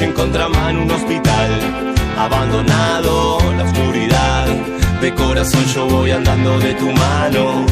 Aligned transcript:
Calle 0.00 0.70
en 0.70 0.78
un 0.78 0.90
hospital 0.90 1.50
abandonado, 2.18 3.38
la 3.56 3.64
oscuridad. 3.64 4.46
De 5.00 5.14
corazón 5.14 5.64
yo 5.74 5.86
voy 5.86 6.10
andando 6.10 6.58
de 6.58 6.74
tu 6.74 6.90
mano. 6.90 7.66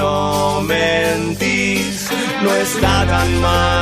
Oh, 0.00 0.62
mentís, 0.62 2.10
no 2.42 2.50
está 2.54 3.06
tan 3.06 3.40
mal, 3.40 3.77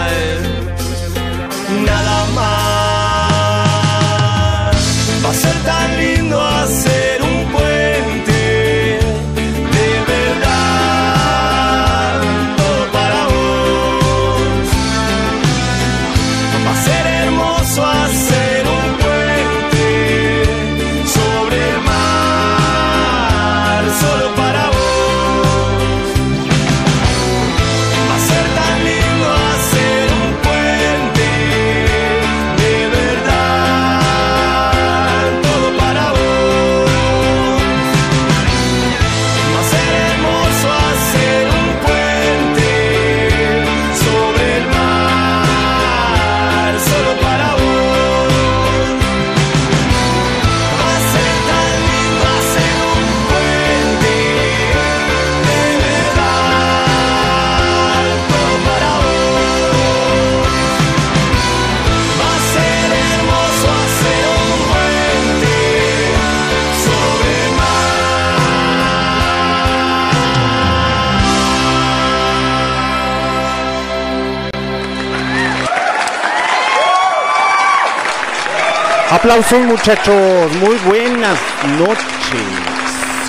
Aplausos 79.27 79.61
muchachos, 79.67 80.53
muy 80.61 80.77
buenas 80.87 81.37
noches. 81.81 82.07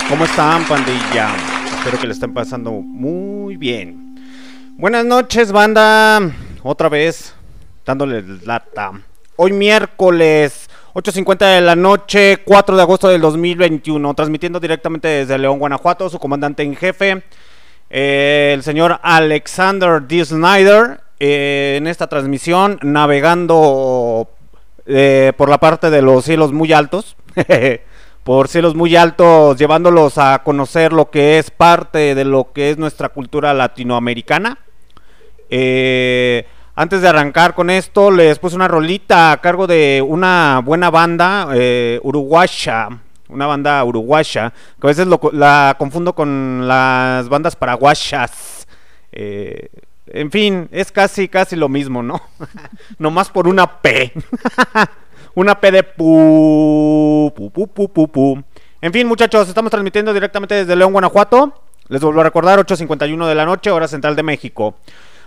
¿Cómo 0.08 0.26
están 0.26 0.64
pandilla? 0.68 1.34
Espero 1.76 1.98
que 1.98 2.06
le 2.06 2.12
estén 2.12 2.32
pasando 2.32 2.70
muy 2.70 3.56
bien. 3.56 4.14
Buenas 4.76 5.04
noches 5.04 5.50
banda, 5.50 6.20
otra 6.62 6.88
vez 6.88 7.34
dándole 7.84 8.22
lata. 8.44 8.92
Hoy 9.34 9.50
miércoles 9.50 10.70
8.50 10.94 11.56
de 11.56 11.60
la 11.62 11.74
noche, 11.74 12.42
4 12.44 12.76
de 12.76 12.82
agosto 12.82 13.08
del 13.08 13.20
2021, 13.20 14.14
transmitiendo 14.14 14.60
directamente 14.60 15.08
desde 15.08 15.36
León, 15.36 15.58
Guanajuato, 15.58 16.08
su 16.08 16.20
comandante 16.20 16.62
en 16.62 16.76
jefe, 16.76 17.24
eh, 17.90 18.52
el 18.54 18.62
señor 18.62 19.00
Alexander 19.02 20.00
D. 20.00 20.24
Snyder, 20.24 21.00
eh, 21.18 21.74
en 21.76 21.88
esta 21.88 22.06
transmisión 22.06 22.78
navegando 22.82 24.28
eh, 24.88 25.32
por 25.36 25.48
la 25.48 25.58
parte 25.58 25.90
de 25.90 26.02
los 26.02 26.24
cielos 26.24 26.52
muy 26.52 26.72
altos, 26.72 27.16
por 28.24 28.48
cielos 28.48 28.74
muy 28.74 28.96
altos, 28.96 29.56
llevándolos 29.58 30.18
a 30.18 30.42
conocer 30.42 30.92
lo 30.92 31.10
que 31.10 31.38
es 31.38 31.50
parte 31.50 32.14
de 32.14 32.24
lo 32.24 32.52
que 32.52 32.70
es 32.70 32.78
nuestra 32.78 33.10
cultura 33.10 33.54
latinoamericana. 33.54 34.58
Eh, 35.50 36.46
antes 36.74 37.02
de 37.02 37.08
arrancar 37.08 37.54
con 37.54 37.70
esto, 37.70 38.10
les 38.10 38.38
puse 38.38 38.56
una 38.56 38.68
rolita 38.68 39.32
a 39.32 39.40
cargo 39.40 39.66
de 39.66 40.02
una 40.06 40.62
buena 40.64 40.90
banda 40.90 41.48
eh, 41.52 41.98
uruguaya. 42.02 42.88
Una 43.28 43.46
banda 43.46 43.84
uruguaya, 43.84 44.54
que 44.80 44.86
a 44.86 44.88
veces 44.88 45.06
la 45.32 45.76
confundo 45.78 46.14
con 46.14 46.66
las 46.66 47.28
bandas 47.28 47.56
paraguayas. 47.56 48.66
Eh, 49.12 49.68
en 50.12 50.30
fin, 50.30 50.68
es 50.72 50.92
casi, 50.92 51.28
casi 51.28 51.56
lo 51.56 51.68
mismo, 51.68 52.02
¿no? 52.02 52.20
Nomás 52.98 53.28
por 53.30 53.48
una 53.48 53.80
P. 53.80 54.12
una 55.34 55.60
P 55.60 55.70
de 55.70 55.82
pu, 55.82 57.32
pu, 57.36 57.50
pu, 57.50 57.68
pu, 57.68 57.92
pu, 57.92 58.08
pu. 58.08 58.44
En 58.80 58.92
fin, 58.92 59.06
muchachos, 59.06 59.48
estamos 59.48 59.70
transmitiendo 59.70 60.14
directamente 60.14 60.54
desde 60.54 60.76
León, 60.76 60.92
Guanajuato. 60.92 61.62
Les 61.88 62.00
vuelvo 62.00 62.20
a 62.20 62.24
recordar, 62.24 62.58
8.51 62.58 63.26
de 63.26 63.34
la 63.34 63.44
noche, 63.44 63.70
hora 63.70 63.88
central 63.88 64.14
de 64.14 64.22
México. 64.22 64.76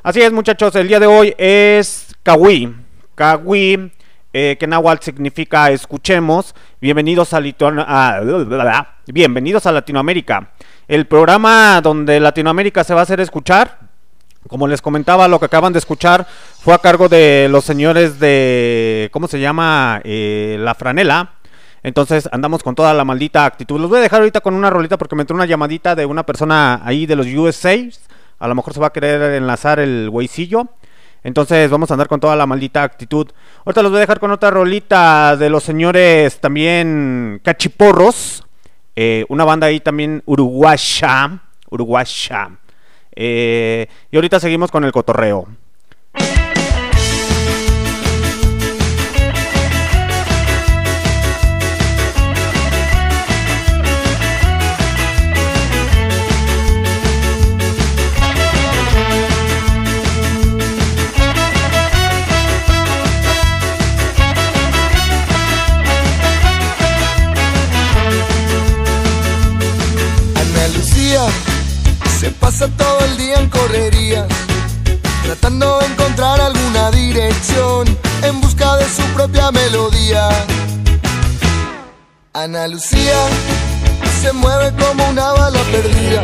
Así 0.03 0.21
es, 0.21 0.31
muchachos, 0.31 0.75
el 0.75 0.87
día 0.87 0.99
de 0.99 1.07
hoy 1.07 1.35
es 1.37 2.15
Kawi. 2.23 2.73
Kawi, 3.15 3.91
eh, 4.33 4.55
que 4.59 4.67
Nahuatl 4.67 5.03
significa 5.03 5.69
escuchemos. 5.71 6.55
Bienvenidos 6.79 7.33
a, 7.33 7.41
Bienvenidos 9.07 9.65
a 9.65 9.71
Latinoamérica. 9.73 10.51
El 10.87 11.05
programa 11.05 11.81
donde 11.81 12.19
Latinoamérica 12.19 12.83
se 12.83 12.93
va 12.93 13.01
a 13.01 13.03
hacer 13.03 13.19
escuchar. 13.19 13.80
Como 14.47 14.67
les 14.67 14.81
comentaba, 14.81 15.27
lo 15.27 15.39
que 15.39 15.45
acaban 15.45 15.71
de 15.73 15.79
escuchar 15.79 16.27
fue 16.59 16.73
a 16.73 16.79
cargo 16.79 17.07
de 17.09 17.47
los 17.49 17.63
señores 17.63 18.19
de. 18.19 19.09
¿Cómo 19.11 19.27
se 19.27 19.39
llama? 19.39 20.01
Eh, 20.03 20.57
la 20.59 20.75
franela. 20.75 21.33
Entonces 21.83 22.29
andamos 22.31 22.61
con 22.63 22.75
toda 22.75 22.93
la 22.93 23.05
maldita 23.05 23.45
actitud. 23.45 23.79
Los 23.79 23.89
voy 23.89 23.99
a 23.99 24.01
dejar 24.01 24.19
ahorita 24.19 24.41
con 24.41 24.53
una 24.53 24.69
rolita 24.69 24.97
porque 24.97 25.15
me 25.15 25.21
entró 25.21 25.35
una 25.35 25.45
llamadita 25.45 25.95
de 25.95 26.05
una 26.05 26.25
persona 26.25 26.81
ahí 26.83 27.05
de 27.05 27.15
los 27.15 27.27
USA. 27.27 27.75
A 28.39 28.47
lo 28.47 28.55
mejor 28.55 28.73
se 28.73 28.79
va 28.79 28.87
a 28.87 28.93
querer 28.93 29.33
enlazar 29.33 29.79
el 29.79 30.09
güeycillo. 30.09 30.67
Entonces 31.23 31.69
vamos 31.69 31.91
a 31.91 31.93
andar 31.93 32.07
con 32.07 32.19
toda 32.19 32.35
la 32.35 32.45
maldita 32.45 32.83
actitud. 32.83 33.27
Ahorita 33.65 33.83
los 33.83 33.91
voy 33.91 33.97
a 33.97 34.01
dejar 34.01 34.19
con 34.19 34.31
otra 34.31 34.49
rolita 34.49 35.35
de 35.37 35.49
los 35.49 35.63
señores 35.63 36.39
también 36.39 37.39
cachiporros. 37.43 38.43
Eh, 38.95 39.25
una 39.29 39.45
banda 39.45 39.67
ahí 39.67 39.79
también 39.79 40.23
uruguaya. 40.25 41.39
Uruguaya. 41.69 42.49
Eh, 43.15 43.87
y 44.11 44.15
ahorita 44.15 44.39
seguimos 44.39 44.71
con 44.71 44.83
el 44.83 44.91
cotorreo. 44.91 45.47
Pasa 72.39 72.67
todo 72.77 72.99
el 73.05 73.17
día 73.17 73.39
en 73.39 73.49
correrías, 73.49 74.25
tratando 75.23 75.79
de 75.79 75.85
encontrar 75.85 76.39
alguna 76.39 76.91
dirección 76.91 77.87
en 78.23 78.41
busca 78.41 78.77
de 78.77 78.85
su 78.89 79.01
propia 79.13 79.51
melodía. 79.51 80.29
Ana 82.33 82.67
Lucía 82.67 83.27
se 84.21 84.31
mueve 84.33 84.71
como 84.77 85.07
una 85.09 85.31
bala 85.31 85.59
perdida, 85.71 86.23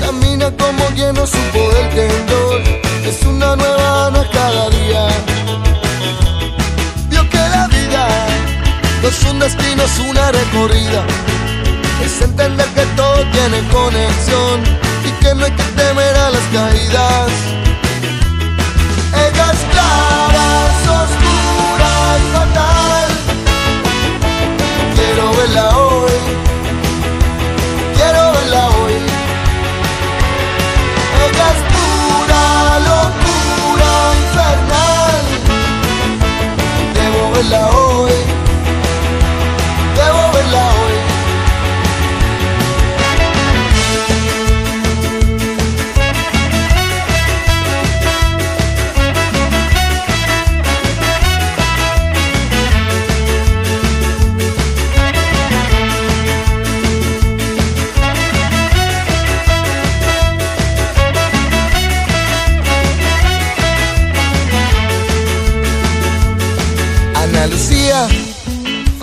camina 0.00 0.50
como 0.56 0.84
quien 0.94 1.14
no 1.14 1.26
supo 1.26 1.58
del 1.74 1.88
temblor, 1.90 2.62
es 3.04 3.22
una 3.22 3.56
nueva 3.56 4.06
Ana 4.06 4.24
cada 4.32 4.70
día. 4.70 5.08
Vio 7.08 7.28
que 7.28 7.38
la 7.38 7.66
vida 7.68 8.08
no 9.02 9.08
es 9.08 9.22
un 9.24 9.38
destino, 9.38 9.82
es 9.82 9.98
una 9.98 10.32
recorrida 10.32 11.04
es 12.04 12.22
entender 12.22 12.66
que 12.68 12.84
todo 12.96 13.16
tiene 13.30 13.60
conexión 13.68 14.89
y 15.04 15.10
que 15.22 15.34
no 15.34 15.44
hay 15.44 15.52
que 15.52 15.62
temer 15.62 16.16
a 16.16 16.30
las 16.30 16.42
caídas. 16.52 17.32
Ella 19.24 19.46
es 19.52 19.60
clara, 19.72 20.46
oscura 21.02 21.92
y 22.18 22.24
fatal. 22.34 23.08
Quiero 24.94 25.32
verla 25.36 25.76
hoy, 25.76 26.18
quiero 27.96 28.32
verla 28.32 28.68
hoy. 28.78 28.96
Ella 31.24 31.46
es 31.54 31.60
pura 31.74 32.44
locura 32.90 33.92
infernal. 34.22 35.20
Debo 36.94 37.30
verla 37.32 37.62
hoy, 37.70 38.12
debo 39.96 40.32
verla 40.32 40.62
hoy. 40.74 40.79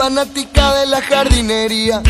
Fanática 0.08 0.74
de 0.80 0.86
la 0.86 1.02
jardinería. 1.02 2.02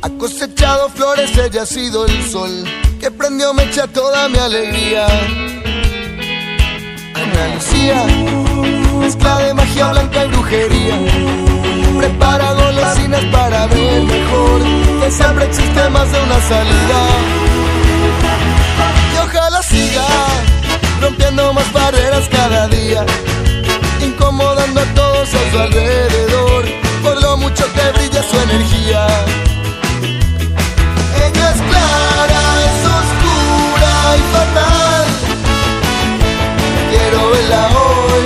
Ha 0.00 0.10
cosechado 0.10 0.88
flores, 0.90 1.36
ella 1.36 1.62
ha 1.62 1.66
sido 1.66 2.06
el 2.06 2.22
sol 2.30 2.52
que 3.00 3.10
prendió 3.10 3.52
mecha 3.52 3.88
toda 3.88 4.28
mi 4.28 4.38
alegría. 4.38 5.08
Ana 7.20 7.54
Lucía, 7.54 8.04
mezcla 9.00 9.38
de 9.38 9.54
magia 9.54 9.90
blanca 9.90 10.24
y 10.24 10.28
brujería. 10.28 10.96
Prepara 11.98 12.52
golosinas 12.52 13.24
para 13.32 13.66
ver 13.66 14.02
mejor, 14.04 14.60
que 15.00 15.10
siempre 15.10 15.44
existe 15.46 15.90
más 15.90 16.12
de 16.12 16.18
una 16.26 16.40
salida. 16.52 17.00
Y 19.12 19.16
ojalá 19.26 19.60
siga 19.64 20.06
rompiendo 21.00 21.52
más 21.54 21.72
barreras 21.72 22.28
cada 22.28 22.68
día 22.68 23.04
incomodando 24.00 24.80
a 24.80 24.84
todos 24.94 25.28
a 25.34 25.50
su 25.50 25.58
alrededor, 25.58 26.64
por 27.02 27.20
lo 27.22 27.36
mucho 27.36 27.64
que 27.72 27.92
brilla 27.92 28.22
su 28.22 28.36
energía. 28.36 29.06
Ella 31.16 31.50
es 31.54 31.60
clara, 31.70 32.42
es 32.66 32.78
oscura 32.98 33.92
y 34.16 34.22
fatal. 34.34 35.06
Quiero 36.90 37.30
verla 37.30 37.68
hoy, 37.68 38.24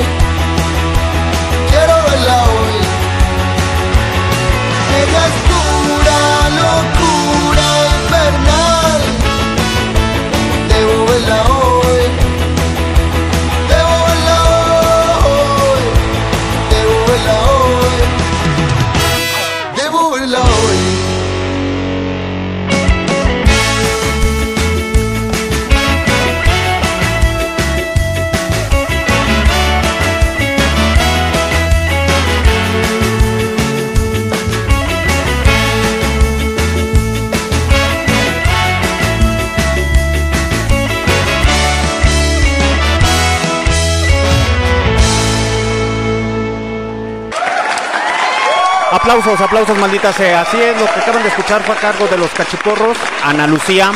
Aplausos, 49.05 49.39
aplausos, 49.39 49.77
maldita 49.77 50.15
sea. 50.15 50.41
Así 50.41 50.57
es, 50.57 50.81
lo 50.81 50.87
que 50.87 50.99
acaban 50.99 51.23
de 51.23 51.29
escuchar 51.29 51.63
fue 51.63 51.75
a 51.75 51.79
cargo 51.79 52.07
de 52.07 52.17
los 52.17 52.31
cachiporros, 52.31 52.97
Ana 53.23 53.47
Lucía. 53.47 53.93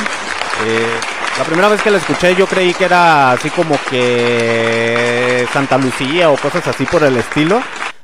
Eh, 0.66 1.00
la 1.38 1.44
primera 1.44 1.68
vez 1.68 1.80
que 1.80 1.90
la 1.90 1.96
escuché 1.96 2.34
yo 2.34 2.46
creí 2.46 2.74
que 2.74 2.84
era 2.84 3.32
así 3.32 3.48
como 3.48 3.78
que 3.88 5.46
Santa 5.50 5.78
Lucía 5.78 6.28
o 6.28 6.36
cosas 6.36 6.68
así 6.68 6.84
por 6.84 7.02
el 7.04 7.16
estilo. 7.16 7.62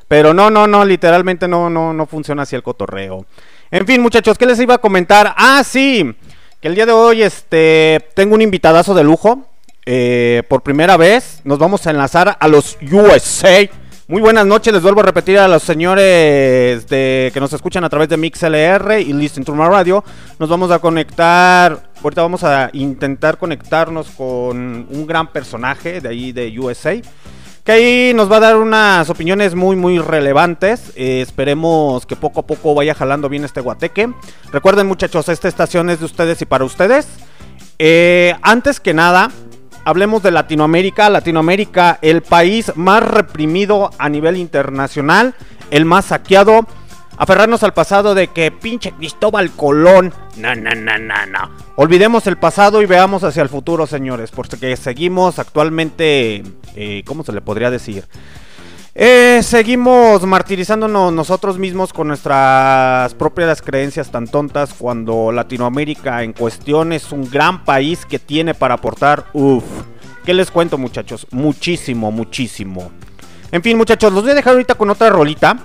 Pero 0.09 0.33
no, 0.33 0.49
no, 0.49 0.67
no, 0.67 0.83
literalmente 0.83 1.47
no, 1.47 1.69
no, 1.69 1.93
no 1.93 2.07
funciona 2.07 2.45
así 2.45 2.57
el 2.57 2.63
cotorreo. 2.63 3.27
En 3.71 3.87
fin, 3.87 4.01
muchachos, 4.01 4.39
¿qué 4.39 4.47
les 4.47 4.59
iba 4.59 4.77
a 4.77 4.79
comentar? 4.79 5.35
Ah, 5.37 5.63
sí, 5.63 6.17
que 6.63 6.69
el 6.69 6.75
día 6.75 6.87
de 6.87 6.93
hoy 6.93 7.23
este, 7.23 8.09
tengo 8.15 8.35
un 8.35 8.41
invitadazo 8.41 8.95
de 8.95 9.05
lujo. 9.05 9.51
eh, 9.85 10.43
por 10.49 10.63
primera 10.63 10.97
vez 10.97 11.43
nos 11.45 11.59
vamos 11.59 11.87
a 11.87 11.91
enlazar 11.91 12.39
a 12.41 12.49
los 12.49 12.79
USA. 12.91 13.69
Muy 14.07 14.21
buenas 14.21 14.45
noches, 14.45 14.71
les 14.71 14.83
vuelvo 14.83 15.01
a 15.01 15.05
repetir 15.05 15.39
a 15.39 15.49
los 15.49 15.63
señores 15.63 16.87
de, 16.89 17.31
que 17.33 17.41
nos 17.41 17.55
escuchan 17.55 17.85
a 17.85 17.89
través 17.89 18.07
de 18.11 18.19
MixLR 18.19 19.01
y 19.01 19.15
Listen 19.15 19.45
to 19.45 19.55
My 19.55 19.65
Radio. 19.65 20.05
Nos 20.39 20.51
vamos 20.51 20.71
a 20.71 20.79
conectar, 20.79 21.89
ahorita 22.03 22.21
vamos 22.21 22.45
a 22.45 22.69
intentar 22.75 23.39
conectarnos 23.39 24.09
con 24.11 24.87
un 24.91 25.07
gran 25.07 25.33
personaje 25.33 26.03
de 26.03 26.09
ahí 26.11 26.33
de 26.33 26.55
USA. 26.61 27.01
Que 27.65 27.73
ahí 27.73 28.13
nos 28.15 28.31
va 28.31 28.37
a 28.37 28.41
dar 28.41 28.57
unas 28.59 29.09
opiniones 29.09 29.55
muy 29.55 29.75
muy 29.75 29.99
relevantes. 29.99 30.93
Eh, 30.97 31.23
esperemos 31.23 32.05
que 32.05 32.15
poco 32.15 32.41
a 32.41 32.47
poco 32.47 32.75
vaya 32.75 32.95
jalando 32.95 33.31
bien 33.31 33.47
este 33.47 33.63
guateque. 33.63 34.13
Recuerden 34.53 34.87
muchachos, 34.87 35.31
esta 35.31 35.49
estación 35.49 35.89
es 35.89 36.01
de 36.01 36.05
ustedes 36.05 36.43
y 36.43 36.45
para 36.45 36.67
ustedes. 36.67 37.09
Eh, 37.79 38.35
antes 38.43 38.81
que 38.81 38.93
nada, 38.93 39.31
hablemos 39.85 40.23
de 40.23 40.31
Latinoamérica. 40.31 41.11
Latinoamérica, 41.11 41.99
el 42.03 42.23
país 42.23 42.73
más 42.77 43.03
reprimido 43.03 43.91
a 43.99 44.09
nivel 44.09 44.37
internacional, 44.37 45.35
el 45.71 45.85
más 45.85 46.07
saqueado. 46.07 46.67
Aferrarnos 47.17 47.63
al 47.63 47.73
pasado 47.73 48.17
de 48.17 48.27
que 48.29 48.51
pinche 48.51 48.91
Cristóbal 48.93 49.53
Colón. 49.53 50.13
No, 50.37 50.55
no, 50.55 50.75
no, 50.75 50.99
no, 50.99 51.27
no. 51.27 51.51
Olvidemos 51.77 52.27
el 52.27 52.37
pasado 52.37 52.83
y 52.83 52.87
veamos 52.87 53.23
hacia 53.23 53.43
el 53.43 53.49
futuro, 53.49 53.87
señores. 53.87 54.33
Porque 54.33 54.77
seguimos 54.77 55.39
actualmente. 55.39 56.43
Eh, 56.75 57.05
¿Cómo 57.07 57.23
se 57.23 57.33
le 57.33 57.41
podría 57.41 57.71
decir? 57.71 58.05
Eh, 58.97 59.41
seguimos 59.43 60.23
martirizándonos 60.23 61.13
nosotros 61.13 61.59
mismos 61.59 61.93
con 61.93 62.07
nuestras 62.07 63.13
propias 63.15 63.61
creencias 63.61 64.13
tan 64.13 64.29
tontas 64.29 64.73
cuando 64.73 65.33
Latinoamérica 65.33 66.23
en 66.23 66.33
cuestión 66.33 66.93
es 66.93 67.11
un 67.11 67.29
gran 67.29 67.65
país 67.65 68.07
que 68.07 68.21
tiene 68.21 68.55
para 68.55 68.75
aportar. 68.75 69.25
Uf, 69.33 69.65
¿qué 70.25 70.33
les 70.33 70.49
cuento 70.49 70.79
muchachos? 70.79 71.27
Muchísimo, 71.33 72.13
muchísimo. 72.13 72.93
En 73.51 73.63
fin 73.63 73.77
muchachos, 73.77 74.13
los 74.13 74.23
voy 74.23 74.31
a 74.31 74.37
dejar 74.37 74.53
ahorita 74.53 74.77
con 74.77 74.91
otra 74.91 75.11
rolita. 75.11 75.59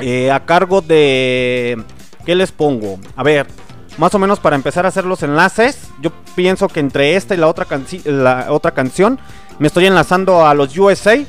Eh, 0.00 0.30
a 0.30 0.44
cargo 0.44 0.80
de... 0.80 1.80
¿Qué 2.24 2.34
les 2.34 2.50
pongo? 2.50 2.98
A 3.14 3.22
ver, 3.22 3.46
más 3.98 4.14
o 4.16 4.18
menos 4.18 4.40
para 4.40 4.56
empezar 4.56 4.84
a 4.84 4.88
hacer 4.88 5.04
los 5.04 5.22
enlaces. 5.22 5.78
Yo 6.00 6.10
pienso 6.34 6.66
que 6.66 6.80
entre 6.80 7.14
esta 7.14 7.36
y 7.36 7.38
la 7.38 7.46
otra, 7.46 7.68
la 8.04 8.46
otra 8.50 8.72
canción 8.72 9.20
me 9.60 9.68
estoy 9.68 9.86
enlazando 9.86 10.44
a 10.44 10.54
los 10.54 10.76
USA 10.76 11.24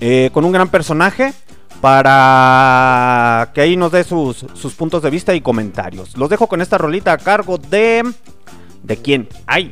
eh, 0.00 0.30
con 0.32 0.44
un 0.44 0.52
gran 0.52 0.68
personaje 0.68 1.32
para 1.80 3.50
que 3.54 3.60
ahí 3.60 3.76
nos 3.76 3.92
dé 3.92 4.04
sus, 4.04 4.44
sus, 4.54 4.74
puntos 4.74 5.02
de 5.02 5.10
vista 5.10 5.34
y 5.34 5.40
comentarios. 5.40 6.16
Los 6.16 6.28
dejo 6.28 6.46
con 6.46 6.60
esta 6.60 6.78
rolita 6.78 7.12
a 7.12 7.18
cargo 7.18 7.58
de... 7.58 8.02
¿De 8.82 8.96
quién? 8.96 9.28
¡Ay! 9.46 9.70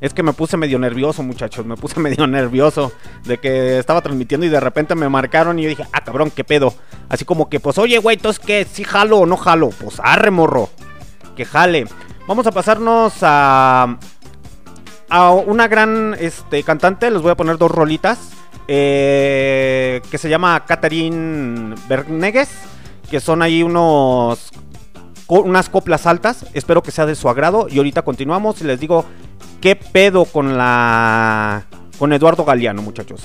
Es 0.00 0.12
que 0.12 0.22
me 0.22 0.32
puse 0.32 0.56
medio 0.56 0.78
nervioso, 0.78 1.22
muchachos. 1.22 1.64
Me 1.64 1.76
puse 1.76 2.00
medio 2.00 2.26
nervioso 2.26 2.92
de 3.24 3.38
que 3.38 3.78
estaba 3.78 4.02
transmitiendo 4.02 4.46
y 4.46 4.50
de 4.50 4.60
repente 4.60 4.94
me 4.94 5.08
marcaron 5.08 5.58
y 5.58 5.62
yo 5.62 5.68
dije, 5.68 5.84
ah, 5.92 6.02
cabrón, 6.04 6.30
qué 6.30 6.44
pedo. 6.44 6.74
Así 7.08 7.24
como 7.24 7.48
que, 7.48 7.60
pues, 7.60 7.78
oye, 7.78 7.98
güey, 7.98 8.16
entonces 8.16 8.44
que 8.44 8.64
si 8.64 8.84
jalo 8.84 9.18
o 9.18 9.26
no 9.26 9.36
jalo. 9.36 9.70
Pues 9.70 10.00
arre, 10.02 10.30
morro. 10.30 10.70
Que 11.36 11.44
jale. 11.44 11.86
Vamos 12.26 12.46
a 12.46 12.52
pasarnos 12.52 13.14
a. 13.22 13.98
A 15.08 15.30
una 15.30 15.68
gran 15.68 16.16
este, 16.18 16.64
cantante. 16.64 17.10
Les 17.10 17.22
voy 17.22 17.30
a 17.30 17.36
poner 17.36 17.58
dos 17.58 17.70
rolitas. 17.70 18.35
Eh, 18.68 20.00
que 20.10 20.18
se 20.18 20.28
llama 20.28 20.64
Catherine 20.66 21.74
Bernegues, 21.88 22.48
que 23.10 23.20
son 23.20 23.42
ahí 23.42 23.62
unos 23.62 24.50
unas 25.28 25.68
coplas 25.68 26.06
altas. 26.06 26.46
Espero 26.54 26.82
que 26.82 26.90
sea 26.90 27.06
de 27.06 27.14
su 27.14 27.28
agrado. 27.28 27.66
Y 27.70 27.78
ahorita 27.78 28.02
continuamos 28.02 28.60
y 28.60 28.64
les 28.64 28.80
digo 28.80 29.04
qué 29.60 29.76
pedo 29.76 30.24
con 30.24 30.56
la. 30.56 31.66
con 31.98 32.12
Eduardo 32.12 32.44
Galeano, 32.44 32.82
muchachos. 32.82 33.22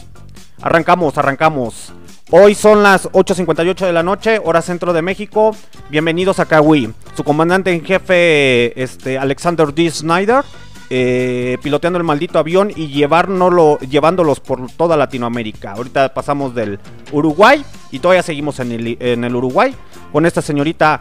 Arrancamos, 0.62 1.18
arrancamos. 1.18 1.94
Hoy 2.34 2.56
son 2.56 2.82
las 2.82 3.10
8.58 3.12 3.86
de 3.86 3.92
la 3.92 4.04
noche, 4.04 4.40
hora 4.42 4.62
centro 4.62 4.94
de 4.94 5.02
México. 5.02 5.56
Bienvenidos 5.90 6.40
a 6.40 6.46
Kawi. 6.46 6.94
Su 7.18 7.26
comandante 7.26 7.74
en 7.74 7.84
jefe, 7.84 8.82
este, 8.82 9.18
Alexander 9.18 9.74
D. 9.74 9.92
Snyder, 9.92 10.46
eh, 10.94 11.58
piloteando 11.64 11.98
el 11.98 12.04
maldito 12.04 12.38
avión 12.38 12.70
y 12.76 12.88
llevándolos 12.90 14.42
por 14.42 14.70
toda 14.74 14.98
Latinoamérica. 14.98 15.72
Ahorita 15.72 16.14
pasamos 16.14 16.54
del 16.54 16.80
Uruguay 17.14 17.64
y 17.92 18.00
todavía 18.00 18.24
seguimos 18.24 18.60
en 18.60 18.74
el, 18.74 19.36
Uruguay 19.36 19.74
con 20.12 20.26
esta 20.26 20.42
señorita 20.42 21.00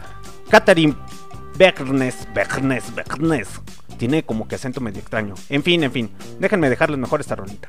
Catherine 0.49 0.95
Bernes, 1.57 2.25
Bernes, 2.33 2.95
Bernes. 2.95 3.49
Tiene 3.97 4.23
como 4.23 4.47
que 4.47 4.55
acento 4.55 4.79
medio 4.79 5.01
extraño. 5.01 5.33
En 5.49 5.61
fin, 5.61 5.83
en 5.83 5.91
fin, 5.91 6.09
déjenme 6.39 6.69
dejarles 6.69 6.97
mejor 6.97 7.19
esta 7.19 7.35
rolita. 7.35 7.67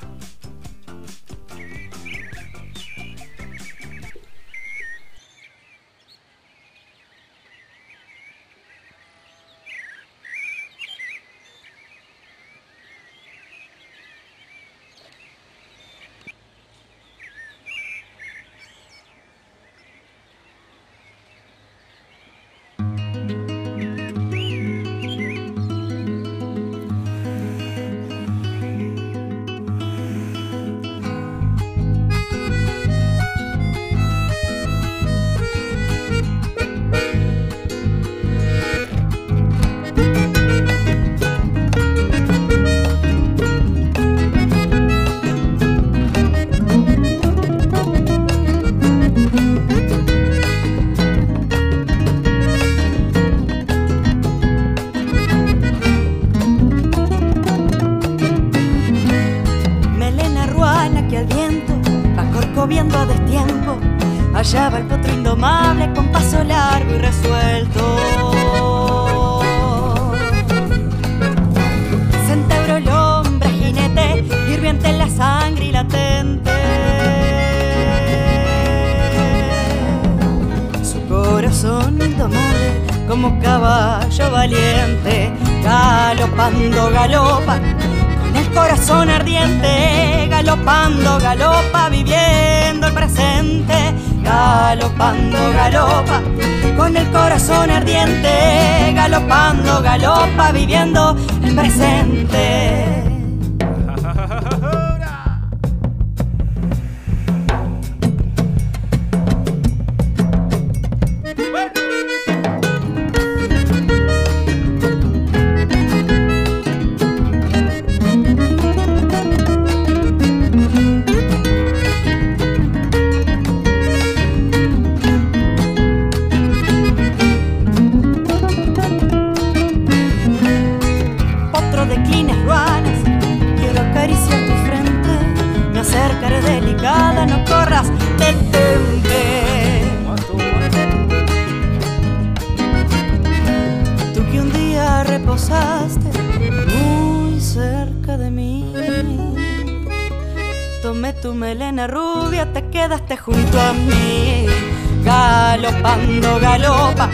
Galopando, 155.82 156.38
galopa, 156.38 157.10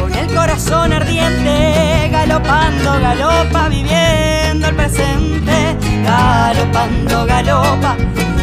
con 0.00 0.14
el 0.14 0.34
corazón 0.34 0.94
ardiente. 0.94 2.08
Galopando, 2.10 2.98
galopa, 3.00 3.68
viviendo 3.68 4.66
el 4.66 4.74
presente. 4.74 5.76
Galopando, 6.02 7.26
galopa, 7.26 7.96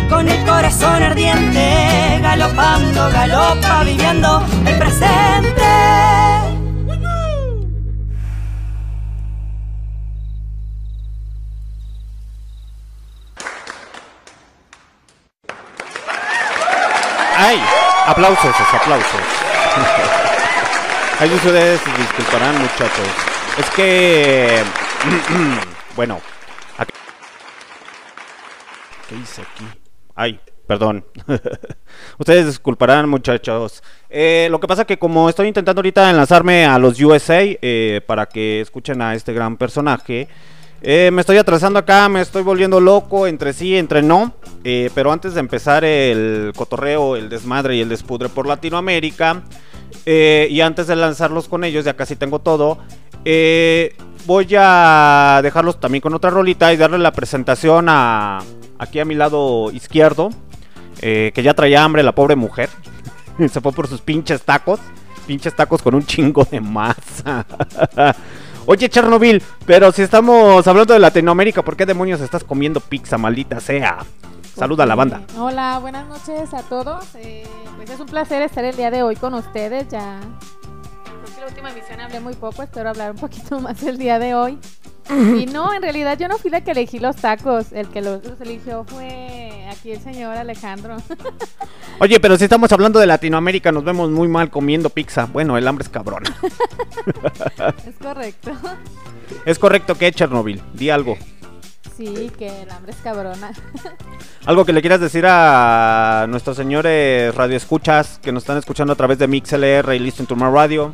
con 0.07 0.29
el 0.29 0.45
corazón 0.45 1.01
ardiente. 1.01 2.19
Galopando, 2.22 3.10
galopa, 3.10 3.84
viviendo 3.84 4.43
el 4.67 4.77
presente. 4.77 5.63
¡Ay! 17.38 17.60
Aplausos, 18.05 18.55
aplausos. 18.72 19.44
Ay, 21.17 21.31
ustedes 21.34 21.79
disculparán, 21.98 22.60
muchachos. 22.60 23.07
Es 23.57 23.69
que. 23.72 24.62
bueno. 25.95 26.19
¿Qué 29.07 29.15
hice 29.15 29.43
aquí? 29.43 29.65
Ay, 30.13 30.39
perdón. 30.67 31.05
ustedes 32.17 32.48
disculparán, 32.48 33.07
muchachos. 33.07 33.81
Eh, 34.10 34.50
lo 34.51 34.60
que 34.60 34.67
pasa 34.67 34.84
que 34.84 35.00
como 35.00 35.29
estoy 35.29 35.48
intentando 35.48 35.79
ahorita 35.79 36.10
enlazarme 36.10 36.65
a 36.65 36.77
los 36.79 37.00
USA 37.00 37.39
eh, 37.41 38.01
para 38.05 38.25
que 38.25 38.60
escuchen 38.60 39.01
a 39.01 39.15
este 39.15 39.31
gran 39.31 39.55
personaje. 39.55 40.27
Eh, 40.81 41.10
me 41.12 41.22
estoy 41.22 41.38
atrasando 41.38 41.79
acá, 41.79 42.10
me 42.10 42.22
estoy 42.22 42.43
volviendo 42.43 42.79
loco 42.79 43.25
entre 43.25 43.53
sí, 43.53 43.75
entre 43.77 44.01
no. 44.01 44.36
Eh, 44.63 44.89
pero 44.93 45.12
antes 45.12 45.34
de 45.34 45.39
empezar 45.39 45.86
el 45.86 46.51
cotorreo, 46.55 47.15
el 47.15 47.29
desmadre 47.29 47.77
y 47.77 47.81
el 47.81 47.89
despudre 47.89 48.29
por 48.29 48.48
Latinoamérica, 48.48 49.43
eh, 50.05 50.47
y 50.49 50.61
antes 50.61 50.87
de 50.87 50.95
lanzarlos 50.95 51.47
con 51.47 51.63
ellos, 51.63 51.85
ya 51.85 51.95
casi 51.95 52.15
tengo 52.15 52.39
todo, 52.39 52.79
voy 54.25 54.47
a 54.57 55.39
dejarlos 55.43 55.79
también 55.79 56.01
con 56.01 56.13
otra 56.13 56.29
rolita 56.29 56.73
y 56.73 56.77
darle 56.77 56.99
la 56.99 57.11
presentación 57.11 57.87
a 57.89 58.41
aquí 58.77 58.99
a 58.99 59.05
mi 59.05 59.15
lado 59.15 59.71
izquierdo, 59.71 60.29
que 60.99 61.41
ya 61.43 61.53
traía 61.53 61.83
hambre 61.83 62.03
la 62.03 62.13
pobre 62.13 62.35
mujer. 62.35 62.69
Se 63.51 63.61
fue 63.61 63.71
por 63.71 63.87
sus 63.87 64.01
pinches 64.01 64.41
tacos, 64.41 64.79
pinches 65.27 65.55
tacos 65.55 65.81
con 65.81 65.95
un 65.95 66.05
chingo 66.05 66.45
de 66.45 66.61
masa. 66.61 67.45
Oye, 68.67 68.89
Chernobyl, 68.89 69.43
pero 69.65 69.91
si 69.91 70.01
estamos 70.01 70.65
hablando 70.67 70.93
de 70.93 70.99
Latinoamérica, 70.99 71.61
¿por 71.61 71.75
qué 71.75 71.85
demonios 71.85 72.19
estás 72.21 72.43
comiendo 72.43 72.79
pizza, 72.79 73.15
maldita 73.17 73.59
sea? 73.59 73.99
Saluda 74.55 74.83
a 74.83 74.88
la 74.88 74.95
banda. 74.95 75.21
Hola, 75.38 75.79
buenas 75.79 76.07
noches 76.07 76.53
a 76.53 76.63
todos. 76.63 77.03
Eh, 77.15 77.45
pues 77.75 77.89
es 77.89 78.00
un 78.00 78.05
placer 78.05 78.41
estar 78.41 78.63
el 78.63 78.75
día 78.75 78.89
de 78.89 79.03
hoy 79.03 79.17
con 79.17 79.33
ustedes. 79.33 79.89
Ya 79.89 80.19
creo 80.21 81.35
que 81.35 81.41
la 81.41 81.47
última 81.47 81.71
emisión 81.71 82.00
hablé 82.00 82.21
muy 82.21 82.35
poco, 82.35 82.63
espero 82.63 82.89
hablar 82.89 83.12
un 83.12 83.17
poquito 83.17 83.59
más 83.62 83.83
el 83.83 83.97
día 83.97 84.17
de 84.17 84.33
hoy. 84.33 84.57
Y 85.07 85.45
no, 85.45 85.71
en 85.71 85.83
realidad 85.83 86.17
yo 86.17 86.27
no 86.27 86.38
fui 86.38 86.50
la 86.50 86.62
que 86.62 86.71
elegí 86.71 86.97
los 86.97 87.17
tacos, 87.17 87.74
el 87.74 87.89
que 87.89 88.01
los, 88.01 88.21
eligió 88.41 88.85
fue 88.85 89.67
aquí 89.69 89.91
el 89.91 90.01
señor 90.01 90.35
Alejandro. 90.35 90.97
Oye, 92.00 92.19
pero 92.19 92.38
si 92.38 92.45
estamos 92.45 92.71
hablando 92.71 93.00
de 93.00 93.05
Latinoamérica, 93.05 93.71
nos 93.71 93.83
vemos 93.83 94.09
muy 94.09 94.27
mal 94.27 94.50
comiendo 94.50 94.89
pizza. 94.89 95.25
Bueno, 95.25 95.57
el 95.57 95.67
hambre 95.67 95.83
es 95.83 95.89
cabrón. 95.89 96.24
es 97.88 97.95
correcto. 98.01 98.51
Es 99.45 99.59
correcto 99.59 99.95
que 99.95 100.12
Chernobyl, 100.12 100.62
di 100.74 100.89
algo. 100.89 101.17
Sí, 101.95 102.31
que 102.38 102.63
el 102.63 102.71
hambre 102.71 102.91
es 102.91 102.97
cabrona. 102.97 103.51
Algo 104.45 104.63
que 104.63 104.73
le 104.73 104.81
quieras 104.81 104.99
decir 104.99 105.25
a 105.27 106.27
nuestros 106.29 106.55
señores 106.55 107.33
radioescuchas 107.33 108.19
que 108.19 108.31
nos 108.31 108.43
están 108.43 108.59
escuchando 108.59 108.93
a 108.93 108.95
través 108.95 109.17
de 109.17 109.27
MixLR 109.27 109.96
y 109.96 109.98
Listen 109.98 110.27
to 110.27 110.35
My 110.35 110.51
Radio. 110.51 110.93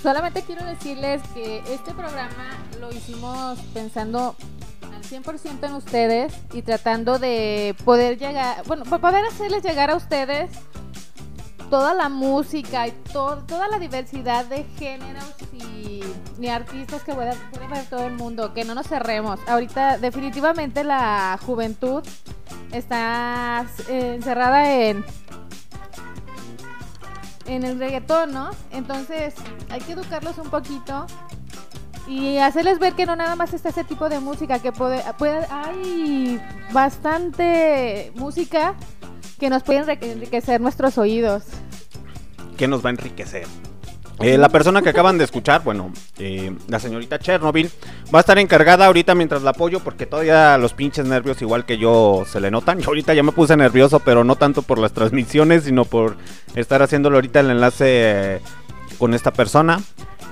Solamente 0.00 0.42
quiero 0.42 0.64
decirles 0.64 1.20
que 1.34 1.58
este 1.68 1.92
programa 1.92 2.56
lo 2.80 2.92
hicimos 2.92 3.58
pensando 3.74 4.36
al 4.94 5.02
100% 5.02 5.66
en 5.66 5.72
ustedes 5.72 6.32
y 6.52 6.62
tratando 6.62 7.18
de 7.18 7.74
poder 7.84 8.16
llegar, 8.16 8.62
bueno, 8.68 8.84
poder 8.84 9.24
hacerles 9.24 9.64
llegar 9.64 9.90
a 9.90 9.96
ustedes 9.96 10.48
toda 11.70 11.94
la 11.94 12.08
música 12.08 12.86
y 12.86 12.92
toda 13.12 13.68
la 13.68 13.78
diversidad 13.78 14.44
de 14.46 14.64
géneros 14.78 15.34
y, 15.52 16.02
artistas 16.48 17.02
que 17.02 17.12
puede, 17.12 17.36
ver 17.70 17.84
todo 17.90 18.06
el 18.06 18.14
mundo, 18.14 18.54
que 18.54 18.64
no 18.64 18.74
nos 18.74 18.86
cerremos. 18.86 19.40
Ahorita 19.46 19.98
definitivamente 19.98 20.84
la 20.84 21.38
juventud 21.44 22.02
está 22.72 23.66
encerrada 23.88 24.72
en 24.72 25.04
en 27.48 27.64
el 27.64 27.78
reggaetón, 27.78 28.32
¿no? 28.32 28.50
Entonces 28.70 29.34
hay 29.70 29.80
que 29.80 29.92
educarlos 29.92 30.38
un 30.38 30.50
poquito 30.50 31.06
y 32.06 32.38
hacerles 32.38 32.78
ver 32.78 32.94
que 32.94 33.06
no 33.06 33.16
nada 33.16 33.36
más 33.36 33.52
está 33.52 33.70
ese 33.70 33.84
tipo 33.84 34.08
de 34.08 34.20
música, 34.20 34.60
que 34.60 34.72
puede, 34.72 35.02
puede 35.18 35.46
hay 35.50 36.40
bastante 36.72 38.12
música 38.14 38.74
que 39.38 39.50
nos 39.50 39.62
puede 39.62 39.98
enriquecer 40.00 40.60
nuestros 40.60 40.98
oídos. 40.98 41.44
Que 42.56 42.68
nos 42.68 42.84
va 42.84 42.90
a 42.90 42.92
enriquecer. 42.92 43.46
Eh, 44.20 44.36
la 44.36 44.48
persona 44.48 44.82
que 44.82 44.88
acaban 44.88 45.16
de 45.16 45.22
escuchar, 45.22 45.62
bueno, 45.62 45.92
eh, 46.18 46.52
la 46.66 46.80
señorita 46.80 47.20
Chernobyl, 47.20 47.70
va 48.12 48.18
a 48.18 48.20
estar 48.20 48.36
encargada 48.38 48.86
ahorita 48.86 49.14
mientras 49.14 49.42
la 49.42 49.50
apoyo 49.50 49.78
porque 49.78 50.06
todavía 50.06 50.58
los 50.58 50.74
pinches 50.74 51.06
nervios 51.06 51.40
igual 51.40 51.64
que 51.64 51.78
yo 51.78 52.24
se 52.26 52.40
le 52.40 52.50
notan. 52.50 52.80
Yo 52.80 52.88
ahorita 52.88 53.14
ya 53.14 53.22
me 53.22 53.30
puse 53.30 53.56
nervioso, 53.56 54.00
pero 54.00 54.24
no 54.24 54.34
tanto 54.34 54.62
por 54.62 54.80
las 54.80 54.92
transmisiones, 54.92 55.64
sino 55.64 55.84
por 55.84 56.16
estar 56.56 56.82
haciéndolo 56.82 57.18
ahorita 57.18 57.40
el 57.40 57.50
enlace 57.50 57.84
eh, 57.86 58.40
con 58.98 59.14
esta 59.14 59.32
persona. 59.32 59.80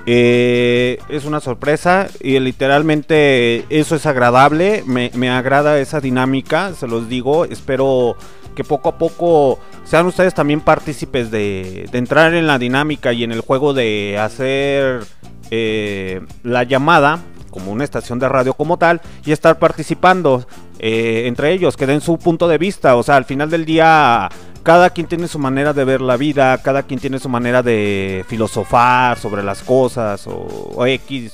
es 0.05 1.25
una 1.25 1.39
sorpresa 1.39 2.07
y 2.19 2.37
literalmente 2.39 3.65
eso 3.69 3.95
es 3.95 4.05
agradable, 4.05 4.83
me, 4.85 5.11
me 5.13 5.29
agrada 5.29 5.79
esa 5.79 6.01
dinámica, 6.01 6.73
se 6.73 6.87
los 6.87 7.07
digo, 7.07 7.45
espero 7.45 8.17
que 8.57 8.63
poco 8.63 8.89
a 8.89 8.97
poco 8.97 9.59
sean 9.85 10.07
ustedes 10.07 10.33
también 10.33 10.61
partícipes 10.61 11.29
de, 11.29 11.87
entrar 11.93 12.33
en 12.33 12.47
la 12.47 12.57
dinámica 12.57 13.13
y 13.13 13.23
en 13.23 13.31
el 13.31 13.41
juego 13.41 13.75
de 13.75 14.17
hacer 14.19 15.03
eh, 15.51 16.21
la 16.41 16.63
llamada 16.63 17.19
como 17.51 17.71
una 17.71 17.83
estación 17.83 18.17
de 18.17 18.27
radio 18.27 18.55
como 18.55 18.77
tal 18.77 18.99
y 19.23 19.31
estar 19.31 19.59
participando 19.59 20.47
eh, 20.79 21.25
entre 21.27 21.53
ellos, 21.53 21.77
que 21.77 21.85
den 21.85 22.01
su 22.01 22.17
punto 22.17 22.47
de 22.47 22.57
vista, 22.57 22.95
o 22.95 23.03
sea, 23.03 23.15
al 23.15 23.25
final 23.25 23.51
del 23.51 23.63
día 23.63 24.27
cada 24.63 24.89
quien 24.89 25.05
tiene 25.05 25.27
su 25.27 25.37
manera 25.37 25.71
de 25.71 25.85
ver 25.85 26.01
la 26.01 26.17
vida, 26.17 26.57
cada 26.63 26.81
quien 26.81 26.99
tiene 26.99 27.19
su 27.19 27.29
manera 27.29 27.61
de 27.61 28.25
filosofar 28.27 29.19
sobre 29.19 29.43
las 29.43 29.61
cosas 29.61 30.25
o, 30.25 30.73
o 30.75 30.83
X, 30.87 31.33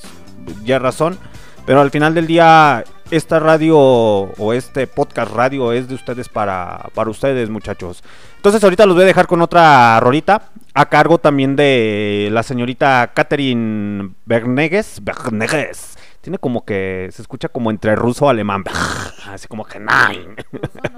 ya 0.62 0.78
razón, 0.78 1.18
pero 1.64 1.80
al 1.80 1.90
final 1.90 2.12
del 2.12 2.26
día 2.26 2.84
esta 3.16 3.38
radio 3.38 3.78
o 3.78 4.52
este 4.52 4.88
podcast 4.88 5.32
radio 5.32 5.72
es 5.72 5.88
de 5.88 5.94
ustedes 5.94 6.28
para, 6.28 6.88
para 6.94 7.10
ustedes, 7.10 7.48
muchachos. 7.48 8.02
Entonces 8.36 8.62
ahorita 8.64 8.86
los 8.86 8.96
voy 8.96 9.04
a 9.04 9.06
dejar 9.06 9.28
con 9.28 9.40
otra 9.40 10.00
rolita 10.00 10.50
a 10.74 10.88
cargo 10.88 11.18
también 11.18 11.54
de 11.54 12.28
la 12.32 12.42
señorita 12.42 13.12
Catherine 13.14 14.14
Bernegues. 14.26 15.00
Bernegues. 15.02 15.96
Tiene 16.22 16.38
como 16.38 16.64
que 16.64 17.08
se 17.12 17.22
escucha 17.22 17.48
como 17.48 17.70
entre 17.70 17.94
ruso 17.94 18.28
alemán. 18.28 18.64
Así 19.28 19.46
como 19.46 19.64
que 19.64 19.78
nine. 19.78 20.34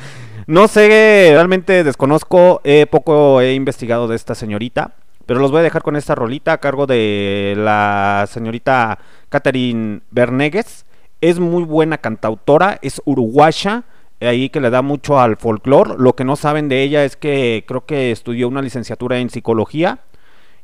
no 0.49 0.67
sé, 0.67 1.31
realmente 1.35 1.85
desconozco, 1.85 2.63
poco 2.91 3.41
he 3.41 3.55
investigado 3.55 4.09
de 4.09 4.17
esta 4.17 4.35
señorita. 4.35 4.95
Pero 5.27 5.39
los 5.39 5.53
voy 5.53 5.61
a 5.61 5.65
dejar 5.65 5.83
con 5.83 5.95
esta 5.95 6.17
rolita 6.17 6.53
a 6.53 6.59
cargo 6.59 6.87
de 6.87 7.55
la 7.57 8.27
señorita 8.29 8.99
Catherine 9.31 10.01
Bernegues 10.11 10.85
es 11.25 11.41
muy 11.41 11.65
buena 11.65 11.97
cantautora, 11.99 12.79
es 12.83 13.01
uruguaya, 13.07 13.85
ahí 14.21 14.51
que 14.51 14.61
le 14.61 14.69
da 14.69 14.83
mucho 14.83 15.19
al 15.19 15.37
folclore. 15.37 15.95
Lo 15.99 16.15
que 16.15 16.25
no 16.25 16.37
saben 16.37 16.69
de 16.69 16.83
ella 16.83 17.03
es 17.05 17.17
que 17.17 17.65
creo 17.67 17.87
que 17.87 18.11
estudió 18.11 18.47
una 18.47 18.61
licenciatura 18.61 19.19
en 19.19 19.31
psicología. 19.31 20.01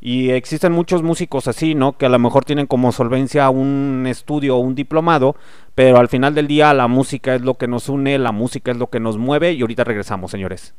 Y 0.03 0.31
existen 0.31 0.73
muchos 0.73 1.03
músicos 1.03 1.49
así, 1.49 1.75
¿no? 1.75 1.97
Que 1.97 2.07
a 2.07 2.09
lo 2.11 2.19
mejor 2.19 2.45
tienen 2.45 2.67
como 2.67 2.93
solvencia 2.93 3.49
un 3.49 4.07
estudio 4.07 4.57
o 4.57 4.61
un 4.61 4.75
diplomado, 4.75 5.35
pero 5.75 5.99
al 5.99 6.09
final 6.09 6.35
del 6.35 6.47
día 6.47 6.75
la 6.75 6.89
música 6.89 7.35
es 7.35 7.43
lo 7.43 7.55
que 7.55 7.69
nos 7.69 7.89
une, 7.89 8.19
la 8.19 8.33
música 8.33 8.71
es 8.71 8.77
lo 8.77 8.89
que 8.89 9.01
nos 9.01 9.17
mueve 9.17 9.53
y 9.53 9.63
ahorita 9.63 9.85
regresamos, 9.85 10.31
señores. 10.31 10.75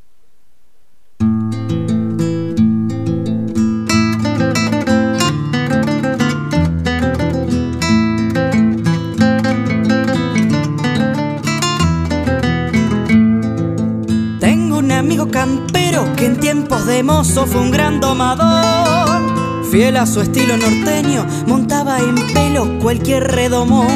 Campero 15.30 16.04
que 16.16 16.26
en 16.26 16.40
tiempos 16.40 16.86
de 16.86 17.02
mozo 17.02 17.46
fue 17.46 17.60
un 17.60 17.70
gran 17.70 18.00
domador. 18.00 19.22
Fiel 19.70 19.96
a 19.96 20.06
su 20.06 20.20
estilo 20.20 20.56
norteño, 20.56 21.26
montaba 21.46 21.98
en 22.00 22.14
pelo 22.34 22.78
cualquier 22.78 23.24
redomón. 23.24 23.88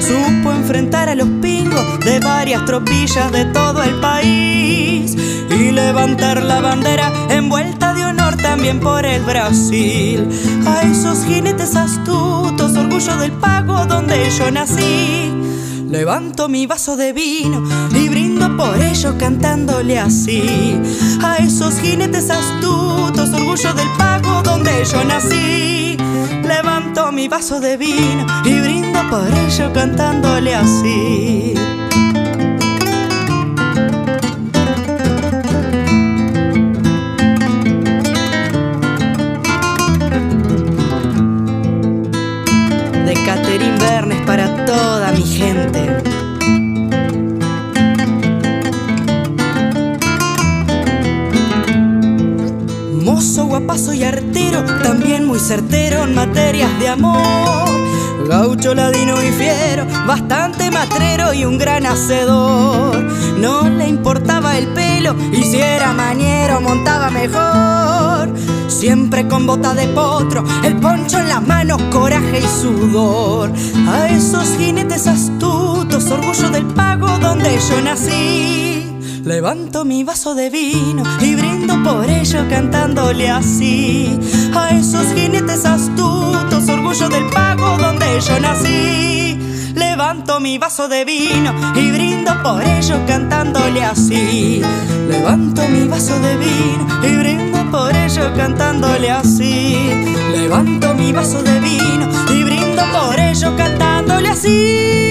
Supo 0.00 0.52
enfrentar 0.52 1.08
a 1.08 1.14
los 1.14 1.28
domingo 1.28 1.98
de 2.04 2.20
varias 2.20 2.64
tropillas 2.64 3.32
de 3.32 3.44
todo 3.46 3.82
el 3.82 3.94
país 4.00 5.16
y 5.50 5.70
levantar 5.70 6.42
la 6.42 6.60
bandera 6.60 7.12
envuelta 7.28 7.94
de 7.94 8.04
honor 8.04 8.36
también 8.36 8.80
por 8.80 9.04
el 9.04 9.22
Brasil. 9.22 10.28
A 10.66 10.82
esos 10.82 11.24
jinetes 11.24 11.76
astutos, 11.76 12.76
orgullo 12.76 13.16
del 13.16 13.32
pago 13.32 13.86
donde 13.86 14.30
yo 14.30 14.50
nací. 14.50 15.32
Levanto 15.90 16.48
mi 16.48 16.68
vaso 16.68 16.96
de 16.96 17.12
vino 17.12 17.64
y 17.92 18.08
brindo 18.08 18.56
por 18.56 18.80
ello 18.80 19.18
cantándole 19.18 19.98
así. 19.98 20.80
A 21.20 21.38
esos 21.38 21.80
jinetes 21.80 22.30
astutos, 22.30 23.30
orgullo 23.30 23.74
del 23.74 23.88
pago 23.98 24.40
donde 24.44 24.84
yo 24.84 25.04
nací. 25.04 25.96
Levanto 26.44 27.10
mi 27.10 27.26
vaso 27.26 27.58
de 27.58 27.76
vino 27.76 28.24
y 28.44 28.60
brindo 28.60 29.00
por 29.10 29.26
ello 29.26 29.72
cantándole 29.72 30.54
así. 30.54 31.54
Mozo, 53.04 53.46
guapazo 53.46 53.92
y 53.92 54.04
artero, 54.04 54.64
también 54.82 55.26
muy 55.26 55.38
certero 55.38 56.04
en 56.04 56.14
materias 56.14 56.70
de 56.78 56.88
amor. 56.88 57.89
Gaucho, 58.30 58.76
ladino 58.76 59.20
y 59.20 59.32
fiero, 59.32 59.84
bastante 60.06 60.70
matrero 60.70 61.34
y 61.34 61.44
un 61.44 61.58
gran 61.58 61.84
hacedor. 61.84 63.02
No 63.40 63.68
le 63.68 63.88
importaba 63.88 64.56
el 64.56 64.68
pelo 64.68 65.16
y 65.32 65.42
si 65.42 65.58
era 65.58 65.92
mañero 65.92 66.60
montaba 66.60 67.10
mejor. 67.10 68.32
Siempre 68.68 69.26
con 69.26 69.48
bota 69.48 69.74
de 69.74 69.88
potro, 69.88 70.44
el 70.62 70.76
poncho 70.76 71.18
en 71.18 71.28
las 71.28 71.44
manos, 71.44 71.82
coraje 71.90 72.38
y 72.38 72.62
sudor. 72.62 73.50
A 73.88 74.08
esos 74.10 74.56
jinetes 74.56 75.08
astutos, 75.08 76.08
orgullo 76.08 76.50
del 76.50 76.66
pago 76.66 77.08
donde 77.18 77.58
yo 77.58 77.80
nací. 77.80 78.79
Levanto 79.24 79.84
mi 79.84 80.02
vaso 80.02 80.34
de 80.34 80.48
vino 80.48 81.02
y 81.20 81.34
brindo 81.34 81.82
por 81.82 82.08
ello 82.08 82.46
cantándole 82.48 83.28
así. 83.28 84.18
A 84.54 84.70
esos 84.70 85.12
jinetes 85.14 85.64
astutos, 85.66 86.68
orgullo 86.68 87.08
del 87.08 87.26
pago 87.26 87.76
donde 87.76 88.20
yo 88.20 88.40
nací. 88.40 89.38
Levanto 89.74 90.40
mi 90.40 90.58
vaso 90.58 90.88
de 90.88 91.04
vino 91.04 91.52
y 91.74 91.90
brindo 91.90 92.32
por 92.42 92.62
ello 92.64 92.96
cantándole 93.06 93.84
así. 93.84 94.62
Levanto 95.08 95.68
mi 95.68 95.86
vaso 95.86 96.18
de 96.18 96.36
vino 96.36 96.86
y 97.02 97.16
brindo 97.16 97.70
por 97.70 97.94
ello 97.94 98.32
cantándole 98.34 99.10
así. 99.10 99.76
Levanto 100.32 100.94
mi 100.94 101.12
vaso 101.12 101.42
de 101.42 101.60
vino 101.60 102.08
y 102.32 102.42
brindo 102.42 102.82
por 102.92 103.18
ello 103.18 103.54
cantándole 103.56 104.28
así. 104.28 105.09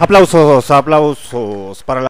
Aplausos, 0.00 0.70
aplausos 0.70 1.82
para 1.82 2.00
la... 2.00 2.08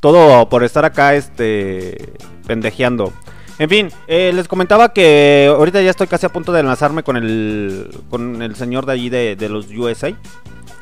Todo 0.00 0.48
por 0.48 0.64
estar 0.64 0.84
acá, 0.84 1.14
este, 1.14 2.14
pendejeando. 2.46 3.12
En 3.58 3.68
fin, 3.68 3.90
eh, 4.08 4.32
les 4.34 4.48
comentaba 4.48 4.94
que 4.94 5.52
ahorita 5.54 5.82
ya 5.82 5.90
estoy 5.90 6.06
casi 6.06 6.24
a 6.24 6.30
punto 6.30 6.50
de 6.50 6.60
enlazarme 6.60 7.02
con 7.02 7.18
el, 7.18 7.90
con 8.08 8.40
el 8.40 8.56
señor 8.56 8.86
de 8.86 8.92
allí 8.92 9.10
de, 9.10 9.48
los 9.50 9.66
USA. 9.70 10.14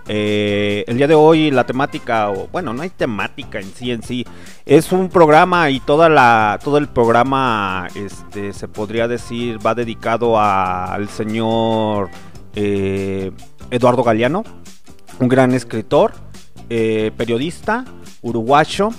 Eh, 0.07 0.85
el 0.87 0.97
día 0.97 1.09
de 1.09 1.15
hoy 1.17 1.51
la 1.51 1.67
temática, 1.67 2.29
bueno, 2.53 2.73
no 2.73 2.83
hay 2.83 2.91
temática 2.91 3.59
en 3.59 3.75
sí 3.75 3.91
en 3.91 4.03
sí, 4.03 4.25
es 4.65 4.93
un 4.93 5.09
programa 5.11 5.69
y 5.71 5.81
toda 5.81 6.09
la, 6.09 6.59
todo 6.63 6.79
el 6.79 6.89
programa, 6.89 7.89
este, 7.95 8.53
se 8.53 8.69
podría 8.69 9.09
decir, 9.09 9.59
va 9.65 9.75
dedicado 9.75 10.41
al 10.41 11.09
señor 11.09 12.09
eh, 12.55 13.33
Eduardo 13.71 14.03
Galeano, 14.03 14.45
un 15.19 15.29
gran 15.29 15.53
escritor, 15.53 16.13
eh, 16.71 17.11
periodista, 17.17 17.85
uruguayo, 18.23 18.91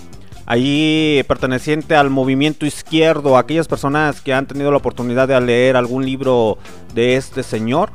ahí 0.45 1.23
perteneciente 1.27 1.95
al 1.95 2.09
movimiento 2.09 2.65
izquierdo, 2.65 3.37
aquellas 3.37 3.67
personas 3.67 4.21
que 4.21 4.33
han 4.33 4.47
tenido 4.47 4.71
la 4.71 4.77
oportunidad 4.77 5.27
de 5.27 5.39
leer 5.41 5.77
algún 5.77 6.05
libro 6.05 6.57
de 6.93 7.15
este 7.15 7.43
señor, 7.43 7.91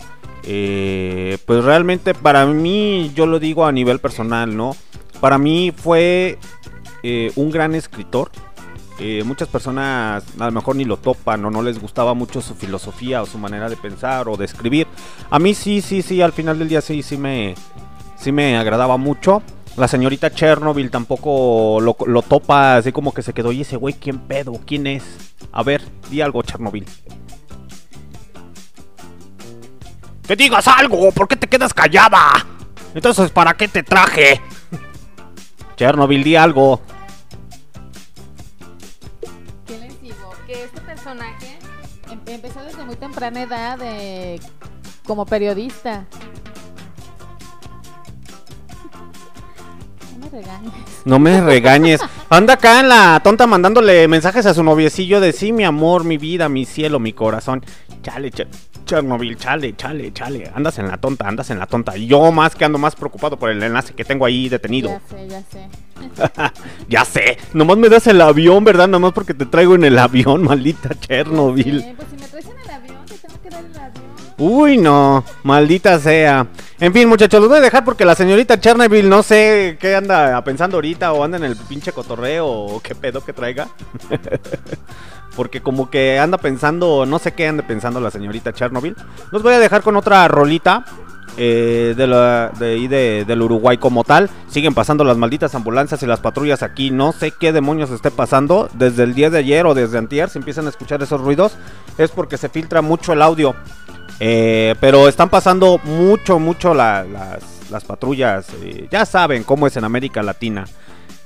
eh, 0.47 1.39
pues 1.47 1.65
realmente 1.65 2.15
para 2.15 2.45
mí, 2.47 3.11
yo 3.15 3.27
lo 3.27 3.39
digo 3.39 3.67
a 3.67 3.73
nivel 3.73 3.99
personal, 3.99 4.57
¿no? 4.57 4.77
Para 5.21 5.39
mí 5.39 5.73
fue 5.75 6.39
eh, 7.03 7.33
un 7.37 7.51
gran 7.51 7.75
escritor. 7.75 8.31
Eh, 9.01 9.25
muchas 9.25 9.49
personas 9.49 10.23
a 10.39 10.45
lo 10.45 10.53
mejor 10.53 10.77
ni 10.77 10.85
lo 10.85 10.97
topan 10.97 11.45
o 11.45 11.51
no 11.51 11.63
les 11.63 11.81
gustaba 11.81 12.15
mucho 12.15 12.41
su 12.41 12.55
filosofía 12.55 13.23
o 13.23 13.27
su 13.27 13.39
manera 13.39 13.69
de 13.69 13.77
pensar 13.77 14.29
o 14.29 14.37
de 14.37 14.45
escribir. 14.45 14.87
A 15.31 15.39
mí 15.39 15.55
sí, 15.55 15.81
sí, 15.81 16.03
sí, 16.03 16.23
al 16.23 16.33
final 16.33 16.59
del 16.59 16.69
día 16.69 16.81
sí, 16.81 17.03
sí 17.03 17.17
me, 17.17 17.55
sí 18.17 18.31
me 18.31 18.57
agradaba 18.57 18.97
mucho. 18.97 19.43
La 19.77 19.89
señorita 19.89 20.31
Chernobyl 20.31 20.91
tampoco 20.91 21.81
lo, 21.81 21.97
lo 22.07 22.23
topa, 22.23 22.77
así 22.77 22.93
como 22.93 23.13
que 23.13 23.23
se 23.23 23.33
quedó, 23.33 23.51
y 23.51 23.63
ese 23.63 23.77
güey, 23.77 23.95
¿quién 23.95 24.21
pedo? 24.21 24.53
¿Quién 24.65 24.87
es? 24.87 25.03
A 25.51 25.63
ver, 25.65 25.83
di 26.11 26.21
algo, 26.21 26.43
Chernobyl. 26.43 26.87
¡Que 30.27 30.37
digas 30.37 30.69
algo! 30.69 31.11
¿Por 31.13 31.27
qué 31.29 31.37
te 31.37 31.49
quedas 31.49 31.75
callada? 31.75 32.47
Entonces, 32.95 33.31
¿para 33.33 33.55
qué 33.55 33.67
te 33.69 33.83
traje? 33.83 34.41
Chernobyl, 35.77 36.23
di 36.23 36.37
algo. 36.37 36.81
¿Qué 39.67 39.79
les 39.81 40.01
digo? 40.01 40.31
Que 40.47 40.65
este 40.65 40.81
personaje 40.83 41.59
em- 42.11 42.21
empezó 42.29 42.63
desde 42.63 42.85
muy 42.85 42.95
temprana 42.97 43.43
edad 43.43 43.77
de- 43.79 44.41
como 45.05 45.27
periodista. 45.27 46.07
Regañes. 50.35 50.73
No 51.05 51.19
me 51.19 51.41
regañes. 51.41 52.01
Anda 52.29 52.55
acá 52.55 52.81
en 52.81 52.89
la 52.89 53.21
tonta 53.23 53.47
mandándole 53.47 54.07
mensajes 54.09 54.45
a 54.47 54.55
su 54.55 54.63
noviecillo 54.63 55.21
de 55.21 55.33
sí, 55.33 55.53
mi 55.53 55.65
amor, 55.65 56.05
mi 56.05 56.19
vida, 56.19 56.49
mi 56.49 56.65
cielo, 56.65 56.99
mi 56.99 57.13
corazón. 57.13 57.65
Chale, 58.03 58.31
ch- 58.31 58.47
Chernobyl, 58.85 59.37
chale, 59.39 59.75
chale, 59.77 60.13
chale. 60.13 60.51
Andas 60.55 60.79
en 60.79 60.89
la 60.89 60.99
tonta, 60.99 61.27
andas 61.27 61.49
en 61.51 61.59
la 61.59 61.67
tonta. 61.67 61.97
Yo 61.97 62.31
más 62.33 62.55
que 62.55 62.67
ando 62.67 62.79
más 62.79 62.95
preocupado 62.95 63.39
por 63.39 63.49
el 63.49 63.63
enlace 63.63 63.95
que 63.95 64.05
tengo 64.05 64.27
ahí 64.27 64.49
detenido. 64.51 64.91
Ya 64.91 65.01
sé, 65.09 65.29
ya 65.29 65.41
sé. 65.51 65.69
Ya 66.89 67.05
sé, 67.07 67.39
nomás 67.55 67.79
me 67.79 67.89
das 67.89 68.07
el 68.09 68.21
avión, 68.21 68.63
¿verdad? 68.63 68.89
Nomás 68.89 69.13
porque 69.13 69.33
te 69.33 69.47
traigo 69.47 69.75
en 69.75 69.85
el 69.85 69.99
avión, 69.99 70.43
maldita 70.45 70.91
Chernobyl. 71.01 71.95
Pues 71.97 72.09
si 72.11 72.17
me 72.17 72.29
traes 72.29 72.45
en 72.47 72.59
el 72.61 72.71
avión, 72.71 72.97
te 73.07 73.15
tengo 73.17 73.41
que 73.43 73.49
dar 73.51 73.65
el 73.65 73.79
avión. 73.79 74.14
Uy, 74.37 74.77
no, 74.79 75.25
maldita 75.45 75.99
sea. 76.01 76.47
En 76.81 76.93
fin, 76.93 77.09
muchachos, 77.09 77.41
los 77.41 77.49
voy 77.49 77.59
a 77.59 77.63
dejar 77.63 77.85
porque 77.85 78.05
la 78.05 78.17
señorita 78.17 78.59
Chernobyl 78.61 79.09
no 79.09 79.23
sé 79.23 79.77
qué 79.81 79.95
anda 79.95 80.43
pensando 80.43 80.77
ahorita 80.77 81.13
o 81.13 81.23
anda 81.23 81.37
en 81.37 81.45
el 81.45 81.55
pinche 81.57 81.93
cotorreo 81.93 82.47
o 82.47 82.81
qué 82.81 82.95
pedo 82.97 83.25
que 83.25 83.33
traiga. 83.33 83.69
porque 85.37 85.61
como 85.61 85.89
que 85.91 86.19
anda 86.19 86.39
pensando, 86.39 87.07
no 87.07 87.19
sé 87.19 87.33
qué 87.33 87.47
anda 87.49 87.65
pensando 87.67 88.01
la 88.01 88.11
señorita 88.11 88.53
Chernobyl. 88.53 88.97
Los 89.31 89.43
voy 89.43 89.55
a 89.55 89.59
dejar 89.59 89.83
con 89.83 89.97
otra 89.97 90.27
rolita. 90.29 90.85
eh, 91.37 91.95
de 91.97 92.07
la, 92.07 92.53
de, 92.61 92.87
de- 92.87 93.25
del 93.27 93.43
Uruguay 93.43 93.77
como 93.77 94.05
tal 94.05 94.31
siguen 94.49 94.73
pasando 94.73 95.03
las 95.03 95.17
malditas 95.17 95.53
ambulancias 95.57 96.01
y 96.05 96.07
las 96.07 96.21
patrullas 96.21 96.63
aquí 96.63 96.93
no 96.93 97.11
sé 97.11 97.33
qué 97.33 97.53
demonios 97.53 97.91
esté 97.91 98.13
pasando 98.13 98.69
desde 98.75 99.03
el 99.03 99.15
día 99.17 99.31
de 99.31 99.39
ayer 99.39 99.67
o 99.67 99.75
desde 99.75 99.99
antier 99.99 100.29
se 100.31 100.39
empiezan 100.39 100.67
a 100.67 100.69
escuchar 100.69 101.03
esos 101.03 101.21
ruidos 101.21 101.55
es 101.99 102.13
porque 102.13 102.37
se 102.37 102.49
filtra 102.49 102.83
mucho 102.83 103.13
el 103.13 103.21
audio 103.21 103.57
eh, 104.21 104.75
pero 104.81 105.09
están 105.09 105.29
pasando 105.29 105.79
mucho, 105.85 106.39
mucho 106.39 106.75
la- 106.75 107.05
las, 107.05 107.71
las 107.71 107.85
patrullas. 107.85 108.49
eh, 108.63 108.87
ya 108.91 109.05
saben 109.07 109.43
cómo 109.45 109.67
es 109.67 109.77
en 109.77 109.85
América 109.85 110.23
Latina. 110.23 110.65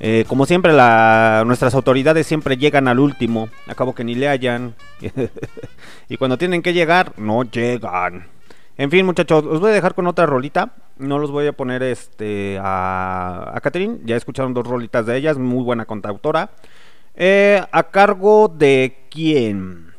Eh, 0.00 0.24
como 0.28 0.46
siempre, 0.46 0.72
la- 0.72 1.42
nuestras 1.46 1.74
autoridades 1.74 2.26
siempre 2.26 2.56
llegan 2.56 2.88
al 2.88 2.98
último. 3.00 3.48
Acabo 3.66 3.94
que 3.94 4.04
ni 4.04 4.14
le 4.14 4.28
hallan. 4.28 4.74
y 6.08 6.16
cuando 6.16 6.38
tienen 6.38 6.62
que 6.62 6.72
llegar, 6.72 7.12
no 7.16 7.42
llegan. 7.44 8.26
En 8.76 8.90
fin, 8.90 9.04
muchachos, 9.04 9.44
os 9.44 9.58
voy 9.60 9.70
a 9.70 9.74
dejar 9.74 9.94
con 9.94 10.06
otra 10.06 10.24
rolita. 10.26 10.72
No 10.98 11.18
los 11.18 11.30
voy 11.32 11.46
a 11.48 11.52
poner 11.52 11.82
este 11.82 12.58
a, 12.62 13.50
a 13.54 13.60
Catherine. 13.60 13.98
Ya 14.04 14.16
escucharon 14.16 14.54
dos 14.54 14.66
rolitas 14.66 15.04
de 15.06 15.16
ellas. 15.16 15.36
Muy 15.36 15.64
buena 15.64 15.84
contautora. 15.84 16.50
A 17.72 17.82
cargo 17.90 18.46
de 18.48 19.06
quién? 19.10 19.92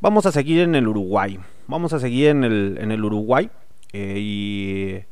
Vamos 0.00 0.26
a 0.26 0.32
seguir 0.32 0.60
en 0.62 0.74
el 0.74 0.88
Uruguay. 0.88 1.38
Vamos 1.68 1.92
a 1.92 2.00
seguir 2.00 2.28
en 2.28 2.44
el, 2.44 2.78
en 2.80 2.90
el 2.90 3.04
Uruguay. 3.04 3.48
Eh, 3.92 4.14
y. 4.18 5.04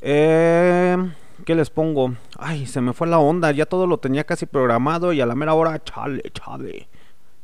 Eh, 0.00 0.96
¿Qué 1.44 1.54
les 1.54 1.68
pongo? 1.70 2.14
Ay, 2.38 2.66
se 2.66 2.80
me 2.80 2.92
fue 2.92 3.06
la 3.06 3.18
onda. 3.18 3.50
Ya 3.50 3.66
todo 3.66 3.86
lo 3.86 3.98
tenía 3.98 4.24
casi 4.24 4.46
programado. 4.46 5.12
Y 5.12 5.20
a 5.20 5.26
la 5.26 5.34
mera 5.34 5.54
hora, 5.54 5.82
chale, 5.82 6.22
chale. 6.32 6.88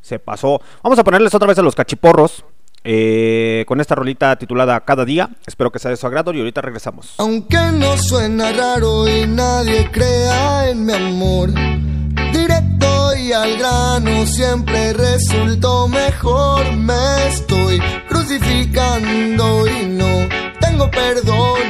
Se 0.01 0.19
pasó. 0.19 0.61
Vamos 0.83 0.99
a 0.99 1.05
ponerles 1.05 1.35
otra 1.35 1.49
vez 1.49 1.59
a 1.59 1.63
los 1.63 1.75
cachiporros. 1.75 2.45
eh, 2.83 3.65
con 3.69 3.79
esta 3.79 3.95
rolita 3.95 4.37
titulada 4.37 4.81
Cada 4.81 5.05
día. 5.05 5.29
Espero 5.47 5.71
que 5.71 5.79
sea 5.79 5.91
de 5.91 5.99
su 5.99 6.07
agrado. 6.07 6.33
Y 6.33 6.39
ahorita 6.39 6.63
regresamos. 6.63 7.15
Aunque 7.19 7.59
no 7.75 7.97
suena 7.99 8.53
raro 8.53 9.07
y 9.09 9.27
nadie 9.27 9.91
crea 9.91 10.71
en 10.71 10.87
mi 10.87 10.93
amor, 10.95 11.51
directo 12.33 13.17
y 13.17 13.33
al 13.33 13.57
grano 13.57 14.27
siempre 14.27 14.93
resultó 14.93 15.89
mejor. 15.89 16.73
Me 16.73 17.29
estoy 17.29 17.81
crucificando 18.09 19.67
y 19.67 19.87
no 19.87 20.29
tengo 20.61 20.91
perdón. 20.91 21.61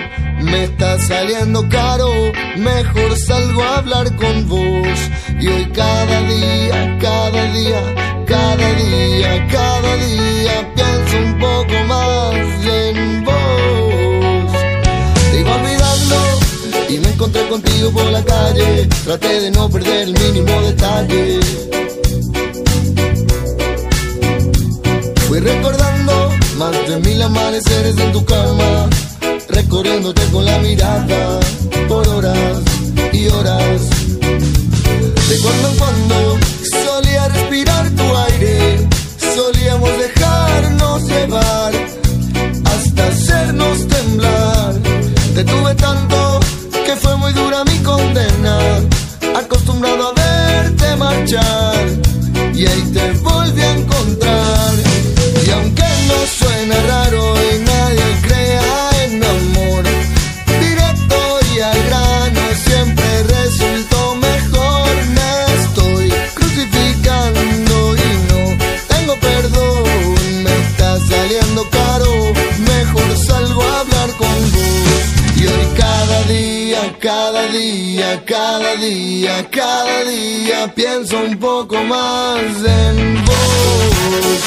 Me 0.43 0.65
está 0.65 0.99
saliendo 0.99 1.69
caro, 1.69 2.11
mejor 2.57 3.17
salgo 3.19 3.63
a 3.63 3.79
hablar 3.79 4.17
con 4.17 4.49
vos. 4.49 4.99
Y 5.39 5.49
hoy 5.49 5.67
cada 5.75 6.23
día, 6.23 6.99
cada 7.01 7.45
día, 7.53 8.25
cada 8.27 8.73
día, 8.75 9.47
cada 9.49 9.97
día 9.97 10.75
pienso 10.75 11.17
un 11.19 11.39
poco 11.39 11.85
más 11.87 12.67
en 12.67 13.25
vos. 13.25 13.70
Y 16.91 16.99
me 16.99 17.09
encontré 17.09 17.47
contigo 17.49 17.91
por 17.91 18.05
la 18.07 18.23
calle. 18.25 18.89
Traté 19.05 19.41
de 19.41 19.51
no 19.53 19.69
perder 19.71 20.09
el 20.09 20.13
mínimo 20.13 20.61
detalle. 20.63 21.41
Fui 25.29 25.39
recordando 25.39 26.31
más 26.57 26.73
de 26.89 26.97
mil 26.99 27.23
amaneceres 27.23 27.97
en 27.97 28.13
tu 28.13 28.25
cama, 28.25 28.89
recorriéndote 29.49 30.23
con 30.33 30.45
la 30.45 30.59
mirada 30.59 31.41
por 31.89 32.07
horas 32.09 32.59
y 33.13 33.29
horas. 33.29 33.81
De 35.29 35.39
cuando 35.43 35.69
en 35.71 35.77
cuando 35.79 36.39
solía 36.85 37.29
respirar 37.29 37.89
tu 37.91 38.17
aire, 38.29 38.89
solíamos 39.37 39.91
dejarnos 39.99 41.03
llevar 41.05 41.73
hasta 42.65 43.07
hacernos 43.07 43.87
temblar. 43.87 44.75
Te 45.35 45.45
tuve 45.45 45.75
tanto 45.77 46.10
acostumbrado 49.71 50.09
a 50.09 50.13
verte 50.13 50.97
marchar. 50.97 51.87
Y 52.55 52.67
ahí 52.67 52.83
te 52.93 53.13
volví 53.23 53.40
cada 76.99 77.47
día, 77.49 78.25
cada 78.25 78.75
día, 78.77 79.49
cada 79.51 80.05
día 80.05 80.73
pienso 80.75 81.19
un 81.23 81.39
poco 81.39 81.83
más 81.85 82.41
en 82.43 83.25
vos. 83.25 84.41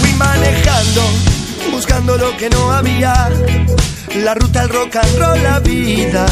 Fui 0.00 0.12
manejando, 0.14 1.02
buscando 1.72 2.16
lo 2.16 2.36
que 2.36 2.50
no 2.50 2.72
había. 2.72 3.30
La 4.16 4.34
ruta 4.34 4.62
al 4.62 4.68
rock 4.70 4.96
and 4.96 5.18
roll, 5.18 5.42
la 5.42 5.60
vida. 5.60 6.26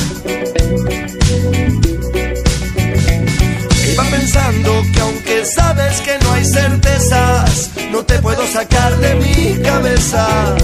Iba 3.92 4.04
pensando 4.04 4.82
que 4.92 5.00
aunque 5.00 5.44
sabes 5.44 6.00
que 6.00 6.18
no 6.22 6.32
hay 6.32 6.44
certezas, 6.44 7.70
no 7.92 8.02
te 8.04 8.18
puedo 8.20 8.46
sacar 8.46 8.96
de 8.98 9.14
mi 9.16 9.62
cabeza. 9.62 10.56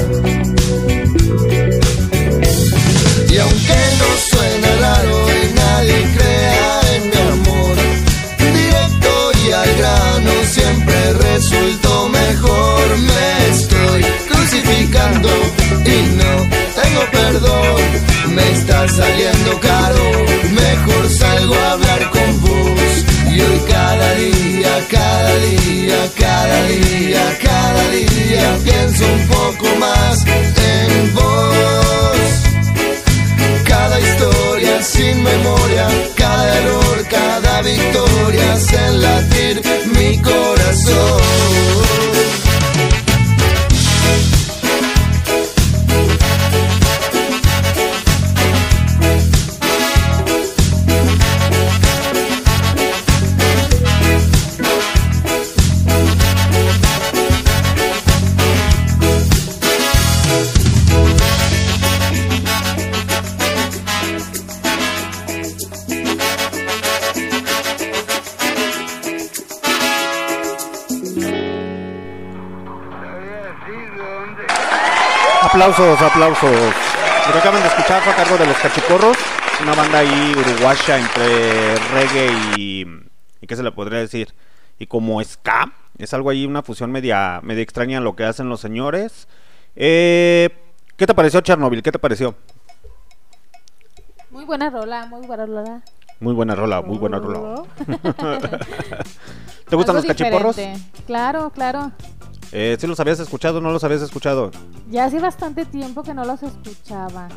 Y 3.29 3.39
aunque 3.39 3.79
no 4.01 4.09
suena 4.31 4.69
raro 4.81 5.27
y 5.31 5.55
nadie 5.55 6.09
crea 6.17 6.81
en 6.97 7.11
mi 7.11 7.17
amor, 7.17 7.77
directo 8.39 9.33
y 9.47 9.53
al 9.53 9.77
grano 9.77 10.33
siempre 10.51 11.13
resultó 11.13 12.09
mejor. 12.09 12.99
Me 12.99 13.51
estoy 13.51 14.03
crucificando 14.29 15.29
y 15.85 16.17
no 16.17 16.62
perdón. 17.11 17.81
Me 18.35 18.51
está 18.53 18.89
saliendo 18.89 19.61
caro, 19.61 20.05
mejor 20.51 21.09
salgo 21.09 21.55
a 21.55 21.73
hablar 21.73 22.11
con 22.11 22.41
vos. 22.41 23.05
Y 23.31 23.41
hoy 23.41 23.61
cada 23.69 24.15
día, 24.15 24.87
cada 24.91 25.35
día, 25.39 26.11
cada 26.19 26.63
día, 26.69 27.39
cada 27.43 27.91
día 27.91 28.59
pienso 28.65 29.05
un 29.07 29.27
poco 29.29 29.77
más 29.79 30.25
en 30.27 31.15
vos. 31.15 31.63
Cada 33.67 33.99
historia 34.01 34.83
sin 34.83 35.23
memoria, 35.23 35.87
cada 36.17 36.59
error, 36.59 37.07
cada 37.11 37.63
victoria 37.63 38.53
hace 38.53 38.93
latir 38.93 39.63
mi 39.97 40.19
corazón. 40.21 41.23
Aplausos, 75.63 76.03
aplausos. 76.03 76.51
Lo 77.29 77.33
que 77.33 77.39
acaban 77.39 77.63
de 77.63 77.69
escuchar 77.69 78.03
fue 78.03 78.13
a 78.13 78.17
cargo 78.17 78.37
de 78.37 78.47
los 78.47 78.57
cachiporros, 78.57 79.17
una 79.63 79.77
banda 79.77 80.01
ahí 80.01 80.35
uruguaya 80.37 80.99
entre 80.99 81.77
reggae 81.95 82.33
y, 82.57 82.85
y 83.41 83.47
qué 83.47 83.55
se 83.55 83.63
le 83.63 83.71
podría 83.71 84.01
decir, 84.01 84.35
y 84.81 84.89
como 84.89 85.23
ska, 85.23 85.73
es 85.99 86.13
algo 86.15 86.31
ahí, 86.31 86.47
una 86.47 86.65
fusión 86.65 86.91
media, 86.91 87.39
media 87.45 87.63
extraña 87.63 88.01
lo 88.01 88.17
que 88.17 88.25
hacen 88.25 88.49
los 88.49 88.59
señores. 88.59 89.29
Eh, 89.77 90.51
¿Qué 90.97 91.07
te 91.07 91.15
pareció 91.15 91.41
Chernobyl? 91.41 91.81
¿Qué 91.81 91.93
te 91.93 92.01
pareció? 92.01 92.35
Muy 94.31 94.45
buena 94.45 94.69
rola, 94.69 95.07
muy 95.07 95.25
buena 95.25 95.47
rola. 95.47 95.83
Muy 96.19 96.35
buena 96.35 96.57
rola, 96.57 96.83
muy 96.83 96.99
buena 96.99 97.21
rola. 97.21 97.63
¿Te 99.69 99.77
gustan 99.77 99.95
Algo 99.95 100.07
los 100.07 100.07
cachiporros? 100.07 100.57
diferente. 100.57 100.91
Claro, 101.07 101.51
claro. 101.51 101.93
Eh, 102.53 102.77
¿Sí 102.79 102.87
los 102.87 103.01
habías 103.01 103.19
escuchado 103.19 103.59
o 103.59 103.61
no 103.63 103.71
los 103.73 103.83
habías 103.83 104.03
escuchado? 104.03 104.51
Ya 104.91 105.07
hace 105.07 105.19
bastante 105.21 105.65
tiempo 105.65 106.03
que 106.03 106.13
no 106.13 106.25
los 106.25 106.43
escuchaba. 106.43 107.29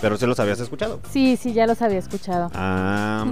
Pero 0.00 0.16
sí 0.16 0.26
los 0.26 0.38
habías 0.40 0.58
escuchado. 0.60 1.00
Sí, 1.10 1.36
sí, 1.36 1.52
ya 1.52 1.66
los 1.66 1.80
había 1.80 1.98
escuchado. 1.98 2.50
Ah, 2.54 3.26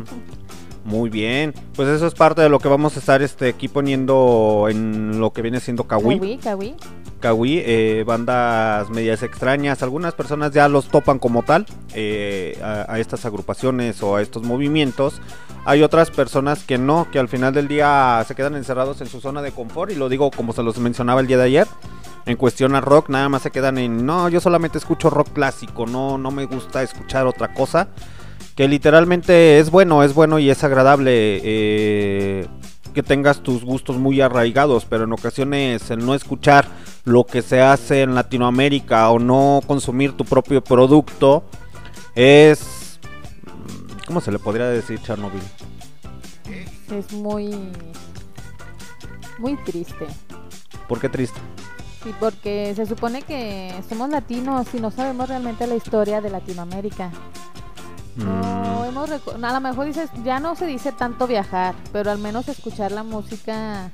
muy 0.84 1.10
bien. 1.10 1.52
Pues 1.74 1.88
eso 1.88 2.06
es 2.06 2.14
parte 2.14 2.42
de 2.42 2.48
lo 2.48 2.60
que 2.60 2.68
vamos 2.68 2.96
a 2.96 3.00
estar 3.00 3.22
este, 3.22 3.48
aquí 3.48 3.66
poniendo 3.68 4.66
en 4.70 5.18
lo 5.20 5.32
que 5.32 5.42
viene 5.42 5.58
siendo 5.60 5.84
Kawi. 5.84 6.18
Kawi, 6.18 6.38
Kawi. 6.38 6.74
Kawi, 7.20 7.62
eh, 7.64 8.04
bandas 8.06 8.88
medias 8.90 9.22
extrañas. 9.22 9.82
Algunas 9.82 10.14
personas 10.14 10.52
ya 10.52 10.68
los 10.68 10.86
topan 10.88 11.18
como 11.18 11.42
tal 11.42 11.66
eh, 11.94 12.58
a, 12.62 12.92
a 12.92 12.98
estas 13.00 13.24
agrupaciones 13.24 14.00
o 14.02 14.16
a 14.16 14.22
estos 14.22 14.44
movimientos. 14.44 15.20
Hay 15.66 15.82
otras 15.82 16.12
personas 16.12 16.62
que 16.62 16.78
no, 16.78 17.08
que 17.10 17.18
al 17.18 17.28
final 17.28 17.52
del 17.52 17.66
día 17.66 18.24
se 18.26 18.36
quedan 18.36 18.54
encerrados 18.54 19.00
en 19.00 19.08
su 19.08 19.20
zona 19.20 19.42
de 19.42 19.50
confort. 19.50 19.90
Y 19.90 19.96
lo 19.96 20.08
digo 20.08 20.30
como 20.30 20.52
se 20.52 20.62
los 20.62 20.78
mencionaba 20.78 21.20
el 21.20 21.26
día 21.26 21.38
de 21.38 21.42
ayer. 21.42 21.66
En 22.24 22.36
cuestión 22.36 22.76
a 22.76 22.80
rock, 22.80 23.08
nada 23.08 23.28
más 23.28 23.42
se 23.42 23.50
quedan 23.50 23.76
en. 23.76 24.06
No, 24.06 24.28
yo 24.28 24.40
solamente 24.40 24.78
escucho 24.78 25.10
rock 25.10 25.30
clásico. 25.32 25.84
No, 25.84 26.18
no 26.18 26.30
me 26.30 26.44
gusta 26.44 26.84
escuchar 26.84 27.26
otra 27.26 27.52
cosa. 27.52 27.88
Que 28.54 28.68
literalmente 28.68 29.58
es 29.58 29.70
bueno, 29.70 30.04
es 30.04 30.14
bueno 30.14 30.38
y 30.38 30.50
es 30.50 30.62
agradable. 30.62 31.40
eh, 31.42 32.46
que 32.94 33.02
tengas 33.02 33.42
tus 33.42 33.62
gustos 33.62 33.98
muy 33.98 34.22
arraigados, 34.22 34.86
pero 34.86 35.04
en 35.04 35.12
ocasiones 35.12 35.90
el 35.90 36.06
no 36.06 36.14
escuchar 36.14 36.66
lo 37.04 37.26
que 37.26 37.42
se 37.42 37.60
hace 37.60 38.00
en 38.00 38.14
Latinoamérica 38.14 39.10
o 39.10 39.18
no 39.18 39.60
consumir 39.66 40.12
tu 40.12 40.24
propio 40.24 40.64
producto 40.64 41.44
es... 42.14 42.85
¿Cómo 44.06 44.20
se 44.20 44.30
le 44.30 44.38
podría 44.38 44.66
decir 44.66 45.00
Chernobyl? 45.02 45.42
Es 46.90 47.12
muy. 47.12 47.72
Muy 49.38 49.56
triste. 49.64 50.06
¿Por 50.88 51.00
qué 51.00 51.08
triste? 51.08 51.38
Sí, 52.04 52.14
porque 52.20 52.72
se 52.76 52.86
supone 52.86 53.22
que 53.22 53.74
somos 53.88 54.08
latinos 54.08 54.68
y 54.74 54.80
no 54.80 54.90
sabemos 54.90 55.28
realmente 55.28 55.66
la 55.66 55.74
historia 55.74 56.20
de 56.20 56.30
Latinoamérica. 56.30 57.10
No 58.16 58.82
Mm, 58.82 58.84
hemos 58.88 59.10
a 59.10 59.52
lo 59.52 59.60
mejor 59.60 59.86
dices, 59.86 60.08
ya 60.24 60.40
no 60.40 60.54
se 60.56 60.66
dice 60.66 60.92
tanto 60.92 61.26
viajar, 61.26 61.74
pero 61.92 62.10
al 62.10 62.18
menos 62.18 62.48
escuchar 62.48 62.92
la 62.92 63.02
música 63.02 63.90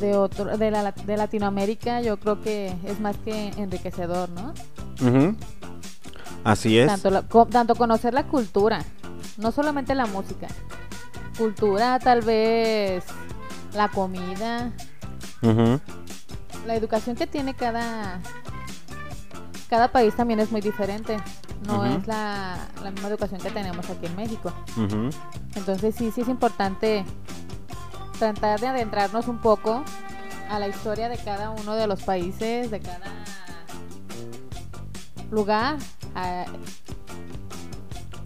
de 0.00 0.16
otro 0.16 0.56
de, 0.56 0.70
la, 0.70 0.92
de 0.92 1.16
Latinoamérica 1.16 2.02
yo 2.02 2.18
creo 2.18 2.42
que 2.42 2.74
es 2.84 3.00
más 3.00 3.16
que 3.18 3.48
enriquecedor, 3.56 4.28
¿no? 4.30 4.52
ujú. 5.00 5.36
Así 6.46 6.78
es. 6.78 6.86
Tanto, 6.86 7.10
la- 7.10 7.22
co- 7.22 7.46
tanto 7.46 7.74
conocer 7.74 8.14
la 8.14 8.24
cultura, 8.24 8.78
no 9.38 9.50
solamente 9.52 9.94
la 9.94 10.06
música. 10.06 10.46
Cultura, 11.36 11.98
tal 11.98 12.22
vez 12.22 13.04
la 13.74 13.88
comida, 13.88 14.72
la 16.66 16.74
educación 16.74 17.14
que 17.16 17.26
tiene 17.26 17.54
cada 17.54 18.20
cada 19.68 19.88
país 19.88 20.14
también 20.14 20.38
es 20.40 20.50
muy 20.52 20.60
diferente. 20.60 21.16
No 21.66 21.84
es 21.84 22.06
la, 22.06 22.56
la 22.84 22.90
misma 22.92 23.08
educación 23.08 23.40
que 23.40 23.50
tenemos 23.50 23.88
aquí 23.90 24.06
en 24.06 24.14
México. 24.16 24.52
Entonces 25.56 25.94
sí, 25.96 26.12
sí 26.12 26.20
es 26.20 26.28
importante 26.28 27.04
tratar 28.18 28.60
de 28.60 28.68
adentrarnos 28.68 29.26
un 29.26 29.38
poco 29.38 29.82
a 30.48 30.58
la 30.60 30.68
historia 30.68 31.08
de 31.08 31.18
cada 31.18 31.50
uno 31.50 31.74
de 31.74 31.86
los 31.88 32.02
países, 32.04 32.70
de 32.70 32.78
cada 32.80 33.10
lugar. 35.30 35.76
Ah, 36.16 36.44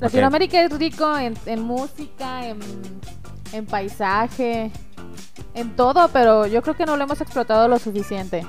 Latinoamérica 0.01 0.63
es 0.63 0.73
rico 0.79 1.19
en, 1.19 1.35
en 1.45 1.61
música, 1.63 2.47
en, 2.47 2.59
en 3.53 3.67
paisaje, 3.67 4.71
en 5.55 5.77
todo, 5.77 6.09
pero 6.13 6.47
yo 6.47 6.63
creo 6.63 6.75
que 6.77 6.87
no 6.87 6.97
lo 6.97 7.05
hemos 7.05 7.21
explotado 7.21 7.69
lo 7.69 7.79
suficiente. 7.79 8.47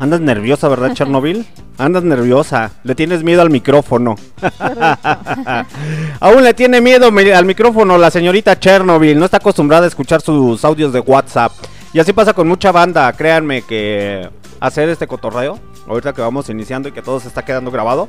Andas 0.00 0.20
nerviosa, 0.20 0.66
¿verdad, 0.68 0.92
Chernobyl? 0.94 1.46
Andas 1.76 2.02
nerviosa. 2.02 2.72
Le 2.82 2.94
tienes 2.96 3.22
miedo 3.22 3.42
al 3.42 3.50
micrófono. 3.50 4.16
Aún 6.20 6.42
le 6.42 6.54
tiene 6.54 6.80
miedo 6.80 7.10
mi- 7.12 7.30
al 7.30 7.44
micrófono 7.44 7.98
la 7.98 8.10
señorita 8.10 8.58
Chernobyl. 8.58 9.18
No 9.18 9.24
está 9.24 9.36
acostumbrada 9.36 9.84
a 9.84 9.88
escuchar 9.88 10.20
sus 10.20 10.64
audios 10.64 10.92
de 10.92 11.00
WhatsApp. 11.00 11.52
Y 11.92 12.00
así 12.00 12.12
pasa 12.12 12.32
con 12.32 12.48
mucha 12.48 12.72
banda. 12.72 13.12
Créanme 13.12 13.62
que 13.62 14.28
hacer 14.60 14.88
este 14.88 15.06
cotorreo, 15.06 15.58
ahorita 15.86 16.12
que 16.12 16.20
vamos 16.22 16.48
iniciando 16.48 16.88
y 16.88 16.92
que 16.92 17.02
todo 17.02 17.20
se 17.20 17.28
está 17.28 17.44
quedando 17.44 17.70
grabado. 17.70 18.08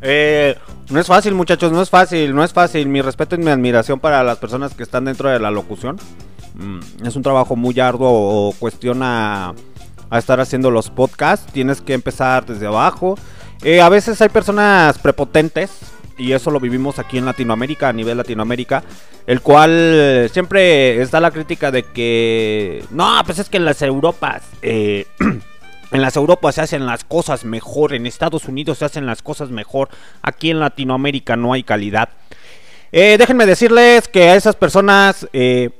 Eh, 0.00 0.56
no 0.90 1.00
es 1.00 1.06
fácil, 1.06 1.34
muchachos, 1.34 1.72
no 1.72 1.82
es 1.82 1.90
fácil, 1.90 2.34
no 2.34 2.44
es 2.44 2.52
fácil. 2.52 2.88
Mi 2.88 3.02
respeto 3.02 3.34
y 3.34 3.38
mi 3.38 3.50
admiración 3.50 4.00
para 4.00 4.22
las 4.22 4.38
personas 4.38 4.74
que 4.74 4.82
están 4.82 5.04
dentro 5.04 5.28
de 5.28 5.38
la 5.38 5.50
locución. 5.50 5.96
Mm, 6.54 7.06
es 7.06 7.16
un 7.16 7.22
trabajo 7.22 7.56
muy 7.56 7.78
arduo 7.80 8.08
o 8.10 8.52
cuestiona 8.58 9.54
a 10.10 10.18
estar 10.18 10.40
haciendo 10.40 10.70
los 10.70 10.90
podcasts. 10.90 11.52
Tienes 11.52 11.80
que 11.80 11.94
empezar 11.94 12.46
desde 12.46 12.66
abajo. 12.66 13.16
Eh, 13.62 13.80
a 13.80 13.88
veces 13.88 14.20
hay 14.20 14.28
personas 14.28 14.98
prepotentes. 14.98 15.70
Y 16.16 16.32
eso 16.32 16.50
lo 16.50 16.58
vivimos 16.58 16.98
aquí 16.98 17.16
en 17.16 17.24
Latinoamérica, 17.26 17.88
a 17.88 17.92
nivel 17.92 18.16
Latinoamérica. 18.16 18.82
El 19.24 19.40
cual 19.40 20.28
siempre 20.32 21.00
está 21.00 21.20
la 21.20 21.30
crítica 21.30 21.70
de 21.70 21.84
que... 21.84 22.84
No, 22.90 23.20
pues 23.24 23.38
es 23.38 23.48
que 23.48 23.58
en 23.58 23.64
las 23.64 23.82
Europas... 23.82 24.42
eh, 24.62 25.06
en 25.90 26.02
las 26.02 26.16
Europas 26.16 26.56
se 26.56 26.62
hacen 26.62 26.86
las 26.86 27.04
cosas 27.04 27.44
mejor. 27.44 27.94
En 27.94 28.06
Estados 28.06 28.44
Unidos 28.46 28.78
se 28.78 28.84
hacen 28.84 29.06
las 29.06 29.22
cosas 29.22 29.50
mejor. 29.50 29.88
Aquí 30.22 30.50
en 30.50 30.60
Latinoamérica 30.60 31.36
no 31.36 31.52
hay 31.52 31.62
calidad. 31.62 32.10
Eh, 32.92 33.16
déjenme 33.18 33.46
decirles 33.46 34.08
que 34.08 34.30
a 34.30 34.36
esas 34.36 34.56
personas... 34.56 35.28
eh, 35.32 35.70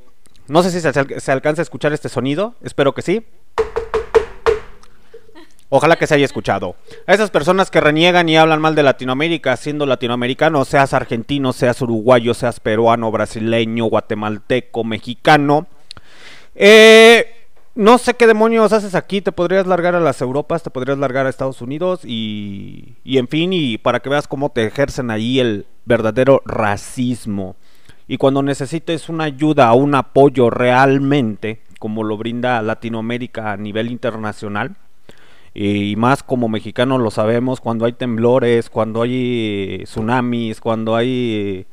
no 0.47 0.63
sé 0.63 0.71
si 0.71 0.81
se, 0.81 1.19
se 1.19 1.31
alcanza 1.31 1.61
a 1.61 1.63
escuchar 1.63 1.93
este 1.93 2.09
sonido. 2.09 2.55
Espero 2.63 2.93
que 2.93 3.03
sí. 3.03 3.23
Ojalá 5.71 5.95
que 5.97 6.07
se 6.07 6.15
haya 6.15 6.25
escuchado. 6.25 6.75
A 7.05 7.13
esas 7.13 7.29
personas 7.29 7.69
que 7.69 7.79
reniegan 7.79 8.27
y 8.27 8.35
hablan 8.35 8.59
mal 8.59 8.73
de 8.73 8.81
Latinoamérica, 8.81 9.55
siendo 9.55 9.85
latinoamericano, 9.85 10.65
seas 10.65 10.95
argentino, 10.95 11.53
seas 11.53 11.79
uruguayo, 11.83 12.33
seas 12.33 12.59
peruano, 12.59 13.11
brasileño, 13.11 13.85
guatemalteco, 13.85 14.83
mexicano. 14.83 15.67
Eh, 16.55 17.38
no 17.79 17.97
sé 17.97 18.15
qué 18.15 18.27
demonios 18.27 18.73
haces 18.73 18.93
aquí. 18.93 19.21
Te 19.21 19.31
podrías 19.31 19.65
largar 19.65 19.95
a 19.95 20.01
las 20.01 20.19
Europas, 20.21 20.61
te 20.63 20.69
podrías 20.69 20.97
largar 20.97 21.25
a 21.25 21.29
Estados 21.29 21.61
Unidos 21.61 22.01
y, 22.03 22.95
y 23.05 23.17
en 23.19 23.29
fin, 23.29 23.53
y 23.53 23.77
para 23.77 24.01
que 24.01 24.09
veas 24.09 24.27
cómo 24.27 24.49
te 24.49 24.65
ejercen 24.65 25.09
ahí 25.09 25.39
el 25.39 25.65
verdadero 25.85 26.41
racismo. 26.45 27.55
Y 28.05 28.17
cuando 28.17 28.43
necesites 28.43 29.07
una 29.07 29.23
ayuda 29.23 29.71
un 29.73 29.95
apoyo 29.95 30.49
realmente, 30.49 31.61
como 31.79 32.03
lo 32.03 32.17
brinda 32.17 32.61
Latinoamérica 32.61 33.53
a 33.53 33.57
nivel 33.57 33.89
internacional, 33.89 34.75
y 35.53 35.95
más 35.95 36.21
como 36.21 36.49
mexicanos 36.49 36.99
lo 36.99 37.11
sabemos, 37.11 37.61
cuando 37.61 37.85
hay 37.85 37.93
temblores, 37.93 38.69
cuando 38.69 39.03
hay 39.03 39.83
tsunamis, 39.85 40.59
cuando 40.59 40.97
hay 40.97 41.65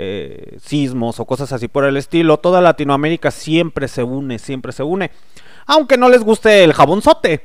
eh, 0.00 0.58
sismos 0.62 1.18
o 1.18 1.24
cosas 1.24 1.52
así 1.52 1.66
por 1.66 1.84
el 1.84 1.96
estilo, 1.96 2.38
toda 2.38 2.60
Latinoamérica 2.60 3.32
siempre 3.32 3.88
se 3.88 4.04
une, 4.04 4.38
siempre 4.38 4.70
se 4.70 4.84
une. 4.84 5.10
Aunque 5.66 5.96
no 5.96 6.08
les 6.08 6.22
guste 6.22 6.62
el 6.62 6.72
jabonzote. 6.72 7.44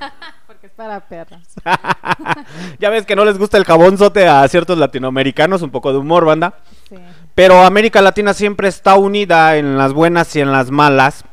Porque 0.48 0.66
es 0.66 0.72
para 0.72 0.98
perros. 0.98 1.40
ya 2.80 2.90
ves 2.90 3.06
que 3.06 3.14
no 3.14 3.24
les 3.24 3.38
gusta 3.38 3.56
el 3.56 3.64
jabonzote 3.64 4.26
a 4.26 4.46
ciertos 4.48 4.78
latinoamericanos, 4.78 5.62
un 5.62 5.70
poco 5.70 5.92
de 5.92 5.98
humor, 5.98 6.24
banda. 6.24 6.54
Sí. 6.88 6.96
Pero 7.36 7.62
América 7.62 8.02
Latina 8.02 8.34
siempre 8.34 8.66
está 8.66 8.96
unida 8.96 9.56
en 9.56 9.78
las 9.78 9.92
buenas 9.92 10.34
y 10.34 10.40
en 10.40 10.50
las 10.50 10.72
malas. 10.72 11.24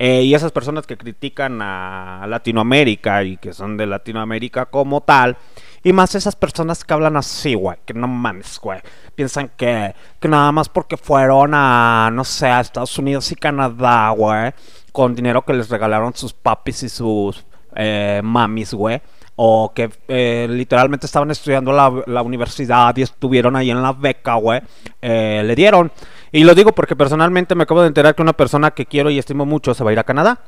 eh, 0.00 0.22
y 0.22 0.34
esas 0.34 0.50
personas 0.50 0.88
que 0.88 0.96
critican 0.96 1.62
a 1.62 2.26
Latinoamérica 2.28 3.22
y 3.22 3.36
que 3.36 3.52
son 3.52 3.76
de 3.76 3.86
Latinoamérica 3.86 4.66
como 4.66 5.02
tal. 5.02 5.36
Y 5.86 5.92
más 5.92 6.16
esas 6.16 6.34
personas 6.34 6.82
que 6.84 6.92
hablan 6.94 7.16
así, 7.16 7.54
güey. 7.54 7.76
Que 7.86 7.94
no 7.94 8.08
mames, 8.08 8.58
güey. 8.58 8.80
Piensan 9.14 9.52
que, 9.56 9.94
que 10.18 10.26
nada 10.26 10.50
más 10.50 10.68
porque 10.68 10.96
fueron 10.96 11.52
a, 11.54 12.10
no 12.12 12.24
sé, 12.24 12.48
a 12.48 12.60
Estados 12.60 12.98
Unidos 12.98 13.30
y 13.30 13.36
Canadá, 13.36 14.10
güey. 14.10 14.52
Con 14.90 15.14
dinero 15.14 15.42
que 15.42 15.54
les 15.54 15.68
regalaron 15.68 16.12
sus 16.12 16.32
papis 16.32 16.82
y 16.82 16.88
sus 16.88 17.46
eh, 17.76 18.20
mamis, 18.24 18.74
güey. 18.74 19.00
O 19.36 19.72
que 19.72 19.88
eh, 20.08 20.48
literalmente 20.50 21.06
estaban 21.06 21.30
estudiando 21.30 21.70
la, 21.70 22.02
la 22.06 22.22
universidad 22.22 22.96
y 22.96 23.02
estuvieron 23.02 23.54
ahí 23.54 23.70
en 23.70 23.80
la 23.80 23.92
beca, 23.92 24.34
güey. 24.34 24.62
eh, 25.00 25.42
le 25.44 25.54
dieron. 25.54 25.92
Y 26.32 26.42
lo 26.42 26.56
digo 26.56 26.72
porque 26.72 26.96
personalmente 26.96 27.54
me 27.54 27.62
acabo 27.62 27.82
de 27.82 27.86
enterar 27.86 28.16
que 28.16 28.22
una 28.22 28.32
persona 28.32 28.72
que 28.72 28.86
quiero 28.86 29.08
y 29.08 29.20
estimo 29.20 29.46
mucho 29.46 29.72
se 29.72 29.84
va 29.84 29.90
a 29.90 29.92
ir 29.92 30.00
a 30.00 30.04
Canadá. 30.04 30.40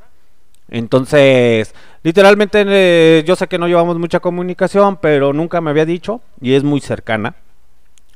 Entonces, 0.69 1.75
literalmente 2.03 2.65
eh, 2.67 3.25
yo 3.27 3.37
sé 3.37 3.49
que 3.49 3.59
no 3.59 3.69
llevamos 3.69 3.99
mucha 3.99 4.21
comunicación, 4.21 4.99
pero 4.99 5.33
nunca 5.33 5.61
me 5.61 5.71
había 5.71 5.87
dicho 5.87 6.21
y 6.41 6.55
es 6.55 6.65
muy 6.65 6.81
cercana. 6.81 7.37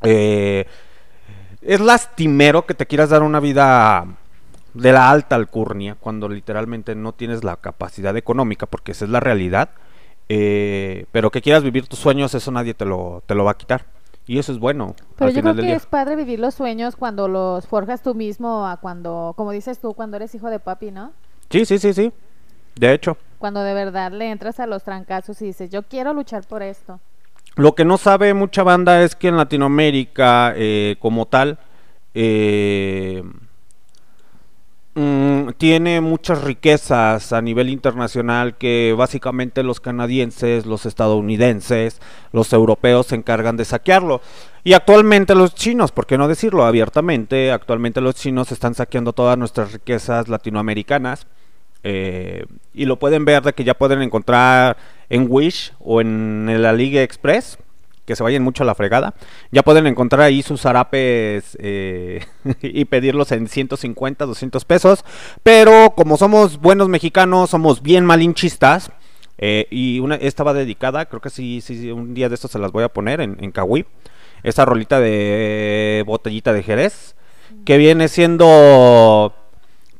Eh, 0.02 0.66
es 1.62 1.80
lastimero 1.80 2.66
que 2.66 2.74
te 2.74 2.86
quieras 2.86 3.10
dar 3.10 3.22
una 3.22 3.40
vida 3.40 4.04
de 4.74 4.92
la 4.92 5.10
alta 5.10 5.36
alcurnia 5.36 5.96
cuando 5.98 6.28
literalmente 6.28 6.94
no 6.94 7.12
tienes 7.12 7.44
la 7.44 7.56
capacidad 7.56 8.16
económica, 8.16 8.66
porque 8.66 8.92
esa 8.92 9.04
es 9.04 9.10
la 9.10 9.20
realidad. 9.20 9.70
eh, 10.28 11.06
pero 11.12 11.30
que 11.30 11.42
quieras 11.42 11.62
vivir 11.62 11.86
tus 11.88 11.98
sueños, 11.98 12.34
eso 12.34 12.50
nadie 12.50 12.74
te 12.74 12.84
lo, 12.86 13.22
te 13.26 13.34
lo 13.34 13.44
va 13.44 13.52
a 13.52 13.56
quitar. 13.58 13.84
Y 14.26 14.38
eso 14.38 14.52
es 14.52 14.58
bueno. 14.58 14.94
Pero 15.16 15.30
yo 15.30 15.42
creo 15.42 15.54
que 15.54 15.62
día. 15.62 15.76
es 15.76 15.86
padre 15.86 16.16
vivir 16.16 16.38
los 16.40 16.54
sueños 16.54 16.96
cuando 16.96 17.28
los 17.28 17.66
forjas 17.66 18.02
tú 18.02 18.14
mismo, 18.14 18.66
a 18.66 18.76
cuando, 18.78 19.34
como 19.36 19.50
dices 19.52 19.78
tú, 19.80 19.94
cuando 19.94 20.16
eres 20.16 20.34
hijo 20.34 20.48
de 20.48 20.60
papi, 20.60 20.90
¿no? 20.92 21.12
Sí, 21.50 21.64
sí, 21.66 21.78
sí, 21.78 21.92
sí. 21.92 22.12
De 22.76 22.92
hecho. 22.92 23.16
Cuando 23.38 23.62
de 23.62 23.74
verdad 23.74 24.12
le 24.12 24.30
entras 24.30 24.60
a 24.60 24.66
los 24.66 24.84
trancazos 24.84 25.42
y 25.42 25.46
dices, 25.46 25.70
yo 25.70 25.82
quiero 25.82 26.14
luchar 26.14 26.46
por 26.46 26.62
esto. 26.62 27.00
Lo 27.56 27.74
que 27.74 27.84
no 27.84 27.98
sabe 27.98 28.32
mucha 28.32 28.62
banda 28.62 29.02
es 29.02 29.14
que 29.14 29.28
en 29.28 29.36
Latinoamérica, 29.36 30.54
eh, 30.56 30.96
como 31.00 31.26
tal, 31.26 31.58
eh, 32.14 33.22
mm, 34.94 35.50
tiene 35.58 36.00
muchas 36.00 36.42
riquezas 36.44 37.32
a 37.34 37.42
nivel 37.42 37.68
internacional 37.68 38.56
que 38.56 38.94
básicamente 38.96 39.62
los 39.62 39.80
canadienses, 39.80 40.64
los 40.64 40.86
estadounidenses, 40.86 42.00
los 42.32 42.52
europeos 42.54 43.08
se 43.08 43.16
encargan 43.16 43.58
de 43.58 43.66
saquearlo. 43.66 44.22
Y 44.64 44.72
actualmente 44.72 45.34
los 45.34 45.54
chinos, 45.54 45.92
por 45.92 46.06
qué 46.06 46.16
no 46.16 46.28
decirlo 46.28 46.64
abiertamente, 46.64 47.52
actualmente 47.52 48.00
los 48.00 48.14
chinos 48.14 48.50
están 48.50 48.74
saqueando 48.74 49.12
todas 49.12 49.36
nuestras 49.36 49.72
riquezas 49.72 50.28
latinoamericanas. 50.28 51.26
Eh, 51.84 52.44
y 52.74 52.84
lo 52.84 52.98
pueden 52.98 53.24
ver 53.24 53.42
de 53.42 53.52
que 53.52 53.64
ya 53.64 53.74
pueden 53.74 54.02
encontrar 54.02 54.76
en 55.08 55.26
Wish 55.28 55.72
o 55.80 56.00
en 56.00 56.62
la 56.62 56.72
Liga 56.72 57.02
Express 57.02 57.58
que 58.04 58.16
se 58.16 58.22
vayan 58.22 58.42
mucho 58.42 58.62
a 58.62 58.66
la 58.66 58.74
fregada. 58.74 59.14
Ya 59.50 59.62
pueden 59.62 59.86
encontrar 59.86 60.22
ahí 60.22 60.42
sus 60.42 60.62
zarapes 60.62 61.56
eh, 61.60 62.24
y 62.62 62.84
pedirlos 62.86 63.32
en 63.32 63.48
150, 63.48 64.26
200 64.26 64.64
pesos. 64.64 65.04
Pero 65.42 65.94
como 65.96 66.16
somos 66.16 66.60
buenos 66.60 66.88
mexicanos, 66.88 67.50
somos 67.50 67.82
bien 67.82 68.04
malinchistas. 68.04 68.90
Eh, 69.38 69.66
y 69.70 69.98
una, 70.00 70.16
esta 70.16 70.44
va 70.44 70.52
dedicada, 70.52 71.06
creo 71.06 71.20
que 71.20 71.30
sí, 71.30 71.60
sí, 71.60 71.90
un 71.90 72.14
día 72.14 72.28
de 72.28 72.36
estos 72.36 72.50
se 72.50 72.58
las 72.58 72.70
voy 72.70 72.84
a 72.84 72.88
poner 72.88 73.20
en, 73.20 73.36
en 73.40 73.50
Kawi. 73.50 73.86
Esta 74.42 74.64
rolita 74.64 75.00
de 75.00 76.02
botellita 76.06 76.52
de 76.52 76.62
Jerez. 76.62 77.14
Que 77.64 77.76
viene 77.76 78.08
siendo 78.08 79.34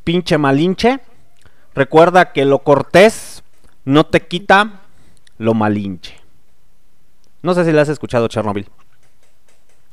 pinche 0.05 0.39
malinche. 0.39 1.01
Recuerda 1.75 2.33
que 2.33 2.45
lo 2.45 2.61
cortés 2.61 3.43
no 3.85 4.05
te 4.05 4.21
quita 4.27 4.83
lo 5.39 5.55
malinche. 5.55 6.21
No 7.43 7.55
sé 7.55 7.65
si 7.65 7.73
la 7.73 7.83
has 7.83 7.89
escuchado, 7.89 8.29
Chernobyl. 8.29 8.69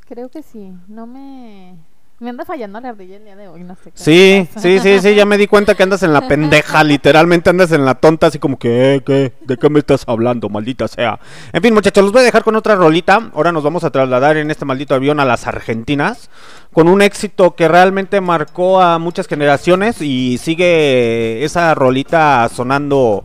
Creo 0.08 0.30
que 0.30 0.44
sí. 0.44 0.74
No 0.88 1.08
me. 1.08 1.76
Me 2.22 2.30
anda 2.32 2.44
fallando 2.44 2.82
la 2.82 2.90
ardilla 2.90 3.16
el 3.16 3.24
día 3.24 3.38
de 3.38 3.48
hoy, 3.48 3.64
no 3.64 3.76
sé 3.76 3.92
qué. 3.92 3.98
Sí, 3.98 4.48
sí, 4.58 4.80
sí, 4.80 5.00
sí, 5.00 5.16
ya 5.16 5.26
me 5.26 5.38
di 5.38 5.48
cuenta 5.48 5.76
que 5.76 5.84
andas 5.84 6.04
en 6.04 6.12
la 6.12 6.20
pendeja, 6.28 6.84
literalmente 6.84 7.50
andas 7.50 7.72
en 7.72 7.86
la 7.86 7.96
tonta, 7.96 8.28
así 8.28 8.40
como 8.40 8.60
que, 8.60 8.96
eh, 8.96 9.04
¿qué? 9.06 9.32
¿De 9.40 9.56
qué 9.56 9.70
me 9.70 9.80
estás 9.80 10.04
hablando, 10.06 10.50
maldita 10.50 10.90
sea? 10.90 11.18
En 11.54 11.62
fin, 11.62 11.74
muchachos, 11.74 12.04
los 12.04 12.12
voy 12.12 12.22
a 12.22 12.26
dejar 12.26 12.44
con 12.44 12.58
otra 12.58 12.76
rolita. 12.76 13.32
Ahora 13.34 13.54
nos 13.54 13.64
vamos 13.64 13.86
a 13.86 13.90
trasladar 13.90 14.36
en 14.36 14.52
este 14.52 14.66
maldito 14.66 14.96
avión 14.96 15.22
a 15.22 15.26
las 15.26 15.48
Argentinas, 15.48 16.30
con 16.74 16.90
un 16.90 17.02
éxito 17.02 17.56
que 17.56 17.70
realmente 17.70 18.20
marcó 18.20 18.82
a 18.82 19.00
muchas 19.00 19.26
generaciones 19.28 20.02
y 20.02 20.38
sigue 20.40 21.46
esa 21.46 21.74
rolita 21.74 22.50
sonando 22.50 23.24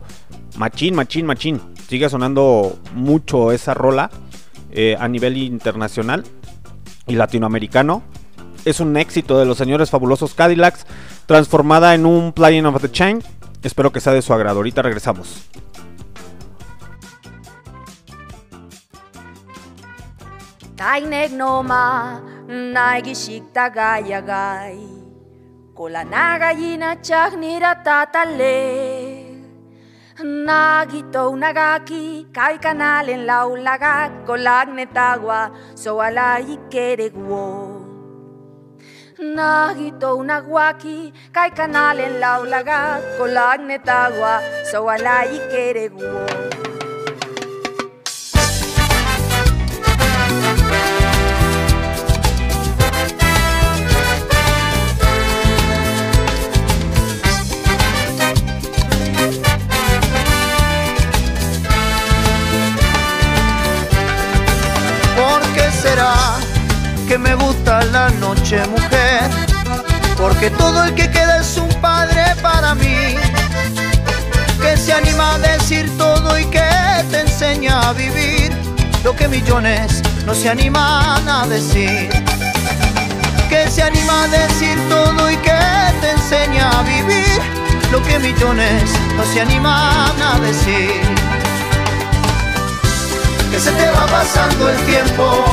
machín, 0.57 0.95
machín, 0.95 1.25
machín. 1.25 1.59
Sigue 1.89 2.07
sonando 2.07 2.79
mucho 2.93 3.51
esa 3.51 3.73
rola 3.73 4.09
eh, 4.71 4.95
a 4.97 5.09
nivel 5.09 5.35
internacional 5.35 6.23
y 7.07 7.15
latinoamericano. 7.15 8.03
Es 8.65 8.79
un 8.79 8.97
éxito 8.97 9.37
de 9.37 9.45
los 9.45 9.59
señores 9.59 9.91
fabulosos 9.91 10.33
Cadillacs, 10.33 10.87
transformada 11.27 11.93
en 11.93 12.07
un 12.07 12.33
Playing 12.33 12.65
of 12.65 12.81
the 12.81 12.91
Chain. 12.91 13.23
Espero 13.61 13.91
que 13.91 13.99
sea 13.99 14.13
de 14.13 14.23
su 14.23 14.33
agrado. 14.33 14.57
Ahorita 14.57 14.81
regresamos. 14.81 15.47
Tainek 20.75 21.31
noma, 21.31 22.21
naigishikta 22.47 23.69
gayagai. 23.69 24.79
Kolanaga 25.75 26.51
yina 26.51 27.01
chagnira 27.01 27.83
tatale. 27.83 29.35
Nagito 30.23 31.35
nagaki, 31.35 32.27
kai 32.33 32.57
kanalen 32.57 33.25
laulagak, 33.25 34.25
kolagnetagua, 34.25 35.51
soala 35.75 36.39
ikeregwo. 36.39 37.74
Nagito 39.17 40.11
naguaki, 40.27 41.13
kai 41.31 41.49
kanalen 41.51 42.19
laulagak, 42.19 42.99
kolagnetagua, 43.17 44.41
soala 44.69 45.23
ikeregwo. 45.35 46.25
¿Por 65.15 65.41
qué 65.55 65.71
será 65.71 66.13
que 67.07 67.17
me 67.17 67.33
gusta 67.35 67.81
la 67.85 68.09
noche, 68.09 68.59
mujer? 68.67 69.04
Porque 70.25 70.49
todo 70.49 70.83
el 70.85 70.95
que 70.95 71.07
queda 71.11 71.39
es 71.39 71.55
un 71.55 71.69
padre 71.81 72.35
para 72.41 72.73
mí. 72.73 73.15
Que 74.59 74.75
se 74.75 74.91
anima 74.91 75.35
a 75.35 75.37
decir 75.37 75.87
todo 75.99 76.39
y 76.39 76.45
que 76.45 76.67
te 77.11 77.19
enseña 77.19 77.89
a 77.89 77.93
vivir 77.93 78.51
lo 79.03 79.15
que 79.15 79.27
millones 79.27 80.01
no 80.25 80.33
se 80.33 80.49
animan 80.49 81.29
a 81.29 81.45
decir. 81.47 82.09
Que 83.49 83.69
se 83.69 83.83
anima 83.83 84.23
a 84.23 84.27
decir 84.29 84.79
todo 84.89 85.29
y 85.29 85.37
que 85.37 85.59
te 86.01 86.09
enseña 86.09 86.71
a 86.71 86.81
vivir 86.81 87.39
lo 87.91 88.01
que 88.01 88.17
millones 88.17 88.81
no 89.15 89.23
se 89.31 89.41
animan 89.41 90.19
a 90.19 90.39
decir 90.39 91.01
que 93.51 93.59
se 93.59 93.71
te 93.71 93.91
va 93.91 94.07
pasando 94.07 94.69
el 94.69 94.77
tiempo 94.87 95.45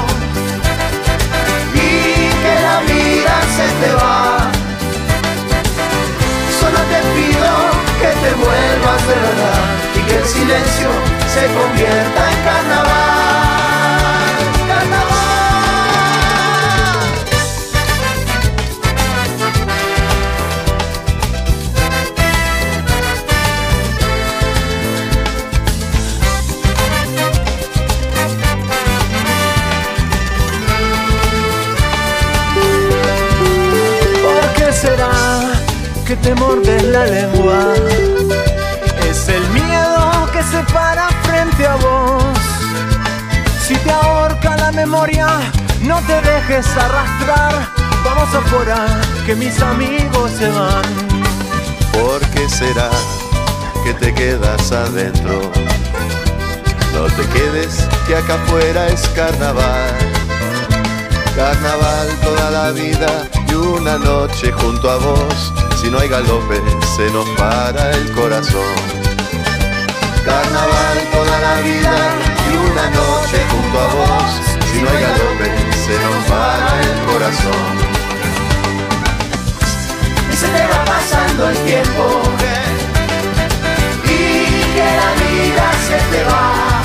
y 1.75 2.31
que 2.43 2.55
la 2.67 2.81
vida 2.81 3.35
se 3.57 3.87
te 3.87 3.95
va. 3.95 4.42
Solo 6.63 6.79
te 6.79 7.01
pido 7.17 7.51
que 8.01 8.07
te 8.23 8.35
vuelvas 8.35 9.09
de 9.09 9.15
verdad 9.15 9.63
y 9.97 10.01
que 10.07 10.17
el 10.17 10.25
silencio 10.25 10.91
se 11.27 11.47
convierta 11.53 12.31
en 12.31 12.45
carnaval. 12.45 13.12
Que 36.13 36.29
te 36.29 36.35
mordes 36.35 36.83
la 36.83 37.07
lengua? 37.07 37.73
Es 39.09 39.29
el 39.29 39.49
miedo 39.49 40.29
que 40.31 40.43
se 40.43 40.63
para 40.71 41.09
frente 41.23 41.67
a 41.67 41.75
vos. 41.77 42.25
Si 43.67 43.75
te 43.77 43.91
ahorca 43.91 44.57
la 44.59 44.73
memoria, 44.73 45.27
no 45.81 45.99
te 46.01 46.21
dejes 46.21 46.67
arrastrar. 46.77 47.67
Vamos 48.05 48.35
afuera, 48.35 48.85
que 49.25 49.35
mis 49.35 49.59
amigos 49.63 50.31
se 50.33 50.49
van. 50.51 50.83
¿Por 51.93 52.21
qué 52.33 52.47
será 52.47 52.91
que 53.83 53.95
te 53.95 54.13
quedas 54.13 54.71
adentro? 54.71 55.51
No 56.93 57.05
te 57.17 57.25
quedes, 57.35 57.89
que 58.07 58.17
acá 58.17 58.35
afuera 58.35 58.87
es 58.89 59.01
carnaval. 59.21 59.95
Carnaval 61.35 62.09
toda 62.23 62.51
la 62.51 62.71
vida 62.73 63.27
y 63.49 63.55
una 63.55 63.97
noche 63.97 64.53
junto 64.53 64.91
a 64.91 64.97
vos. 64.99 65.62
Si 65.83 65.91
no 65.91 65.99
hay 65.99 66.09
galope, 66.09 66.63
se 66.95 67.11
nos 67.11 67.29
para 67.31 67.91
el 67.91 68.13
corazón. 68.13 68.77
Carnaval 70.25 70.99
toda 71.11 71.41
la 71.41 71.61
vida 71.61 71.97
y 72.47 72.57
una 72.71 72.89
noche 72.91 73.39
junto 73.51 73.81
a 73.81 73.87
vos. 73.89 74.31
Si 74.71 74.81
no 74.81 74.89
hay 74.89 75.03
galope, 75.03 75.51
se 75.85 75.99
nos 76.05 76.25
para 76.27 76.81
el 76.83 77.13
corazón. 77.13 77.75
y 80.33 80.37
se 80.37 80.47
te 80.47 80.67
va 80.69 80.85
pasando 80.85 81.49
el 81.49 81.57
tiempo 81.65 82.23
y 84.05 84.63
que 84.75 84.89
la 85.01 85.11
vida 85.25 85.67
se 85.89 86.17
te 86.17 86.23
va. 86.31 86.81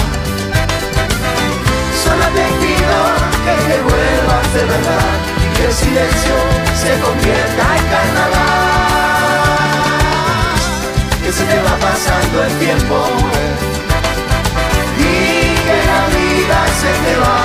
Solo 2.04 2.26
te 2.34 2.46
pido 2.66 2.98
que 3.46 3.56
te 3.70 3.82
vuelvas 3.84 4.54
de 4.56 4.66
verdad 4.66 5.37
que 5.58 5.66
el 5.66 5.74
silencio 5.74 6.36
se 6.82 6.92
convierta 7.00 7.64
en 7.78 7.86
carnaval. 7.94 8.58
Que 11.24 11.32
se 11.32 11.44
te 11.44 11.58
va 11.62 11.76
pasando 11.80 12.44
el 12.44 12.54
tiempo 12.60 12.96
y 15.00 15.02
que 15.68 15.78
la 15.92 16.02
vida 16.16 16.60
se 16.82 16.92
te 17.04 17.14
va. 17.24 17.42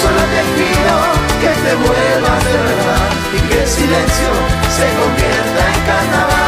Solo 0.00 0.22
te 0.34 0.42
pido 0.56 0.94
que 1.42 1.52
te 1.64 1.72
vuelvas 1.74 2.40
de 2.44 2.56
verdad 2.68 3.08
y 3.36 3.38
que 3.48 3.56
el 3.62 3.68
silencio 3.68 4.30
se 4.76 4.86
convierta 5.00 5.62
en 5.74 5.80
carnaval. 5.90 6.43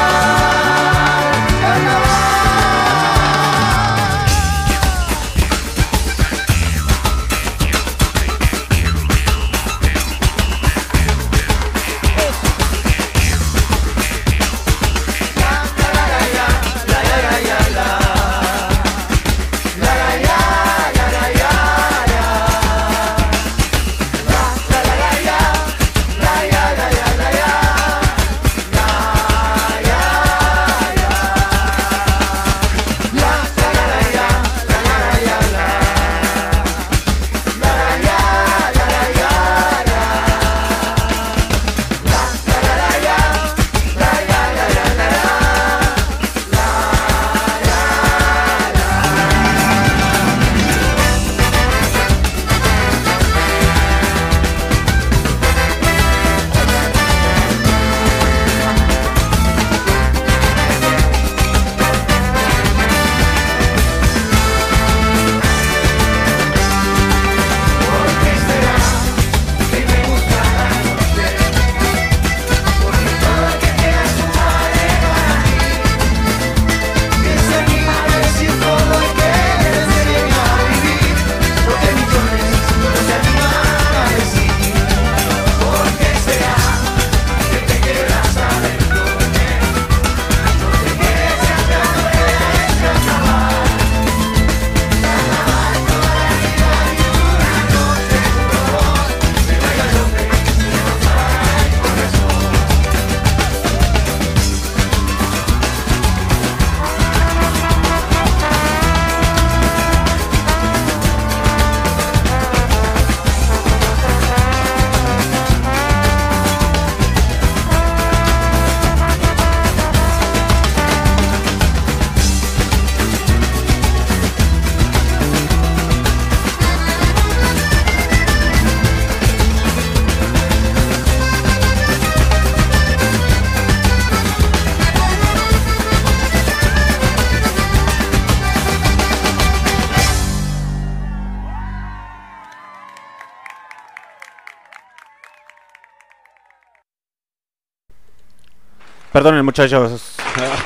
Perdonen 149.26 149.44
muchachos. 149.44 150.14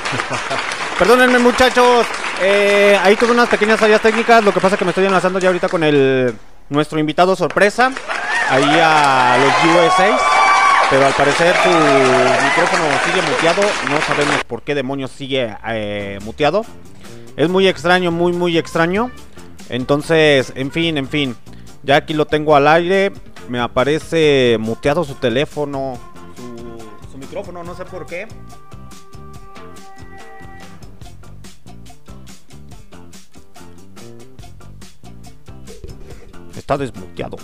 Perdónenme 0.98 1.38
muchachos. 1.38 2.06
Eh, 2.42 2.94
ahí 3.02 3.16
tuve 3.16 3.30
unas 3.30 3.48
pequeñas 3.48 3.80
fallas 3.80 4.02
técnicas. 4.02 4.44
Lo 4.44 4.52
que 4.52 4.60
pasa 4.60 4.74
es 4.74 4.78
que 4.78 4.84
me 4.84 4.90
estoy 4.90 5.06
enlazando 5.06 5.38
ya 5.38 5.48
ahorita 5.48 5.70
con 5.70 5.82
el 5.82 6.34
nuestro 6.68 6.98
invitado 6.98 7.34
sorpresa. 7.34 7.90
Ahí 8.50 8.78
a 8.82 9.38
los 9.38 9.74
USA. 9.74 10.18
Pero 10.90 11.06
al 11.06 11.14
parecer 11.14 11.56
su 11.56 11.70
micrófono 11.70 12.84
sigue 13.06 13.22
muteado. 13.30 13.62
No 13.88 13.98
sabemos 14.02 14.44
por 14.44 14.60
qué 14.60 14.74
demonios 14.74 15.10
sigue 15.10 15.56
eh, 15.68 16.18
muteado. 16.22 16.66
Es 17.38 17.48
muy 17.48 17.66
extraño, 17.66 18.10
muy, 18.10 18.34
muy 18.34 18.58
extraño. 18.58 19.10
Entonces, 19.70 20.52
en 20.54 20.70
fin, 20.70 20.98
en 20.98 21.08
fin. 21.08 21.34
Ya 21.82 21.96
aquí 21.96 22.12
lo 22.12 22.26
tengo 22.26 22.54
al 22.54 22.68
aire. 22.68 23.10
Me 23.48 23.58
aparece 23.58 24.58
muteado 24.60 25.02
su 25.04 25.14
teléfono. 25.14 25.96
Su, 26.36 27.10
su 27.10 27.16
micrófono, 27.16 27.64
no 27.64 27.74
sé 27.74 27.86
por 27.86 28.04
qué. 28.04 28.28
Está 36.70 36.78
desmuteado. 36.78 37.36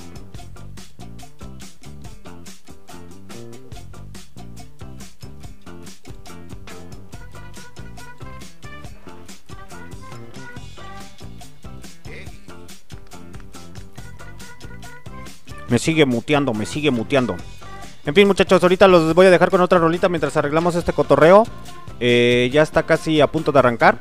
Me 15.68 15.80
sigue 15.80 16.06
muteando, 16.06 16.54
me 16.54 16.64
sigue 16.64 16.92
muteando. 16.92 17.34
En 18.04 18.14
fin, 18.14 18.28
muchachos, 18.28 18.62
ahorita 18.62 18.86
los 18.86 19.12
voy 19.12 19.26
a 19.26 19.30
dejar 19.30 19.50
con 19.50 19.60
otra 19.60 19.80
rolita 19.80 20.08
mientras 20.08 20.36
arreglamos 20.36 20.76
este 20.76 20.92
cotorreo. 20.92 21.42
Eh, 21.98 22.48
ya 22.52 22.62
está 22.62 22.84
casi 22.84 23.20
a 23.20 23.26
punto 23.26 23.50
de 23.50 23.58
arrancar. 23.58 23.98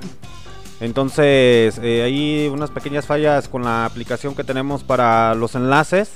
Entonces, 0.82 1.80
eh, 1.82 2.03
hay 2.03 2.47
unas 2.47 2.69
pequeñas 2.69 3.05
fallas 3.05 3.47
con 3.47 3.63
la 3.63 3.86
aplicación 3.86 4.36
que 4.36 4.43
tenemos 4.43 4.84
para 4.84 5.34
los 5.36 5.55
enlaces. 5.55 6.11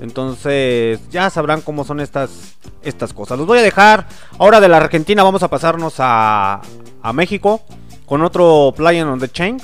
Entonces, 0.00 1.00
ya 1.10 1.30
sabrán 1.30 1.60
cómo 1.60 1.84
son 1.84 2.00
estas, 2.00 2.56
estas 2.82 3.12
cosas. 3.12 3.38
Los 3.38 3.46
voy 3.46 3.58
a 3.58 3.62
dejar. 3.62 4.08
Ahora 4.38 4.60
de 4.60 4.68
la 4.68 4.78
Argentina 4.78 5.22
vamos 5.22 5.42
a 5.44 5.48
pasarnos 5.48 5.94
a, 5.98 6.60
a 7.02 7.12
México 7.12 7.62
con 8.06 8.22
otro 8.22 8.74
Play 8.76 9.00
on 9.02 9.20
the 9.20 9.28
Chain. 9.28 9.58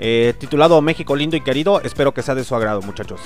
eh, 0.00 0.34
titulado 0.38 0.80
México 0.82 1.14
lindo 1.16 1.36
y 1.36 1.40
querido. 1.42 1.80
Espero 1.82 2.12
que 2.12 2.22
sea 2.22 2.34
de 2.34 2.44
su 2.44 2.54
agrado, 2.54 2.82
muchachos. 2.82 3.20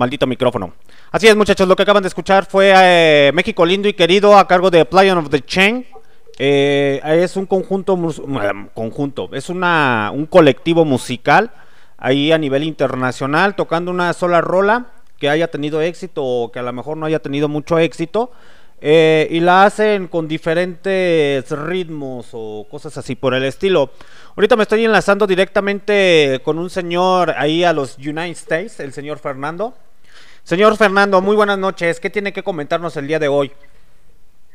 Maldito 0.00 0.26
micrófono. 0.26 0.72
Así 1.12 1.28
es, 1.28 1.36
muchachos, 1.36 1.68
lo 1.68 1.76
que 1.76 1.82
acaban 1.82 2.02
de 2.02 2.08
escuchar 2.08 2.46
fue 2.46 2.72
eh, 2.74 3.32
México 3.34 3.66
Lindo 3.66 3.86
y 3.86 3.92
Querido 3.92 4.34
a 4.38 4.48
cargo 4.48 4.70
de 4.70 4.86
Play 4.86 5.10
of 5.10 5.28
the 5.28 5.42
Chain. 5.42 5.84
Eh, 6.38 7.02
es 7.04 7.36
un 7.36 7.44
conjunto, 7.44 7.98
mm, 7.98 8.68
conjunto, 8.72 9.28
es 9.34 9.50
una, 9.50 10.10
un 10.14 10.24
colectivo 10.24 10.86
musical 10.86 11.50
ahí 11.98 12.32
a 12.32 12.38
nivel 12.38 12.62
internacional 12.64 13.54
tocando 13.54 13.90
una 13.90 14.14
sola 14.14 14.40
rola 14.40 14.86
que 15.18 15.28
haya 15.28 15.48
tenido 15.48 15.82
éxito 15.82 16.24
o 16.24 16.50
que 16.50 16.60
a 16.60 16.62
lo 16.62 16.72
mejor 16.72 16.96
no 16.96 17.04
haya 17.04 17.18
tenido 17.18 17.46
mucho 17.48 17.78
éxito. 17.78 18.30
eh, 18.82 19.28
y 19.30 19.40
la 19.40 19.64
hacen 19.64 20.08
con 20.08 20.26
diferentes 20.26 21.50
ritmos 21.50 22.28
o 22.32 22.66
cosas 22.70 22.96
así 22.96 23.14
por 23.14 23.34
el 23.34 23.44
estilo. 23.44 23.90
Ahorita 24.36 24.56
me 24.56 24.62
estoy 24.62 24.84
enlazando 24.86 25.26
directamente 25.26 26.40
con 26.42 26.58
un 26.58 26.70
señor 26.70 27.34
ahí 27.36 27.62
a 27.62 27.74
los 27.74 27.98
United 27.98 28.30
States, 28.30 28.80
el 28.80 28.94
señor 28.94 29.18
Fernando. 29.18 29.74
Señor 30.44 30.76
Fernando, 30.76 31.20
muy 31.20 31.36
buenas 31.36 31.58
noches. 31.58 32.00
¿Qué 32.00 32.10
tiene 32.10 32.32
que 32.32 32.42
comentarnos 32.42 32.96
el 32.96 33.06
día 33.06 33.18
de 33.18 33.28
hoy? 33.28 33.52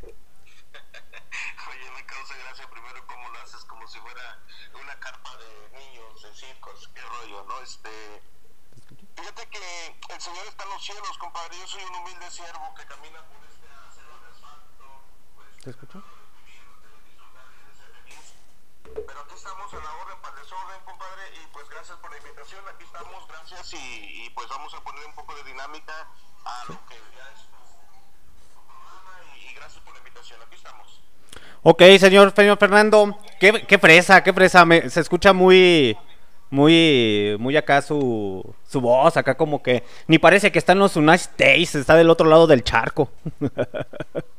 Oye, 0.03 1.91
me 1.95 2.05
causa 2.05 2.35
gracia 2.43 2.67
primero 2.69 3.05
cómo 3.07 3.29
lo 3.29 3.39
haces 3.41 3.63
como 3.65 3.87
si 3.87 3.99
fuera 3.99 4.39
una 4.81 4.95
carpa 4.99 5.31
de 5.37 5.79
niños 5.79 6.25
en 6.25 6.35
circos, 6.35 6.89
qué 6.93 7.01
rollo, 7.01 7.45
¿no? 7.47 7.61
Este, 7.61 7.89
fíjate 9.15 9.47
que 9.47 10.13
el 10.13 10.21
Señor 10.21 10.45
está 10.47 10.63
en 10.65 10.69
los 10.71 10.83
cielos, 10.83 11.17
compadre, 11.17 11.57
yo 11.59 11.67
soy 11.67 11.83
un 11.83 11.95
humilde 11.95 12.29
siervo 12.31 12.73
que 12.75 12.85
camina 12.85 13.21
por 13.23 13.45
este 13.47 13.67
acero 13.87 14.19
de 14.19 14.27
asfalto, 14.33 15.01
¿Te 15.63 15.69
escucho? 15.69 16.03
Y, 23.73 24.25
y 24.25 24.29
pues 24.31 24.47
vamos 24.49 24.73
a 24.73 24.81
poner 24.81 25.05
un 25.05 25.13
poco 25.13 25.35
de 25.35 25.43
dinámica 25.43 25.93
a 26.45 26.63
lo 26.69 26.75
que 26.87 26.95
ya 26.95 27.25
es 27.33 27.41
y, 29.41 29.51
y 29.51 29.53
gracias 29.55 29.81
por 29.83 29.93
la 29.93 29.99
invitación, 29.99 30.39
aquí 30.45 30.55
estamos. 30.55 31.01
Ok, 31.63 31.81
señor, 31.99 32.33
señor 32.35 32.57
Fernando, 32.57 33.17
qué, 33.39 33.65
qué 33.67 33.77
fresa, 33.79 34.23
qué 34.23 34.33
fresa, 34.33 34.65
me- 34.65 34.89
se 34.89 34.99
escucha 35.01 35.33
muy, 35.33 35.97
muy, 36.49 37.35
muy 37.39 37.57
acá 37.57 37.81
su, 37.81 38.43
su 38.67 38.81
voz, 38.81 39.17
acá 39.17 39.35
como 39.35 39.63
que 39.63 39.83
ni 40.07 40.19
parece 40.19 40.51
que 40.51 40.59
está 40.59 40.73
en 40.73 40.79
los 40.79 40.95
United 40.95 41.15
States, 41.15 41.75
está 41.75 41.95
del 41.95 42.09
otro 42.09 42.29
lado 42.29 42.45
del 42.47 42.63
charco. 42.63 43.09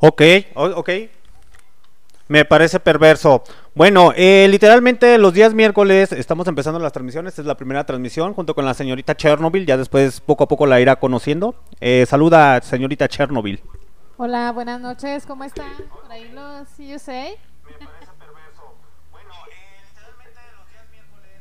Ok, 0.00 0.22
ok. 0.54 0.90
Me 2.28 2.44
parece 2.44 2.80
perverso. 2.80 3.42
Bueno, 3.74 4.12
eh, 4.16 4.46
literalmente 4.48 5.18
los 5.18 5.34
días 5.34 5.52
miércoles 5.52 6.12
estamos 6.12 6.46
empezando 6.48 6.78
las 6.78 6.92
transmisiones. 6.92 7.38
Es 7.38 7.44
la 7.44 7.56
primera 7.56 7.84
transmisión 7.84 8.32
junto 8.34 8.54
con 8.54 8.64
la 8.64 8.72
señorita 8.74 9.16
Chernobyl. 9.16 9.66
Ya 9.66 9.76
después 9.76 10.20
poco 10.20 10.44
a 10.44 10.48
poco 10.48 10.66
la 10.66 10.80
irá 10.80 10.96
conociendo. 10.96 11.54
Eh, 11.80 12.06
saluda, 12.08 12.60
señorita 12.62 13.08
Chernobyl. 13.08 13.60
Hola, 14.16 14.52
buenas 14.52 14.80
noches, 14.80 15.26
¿cómo 15.26 15.44
están? 15.44 15.72
Por 15.88 16.12
ahí 16.12 16.30
los 16.32 16.68
USA. 16.78 17.30
Me 17.64 17.86
parece 17.86 18.12
perverso. 18.18 18.76
Bueno, 19.10 19.32
eh, 19.48 19.80
literalmente 19.88 20.40
los 20.56 20.68
días 20.68 20.84
miércoles 20.90 21.40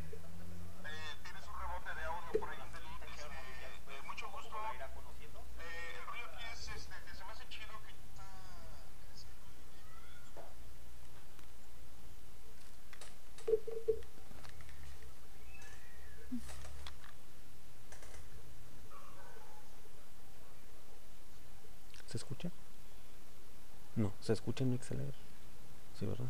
eh, 0.85 1.19
tienes 1.23 1.43
un 1.43 1.55
rebote 1.59 1.91
de 1.95 2.03
audio 2.07 2.39
por 2.39 2.49
ahí 2.49 2.57
en 2.65 2.71
Delete. 2.71 3.05
Este, 3.11 3.27
eh, 3.27 4.01
mucho 4.07 4.27
gusto. 4.31 4.55
Eh, 4.55 4.79
el 5.99 6.07
rollo 6.07 6.25
aquí 6.31 6.43
es 6.53 6.69
este, 6.69 6.95
que 7.05 7.13
se 7.15 7.23
me 7.25 7.31
hace 7.31 7.43
chido 7.49 7.75
que 7.83 7.91
¿Se 22.05 22.17
escucha? 22.17 22.49
No, 23.99 24.13
¿se 24.21 24.31
escucha 24.31 24.63
en 24.63 24.71
Mixler? 24.71 25.13
Sí, 25.99 26.05
¿verdad? 26.05 26.23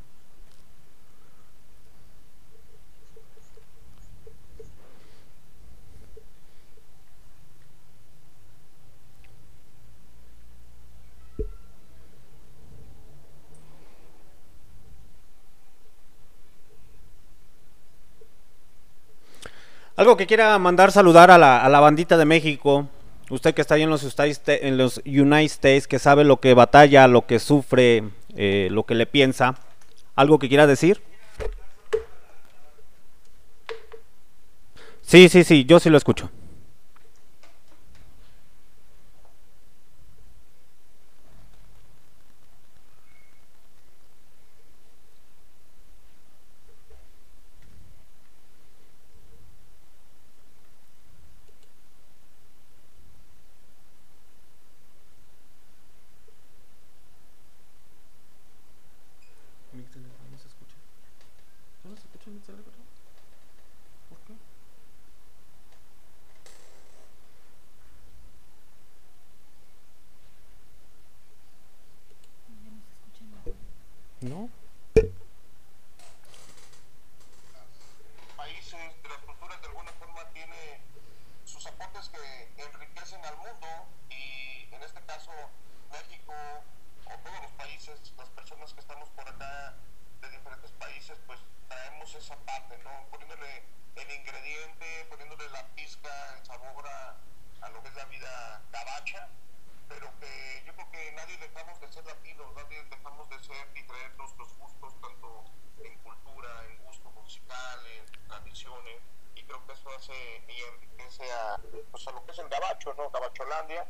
Algo 19.95 20.17
que 20.17 20.25
quiera 20.25 20.57
mandar 20.57 20.91
saludar 20.91 21.29
a 21.29 21.37
la, 21.37 21.63
a 21.63 21.69
la 21.69 21.79
bandita 21.79 22.17
de 22.17 22.25
México. 22.25 22.87
Usted 23.29 23.53
que 23.53 23.61
está 23.61 23.75
ahí 23.75 23.83
en 23.83 23.89
los, 23.91 24.03
en 24.47 24.77
los 24.77 25.01
United 25.05 25.45
States, 25.45 25.87
que 25.87 25.99
sabe 25.99 26.23
lo 26.23 26.39
que 26.39 26.55
batalla, 26.55 27.07
lo 27.07 27.27
que 27.27 27.39
sufre, 27.39 28.03
eh, 28.35 28.69
lo 28.71 28.85
que 28.85 28.95
le 28.95 29.05
piensa. 29.05 29.55
¿Algo 30.15 30.39
que 30.39 30.49
quiera 30.49 30.65
decir? 30.65 31.01
Sí, 35.03 35.29
sí, 35.29 35.43
sí, 35.43 35.65
yo 35.65 35.79
sí 35.79 35.89
lo 35.89 35.97
escucho. 35.97 36.29
¿No? 74.21 74.49
países, 78.35 78.79
de 79.01 79.09
las 79.09 79.17
culturas 79.19 79.61
de 79.61 79.67
alguna 79.67 79.91
forma 79.93 80.25
tiene 80.33 80.81
sus 81.45 81.65
aportes 81.65 82.09
que 82.09 82.61
enriquecen 82.61 83.23
al 83.23 83.37
mundo 83.37 83.67
y 84.09 84.67
en 84.75 84.83
este 84.83 85.01
caso 85.03 85.31
México 85.91 86.33
o 87.05 87.17
todos 87.23 87.41
los 87.43 87.51
países, 87.53 88.13
las 88.17 88.29
personas 88.29 88.73
que 88.73 88.81
estamos 88.81 89.07
por 89.09 89.27
acá 89.27 89.75
de 90.21 90.29
diferentes 90.31 90.71
países, 90.71 91.17
pues 91.25 91.39
traemos 91.69 92.13
esa 92.13 92.35
parte, 92.37 92.77
¿no? 92.83 92.91
Poniéndole 93.09 93.63
el 93.95 94.11
ingrediente, 94.19 95.05
poniéndole 95.09 95.49
la 95.49 95.65
pizca, 95.75 96.37
el 96.37 96.45
sabor 96.45 96.85
a, 96.87 97.15
a 97.61 97.69
lo 97.69 97.81
que 97.81 97.87
es 97.87 97.95
la 97.95 98.05
vida 98.05 98.61
gabacha, 98.71 99.29
pero 99.87 100.07
que 100.19 100.63
yo 100.67 100.73
creo 100.75 100.91
que 100.91 101.11
nadie 101.13 101.37
dejamos 101.37 101.79
de 101.81 101.91
ser 101.91 102.05
latinos, 102.05 102.53
nadie 102.55 102.83
dejamos 102.83 103.29
de 103.29 103.39
ser 103.39 103.67
y 103.75 103.83
traer 103.83 104.15
nuestros 104.17 104.55
gustos 104.57 104.93
tanto 105.01 105.45
en 105.83 105.97
cultura, 105.99 106.49
en 106.69 106.77
gusto 106.85 107.09
musical, 107.11 107.79
en 107.87 108.27
tradiciones, 108.27 109.01
y 109.35 109.43
creo 109.43 109.65
que 109.65 109.73
eso 109.73 109.89
hace 109.97 110.43
y 110.47 110.61
enriquece 110.61 111.31
a, 111.31 111.59
pues 111.91 112.07
a 112.07 112.11
lo 112.11 112.23
que 112.23 112.31
es 112.31 112.37
el 112.39 112.49
gabacho, 112.49 112.93
¿no? 112.93 113.09
Gabacholandia, 113.09 113.87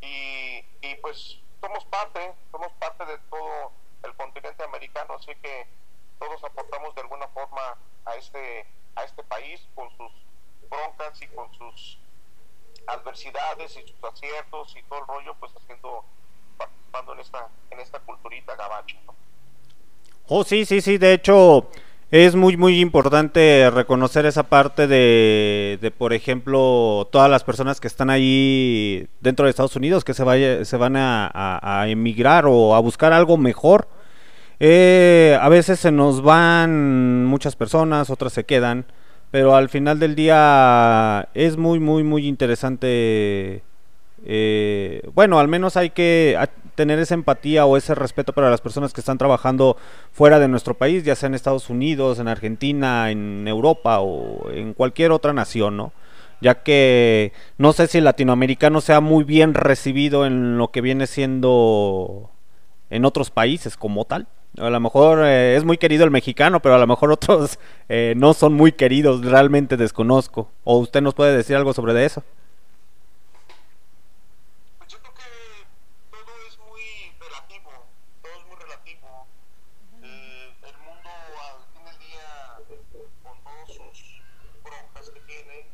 y, 0.00 0.64
y 0.80 0.94
pues 1.02 1.38
somos 1.60 1.84
parte, 1.84 2.34
somos 2.50 2.72
parte 2.74 3.04
de 3.04 3.18
todo 3.30 3.72
el 4.04 4.14
continente 4.14 4.64
americano, 4.64 5.14
así 5.14 5.34
que 5.42 5.66
todos 6.18 6.42
aportamos 6.44 6.94
de 6.94 7.02
alguna 7.02 7.28
forma 7.28 7.76
a 8.06 8.14
este, 8.14 8.66
a 8.94 9.04
este 9.04 9.22
país 9.24 9.66
con 9.74 9.90
sus 9.98 10.12
broncas 10.70 11.20
y 11.20 11.26
con 11.28 11.52
sus 11.54 11.98
adversidades 12.86 13.76
y 13.76 13.82
sus 13.88 14.04
aciertos 14.04 14.76
y 14.76 14.82
todo 14.84 15.00
el 15.00 15.06
rollo, 15.06 15.34
pues 15.40 15.52
haciendo, 15.56 16.04
participando 16.56 17.14
en 17.14 17.20
esta, 17.20 17.48
en 17.70 17.80
esta 17.80 17.98
culturita 18.00 18.54
gabacha, 18.54 18.96
¿no? 19.06 19.14
Oh, 20.28 20.35
sí, 20.46 20.64
sí, 20.64 20.80
sí. 20.80 20.98
De 20.98 21.12
hecho, 21.12 21.68
Es 22.10 22.36
muy, 22.36 22.56
muy 22.56 22.80
importante 22.80 23.68
reconocer 23.70 24.26
esa 24.26 24.44
parte 24.44 24.86
de, 24.86 25.78
de, 25.82 25.90
por 25.90 26.12
ejemplo, 26.12 27.08
todas 27.12 27.28
las 27.30 27.42
personas 27.44 27.80
que 27.80 27.88
están 27.88 28.10
ahí 28.10 29.08
dentro 29.20 29.44
de 29.46 29.50
Estados 29.50 29.74
Unidos, 29.76 30.04
que 30.04 30.14
se, 30.14 30.22
vaya, 30.24 30.64
se 30.64 30.76
van 30.76 30.96
a, 30.96 31.30
a- 31.34 31.88
emigrar 31.88 32.46
o 32.46 32.74
a 32.76 32.80
buscar 32.80 33.12
algo 33.12 33.36
mejor. 33.36 33.88
Eh, 34.60 35.38
a 35.40 35.48
veces 35.50 35.80
se 35.80 35.92
nos 35.92 36.22
van 36.22 37.24
muchas 37.26 37.56
personas, 37.56 38.10
otras 38.10 38.32
se 38.34 38.44
quedan, 38.44 38.86
pero 39.32 39.56
al 39.56 39.68
final 39.70 39.98
del 40.00 40.14
día 40.16 41.28
es 41.34 41.56
muy, 41.58 41.80
muy, 41.80 42.04
muy 42.04 42.26
interesante. 42.28 43.62
eh, 44.26 45.02
bueno, 45.14 45.38
al 45.38 45.48
menos 45.48 45.76
hay 45.76 45.90
que 45.90 46.36
tener 46.76 46.98
esa 47.00 47.14
empatía 47.14 47.66
o 47.66 47.76
ese 47.76 47.94
respeto 47.94 48.32
para 48.32 48.50
las 48.50 48.60
personas 48.60 48.92
que 48.92 49.00
están 49.00 49.18
trabajando 49.18 49.76
fuera 50.12 50.38
de 50.38 50.48
nuestro 50.48 50.74
país, 50.74 51.02
ya 51.02 51.16
sea 51.16 51.26
en 51.26 51.34
Estados 51.34 51.70
Unidos, 51.70 52.20
en 52.20 52.28
Argentina, 52.28 53.10
en 53.10 53.48
Europa 53.48 53.98
o 54.00 54.50
en 54.50 54.74
cualquier 54.74 55.10
otra 55.10 55.32
nación, 55.32 55.76
¿no? 55.76 55.92
Ya 56.40 56.62
que 56.62 57.32
no 57.58 57.72
sé 57.72 57.86
si 57.86 57.98
el 57.98 58.04
latinoamericano 58.04 58.80
sea 58.80 59.00
muy 59.00 59.24
bien 59.24 59.54
recibido 59.54 60.26
en 60.26 60.58
lo 60.58 60.68
que 60.70 60.82
viene 60.82 61.06
siendo 61.06 62.30
en 62.90 63.04
otros 63.04 63.30
países 63.30 63.76
como 63.76 64.04
tal. 64.04 64.28
A 64.58 64.70
lo 64.70 64.80
mejor 64.80 65.24
eh, 65.24 65.56
es 65.56 65.64
muy 65.64 65.76
querido 65.76 66.04
el 66.04 66.10
mexicano, 66.10 66.60
pero 66.60 66.74
a 66.76 66.78
lo 66.78 66.86
mejor 66.86 67.10
otros 67.12 67.58
eh, 67.88 68.14
no 68.16 68.32
son 68.34 68.54
muy 68.54 68.72
queridos, 68.72 69.24
realmente 69.24 69.76
desconozco. 69.76 70.50
¿O 70.64 70.78
usted 70.78 71.02
nos 71.02 71.14
puede 71.14 71.36
decir 71.36 71.56
algo 71.56 71.72
sobre 71.72 72.04
eso? 72.04 72.22
Pues 74.78 74.90
yo 74.92 74.98
creo 75.00 75.14
que 75.14 75.22
todo 76.10 76.46
es 76.48 76.58
muy 76.58 77.12
relativo, 77.20 77.70
todo 78.22 78.32
es 78.32 78.46
muy 78.46 78.56
relativo. 78.56 79.26
Eh, 80.02 80.54
el 80.62 80.78
mundo 80.78 81.10
al 81.10 81.64
fin 81.72 81.84
del 81.84 81.98
día, 81.98 82.56
con 83.22 83.42
todas 83.42 83.68
sus 83.68 84.22
broncas 84.62 85.10
que 85.10 85.20
tiene, 85.20 85.66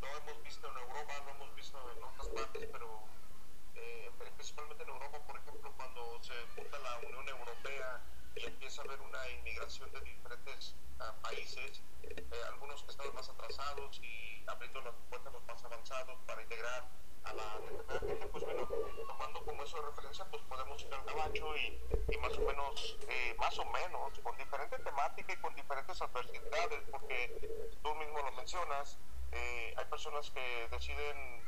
lo 0.00 0.06
hemos 0.08 0.42
visto 0.44 0.66
en 0.70 0.76
Europa, 0.78 1.12
lo 1.24 1.30
hemos 1.32 1.54
visto 1.54 1.78
en 1.96 2.02
otras 2.02 2.28
partes, 2.28 2.68
pero 2.72 2.88
eh, 3.74 4.10
principalmente 4.36 4.82
en 4.84 4.88
Europa, 4.88 5.18
por 5.26 5.36
ejemplo, 5.36 5.72
cuando 5.76 6.18
se 6.22 6.34
junta 6.54 6.78
la 6.78 6.98
Unión 7.08 7.28
Europea 7.28 8.00
y 8.36 8.44
empieza 8.46 8.82
a 8.82 8.84
haber 8.84 9.00
una 9.00 9.30
inmigración 9.38 9.90
de 9.92 10.00
diferentes 10.00 10.74
ah, 11.00 11.14
países, 11.22 11.82
eh, 12.02 12.24
algunos 12.52 12.82
que 12.82 12.90
estaban 12.90 13.14
más 13.14 13.28
atrasados 13.28 14.00
y 14.02 14.42
abriendo 14.46 14.80
las 14.82 14.94
puertas 15.08 15.32
a 15.32 15.36
los 15.36 15.46
más 15.46 15.64
avanzados 15.64 16.18
para 16.26 16.42
integrar 16.42 16.84
a 17.24 17.34
la 17.34 17.58
determinada 17.60 18.00
gente, 18.00 18.26
pues 18.26 18.44
bueno, 18.44 18.68
tomando 19.08 19.44
como 19.44 19.62
eso 19.64 19.76
de 19.76 19.86
referencia, 19.86 20.24
pues 20.30 20.42
podemos 20.44 20.84
y, 21.56 21.80
y 22.10 22.16
más 22.18 22.36
o 22.38 22.40
menos, 22.42 22.98
eh, 23.08 23.34
más 23.38 23.58
o 23.58 23.64
menos, 23.66 24.18
con 24.20 24.36
diferente 24.36 24.78
temática 24.78 25.32
y 25.32 25.36
con 25.36 25.54
diferentes 25.54 26.00
adversidades, 26.00 26.82
porque 26.90 27.40
tú 27.82 27.94
mismo 27.96 28.18
lo 28.22 28.32
mencionas, 28.32 28.98
eh, 29.32 29.74
hay 29.76 29.84
personas 29.86 30.30
que 30.30 30.68
deciden 30.70 31.44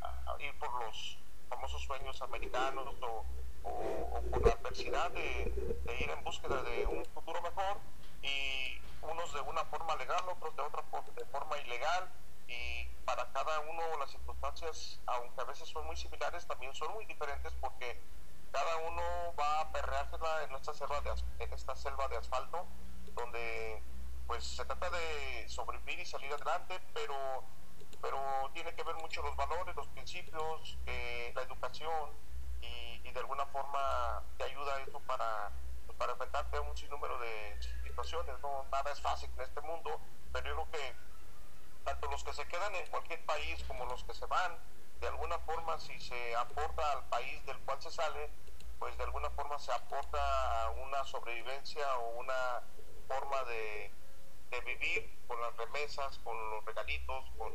a- 0.00 0.32
a 0.32 0.42
ir 0.42 0.56
por 0.58 0.72
los 0.84 1.18
famosos 1.48 1.82
sueños 1.82 2.20
americanos 2.22 2.94
o, 3.02 3.24
o, 3.64 3.70
o 3.70 4.22
por 4.30 4.46
la 4.46 4.52
adversidad 4.52 5.10
de, 5.12 5.52
de 5.84 6.00
ir 6.00 6.10
en 6.10 6.24
búsqueda 6.24 6.62
de 6.62 6.86
un 6.86 7.04
futuro 7.06 7.40
mejor 7.42 7.80
y 8.22 8.80
unos 9.02 9.32
de 9.34 9.40
una 9.40 9.64
forma 9.66 9.94
legal, 9.96 10.24
otros 10.28 10.56
de 10.56 10.62
otra 10.62 10.82
de 11.16 11.24
forma 11.26 11.58
ilegal 11.58 12.10
y 12.46 12.86
para 13.04 13.30
cada 13.32 13.60
uno 13.60 13.82
las 13.98 14.10
circunstancias, 14.10 15.00
aunque 15.06 15.40
a 15.40 15.44
veces 15.44 15.68
son 15.68 15.86
muy 15.86 15.96
similares, 15.96 16.46
también 16.46 16.74
son 16.74 16.92
muy 16.94 17.04
diferentes 17.06 17.52
porque 17.60 18.00
cada 18.52 18.76
uno 18.76 19.02
va 19.38 19.60
a 19.60 19.72
perreársela 19.72 20.44
en 20.44 20.54
esta 20.54 20.74
selva 20.74 21.00
de, 21.00 21.10
en 21.38 21.52
esta 21.52 21.74
selva 21.74 22.08
de 22.08 22.16
asfalto 22.16 22.66
donde 23.14 23.82
pues 24.26 24.44
se 24.44 24.64
trata 24.64 24.88
de 24.90 25.48
sobrevivir 25.48 26.00
y 26.00 26.06
salir 26.06 26.32
adelante, 26.32 26.80
pero 26.94 27.44
pero 28.00 28.50
tiene 28.52 28.74
que 28.74 28.82
ver 28.82 28.96
mucho 28.96 29.22
los 29.22 29.36
valores, 29.36 29.76
los 29.76 29.86
principios, 29.88 30.76
eh, 30.86 31.32
la 31.34 31.42
educación 31.42 32.10
y, 32.60 33.10
de 33.12 33.20
alguna 33.20 33.44
forma 33.46 34.22
te 34.38 34.44
ayuda 34.44 34.80
eso 34.80 34.98
para, 35.00 35.50
pues, 35.84 35.98
para 35.98 36.12
enfrentarte 36.12 36.56
a 36.56 36.62
un 36.62 36.74
sinnúmero 36.74 37.18
de 37.18 37.58
situaciones. 37.84 38.40
¿no? 38.40 38.64
Nada 38.72 38.90
es 38.90 39.00
fácil 39.02 39.30
en 39.36 39.42
este 39.42 39.60
mundo, 39.60 40.00
pero 40.32 40.48
yo 40.48 40.54
creo 40.54 40.70
que 40.70 40.94
tanto 41.84 42.10
los 42.10 42.24
que 42.24 42.32
se 42.32 42.46
quedan 42.46 42.74
en 42.74 42.86
cualquier 42.86 43.24
país 43.26 43.62
como 43.64 43.84
los 43.84 44.02
que 44.04 44.14
se 44.14 44.24
van, 44.26 44.56
de 45.02 45.08
alguna 45.08 45.36
forma 45.40 45.78
si 45.80 45.98
se 45.98 46.36
aporta 46.36 46.92
al 46.92 47.04
país 47.08 47.44
del 47.44 47.58
cual 47.58 47.82
se 47.82 47.90
sale, 47.90 48.30
pues 48.78 48.96
de 48.96 49.02
alguna 49.02 49.30
forma 49.30 49.58
se 49.58 49.72
aporta 49.72 50.64
a 50.64 50.70
una 50.70 51.04
sobrevivencia 51.04 51.98
o 51.98 52.20
una 52.20 52.62
forma 53.08 53.42
de, 53.44 53.90
de 54.50 54.60
vivir 54.60 55.18
con 55.26 55.40
las 55.40 55.56
remesas, 55.56 56.18
con 56.22 56.38
los 56.50 56.64
regalitos, 56.64 57.24
con 57.36 57.52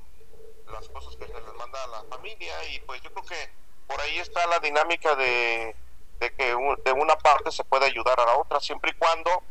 las 0.73 0.89
cosas 0.89 1.15
que 1.15 1.25
se 1.25 1.33
les 1.33 1.53
manda 1.53 1.81
a 1.85 1.87
la 1.87 2.03
familia. 2.03 2.53
Y 2.65 2.79
pues 2.81 3.01
yo 3.01 3.13
creo 3.13 3.25
que 3.25 3.49
por 3.87 3.99
ahí 4.01 4.19
está 4.19 4.45
la 4.47 4.59
dinámica 4.59 5.15
de, 5.15 5.73
de 6.19 6.35
que 6.35 6.47
de 6.83 6.91
una 6.91 7.17
parte 7.17 7.49
se 7.51 7.63
puede 7.63 7.85
ayudar 7.85 8.19
a 8.19 8.25
la 8.25 8.37
otra 8.37 8.59
siempre 8.59 8.91
y 8.91 8.95
cuando 8.95 9.41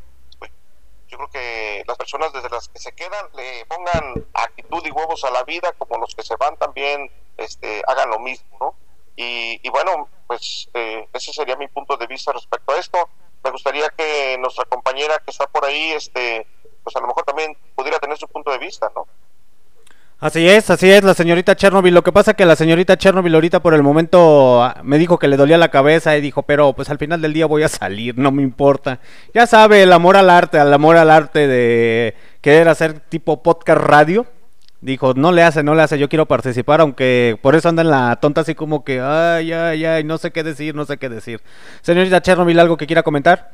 yo 1.08 1.16
creo 1.18 1.30
que 1.30 1.84
las 1.86 1.96
personas 1.96 2.32
desde 2.32 2.48
las 2.48 2.68
que 2.68 2.78
se 2.78 2.92
quedan 2.92 3.26
le 3.34 3.64
pongan 3.66 4.26
actitud 4.34 4.84
y 4.84 4.90
huevos 4.90 5.24
a 5.24 5.30
la 5.30 5.44
vida 5.44 5.72
como 5.72 5.98
los 5.98 6.14
que 6.14 6.22
se 6.22 6.36
van 6.36 6.56
también 6.56 7.10
este 7.36 7.82
hagan 7.86 8.10
lo 8.10 8.18
mismo 8.18 8.56
no 8.60 8.74
y, 9.18 9.68
bueno 9.70 10.08
pues 10.26 10.68
eh, 10.74 11.08
ese 11.12 11.32
sería 11.32 11.56
mi 11.56 11.68
punto 11.68 11.96
de 11.96 12.06
vista 12.06 12.32
respecto 12.32 12.72
a 12.72 12.78
esto. 12.78 13.08
Me 13.42 13.50
gustaría 13.50 13.88
que 13.90 14.36
nuestra 14.38 14.64
compañera 14.64 15.18
que 15.18 15.30
está 15.30 15.46
por 15.46 15.64
ahí 15.64 15.92
este 15.92 16.46
pues 16.82 16.94
a 16.96 17.00
lo 17.00 17.06
mejor 17.06 17.24
también 17.24 17.56
pudiera 17.74 17.98
tener 17.98 18.18
su 18.18 18.28
punto 18.28 18.50
de 18.50 18.58
vista 18.58 18.92
no 18.94 19.06
Así 20.18 20.48
es, 20.48 20.70
así 20.70 20.90
es, 20.90 21.04
la 21.04 21.12
señorita 21.12 21.54
Chernobyl. 21.54 21.92
Lo 21.92 22.02
que 22.02 22.10
pasa 22.10 22.32
que 22.32 22.46
la 22.46 22.56
señorita 22.56 22.96
Chernobyl 22.96 23.34
ahorita 23.34 23.60
por 23.60 23.74
el 23.74 23.82
momento 23.82 24.62
ah, 24.62 24.80
me 24.82 24.96
dijo 24.96 25.18
que 25.18 25.28
le 25.28 25.36
dolía 25.36 25.58
la 25.58 25.70
cabeza 25.70 26.16
y 26.16 26.22
dijo, 26.22 26.42
pero 26.44 26.72
pues 26.72 26.88
al 26.88 26.96
final 26.96 27.20
del 27.20 27.34
día 27.34 27.44
voy 27.44 27.64
a 27.64 27.68
salir, 27.68 28.16
no 28.16 28.32
me 28.32 28.42
importa. 28.42 29.00
Ya 29.34 29.46
sabe, 29.46 29.82
el 29.82 29.92
amor 29.92 30.16
al 30.16 30.30
arte, 30.30 30.58
el 30.58 30.72
amor 30.72 30.96
al 30.96 31.10
arte 31.10 31.46
de 31.46 32.14
querer 32.40 32.66
hacer 32.68 33.00
tipo 33.00 33.42
podcast 33.42 33.82
radio. 33.82 34.26
Dijo, 34.80 35.12
no 35.14 35.32
le 35.32 35.42
hace, 35.42 35.62
no 35.62 35.74
le 35.74 35.82
hace, 35.82 35.98
yo 35.98 36.08
quiero 36.08 36.26
participar, 36.26 36.80
aunque 36.80 37.38
por 37.42 37.54
eso 37.54 37.68
anda 37.68 37.82
en 37.82 37.90
la 37.90 38.16
tonta 38.16 38.40
así 38.42 38.54
como 38.54 38.84
que, 38.84 39.00
ay, 39.00 39.52
ay, 39.52 39.84
ay, 39.84 40.04
no 40.04 40.16
sé 40.16 40.30
qué 40.30 40.42
decir, 40.42 40.74
no 40.74 40.86
sé 40.86 40.96
qué 40.96 41.10
decir. 41.10 41.42
Señorita 41.82 42.22
Chernobyl, 42.22 42.58
¿algo 42.58 42.76
que 42.78 42.86
quiera 42.86 43.02
comentar? 43.02 43.50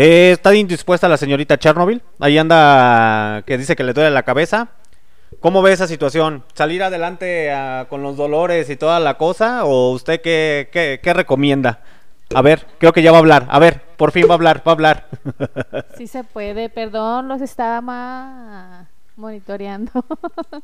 Eh, 0.00 0.30
está 0.30 0.54
indispuesta 0.54 1.08
la 1.08 1.16
señorita 1.16 1.58
Chernobyl. 1.58 2.00
Ahí 2.20 2.38
anda 2.38 3.42
que 3.44 3.58
dice 3.58 3.74
que 3.74 3.82
le 3.82 3.92
duele 3.92 4.12
la 4.12 4.22
cabeza. 4.22 4.68
¿Cómo 5.40 5.60
ve 5.60 5.72
esa 5.72 5.88
situación? 5.88 6.44
¿Salir 6.54 6.84
adelante 6.84 7.50
ah, 7.50 7.86
con 7.90 8.04
los 8.04 8.16
dolores 8.16 8.70
y 8.70 8.76
toda 8.76 9.00
la 9.00 9.18
cosa? 9.18 9.64
¿O 9.64 9.90
usted 9.90 10.20
qué, 10.20 10.68
qué, 10.70 11.00
qué 11.02 11.12
recomienda? 11.14 11.80
A 12.32 12.42
ver, 12.42 12.64
creo 12.78 12.92
que 12.92 13.02
ya 13.02 13.10
va 13.10 13.16
a 13.16 13.20
hablar. 13.20 13.48
A 13.50 13.58
ver, 13.58 13.82
por 13.96 14.12
fin 14.12 14.26
va 14.28 14.34
a 14.34 14.34
hablar, 14.34 14.62
va 14.64 14.70
a 14.70 14.74
hablar. 14.74 15.08
Sí 15.96 16.06
se 16.06 16.22
puede, 16.22 16.68
perdón, 16.68 17.26
los 17.26 17.40
estaba 17.40 18.86
monitoreando. 19.16 19.90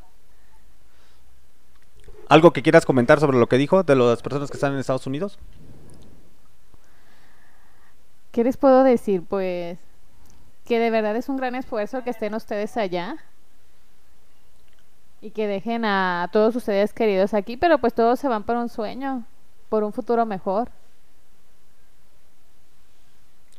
¿Algo 2.29 2.53
que 2.53 2.63
quieras 2.63 2.87
comentar 2.87 3.19
sobre 3.19 3.39
lo 3.39 3.49
que 3.49 3.59
dijo 3.59 3.83
de 3.83 3.97
las 3.97 4.23
personas 4.23 4.49
que 4.49 4.57
están 4.57 4.75
en 4.75 4.79
Estados 4.79 5.09
Unidos? 5.09 5.41
¿Qué 8.35 8.43
les 8.43 8.57
puedo 8.57 8.83
decir? 8.83 9.23
Pues 9.23 9.79
que 10.67 10.81
de 10.81 10.91
verdad 10.91 11.15
es 11.15 11.29
un 11.29 11.37
gran 11.37 11.55
esfuerzo 11.55 12.03
que 12.03 12.11
estén 12.11 12.35
ustedes 12.35 12.77
allá 12.77 13.19
y 15.21 15.31
que 15.31 15.47
dejen 15.47 15.85
a 15.85 16.29
todos 16.33 16.57
ustedes 16.57 16.93
queridos 16.93 17.33
aquí, 17.33 17.57
pero 17.57 17.79
pues 17.79 17.95
todos 17.95 18.19
se 18.19 18.27
van 18.27 18.43
por 18.43 18.57
un 18.57 18.69
sueño, 18.69 19.23
por 19.69 19.85
un 19.85 19.93
futuro 19.93 20.27
mejor. 20.27 20.69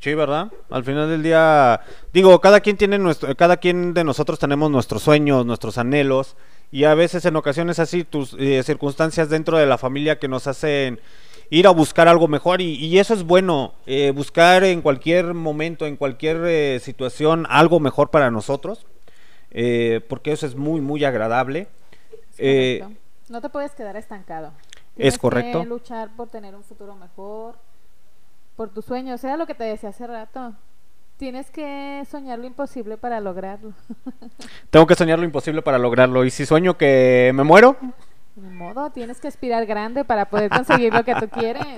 Sí, 0.02 0.14
¿verdad? 0.14 0.52
Al 0.70 0.84
final 0.84 1.10
del 1.10 1.24
día, 1.24 1.80
digo, 2.12 2.42
cada 2.42 2.60
quien 2.60 2.76
tiene 2.76 3.00
nuestro, 3.00 3.34
cada 3.38 3.56
quien 3.56 3.94
de 3.94 4.04
nosotros 4.04 4.40
tenemos 4.40 4.70
nuestros 4.70 5.04
sueños, 5.04 5.46
nuestros 5.46 5.78
anhelos, 5.78 6.36
y 6.70 6.84
a 6.84 6.96
veces 6.96 7.24
en 7.24 7.38
ocasiones 7.38 7.80
así 7.80 8.04
tus 8.04 8.36
eh, 8.38 8.62
circunstancias 8.62 9.30
dentro 9.30 9.58
de 9.58 9.68
la 9.68 9.78
familia 9.78 10.20
que 10.20 10.28
nos 10.28 10.48
hacen 10.48 11.00
ir 11.50 11.68
a 11.68 11.72
buscar 11.72 12.08
algo 12.08 12.28
mejor 12.28 12.62
y, 12.62 12.76
y 12.76 13.00
eso 13.00 13.14
es 13.14 13.24
bueno, 13.24 13.74
eh, 13.86 14.12
buscar 14.12 14.64
en 14.64 14.82
cualquier 14.82 15.34
momento, 15.34 15.86
en 15.86 15.98
cualquier 15.98 16.38
eh, 16.46 16.80
situación 16.80 17.46
algo 17.50 17.80
mejor 17.80 18.10
para 18.10 18.32
nosotros, 18.32 18.86
eh, 19.52 20.02
porque 20.10 20.32
eso 20.32 20.46
es 20.46 20.56
muy, 20.56 20.82
muy 20.82 21.04
agradable. 21.04 21.68
Eh. 22.38 22.86
No 23.30 23.42
te 23.42 23.50
puedes 23.50 23.72
quedar 23.72 23.96
estancado. 23.96 24.52
Es 24.98 25.18
correcto. 25.18 25.62
Que 25.62 25.66
luchar 25.66 26.10
por 26.16 26.30
tener 26.30 26.56
un 26.56 26.64
futuro 26.64 26.96
mejor, 26.96 27.56
por 28.56 28.70
tus 28.70 28.86
sueños. 28.86 29.24
Era 29.24 29.38
lo 29.38 29.46
que 29.46 29.56
te 29.56 29.64
decía 29.64 29.90
hace 29.90 30.08
rato. 30.08 30.54
Tienes 31.18 31.50
que 31.50 32.04
soñar 32.10 32.40
lo 32.40 32.46
imposible 32.46 32.98
para 32.98 33.22
lograrlo. 33.22 33.74
tengo 34.70 34.86
que 34.86 34.96
soñar 34.96 35.18
lo 35.18 35.26
imposible 35.26 35.62
para 35.62 35.78
lograrlo, 35.78 36.26
y 36.26 36.30
si 36.30 36.46
sueño 36.46 36.78
que 36.78 37.32
me 37.34 37.44
muero, 37.44 37.78
Ni 38.36 38.50
modo, 38.50 38.90
tienes 38.90 39.22
que 39.22 39.30
aspirar 39.30 39.66
grande 39.66 40.04
para 40.04 40.26
poder 40.26 40.50
conseguir 40.50 40.94
lo 40.94 41.06
que 41.06 41.16
tú 41.16 41.30
quieres. 41.30 41.64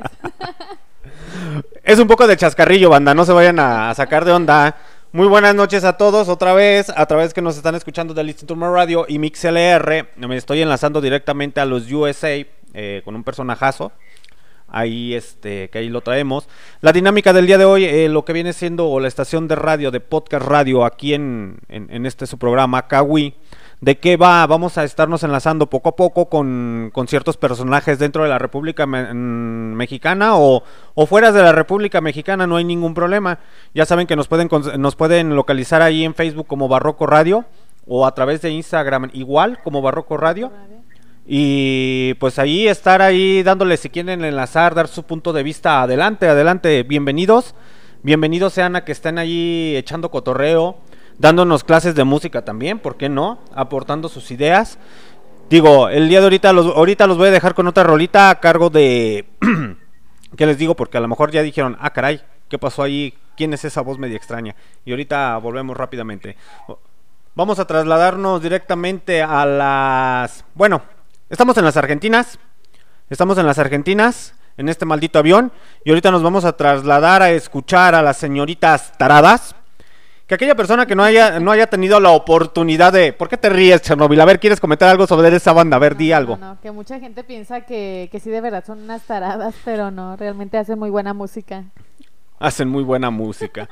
Es 1.83 1.99
un 1.99 2.07
poco 2.07 2.27
de 2.27 2.35
chascarrillo, 2.35 2.89
banda, 2.89 3.13
no 3.13 3.23
se 3.23 3.31
vayan 3.31 3.59
a, 3.59 3.93
sacar 3.93 4.25
de 4.25 4.33
onda. 4.33 4.75
Muy 5.13 5.27
buenas 5.27 5.55
noches 5.55 5.85
a 5.85 5.93
todos, 5.93 6.27
otra 6.27 6.53
vez, 6.53 6.89
a 6.89 7.05
través 7.05 7.33
que 7.33 7.41
nos 7.41 7.55
están 7.55 7.75
escuchando 7.75 8.13
del 8.13 8.27
Instituto 8.27 8.59
Radio 8.73 9.05
y 9.07 9.17
MixLR. 9.19 10.09
Me 10.17 10.35
estoy 10.35 10.61
enlazando 10.61 10.99
directamente 10.99 11.61
a 11.61 11.65
los 11.65 11.89
USA 11.89 12.45
eh, 12.73 13.01
con 13.05 13.15
un 13.15 13.23
personajazo. 13.23 13.93
Ahí, 14.67 15.13
este, 15.13 15.69
que 15.69 15.77
ahí 15.77 15.87
lo 15.87 16.01
traemos. 16.01 16.49
La 16.81 16.91
dinámica 16.91 17.31
del 17.31 17.47
día 17.47 17.57
de 17.57 17.65
hoy, 17.65 17.85
eh, 17.85 18.09
lo 18.09 18.25
que 18.25 18.33
viene 18.33 18.51
siendo 18.51 18.99
la 18.99 19.07
estación 19.07 19.47
de 19.47 19.55
radio, 19.55 19.91
de 19.91 20.01
podcast 20.01 20.45
radio, 20.45 20.83
aquí 20.83 21.13
en, 21.13 21.59
en, 21.69 21.87
en 21.89 22.05
este 22.05 22.27
su 22.27 22.37
programa, 22.37 22.87
Kawi. 22.87 23.33
¿De 23.79 23.99
qué 23.99 24.17
va? 24.17 24.45
Vamos 24.47 24.79
a 24.79 24.83
estarnos 24.83 25.21
enlazando 25.21 25.69
poco 25.69 25.89
a 25.89 25.95
poco 25.95 26.29
con, 26.29 26.89
con 26.91 27.07
ciertos 27.07 27.37
personajes 27.37 27.99
dentro 27.99 28.23
de 28.23 28.29
la 28.29 28.39
República 28.39 28.87
Me- 28.87 29.13
Mexicana 29.13 30.35
o, 30.35 30.63
o 30.95 31.05
fuera 31.05 31.31
de 31.31 31.43
la 31.43 31.51
República 31.51 32.01
Mexicana, 32.01 32.47
no 32.47 32.55
hay 32.55 32.63
ningún 32.63 32.95
problema. 32.95 33.37
Ya 33.75 33.85
saben 33.85 34.07
que 34.07 34.15
nos 34.15 34.27
pueden, 34.27 34.49
nos 34.79 34.95
pueden 34.95 35.35
localizar 35.35 35.83
ahí 35.83 36.03
en 36.05 36.15
Facebook 36.15 36.47
como 36.47 36.67
Barroco 36.67 37.05
Radio 37.05 37.45
o 37.85 38.07
a 38.07 38.15
través 38.15 38.41
de 38.41 38.49
Instagram 38.49 39.11
igual 39.13 39.59
como 39.63 39.83
Barroco 39.83 40.17
Radio. 40.17 40.51
Y 41.27 42.15
pues 42.15 42.39
ahí 42.39 42.67
estar 42.67 43.03
ahí 43.03 43.43
dándole 43.43 43.77
si 43.77 43.89
quieren 43.89 44.25
enlazar, 44.25 44.73
dar 44.73 44.87
su 44.87 45.03
punto 45.03 45.33
de 45.33 45.43
vista 45.43 45.83
adelante, 45.83 46.27
adelante, 46.27 46.81
bienvenidos. 46.81 47.53
Bienvenidos 48.01 48.53
sean 48.53 48.75
a 48.75 48.85
que 48.85 48.91
estén 48.91 49.17
ahí 49.19 49.75
echando 49.75 50.09
cotorreo, 50.09 50.77
dándonos 51.17 51.63
clases 51.63 51.95
de 51.95 52.03
música 52.03 52.43
también, 52.43 52.79
¿por 52.79 52.97
qué 52.97 53.09
no? 53.09 53.39
Aportando 53.53 54.09
sus 54.09 54.31
ideas. 54.31 54.77
Digo, 55.49 55.89
el 55.89 56.09
día 56.09 56.19
de 56.19 56.25
ahorita 56.25 56.53
los, 56.53 56.65
ahorita 56.67 57.07
los 57.07 57.17
voy 57.17 57.29
a 57.29 57.31
dejar 57.31 57.53
con 57.53 57.67
otra 57.67 57.83
rolita 57.83 58.29
a 58.29 58.39
cargo 58.39 58.69
de... 58.69 59.29
¿Qué 60.35 60.45
les 60.45 60.57
digo? 60.57 60.75
Porque 60.75 60.97
a 60.97 61.01
lo 61.01 61.07
mejor 61.07 61.31
ya 61.31 61.41
dijeron, 61.41 61.77
ah, 61.79 61.91
caray, 61.91 62.21
¿qué 62.49 62.59
pasó 62.59 62.83
ahí? 62.83 63.13
¿Quién 63.37 63.53
es 63.53 63.63
esa 63.63 63.81
voz 63.81 63.97
media 63.97 64.17
extraña? 64.17 64.55
Y 64.83 64.91
ahorita 64.91 65.37
volvemos 65.37 65.77
rápidamente. 65.77 66.35
Vamos 67.33 67.59
a 67.59 67.65
trasladarnos 67.65 68.41
directamente 68.41 69.21
a 69.21 69.45
las... 69.45 70.43
Bueno, 70.53 70.81
estamos 71.29 71.57
en 71.57 71.63
las 71.63 71.77
Argentinas. 71.77 72.39
Estamos 73.09 73.37
en 73.37 73.45
las 73.45 73.57
Argentinas, 73.57 74.33
en 74.57 74.67
este 74.67 74.85
maldito 74.85 75.19
avión. 75.19 75.53
Y 75.85 75.91
ahorita 75.91 76.11
nos 76.11 76.23
vamos 76.23 76.43
a 76.43 76.57
trasladar 76.57 77.21
a 77.21 77.31
escuchar 77.31 77.95
a 77.95 78.01
las 78.01 78.17
señoritas 78.17 78.97
taradas. 78.97 79.55
Que 80.27 80.35
aquella 80.35 80.55
persona 80.55 80.85
que 80.85 80.93
no 80.93 81.03
haya, 81.03 81.39
no 81.39 81.51
haya 81.51 81.67
tenido 81.67 82.01
la 82.01 82.09
oportunidad 82.09 82.91
de... 82.91 83.13
¿Por 83.13 83.29
qué 83.29 83.37
te 83.37 83.47
ríes, 83.47 83.81
Chernobyl? 83.81 84.19
A 84.19 84.25
ver, 84.25 84.41
¿quieres 84.41 84.59
comentar 84.59 84.89
algo 84.89 85.07
sobre 85.07 85.33
esa 85.33 85.53
banda? 85.53 85.77
A 85.77 85.79
ver, 85.79 85.95
di 85.95 86.11
algo. 86.11 86.35
No, 86.35 86.59
que 86.61 86.69
mucha 86.71 86.99
gente 86.99 87.23
piensa 87.23 87.61
que, 87.61 88.09
que 88.11 88.19
sí 88.19 88.29
de 88.29 88.41
verdad 88.41 88.65
son 88.65 88.83
unas 88.83 89.03
taradas, 89.03 89.55
pero 89.63 89.89
no, 89.89 90.17
realmente 90.17 90.57
hacen 90.57 90.77
muy 90.77 90.89
buena 90.89 91.13
música. 91.13 91.63
Hacen 92.39 92.67
muy 92.67 92.83
buena 92.83 93.09
música. 93.09 93.69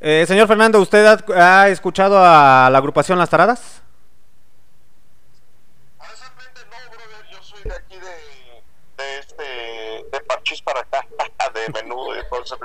Eh, 0.00 0.24
señor 0.26 0.48
Fernando, 0.48 0.80
¿usted 0.80 1.06
ha, 1.06 1.62
ha 1.62 1.68
escuchado 1.68 2.18
a 2.18 2.68
la 2.68 2.78
agrupación 2.78 3.18
Las 3.18 3.30
Taradas? 3.30 3.82
de 7.68 7.74
aquí 7.74 7.96
de, 7.96 9.02
de 9.02 9.18
este 9.18 10.06
de 10.46 10.62
Parchís 10.62 10.62
para 10.62 10.80
acá, 10.80 11.06
de 11.54 11.68
menudo 11.82 12.16
y 12.18 12.28
todo 12.28 12.42
eso. 12.42 12.58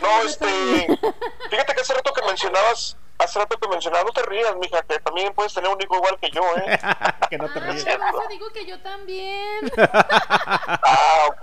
No, 0.00 0.22
este, 0.22 0.46
fíjate 1.50 1.74
que 1.74 1.80
hace 1.80 1.94
rato 1.94 2.12
que 2.12 2.22
mencionabas, 2.26 2.96
hace 3.18 3.38
rato 3.38 3.58
que 3.58 3.68
mencionabas, 3.68 4.06
no 4.06 4.12
te 4.12 4.22
rías, 4.28 4.54
mija, 4.56 4.82
que 4.82 4.98
también 5.00 5.34
puedes 5.34 5.52
tener 5.54 5.70
un 5.70 5.80
hijo 5.80 5.96
igual 5.96 6.18
que 6.20 6.30
yo, 6.30 6.42
¿eh? 6.56 6.78
que 7.30 7.38
no 7.38 7.52
te 7.52 7.58
Ah, 7.60 7.74
¿qué 7.84 7.98
pasa? 7.98 8.28
Digo 8.28 8.50
que 8.52 8.66
yo 8.66 8.80
también. 8.80 9.70
Ah, 9.76 11.26
ok. 11.28 11.42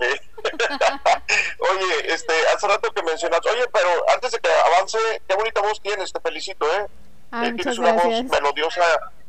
oye, 1.70 2.12
este, 2.14 2.32
hace 2.54 2.68
rato 2.68 2.92
que 2.92 3.02
mencionas, 3.02 3.40
oye, 3.46 3.66
pero 3.72 3.88
antes 4.14 4.32
de 4.32 4.38
que 4.40 4.50
avance, 4.50 4.98
qué 5.28 5.34
bonita 5.34 5.60
voz 5.60 5.80
tienes, 5.80 6.12
te 6.12 6.20
felicito, 6.20 6.66
¿eh? 6.74 6.86
Ay, 7.30 7.48
Eh, 7.50 7.54
tienes 7.54 7.78
una 7.78 7.92
gracias. 7.92 8.22
voz 8.24 8.40
melodiosa, 8.40 8.84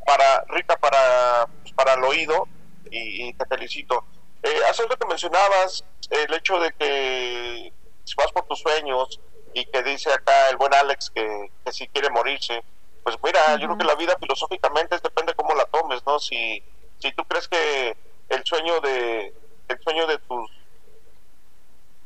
para, 0.06 0.44
rica 0.48 0.76
para, 0.76 1.46
pues, 1.62 1.72
para 1.74 1.94
el 1.94 2.04
oído, 2.04 2.46
y, 2.90 3.28
y 3.28 3.34
te 3.34 3.46
felicito. 3.46 4.04
Eh, 4.42 4.60
hace 4.68 4.82
rato 4.82 4.98
que 4.98 5.06
mencionabas 5.06 5.82
el 6.10 6.32
hecho 6.34 6.58
de 6.58 6.70
que 6.72 7.72
si 8.04 8.14
vas 8.16 8.32
por 8.32 8.44
tus 8.46 8.60
sueños 8.60 9.20
y 9.54 9.64
que 9.66 9.82
dice 9.82 10.12
acá 10.12 10.48
el 10.50 10.56
buen 10.56 10.74
Alex 10.74 11.10
que, 11.14 11.52
que 11.64 11.72
si 11.72 11.88
quiere 11.88 12.10
morirse, 12.10 12.62
pues 13.02 13.16
mira, 13.22 13.56
yo 13.56 13.66
creo 13.66 13.78
que 13.78 13.84
la 13.84 13.94
vida 13.94 14.16
filosóficamente 14.20 14.98
depende 15.02 15.34
cómo 15.34 15.54
la 15.54 15.64
tomes, 15.66 16.02
¿no? 16.06 16.18
Si, 16.18 16.62
si 16.98 17.12
tú 17.12 17.24
crees 17.24 17.48
que 17.48 17.96
el 18.28 18.42
sueño 18.44 18.80
de 18.80 19.32
el 19.68 19.78
sueño 19.82 20.06
de 20.06 20.18
tus 20.18 20.50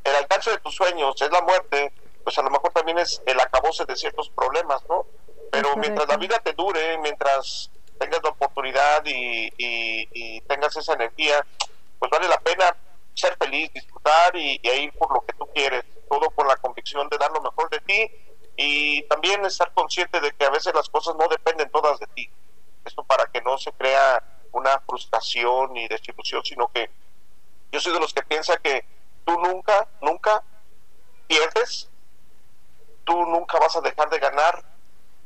el 0.05 0.15
alcance 0.15 0.51
de 0.51 0.59
tus 0.59 0.75
sueños 0.75 1.15
es 1.21 1.31
la 1.31 1.43
muerte, 1.43 1.93
pues 2.25 2.37
a 2.39 2.43
lo 2.43 2.51
mejor 2.51 2.73
también 2.73 2.99
es 2.99 3.21
el 3.27 3.39
acabose 3.41 3.85
de 3.85 3.97
ciertos 3.97 4.31
problemas, 4.31 4.83
¿no? 4.89 5.07
Pero 5.51 5.77
mientras 5.77 6.09
la 6.09 6.17
vida 6.17 6.39
te 6.39 6.53
dure, 6.53 6.99
mientras 6.99 7.71
tengas 7.99 8.21
la 8.23 8.31
oportunidad 8.31 9.03
y, 9.05 9.47
y- 9.57 10.09
y 10.13 10.41
tengas 10.43 10.77
esa 10.77 10.95
energía, 10.95 11.45
pues 11.99 12.11
vale 12.11 12.29
la 12.29 12.39
pena 12.39 12.77
ser 13.19 13.37
feliz, 13.37 13.73
disfrutar 13.73 14.35
y, 14.37 14.61
y 14.63 14.71
ir 14.71 14.93
por 14.93 15.13
lo 15.13 15.25
que 15.25 15.33
tú 15.35 15.47
quieres, 15.55 15.85
todo 16.09 16.31
con 16.31 16.47
la 16.47 16.57
convicción 16.57 17.09
de 17.09 17.19
dar 17.19 17.31
lo 17.33 17.41
mejor 17.41 17.69
de 17.71 17.81
ti 17.81 18.11
y 18.57 19.03
también 19.05 19.45
estar 19.45 19.73
consciente 19.73 20.21
de 20.21 20.33
que 20.33 20.45
a 20.45 20.51
veces 20.51 20.75
las 20.75 20.89
cosas 20.89 21.15
no 21.17 21.29
dependen 21.29 21.71
todas 21.71 21.99
de 22.01 22.07
ti. 22.09 22.29
Esto 22.85 23.05
para 23.05 23.27
que 23.27 23.41
no 23.41 23.57
se 23.57 23.73
crea 23.73 24.23
una 24.53 24.81
frustración 24.81 25.77
y 25.77 25.87
desilusión, 25.89 26.43
sino 26.45 26.69
que 26.69 26.91
yo 27.71 27.81
soy 27.81 27.93
de 27.93 28.01
los 28.01 28.13
que 28.13 28.23
piensa 28.23 28.57
que 28.57 28.85
tú 29.25 29.39
nunca, 29.39 29.87
nunca 30.01 30.43
pierdes, 31.27 31.89
tú 33.05 33.15
nunca 33.27 33.59
vas 33.59 33.77
a 33.77 33.81
dejar 33.81 34.09
de 34.11 34.19
ganar 34.19 34.65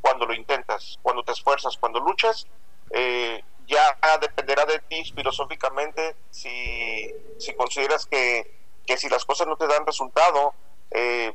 cuando 0.01 0.27
lo 0.27 0.35
intentas, 0.35 0.99
cuando 1.01 1.23
te 1.23 1.33
esfuerzas, 1.33 1.77
cuando 1.79 2.01
luchas, 2.01 2.47
eh, 2.91 3.43
ya 3.73 4.19
dependerá 4.19 4.67
de 4.67 4.79
ti 4.81 5.03
filosóficamente 5.15 6.15
si, 6.31 7.13
si 7.39 7.55
consideras 7.55 8.07
que, 8.07 8.61
que 8.87 8.97
si 8.97 9.09
las 9.09 9.25
cosas 9.25 9.47
no 9.47 9.57
te 9.57 9.67
dan 9.67 9.87
resultado, 9.87 10.55
eh, 10.91 11.33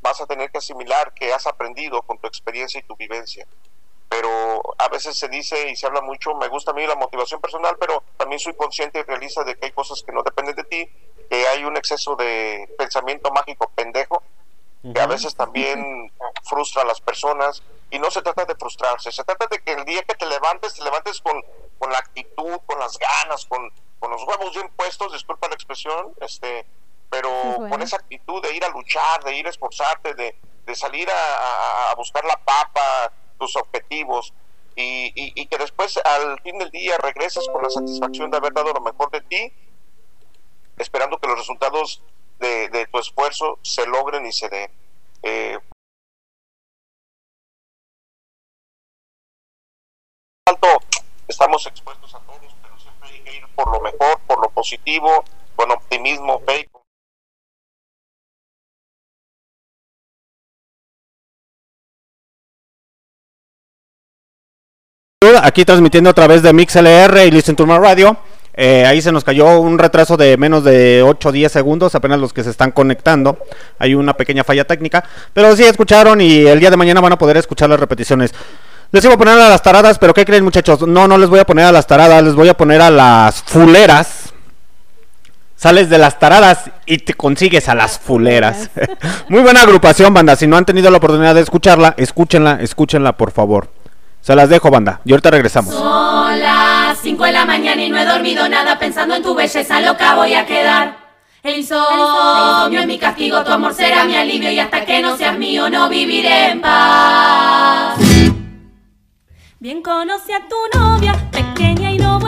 vas 0.00 0.20
a 0.20 0.26
tener 0.26 0.50
que 0.50 0.58
asimilar 0.58 1.12
que 1.14 1.32
has 1.32 1.46
aprendido 1.46 2.02
con 2.02 2.18
tu 2.18 2.26
experiencia 2.26 2.80
y 2.80 2.84
tu 2.84 2.96
vivencia. 2.96 3.46
Pero 4.08 4.62
a 4.78 4.88
veces 4.88 5.18
se 5.18 5.28
dice 5.28 5.68
y 5.68 5.76
se 5.76 5.86
habla 5.86 6.00
mucho, 6.00 6.34
me 6.34 6.48
gusta 6.48 6.70
a 6.70 6.74
mí 6.74 6.86
la 6.86 6.94
motivación 6.94 7.40
personal, 7.40 7.76
pero 7.78 8.02
también 8.16 8.38
soy 8.38 8.54
consciente 8.54 9.00
y 9.00 9.02
realista 9.02 9.44
de 9.44 9.54
que 9.54 9.66
hay 9.66 9.72
cosas 9.72 10.02
que 10.02 10.12
no 10.12 10.22
dependen 10.22 10.56
de 10.56 10.64
ti, 10.64 10.88
que 11.28 11.46
hay 11.46 11.64
un 11.64 11.76
exceso 11.76 12.16
de 12.16 12.74
pensamiento 12.78 13.30
mágico 13.30 13.70
pendejo, 13.74 14.22
que 14.82 15.00
a 15.00 15.06
veces 15.06 15.34
también 15.34 16.12
frustra 16.44 16.82
a 16.82 16.84
las 16.84 17.00
personas 17.00 17.62
y 17.90 17.98
no 17.98 18.10
se 18.10 18.22
trata 18.22 18.44
de 18.44 18.54
frustrarse, 18.54 19.10
se 19.10 19.24
trata 19.24 19.46
de 19.50 19.58
que 19.60 19.72
el 19.72 19.84
día 19.84 20.02
que 20.02 20.14
te 20.14 20.26
levantes, 20.26 20.74
te 20.74 20.84
levantes 20.84 21.20
con, 21.20 21.42
con 21.78 21.90
la 21.90 21.98
actitud, 21.98 22.58
con 22.66 22.78
las 22.78 22.96
ganas, 22.98 23.44
con, 23.46 23.70
con 23.98 24.10
los 24.10 24.22
huevos 24.24 24.52
bien 24.54 24.70
puestos, 24.76 25.12
disculpa 25.12 25.48
la 25.48 25.54
expresión, 25.54 26.14
este, 26.20 26.66
pero 27.10 27.30
bueno. 27.30 27.70
con 27.70 27.82
esa 27.82 27.96
actitud 27.96 28.42
de 28.42 28.54
ir 28.54 28.64
a 28.64 28.68
luchar, 28.68 29.24
de 29.24 29.34
ir 29.36 29.46
a 29.46 29.50
esforzarte, 29.50 30.14
de, 30.14 30.36
de 30.66 30.74
salir 30.74 31.10
a, 31.10 31.14
a- 31.14 31.90
a 31.90 31.94
buscar 31.94 32.24
la 32.24 32.36
papa, 32.36 33.12
tus 33.38 33.56
objetivos, 33.56 34.32
y, 34.76 35.06
y- 35.14 35.32
y 35.42 35.46
que 35.48 35.58
después 35.58 35.96
al 36.04 36.40
fin 36.42 36.56
del 36.58 36.70
día 36.70 36.96
regreses 36.98 37.48
con 37.52 37.62
la 37.62 37.70
satisfacción 37.70 38.30
de 38.30 38.36
haber 38.36 38.52
dado 38.52 38.72
lo 38.72 38.80
mejor 38.80 39.10
de 39.10 39.22
ti, 39.22 39.52
esperando 40.76 41.18
que 41.18 41.26
los 41.28 41.38
resultados 41.38 42.04
de, 42.38 42.68
de 42.68 42.86
tu 42.86 42.98
esfuerzo 42.98 43.58
se 43.62 43.86
logren 43.86 44.26
y 44.26 44.32
se 44.32 44.48
den. 44.48 44.70
Eh, 45.22 45.58
tanto 50.44 50.66
estamos 51.26 51.66
expuestos 51.66 52.14
a 52.14 52.20
todos, 52.20 52.54
pero 52.62 52.78
siempre 52.78 53.08
hay 53.10 53.20
que 53.20 53.36
ir 53.36 53.46
por 53.54 53.70
lo 53.72 53.80
mejor, 53.80 54.20
por 54.26 54.40
lo 54.40 54.50
positivo, 54.50 55.24
con 55.56 55.70
optimismo, 55.70 56.40
fe. 56.40 56.60
y 56.60 56.78
Aquí 65.42 65.64
transmitiendo 65.64 66.10
a 66.10 66.14
través 66.14 66.42
de 66.42 66.52
MixLR 66.52 67.26
y 67.26 67.30
Listen 67.30 67.56
to 67.56 67.66
My 67.66 67.78
Radio. 67.78 68.16
Eh, 68.60 68.84
ahí 68.84 69.00
se 69.00 69.12
nos 69.12 69.22
cayó 69.22 69.60
un 69.60 69.78
retraso 69.78 70.16
de 70.16 70.36
menos 70.36 70.64
de 70.64 71.04
8 71.04 71.28
o 71.28 71.32
10 71.32 71.52
segundos, 71.52 71.94
apenas 71.94 72.18
los 72.18 72.32
que 72.32 72.42
se 72.42 72.50
están 72.50 72.72
conectando. 72.72 73.38
Hay 73.78 73.94
una 73.94 74.14
pequeña 74.14 74.42
falla 74.42 74.64
técnica, 74.64 75.04
pero 75.32 75.54
sí 75.54 75.62
escucharon 75.62 76.20
y 76.20 76.44
el 76.44 76.58
día 76.58 76.68
de 76.68 76.76
mañana 76.76 77.00
van 77.00 77.12
a 77.12 77.18
poder 77.18 77.36
escuchar 77.36 77.70
las 77.70 77.78
repeticiones. 77.78 78.34
Les 78.90 79.04
iba 79.04 79.14
a 79.14 79.16
poner 79.16 79.34
a 79.34 79.48
las 79.48 79.62
taradas, 79.62 80.00
pero 80.00 80.12
¿qué 80.12 80.24
creen 80.24 80.42
muchachos? 80.42 80.84
No, 80.88 81.06
no 81.06 81.18
les 81.18 81.28
voy 81.28 81.38
a 81.38 81.46
poner 81.46 81.66
a 81.66 81.70
las 81.70 81.86
taradas, 81.86 82.24
les 82.24 82.34
voy 82.34 82.48
a 82.48 82.56
poner 82.56 82.82
a 82.82 82.90
las 82.90 83.44
fuleras. 83.44 84.32
Sales 85.54 85.88
de 85.88 85.98
las 85.98 86.18
taradas 86.18 86.70
y 86.84 86.98
te 86.98 87.14
consigues 87.14 87.68
a 87.68 87.76
las 87.76 87.96
fuleras. 87.96 88.70
Muy 89.28 89.42
buena 89.42 89.62
agrupación, 89.62 90.12
banda. 90.12 90.34
Si 90.34 90.48
no 90.48 90.56
han 90.56 90.64
tenido 90.64 90.90
la 90.90 90.96
oportunidad 90.96 91.36
de 91.36 91.42
escucharla, 91.42 91.94
escúchenla, 91.96 92.58
escúchenla, 92.60 93.12
por 93.12 93.30
favor. 93.30 93.70
Se 94.20 94.34
las 94.34 94.48
dejo, 94.48 94.68
banda. 94.68 95.00
Y 95.04 95.12
ahorita 95.12 95.30
regresamos. 95.30 95.74
Son 95.74 96.40
las 96.98 97.04
las 97.04 97.12
5 97.12 97.24
de 97.24 97.32
la 97.32 97.44
mañana 97.44 97.82
y 97.82 97.90
no 97.90 97.98
he 97.98 98.04
dormido 98.04 98.48
nada 98.48 98.76
pensando 98.78 99.14
en 99.14 99.22
tu 99.22 99.34
belleza 99.34 99.80
loca 99.80 100.16
voy 100.16 100.34
a 100.34 100.44
quedar. 100.44 100.96
El 101.44 101.58
insomnio 101.58 102.80
es 102.80 102.86
mi 102.86 102.98
castigo, 102.98 103.44
tu 103.44 103.52
amor 103.52 103.72
será 103.72 104.04
mi 104.04 104.16
alivio 104.16 104.50
y 104.50 104.58
hasta 104.58 104.84
que 104.84 105.00
no 105.00 105.16
seas 105.16 105.38
mío 105.38 105.70
no 105.70 105.88
viviré 105.88 106.50
en 106.50 106.60
paz. 106.60 107.98
Bien 109.60 109.80
conocí 109.80 110.32
a 110.32 110.48
tu 110.48 110.78
novia, 110.78 111.14
pequeña 111.30 111.92
y 111.92 111.98
no 111.98 112.18
hermosa, 112.18 112.27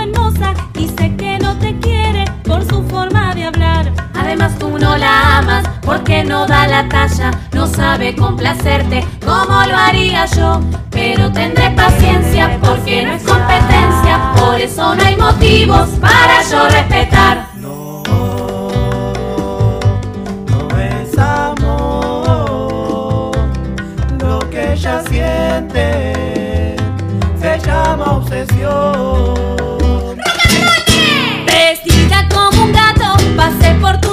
Además 4.31 4.57
tú 4.61 4.79
no 4.79 4.97
la 4.97 5.39
amas 5.39 5.65
porque 5.83 6.23
no 6.23 6.47
da 6.47 6.69
la 6.69 6.89
talla, 6.89 7.33
no 7.53 7.67
sabe 7.67 8.15
complacerte 8.15 9.05
como 9.27 9.61
lo 9.67 9.77
haría 9.77 10.25
yo. 10.27 10.61
Pero 10.89 11.33
tendré 11.33 11.69
paciencia 11.71 12.57
porque 12.63 13.05
no 13.05 13.15
es 13.15 13.25
competencia, 13.25 14.31
por 14.37 14.61
eso 14.61 14.95
no 14.95 15.03
hay 15.03 15.17
motivos 15.17 15.89
para 16.01 16.49
yo 16.49 16.69
respetar. 16.69 17.49
No 17.57 18.05
es 20.79 21.19
amor 21.19 22.53
lo 24.21 24.39
que 24.49 24.75
ella 24.75 25.03
siente, 25.09 26.77
se 27.41 27.59
llama 27.67 28.13
obsesión. 28.13 29.35
Vestida 31.45 32.29
como 32.33 32.63
un 32.63 32.73
gato, 32.73 33.17
pasé 33.37 33.75
por 33.81 34.01
tu 34.01 34.10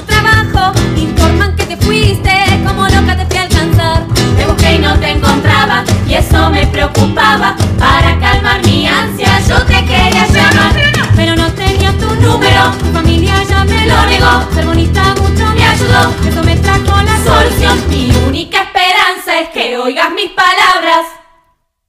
me 6.50 6.66
preocupaba. 6.68 7.56
Para 7.78 8.20
calmar 8.20 8.62
mi 8.66 8.88
ansia 8.88 9.40
yo 9.48 9.64
te 9.66 9.86
quería 9.86 10.28
llamar. 10.28 10.74
Pero 11.16 11.36
no 11.36 11.52
tenía 11.54 11.92
tu 11.98 12.08
Número. 12.16 12.72
tu 12.80 12.86
familia 12.94 13.44
ya 13.44 13.64
me 13.66 13.88
Lo 13.88 14.06
negó. 14.06 14.54
Ser 14.54 14.66
bonita 14.66 15.04
mucho 15.16 15.46
Me 15.56 15.64
ayudó. 15.64 16.12
eso 16.28 16.44
me 16.44 16.56
trajo 16.58 17.02
la 17.04 17.18
Solución, 17.24 17.90
mi 17.90 18.12
única 18.28 18.64
esperanza 18.64 19.40
es 19.42 19.50
que 19.50 19.78
oigas 19.78 20.12
mis 20.12 20.32
palabras. 20.32 21.06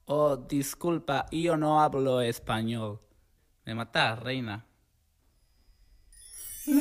Oh, 0.07 0.37
disculpa, 0.37 1.27
yo 1.31 1.57
no 1.57 1.81
hablo 1.81 2.21
español. 2.23 3.01
Me 3.65 3.75
matas, 3.75 4.19
reina. 4.21 4.65
Sí, 6.65 6.73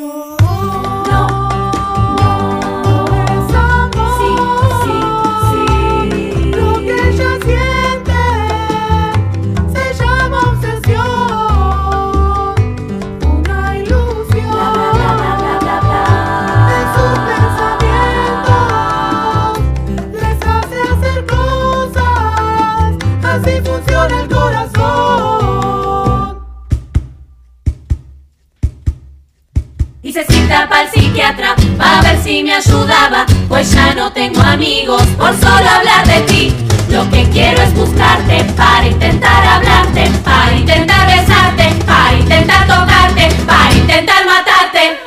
Hice 30.18 30.34
cita 30.34 30.68
para 30.68 30.82
el 30.82 30.90
psiquiatra 30.90 31.56
para 31.78 32.02
ver 32.02 32.24
si 32.24 32.42
me 32.42 32.52
ayudaba, 32.52 33.24
pues 33.48 33.72
ya 33.72 33.94
no 33.94 34.12
tengo 34.12 34.42
amigos 34.42 35.04
por 35.16 35.32
solo 35.36 35.70
hablar 35.70 36.08
de 36.08 36.22
ti. 36.22 36.56
Lo 36.90 37.08
que 37.12 37.24
quiero 37.30 37.62
es 37.62 37.72
buscarte 37.76 38.44
para 38.56 38.88
intentar 38.88 39.46
hablarte, 39.46 40.10
para 40.24 40.56
intentar 40.56 41.06
besarte, 41.06 41.70
para 41.86 42.18
intentar 42.18 42.66
tocarte, 42.66 43.30
para 43.46 43.74
intentar 43.76 44.26
matarte. 44.26 45.00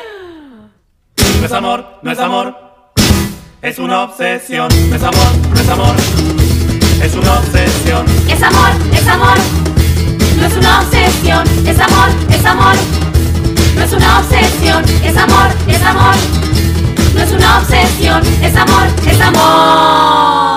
No 1.41 1.45
es 1.45 1.51
amor, 1.51 1.99
no 2.03 2.11
es 2.13 2.19
amor, 2.19 2.55
es 3.61 3.79
una 3.79 4.03
obsesión. 4.03 4.69
No 4.89 4.95
es 4.95 5.03
amor, 5.03 5.27
no 5.53 5.59
es 5.59 5.69
amor, 5.69 5.95
es 7.03 7.15
una 7.15 7.33
obsesión. 7.33 8.05
Es 8.29 8.41
amor, 8.41 8.69
es 8.93 9.07
amor, 9.07 9.37
no 10.37 10.45
es 10.45 10.53
una 10.53 10.79
obsesión. 10.79 11.43
Es 11.67 11.79
amor, 11.81 12.07
es 12.29 12.45
amor, 12.45 12.75
no 13.81 13.87
es 13.87 13.93
una 13.93 14.19
obsesión. 14.19 14.83
Es 15.03 15.17
amor, 15.17 15.49
es 15.67 15.81
amor, 15.81 16.15
no 17.15 17.21
es 17.21 17.31
una 17.31 17.57
obsesión. 17.57 18.21
Es 18.43 18.55
amor, 18.55 18.87
es 19.07 19.19
amor. 19.19 20.50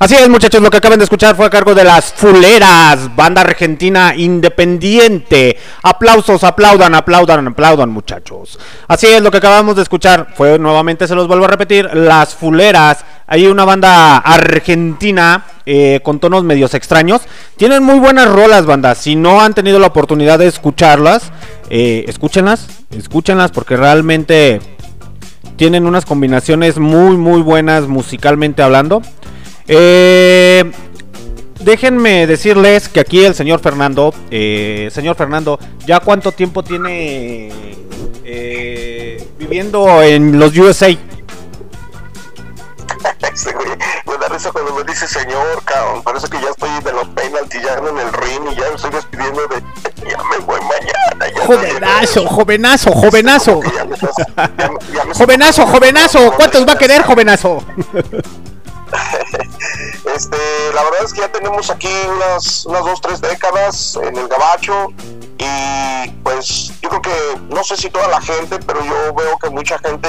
Así 0.00 0.14
es, 0.14 0.30
muchachos, 0.30 0.62
lo 0.62 0.70
que 0.70 0.78
acaban 0.78 0.98
de 0.98 1.04
escuchar 1.04 1.36
fue 1.36 1.44
a 1.44 1.50
cargo 1.50 1.74
de 1.74 1.84
las 1.84 2.14
Fuleras, 2.14 3.14
banda 3.14 3.42
argentina 3.42 4.14
independiente. 4.16 5.58
Aplausos, 5.82 6.42
aplaudan, 6.42 6.94
aplaudan, 6.94 7.48
aplaudan, 7.48 7.90
muchachos. 7.90 8.58
Así 8.88 9.08
es, 9.08 9.20
lo 9.20 9.30
que 9.30 9.36
acabamos 9.36 9.76
de 9.76 9.82
escuchar 9.82 10.28
fue 10.34 10.58
nuevamente, 10.58 11.06
se 11.06 11.14
los 11.14 11.28
vuelvo 11.28 11.44
a 11.44 11.48
repetir, 11.48 11.90
las 11.92 12.34
Fuleras. 12.34 13.04
Hay 13.26 13.46
una 13.46 13.66
banda 13.66 14.16
argentina 14.16 15.44
eh, 15.66 16.00
con 16.02 16.18
tonos 16.18 16.44
medios 16.44 16.72
extraños. 16.72 17.20
Tienen 17.58 17.82
muy 17.82 17.98
buenas 17.98 18.26
rolas, 18.26 18.64
banda. 18.64 18.94
Si 18.94 19.16
no 19.16 19.42
han 19.42 19.52
tenido 19.52 19.78
la 19.78 19.88
oportunidad 19.88 20.38
de 20.38 20.46
escucharlas, 20.46 21.30
eh, 21.68 22.06
escúchenlas, 22.08 22.68
escúchenlas 22.90 23.50
porque 23.50 23.76
realmente 23.76 24.62
tienen 25.56 25.84
unas 25.84 26.06
combinaciones 26.06 26.78
muy, 26.78 27.18
muy 27.18 27.42
buenas 27.42 27.86
musicalmente 27.86 28.62
hablando. 28.62 29.02
Eh, 29.72 30.68
déjenme 31.60 32.26
decirles 32.26 32.88
que 32.88 32.98
aquí 32.98 33.24
el 33.24 33.36
señor 33.36 33.60
Fernando, 33.60 34.12
eh, 34.32 34.88
señor 34.92 35.14
Fernando, 35.14 35.60
¿ya 35.86 36.00
cuánto 36.00 36.32
tiempo 36.32 36.64
tiene 36.64 37.50
eh, 38.24 39.24
viviendo 39.38 40.02
en 40.02 40.40
los 40.40 40.56
USA? 40.58 40.88
Este 43.32 43.52
güey, 43.52 43.68
me 44.06 44.18
da 44.18 44.28
risa 44.28 44.50
cuando 44.50 44.74
me 44.74 44.82
dice 44.82 45.06
señor, 45.06 45.62
cabrón. 45.64 46.02
Parece 46.02 46.26
que 46.28 46.40
ya 46.40 46.50
estoy 46.50 46.68
de 46.82 46.92
los 46.92 47.06
penaltis, 47.10 47.62
ya 47.62 47.74
ando 47.74 47.90
en 47.90 47.98
el 47.98 48.12
ring 48.12 48.40
y 48.52 48.56
ya 48.56 48.68
me 48.70 48.74
estoy 48.74 48.90
despidiendo 48.90 49.40
de. 49.46 49.62
Ya 50.10 50.18
me 50.24 50.38
voy 50.44 50.58
mañana. 50.62 51.32
Ya 51.36 51.46
Jovenazo, 51.46 52.26
jovenazo, 52.26 52.90
jovenazo. 52.92 53.60
Ya 53.74 53.84
me 53.84 53.94
estás- 53.94 54.16
ya 54.36 54.68
me- 54.68 54.94
ya 54.96 55.04
me- 55.04 55.14
Jovenazo, 55.18 55.66
jovenazo. 55.66 56.32
¿Cuántos 56.36 56.66
va 56.66 56.72
a 56.72 56.78
querer, 56.78 57.02
jovenazo? 57.02 57.62
Este, 60.14 60.36
la 60.74 60.82
verdad 60.84 61.04
es 61.04 61.12
que 61.12 61.20
ya 61.20 61.30
tenemos 61.30 61.70
aquí 61.70 61.92
unas, 62.08 62.66
unas 62.66 62.84
dos, 62.84 63.00
tres 63.00 63.20
décadas 63.20 63.98
en 64.02 64.16
el 64.16 64.28
gabacho 64.28 64.88
y 65.38 66.10
pues 66.22 66.72
yo 66.80 66.88
creo 66.88 67.02
que, 67.02 67.40
no 67.48 67.62
sé 67.62 67.76
si 67.76 67.90
toda 67.90 68.08
la 68.08 68.20
gente, 68.20 68.58
pero 68.60 68.84
yo 68.84 69.14
veo 69.14 69.38
que 69.38 69.50
mucha 69.50 69.78
gente 69.78 70.08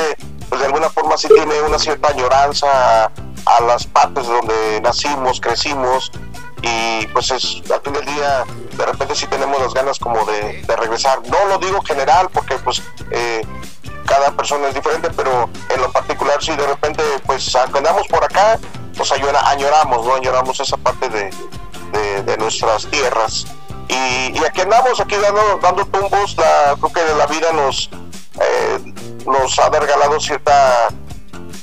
pues 0.50 0.60
de 0.60 0.68
alguna 0.68 0.90
forma 0.90 1.18
sí 1.18 1.28
tiene 1.28 1.62
una 1.62 1.80
cierta 1.80 2.10
añoranza 2.10 3.06
a, 3.46 3.62
las 3.62 3.86
partes 3.86 4.28
donde 4.28 4.82
nacimos, 4.82 5.40
crecimos 5.40 6.12
y 6.62 7.08
pues 7.08 7.32
es, 7.32 7.62
al 7.72 7.82
fin 7.82 7.94
del 7.94 8.06
día 8.06 8.44
de 8.78 8.86
repente 8.86 9.16
sí 9.16 9.28
tenemos 9.28 9.60
las 9.62 9.74
ganas 9.74 10.00
como 10.00 10.26
de, 10.26 10.62
de 10.62 10.76
regresar. 10.76 11.22
No 11.28 11.46
lo 11.46 11.58
digo 11.58 11.82
general 11.82 12.30
porque 12.34 12.56
pues... 12.56 12.82
eh, 13.12 13.42
cada 14.06 14.32
persona 14.36 14.68
es 14.68 14.76
diferente, 14.76 15.10
pero 15.16 15.50
en 15.70 15.82
lo 15.82 15.90
particular 15.90 16.44
si 16.44 16.54
de 16.54 16.68
repente 16.68 17.02
pues 17.26 17.56
andamos 17.56 18.06
por 18.10 18.22
acá, 18.22 18.60
pues 19.02 19.12
añora- 19.14 19.50
añoramos, 19.50 20.06
¿no? 20.06 20.14
Añoramos 20.14 20.60
esa 20.60 20.78
parte 20.78 21.10
de, 21.10 21.32
de- 21.92 22.22
de 22.24 22.38
nuestras 22.38 22.86
tierras. 22.86 23.46
Y, 23.88 24.38
y 24.38 24.46
aquí 24.46 24.62
andamos, 24.62 25.00
aquí 25.00 25.16
dando, 25.16 25.58
dando 25.60 25.84
tumbos, 25.88 26.38
la, 26.38 26.76
creo 26.80 26.94
que 26.94 27.16
la 27.16 27.26
vida 27.26 27.52
nos, 27.52 27.90
eh, 28.40 28.94
nos 29.26 29.58
ha 29.58 29.70
regalado 29.72 30.20
cierta, 30.20 30.90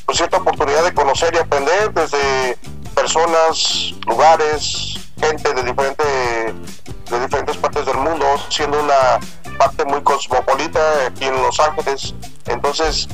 pues, 0.04 0.18
cierta 0.18 0.38
oportunidad 0.38 0.82
de 0.82 0.92
conocer 0.92 1.32
y 1.34 1.38
aprender 1.38 1.92
desde 1.94 2.58
personas, 2.96 3.94
lugares, 4.08 4.94
gente 5.20 5.54
de, 5.54 5.62
diferente, 5.62 6.04
de 6.04 7.20
diferentes 7.20 7.56
partes 7.56 7.86
del 7.86 7.98
mundo, 7.98 8.26
siendo 8.48 8.80
una 8.80 9.20
parte 9.58 9.84
muy 9.84 10.02
cosmopolita 10.02 10.80
aquí 11.06 11.26
en 11.26 11.40
Los 11.40 11.58
Ángeles. 11.60 12.14
Entonces, 12.46 13.06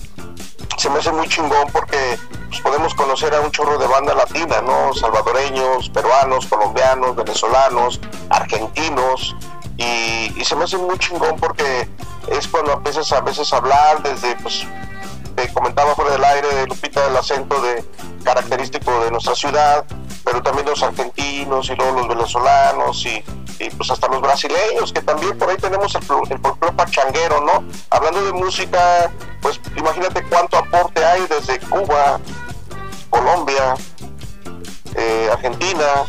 se 0.76 0.90
me 0.90 0.98
hace 0.98 1.12
muy 1.12 1.28
chingón 1.28 1.68
porque 1.72 2.18
pues, 2.48 2.60
podemos 2.60 2.94
conocer 2.94 3.34
a 3.34 3.40
un 3.40 3.50
chorro 3.50 3.78
de 3.78 3.86
banda 3.86 4.14
latina, 4.14 4.60
¿no? 4.60 4.92
Salvadoreños, 4.94 5.88
peruanos, 5.90 6.46
colombianos, 6.46 7.16
venezolanos, 7.16 8.00
argentinos. 8.30 9.36
Y, 9.76 10.32
y 10.36 10.44
se 10.44 10.54
me 10.54 10.64
hace 10.64 10.76
muy 10.76 10.98
chingón 10.98 11.36
porque 11.38 11.88
es 12.28 12.46
cuando 12.48 12.72
empiezas 12.72 13.12
a 13.12 13.20
veces 13.20 13.52
a 13.52 13.56
hablar 13.56 14.02
desde, 14.02 14.36
pues, 14.36 14.66
te 15.34 15.52
comentaba 15.52 15.94
fuera 15.94 16.12
del 16.12 16.24
aire, 16.24 16.66
Lupita, 16.66 17.06
el 17.06 17.16
acento 17.16 17.60
de 17.60 17.84
característico 18.24 19.04
de 19.04 19.10
nuestra 19.10 19.34
ciudad, 19.34 19.84
pero 20.24 20.42
también 20.42 20.66
los 20.66 20.82
argentinos 20.82 21.68
y 21.68 21.74
luego 21.74 21.98
los 21.98 22.08
venezolanos 22.08 23.06
y, 23.06 23.22
pues 23.76 23.90
hasta 23.90 24.08
los 24.08 24.20
brasileños, 24.20 24.92
que 24.92 25.00
también 25.00 25.36
por 25.38 25.48
ahí 25.48 25.56
tenemos 25.56 25.94
el, 25.94 26.02
el 26.30 26.38
folclore 26.40 26.74
pachanguero, 26.74 27.40
¿no? 27.40 27.64
Hablando 27.90 28.24
de 28.24 28.32
música, 28.32 29.10
pues 29.40 29.60
imagínate 29.76 30.22
cuánto 30.24 30.58
aporte 30.58 31.04
hay 31.04 31.26
desde 31.28 31.58
Cuba, 31.60 32.18
Colombia, 33.10 33.74
eh, 34.96 35.28
Argentina, 35.32 36.04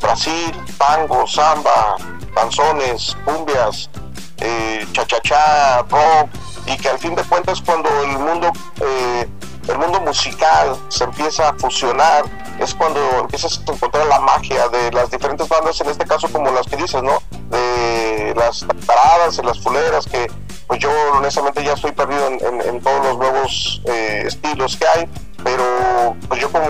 Brasil, 0.00 0.52
tango, 0.78 1.26
samba, 1.26 1.96
canzones, 2.34 3.16
cumbias, 3.24 3.90
eh, 4.38 4.86
cha-cha-cha, 4.92 5.82
rock, 5.82 6.28
y 6.66 6.76
que 6.76 6.88
al 6.88 6.98
fin 6.98 7.14
de 7.14 7.22
cuentas 7.24 7.60
cuando 7.60 7.88
el 8.02 8.18
mundo, 8.18 8.50
eh, 8.80 9.28
el 9.68 9.78
mundo 9.78 10.00
musical 10.00 10.76
se 10.88 11.04
empieza 11.04 11.48
a 11.50 11.54
fusionar, 11.54 12.24
es 12.58 12.74
cuando 12.74 13.00
empiezas 13.20 13.60
a 13.66 13.72
encontrar 13.72 14.06
la 14.06 14.20
magia 14.20 14.68
de 14.68 14.90
las 14.92 15.10
diferentes 15.10 15.48
bandas, 15.48 15.80
en 15.80 15.88
este 15.90 16.04
caso 16.06 16.28
como 16.30 16.50
las 16.50 16.66
que 16.66 16.76
dices, 16.76 17.02
¿no? 17.02 17.18
De 17.50 18.34
las 18.36 18.64
paradas, 18.86 19.38
las 19.44 19.58
fuleras, 19.60 20.06
que 20.06 20.30
pues 20.66 20.80
yo 20.80 20.90
honestamente 21.14 21.62
ya 21.62 21.72
estoy 21.74 21.92
perdido 21.92 22.26
en, 22.28 22.34
en- 22.44 22.60
en 22.62 22.80
todos 22.82 23.04
los 23.04 23.18
nuevos 23.18 23.82
eh, 23.86 24.24
estilos 24.26 24.76
que 24.76 24.86
hay, 24.86 25.08
pero 25.42 26.16
pues 26.28 26.40
yo 26.40 26.50
como 26.50 26.66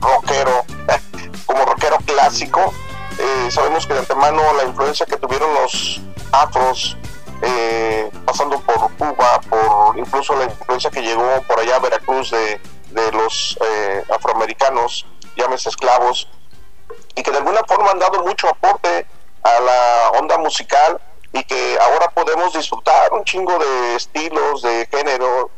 rockero, 0.00 0.64
como 1.46 1.64
rockero 1.64 1.96
clásico, 2.04 2.72
eh, 3.18 3.50
sabemos 3.50 3.86
que 3.86 3.94
de 3.94 4.00
antemano 4.00 4.42
la 4.56 4.64
influencia 4.64 5.06
que 5.06 5.16
tuvieron 5.16 5.52
los 5.54 6.00
afros, 6.32 6.96
eh, 7.42 8.10
pasando 8.24 8.58
por 8.60 8.90
Cuba, 8.96 9.40
por 9.50 9.98
incluso 9.98 10.34
la 10.36 10.44
influencia 10.44 10.90
que 10.90 11.02
llegó 11.02 11.42
por 11.46 11.60
allá 11.60 11.76
a 11.76 11.80
Veracruz 11.80 12.30
de, 12.30 12.60
de 12.90 13.12
los 13.12 13.58
eh, 13.64 14.04
afroamericanos, 14.14 15.06
llámese 15.36 15.68
esclavos, 15.68 16.28
y 17.14 17.22
que 17.22 17.30
de 17.30 17.38
alguna 17.38 17.62
forma 17.64 17.90
han 17.90 17.98
dado 17.98 18.22
mucho 18.22 18.48
aporte 18.48 19.06
a 19.42 19.60
la 19.60 20.10
onda 20.18 20.38
musical 20.38 21.00
y 21.32 21.42
que 21.44 21.78
ahora 21.80 22.08
podemos 22.10 22.52
disfrutar 22.52 23.12
un 23.12 23.24
chingo 23.24 23.58
de 23.58 23.96
estilos, 23.96 24.62
de 24.62 24.86
género, 24.90 25.50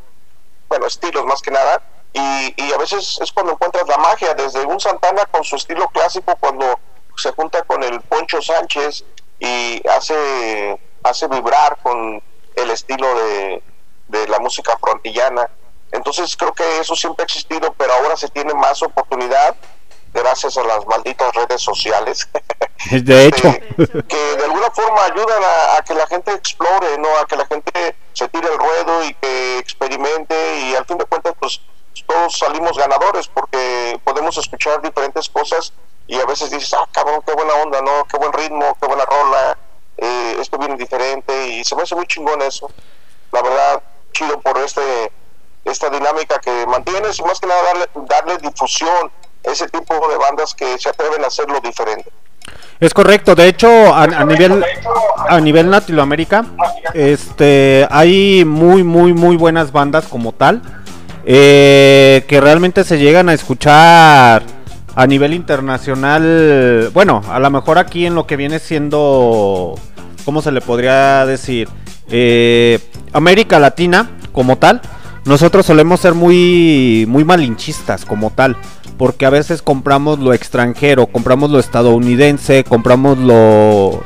bueno, 0.69 0.87
estilos 0.87 1.25
más 1.25 1.43
que 1.43 1.51
nada, 1.51 1.83
y, 2.13 2.55
y 2.57 2.73
a 2.73 2.79
veces 2.79 3.19
es 3.21 3.33
cuando 3.33 3.53
encuentras 3.53 3.87
la 3.89 3.99
magia, 3.99 4.35
desde 4.35 4.65
un 4.65 4.79
Santana 4.79 5.27
con 5.27 5.43
su 5.43 5.57
estilo 5.57 5.89
clásico, 5.89 6.35
cuando 6.39 6.79
se 7.17 7.33
junta 7.33 7.63
con 7.63 7.83
el 7.83 8.01
Poncho 8.03 8.41
Sánchez 8.41 9.05
y 9.41 9.83
hace, 9.89 10.79
hace 11.05 11.29
vibrar 11.29 11.79
con 11.83 12.21
el 12.57 12.71
estilo 12.71 13.15
de, 13.15 13.63
de 14.09 14.29
la 14.29 14.41
música 14.41 14.77
frontillana. 14.79 15.49
Entonces 15.93 16.37
creo 16.37 16.53
que 16.53 16.81
eso 16.81 16.97
siempre 16.97 17.23
ha 17.23 17.27
existido, 17.27 17.73
pero 17.75 17.93
ahora 17.93 18.17
se 18.17 18.29
tiene 18.29 18.53
más 18.55 18.83
oportunidad 18.83 19.55
gracias 20.13 20.57
a 20.57 20.63
las 20.65 20.87
malditas 20.87 21.35
redes 21.35 21.61
sociales. 21.61 22.29
De 22.91 23.27
hecho. 23.27 23.53
que 24.09 24.37
de 24.37 24.45
alguna 24.45 24.71
forma 24.71 25.05
ayudan 25.05 25.43
a, 25.43 25.77
a 25.77 25.83
que 25.83 25.95
la 25.95 26.07
gente 26.07 26.33
explore, 26.33 26.99
¿no? 26.99 27.09
A 27.19 27.27
que 27.27 27.37
la 27.37 27.47
gente 27.47 27.97
se 28.13 28.29
tire 28.29 28.49
el 28.49 28.59
ruedo 28.59 29.05
y 29.05 29.15
que 29.15 29.59
experimente 29.59 30.35
y 30.61 30.75
al 30.75 30.85
fin 30.85 30.99
de 30.99 31.05
cuentas 31.05 31.35
pues 31.39 31.61
todos 32.07 32.39
salimos 32.39 32.77
ganadores 32.77 33.29
porque 33.29 33.99
podemos 34.05 34.37
escuchar 34.37 34.83
diferentes 34.83 35.29
cosas 35.29 35.73
y 36.07 36.21
a 36.21 36.27
veces 36.27 36.51
dices, 36.51 36.75
ah, 36.75 36.87
cabrón, 36.93 37.23
qué 37.27 37.33
buena 37.33 37.55
onda, 37.55 37.81
¿no? 37.81 38.05
Qué 38.05 38.19
buen 38.19 38.33
ritmo, 38.33 38.77
qué 38.81 38.87
buena 38.87 39.05
rola, 39.07 39.57
eh, 39.97 40.37
esto 40.41 40.59
viene 40.59 40.77
diferente 40.77 41.49
y 41.49 41.65
se 41.65 41.77
me 41.77 41.83
hace 41.83 41.95
muy 41.95 42.07
chingón 42.07 42.43
eso. 42.43 42.71
La 43.33 43.43
verdad, 43.43 43.83
chido 44.13 44.41
por 44.41 44.59
este 44.59 44.81
esta 45.65 45.89
dinámica 45.89 46.39
que 46.41 46.67
mantienes 46.67 47.19
y 47.19 47.23
más 47.23 47.41
que 47.41 47.47
nada 47.47 47.63
darle, 47.63 47.87
darle 48.07 48.39
difusión 48.39 49.11
a 49.47 49.51
ese 49.51 49.67
tipo 49.69 49.95
de 50.09 50.17
bandas 50.19 50.55
que 50.55 50.79
se 50.79 50.91
atreven 50.91 51.25
a 51.25 51.29
hacerlo 51.29 51.59
diferente. 51.61 52.11
Es 52.81 52.93
correcto, 52.93 53.35
de 53.35 53.49
hecho 53.49 53.95
a, 53.95 54.07
nivel 54.25 54.63
a 55.17 55.41
nivel 55.41 55.71
Latinoamérica 55.71 56.45
este 56.93 57.87
hay 57.91 58.45
muy 58.45 58.83
muy 58.83 59.15
muy 59.15 59.37
buenas 59.37 59.73
bandas 59.73 60.07
como 60.07 60.33
tal 60.33 60.61
eh, 61.25 62.25
que 62.29 62.41
realmente 62.41 62.85
se 62.85 62.99
llegan 62.99 63.31
a 63.31 63.33
escuchar 63.33 64.43
a 64.95 65.07
nivel 65.07 65.35
internacional, 65.35 66.91
bueno, 66.95 67.23
a 67.29 67.39
lo 67.39 67.51
mejor 67.51 67.79
aquí 67.79 68.07
en 68.07 68.15
lo 68.15 68.27
que 68.27 68.37
viene 68.37 68.59
siendo 68.59 69.75
¿cómo 70.25 70.43
se 70.43 70.53
le 70.53 70.61
podría 70.61 71.27
decir? 71.27 71.69
Eh, 72.09 72.79
América 73.13 73.59
Latina 73.59 74.11
como 74.33 74.57
tal, 74.57 74.81
nosotros 75.25 75.67
solemos 75.67 76.01
ser 76.01 76.15
muy 76.15 77.07
muy 77.09 77.25
malinchistas 77.25 78.05
como 78.05 78.31
tal 78.31 78.57
porque 78.99 79.27
a 79.27 79.31
veces 79.31 79.63
compramos 79.63 80.21
lo 80.21 80.33
extranjero, 80.33 81.07
compramos 81.07 81.51
lo 81.51 81.59
estadounidense, 81.59 82.65
compramos 82.65 83.19
lo 83.19 84.05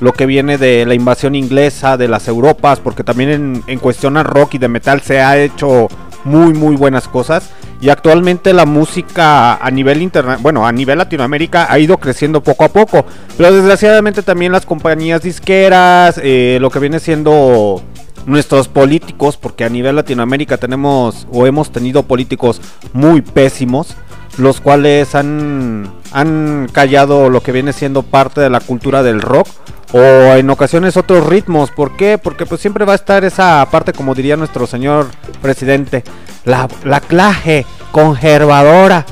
lo 0.00 0.12
que 0.12 0.26
viene 0.26 0.58
de 0.58 0.84
la 0.86 0.94
invasión 0.94 1.34
inglesa, 1.34 1.96
de 1.96 2.08
las 2.08 2.28
Europas, 2.28 2.80
porque 2.80 3.04
también 3.04 3.30
en, 3.30 3.62
en 3.66 3.78
cuestión 3.78 4.16
a 4.16 4.22
rock 4.22 4.54
y 4.54 4.58
de 4.58 4.68
metal 4.68 5.00
se 5.00 5.20
ha 5.20 5.38
hecho 5.38 5.88
muy 6.24 6.52
muy 6.54 6.76
buenas 6.76 7.08
cosas. 7.08 7.50
Y 7.80 7.90
actualmente 7.90 8.52
la 8.52 8.64
música 8.64 9.56
a 9.56 9.70
nivel 9.70 10.00
interna 10.00 10.38
bueno, 10.40 10.66
a 10.66 10.72
nivel 10.72 10.98
Latinoamérica 10.98 11.66
ha 11.70 11.78
ido 11.78 11.98
creciendo 11.98 12.42
poco 12.42 12.64
a 12.64 12.68
poco, 12.68 13.04
pero 13.36 13.52
desgraciadamente 13.52 14.22
también 14.22 14.52
las 14.52 14.64
compañías 14.64 15.22
disqueras, 15.22 16.18
eh, 16.22 16.58
lo 16.60 16.70
que 16.70 16.78
viene 16.78 17.00
siendo 17.00 17.82
nuestros 18.26 18.68
políticos, 18.68 19.36
porque 19.36 19.64
a 19.64 19.68
nivel 19.68 19.96
Latinoamérica 19.96 20.56
tenemos 20.56 21.26
o 21.30 21.46
hemos 21.46 21.70
tenido 21.70 22.04
políticos 22.04 22.60
muy 22.92 23.20
pésimos, 23.20 23.94
los 24.38 24.60
cuales 24.60 25.14
han, 25.14 25.92
han 26.12 26.68
callado 26.72 27.28
lo 27.28 27.42
que 27.42 27.52
viene 27.52 27.72
siendo 27.72 28.02
parte 28.02 28.40
de 28.40 28.50
la 28.50 28.60
cultura 28.60 29.02
del 29.02 29.20
rock 29.20 29.48
o 29.96 30.34
en 30.34 30.50
ocasiones 30.50 30.96
otros 30.96 31.24
ritmos. 31.24 31.70
¿Por 31.70 31.96
qué? 31.96 32.18
Porque 32.18 32.46
pues 32.46 32.60
siempre 32.60 32.84
va 32.84 32.94
a 32.94 32.96
estar 32.96 33.24
esa 33.24 33.64
parte, 33.70 33.92
como 33.92 34.12
diría 34.12 34.36
nuestro 34.36 34.66
señor 34.66 35.06
presidente, 35.40 36.02
la, 36.44 36.68
la 36.82 37.00
clase 37.00 37.64
conservadora 37.92 39.06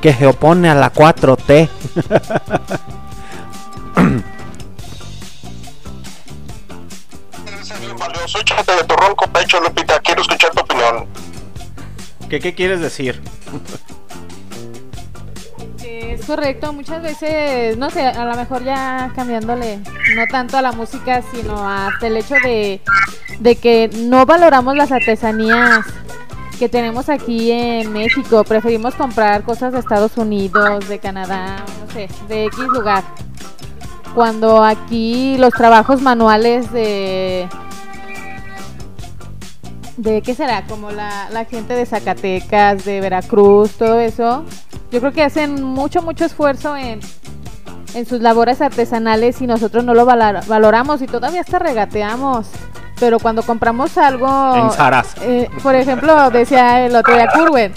que 0.00 0.14
se 0.14 0.26
opone 0.26 0.70
a 0.70 0.74
la 0.74 0.90
4T. 0.90 1.68
Valioso, 7.98 8.40
échate 8.40 8.72
de 8.72 8.96
ronco 8.96 9.26
pecho, 9.26 9.60
Lupita, 9.60 10.00
quiero 10.00 10.22
escuchar 10.22 10.50
tu 10.52 10.62
opinión. 10.62 11.06
¿Qué, 12.30 12.40
¿Qué 12.40 12.54
quieres 12.54 12.80
decir? 12.80 13.20
Es 15.84 16.24
correcto, 16.26 16.72
muchas 16.72 17.02
veces, 17.02 17.76
no 17.76 17.90
sé, 17.90 18.06
a 18.06 18.24
lo 18.24 18.34
mejor 18.34 18.64
ya 18.64 19.12
cambiándole, 19.14 19.80
no 20.16 20.26
tanto 20.26 20.56
a 20.56 20.62
la 20.62 20.72
música, 20.72 21.22
sino 21.32 21.68
hasta 21.68 22.06
el 22.06 22.16
hecho 22.16 22.34
de, 22.42 22.80
de 23.40 23.56
que 23.56 23.90
no 23.94 24.26
valoramos 24.26 24.76
las 24.76 24.92
artesanías 24.92 25.86
que 26.58 26.68
tenemos 26.68 27.08
aquí 27.08 27.50
en 27.50 27.92
México. 27.92 28.44
Preferimos 28.44 28.94
comprar 28.94 29.42
cosas 29.42 29.72
de 29.72 29.80
Estados 29.80 30.16
Unidos, 30.16 30.88
de 30.88 30.98
Canadá, 30.98 31.64
no 31.84 31.92
sé, 31.92 32.08
de 32.28 32.46
X 32.46 32.58
lugar. 32.72 33.02
Cuando 34.14 34.62
aquí 34.62 35.36
los 35.38 35.52
trabajos 35.52 36.02
manuales 36.02 36.70
de... 36.72 37.48
¿De 39.96 40.22
qué 40.22 40.34
será? 40.34 40.64
Como 40.66 40.90
la, 40.90 41.28
la 41.30 41.44
gente 41.44 41.74
de 41.74 41.86
Zacatecas, 41.86 42.84
de 42.84 43.00
Veracruz, 43.00 43.72
todo 43.72 44.00
eso. 44.00 44.44
Yo 44.90 45.00
creo 45.00 45.12
que 45.12 45.22
hacen 45.22 45.62
mucho, 45.62 46.02
mucho 46.02 46.24
esfuerzo 46.24 46.76
en, 46.76 47.00
en 47.94 48.06
sus 48.06 48.20
labores 48.20 48.60
artesanales 48.60 49.40
y 49.42 49.46
nosotros 49.46 49.84
no 49.84 49.94
lo 49.94 50.04
valor- 50.06 50.44
valoramos 50.46 51.02
y 51.02 51.06
todavía 51.06 51.40
hasta 51.40 51.58
regateamos. 51.58 52.46
Pero 53.00 53.18
cuando 53.18 53.42
compramos 53.42 53.98
algo... 53.98 54.54
En 54.56 54.70
Saras. 54.70 55.14
eh, 55.22 55.48
por 55.62 55.74
ejemplo, 55.74 56.30
decía 56.30 56.86
el 56.86 56.94
otro 56.94 57.14
día 57.14 57.28
Curwen, 57.34 57.72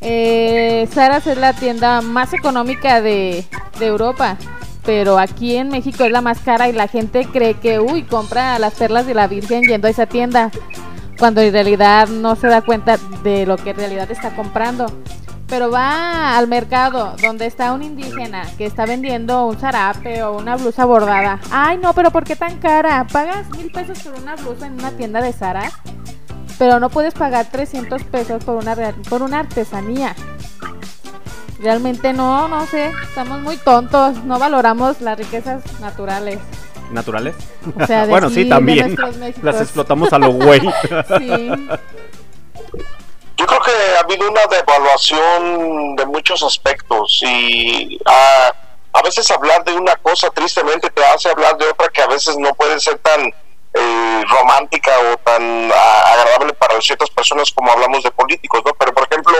eh, 0.00 0.88
Saras 0.92 1.26
es 1.26 1.36
la 1.38 1.52
tienda 1.52 2.00
más 2.00 2.32
económica 2.32 3.00
de, 3.00 3.44
de 3.78 3.86
Europa. 3.86 4.36
Pero 4.86 5.18
aquí 5.18 5.56
en 5.56 5.68
México 5.68 6.04
es 6.04 6.12
la 6.12 6.20
más 6.20 6.40
cara 6.40 6.68
y 6.68 6.72
la 6.72 6.88
gente 6.88 7.26
cree 7.32 7.54
que, 7.54 7.80
uy, 7.80 8.02
compra 8.02 8.58
las 8.58 8.74
perlas 8.74 9.06
de 9.06 9.14
la 9.14 9.26
Virgen 9.26 9.62
yendo 9.62 9.86
a 9.86 9.90
esa 9.90 10.04
tienda. 10.04 10.50
Cuando 11.18 11.40
en 11.40 11.52
realidad 11.54 12.08
no 12.08 12.36
se 12.36 12.48
da 12.48 12.60
cuenta 12.60 12.98
de 13.22 13.46
lo 13.46 13.56
que 13.56 13.70
en 13.70 13.76
realidad 13.76 14.10
está 14.10 14.36
comprando. 14.36 14.86
Pero 15.54 15.70
va 15.70 16.36
al 16.36 16.48
mercado 16.48 17.14
donde 17.22 17.46
está 17.46 17.72
un 17.74 17.84
indígena 17.84 18.42
que 18.58 18.66
está 18.66 18.86
vendiendo 18.86 19.46
un 19.46 19.56
zarape 19.56 20.24
o 20.24 20.36
una 20.36 20.56
blusa 20.56 20.84
bordada. 20.84 21.38
Ay, 21.52 21.78
no, 21.78 21.92
pero 21.92 22.10
¿por 22.10 22.24
qué 22.24 22.34
tan 22.34 22.58
cara? 22.58 23.06
Pagas 23.12 23.48
mil 23.50 23.70
pesos 23.70 24.00
por 24.00 24.20
una 24.20 24.34
blusa 24.34 24.66
en 24.66 24.72
una 24.72 24.90
tienda 24.90 25.20
de 25.22 25.32
Zara, 25.32 25.70
pero 26.58 26.80
no 26.80 26.90
puedes 26.90 27.14
pagar 27.14 27.46
300 27.52 28.02
pesos 28.02 28.42
por 28.42 28.56
una, 28.56 28.74
real- 28.74 28.96
por 29.08 29.22
una 29.22 29.38
artesanía. 29.38 30.16
Realmente 31.60 32.12
no, 32.12 32.48
no 32.48 32.66
sé, 32.66 32.90
estamos 33.08 33.40
muy 33.40 33.56
tontos, 33.56 34.24
no 34.24 34.40
valoramos 34.40 35.00
las 35.02 35.16
riquezas 35.16 35.62
naturales. 35.80 36.40
¿Naturales? 36.90 37.36
O 37.80 37.86
sea, 37.86 38.02
de 38.06 38.10
bueno, 38.10 38.28
sí, 38.28 38.48
también. 38.48 38.96
Las 39.40 39.60
explotamos 39.60 40.12
a 40.12 40.18
lo 40.18 40.32
güey. 40.32 40.60
Sí. 41.18 41.50
Yo 43.36 43.46
creo 43.46 43.60
que 43.60 43.72
ha 43.96 44.00
habido 44.00 44.28
una 44.30 44.46
devaluación 44.46 45.96
de 45.96 46.06
muchos 46.06 46.42
aspectos 46.42 47.20
y 47.22 47.98
a, 48.04 48.52
a 48.92 49.02
veces 49.02 49.30
hablar 49.30 49.64
de 49.64 49.74
una 49.74 49.96
cosa 49.96 50.30
tristemente 50.30 50.88
te 50.90 51.04
hace 51.04 51.28
hablar 51.30 51.56
de 51.56 51.68
otra 51.68 51.88
que 51.88 52.02
a 52.02 52.06
veces 52.06 52.36
no 52.38 52.54
puede 52.54 52.78
ser 52.78 52.98
tan 52.98 53.20
eh, 53.74 54.24
romántica 54.28 54.92
o 55.12 55.16
tan 55.18 55.70
ah, 55.72 56.12
agradable 56.12 56.52
para 56.54 56.80
ciertas 56.80 57.10
personas 57.10 57.50
como 57.52 57.72
hablamos 57.72 58.04
de 58.04 58.12
políticos, 58.12 58.62
¿no? 58.64 58.72
Pero 58.74 58.94
por 58.94 59.08
ejemplo, 59.10 59.36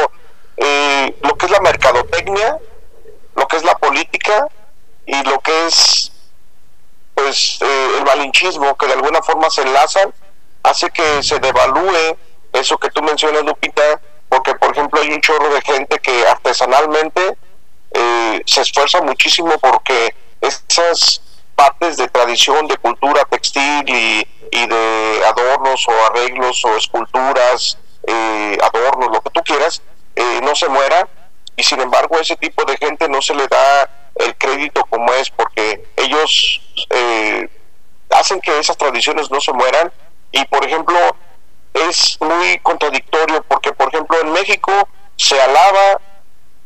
eh, 0.57 1.17
lo 1.23 1.37
que 1.37 1.47
es 1.47 1.53
la 1.53 1.61
mercadotecnia 1.61 2.59
lo 3.35 3.49
que 3.49 3.57
es 3.57 3.65
la 3.65 3.77
política 3.77 4.49
y 5.07 5.23
lo 5.25 5.39
que 5.41 5.67
es 5.67 6.13
pues 7.15 7.59
eh, 7.61 7.89
el 7.99 8.05
malinchismo 8.05 8.77
que 8.77 8.87
de 8.87 8.95
alguna 8.95 9.23
forma 9.23 9.51
se 9.51 9.63
enlazan 9.63 10.13
hace 10.63 10.91
que 10.91 11.23
se 11.23 11.39
devalúe 11.39 12.17
eso 12.55 12.79
que 12.79 12.91
tú 12.91 13.03
mencionas 13.03 13.45
Lupita 13.45 14.01
porque 14.29 14.55
por 14.55 14.73
ejemplo 14.73 15.01
hay 15.01 15.13
un 15.13 15.21
chorro 15.21 15.53
de 15.53 15.61
gente 15.61 15.99
que 15.99 16.27
artesanalmente 16.27 17.37
eh, 17.93 18.43
se 18.47 18.63
esfuerza 18.63 19.01
muchísimo 19.03 19.57
porque 19.59 20.15
esas 20.41 21.21
partes 21.55 21.97
de 21.97 22.09
tradición, 22.09 22.67
de 22.67 22.77
cultura 22.77 23.25
textil 23.27 23.85
y, 23.87 24.27
de 24.67 25.23
adornos 25.27 25.87
o 25.89 26.07
arreglos 26.07 26.65
o 26.65 26.77
esculturas, 26.77 27.77
eh, 28.07 28.57
adornos, 28.63 29.11
lo 29.13 29.21
que 29.21 29.31
tú 29.31 29.43
quieras, 29.43 29.83
eh, 30.15 30.41
no 30.43 30.55
se 30.55 30.69
muera. 30.69 31.09
Y 31.57 31.63
sin 31.63 31.81
embargo 31.81 32.17
a 32.17 32.21
ese 32.21 32.37
tipo 32.37 32.65
de 32.65 32.77
gente 32.77 33.09
no 33.09 33.21
se 33.21 33.35
le 33.35 33.47
da 33.49 33.91
el 34.17 34.37
crédito 34.37 34.85
como 34.89 35.13
es 35.15 35.31
porque 35.31 35.89
ellos 35.97 36.61
eh, 36.91 37.49
hacen 38.11 38.41
que 38.41 38.59
esas 38.59 38.77
tradiciones 38.77 39.31
no 39.31 39.41
se 39.41 39.53
mueran. 39.53 39.93
Y 40.33 40.45
por 40.47 40.65
ejemplo 40.65 40.99
es 41.75 42.17
muy 42.21 42.59
contradictorio 42.61 43.43
porque 43.49 43.73
por 43.73 43.89
ejemplo 43.89 44.21
en 44.21 44.33
México 44.33 44.73
se 45.17 45.41
alaba 45.41 46.01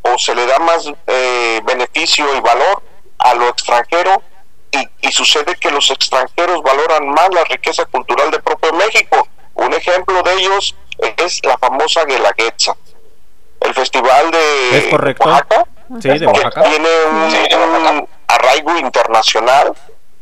o 0.02 0.18
se 0.18 0.34
le 0.34 0.46
da 0.46 0.58
más 0.58 0.90
eh, 1.06 1.60
beneficio 1.64 2.34
y 2.36 2.40
valor 2.40 2.82
a 3.18 3.34
lo 3.34 3.48
extranjero 3.48 4.22
y, 4.70 4.86
y 5.00 5.12
sucede 5.12 5.56
que 5.56 5.70
los 5.70 5.90
extranjeros 5.90 6.62
valoran 6.62 7.08
más 7.08 7.28
la 7.34 7.44
riqueza 7.44 7.84
cultural 7.86 8.30
de 8.30 8.38
propio 8.40 8.72
México. 8.74 9.26
Un 9.54 9.72
ejemplo 9.72 10.22
de 10.22 10.34
ellos 10.34 10.76
es 11.16 11.40
la 11.44 11.56
famosa 11.58 12.04
Guelaguetza, 12.04 12.76
el 13.60 13.74
festival 13.74 14.30
de 14.30 14.78
¿Es 14.78 14.86
correcto? 14.88 15.28
Oaxaca, 15.28 15.64
Sí, 16.00 16.08
de 16.10 16.18
que 16.18 16.50
tiene 16.68 16.88
un, 17.10 17.96
un 17.96 18.08
arraigo 18.28 18.76
internacional 18.76 19.72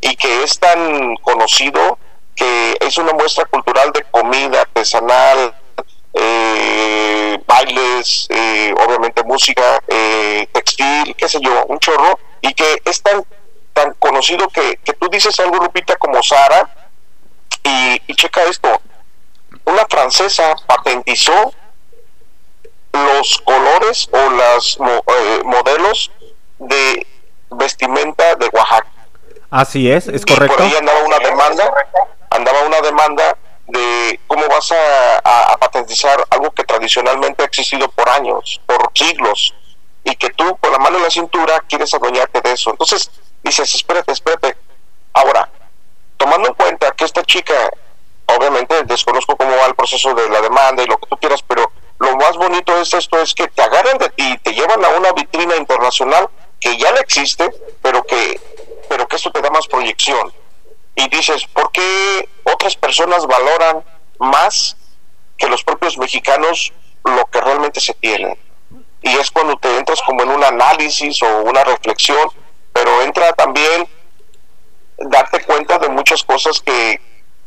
y 0.00 0.14
que 0.14 0.44
es 0.44 0.60
tan 0.60 1.16
conocido 1.16 1.98
que 2.36 2.76
es 2.80 2.98
una 2.98 3.12
muestra 3.14 3.46
cultural 3.46 3.90
de 3.92 4.04
comida 4.04 4.60
artesanal, 4.60 5.54
eh, 6.12 7.38
bailes, 7.46 8.26
eh, 8.30 8.74
obviamente 8.86 9.22
música, 9.24 9.82
eh, 9.88 10.46
textil, 10.52 11.14
qué 11.16 11.28
sé 11.28 11.38
yo, 11.40 11.64
un 11.66 11.78
chorro, 11.80 12.18
y 12.42 12.52
que 12.54 12.80
es 12.84 13.02
tan, 13.02 13.24
tan 13.72 13.92
conocido 13.94 14.48
que, 14.48 14.76
que 14.84 14.92
tú 14.92 15.08
dices 15.08 15.38
algo, 15.40 15.56
Lupita, 15.56 15.96
como 15.96 16.22
Sara, 16.22 16.88
y, 17.64 18.00
y 18.06 18.14
checa 18.14 18.44
esto, 18.44 18.80
una 19.64 19.84
francesa 19.86 20.54
patentizó 20.66 21.52
los 22.92 23.38
colores 23.44 24.08
o 24.12 24.30
los 24.30 24.78
modelos 25.44 26.10
de 26.58 27.06
vestimenta 27.50 28.34
de 28.36 28.48
Oaxaca. 28.52 28.86
Así 29.50 29.90
es, 29.90 30.08
es 30.08 30.22
Y 30.22 30.24
por 30.24 30.38
correcto. 30.38 30.62
ahí 30.62 30.74
andaba 30.76 31.00
una 31.00 31.18
demanda, 31.18 31.72
andaba 32.36 32.62
una 32.62 32.80
demanda 32.80 33.36
de 33.66 34.20
cómo 34.26 34.46
vas 34.48 34.72
a, 34.72 35.56
patentizar 35.58 36.24
algo 36.30 36.50
que 36.52 36.64
tradicionalmente 36.64 37.42
ha 37.42 37.46
existido 37.46 37.88
por 37.88 38.08
años, 38.08 38.60
por 38.66 38.90
siglos, 38.94 39.54
y 40.04 40.14
que 40.14 40.30
tú 40.30 40.56
con 40.58 40.70
la 40.70 40.78
mano 40.78 40.98
en 40.98 41.02
la 41.02 41.10
cintura 41.10 41.62
quieres 41.68 41.92
adueñarte 41.92 42.40
de 42.40 42.52
eso. 42.52 42.70
Entonces 42.70 43.10
dices, 43.42 43.74
espérate, 43.74 44.12
espérate. 44.12 44.56
Ahora, 45.12 45.48
tomando 46.16 46.48
en 46.48 46.54
cuenta 46.54 46.92
que 46.92 47.04
esta 47.04 47.24
chica, 47.24 47.54
obviamente 48.26 48.84
desconozco 48.84 49.36
cómo 49.36 49.56
va 49.56 49.66
el 49.66 49.74
proceso 49.74 50.14
de 50.14 50.28
la 50.28 50.40
demanda 50.40 50.82
y 50.82 50.86
lo 50.86 50.98
que 50.98 51.06
tú 51.08 51.16
quieras, 51.16 51.42
pero 51.42 51.72
lo 51.98 52.16
más 52.16 52.36
bonito 52.36 52.78
es 52.80 52.94
esto, 52.94 53.20
es 53.20 53.34
que 53.34 53.48
te 53.48 53.62
agarran 53.62 53.98
de 53.98 54.10
ti, 54.10 54.38
te 54.42 54.52
llevan 54.52 54.84
a 54.84 54.88
una 54.90 55.12
vitrina 55.12 55.56
internacional 55.56 56.28
que 56.60 56.76
ya 56.76 56.92
no 56.92 56.98
existe, 56.98 57.50
pero 57.82 58.04
que, 58.04 58.40
pero 58.88 59.08
que 59.08 59.16
esto 59.16 59.32
te 59.32 59.40
da 59.40 59.50
más 59.50 59.66
proyección. 59.66 60.32
Y 60.96 61.08
dices, 61.08 61.46
¿por 61.46 61.70
qué 61.70 62.28
otras 62.44 62.74
personas 62.74 63.26
valoran 63.26 63.84
más 64.18 64.76
que 65.36 65.46
los 65.46 65.62
propios 65.62 65.98
mexicanos 65.98 66.72
lo 67.04 67.26
que 67.26 67.40
realmente 67.40 67.80
se 67.80 67.92
tiene? 67.94 68.38
Y 69.02 69.10
es 69.10 69.30
cuando 69.30 69.56
te 69.56 69.76
entras 69.76 70.00
como 70.02 70.22
en 70.22 70.30
un 70.30 70.42
análisis 70.42 71.22
o 71.22 71.42
una 71.42 71.62
reflexión, 71.64 72.30
pero 72.72 73.02
entra 73.02 73.32
también 73.34 73.86
darte 74.98 75.44
cuenta 75.44 75.78
de 75.78 75.90
muchas 75.90 76.24
cosas 76.24 76.60
que, 76.62 76.98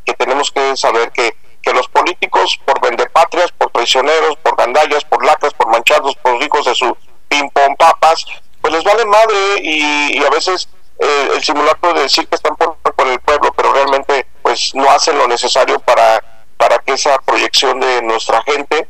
que 0.06 0.14
tenemos 0.14 0.52
que 0.52 0.78
saber 0.78 1.12
que, 1.12 1.36
que 1.64 1.74
los 1.74 1.88
políticos 1.90 2.60
por 2.64 2.80
vendepatrias, 2.80 3.52
por 3.52 3.72
traicioneros, 3.72 4.38
por 4.38 4.56
gandallas, 4.56 5.04
por 5.06 5.26
lacras, 5.26 5.56
por 5.56 5.70
manchados, 5.70 6.16
por 6.18 6.42
hijos 6.42 6.66
de 6.66 6.76
su 6.76 6.96
ping-pong 7.28 7.76
papas, 7.78 8.26
pues 8.62 8.74
les 8.74 8.84
vale 8.84 9.06
madre 9.06 9.56
y 9.62 10.24
a 10.24 10.30
veces 10.30 10.70
eh, 11.00 11.30
el 11.34 11.44
simulacro 11.44 11.94
de 11.94 12.02
decir 12.02 12.28
que 12.28 12.36
están 12.36 12.56
por, 12.56 12.78
el 13.08 13.20
pueblo, 13.22 13.54
pero 13.54 13.74
realmente 13.74 14.28
pues 14.42 14.76
no 14.76 14.90
hacen 14.92 15.18
lo 15.18 15.28
necesario 15.28 15.80
para, 15.80 16.22
para 16.58 16.80
que 16.80 16.94
esa 16.94 17.18
proyección 17.20 17.80
de 17.80 18.02
nuestra 18.02 18.44
gente, 18.44 18.88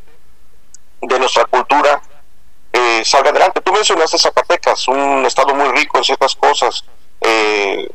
de 1.02 1.20
nuestra 1.20 1.46
cultura, 1.46 2.02
eh, 2.74 3.04
salga 3.06 3.30
adelante. 3.30 3.62
Tú 3.62 3.72
mencionaste 3.72 4.18
Zacatecas, 4.18 4.88
un 4.88 5.26
estado 5.26 5.54
muy 5.54 5.70
rico 5.70 6.00
en 6.00 6.04
ciertas 6.04 6.36
cosas, 6.36 6.84
eh, 7.22 7.88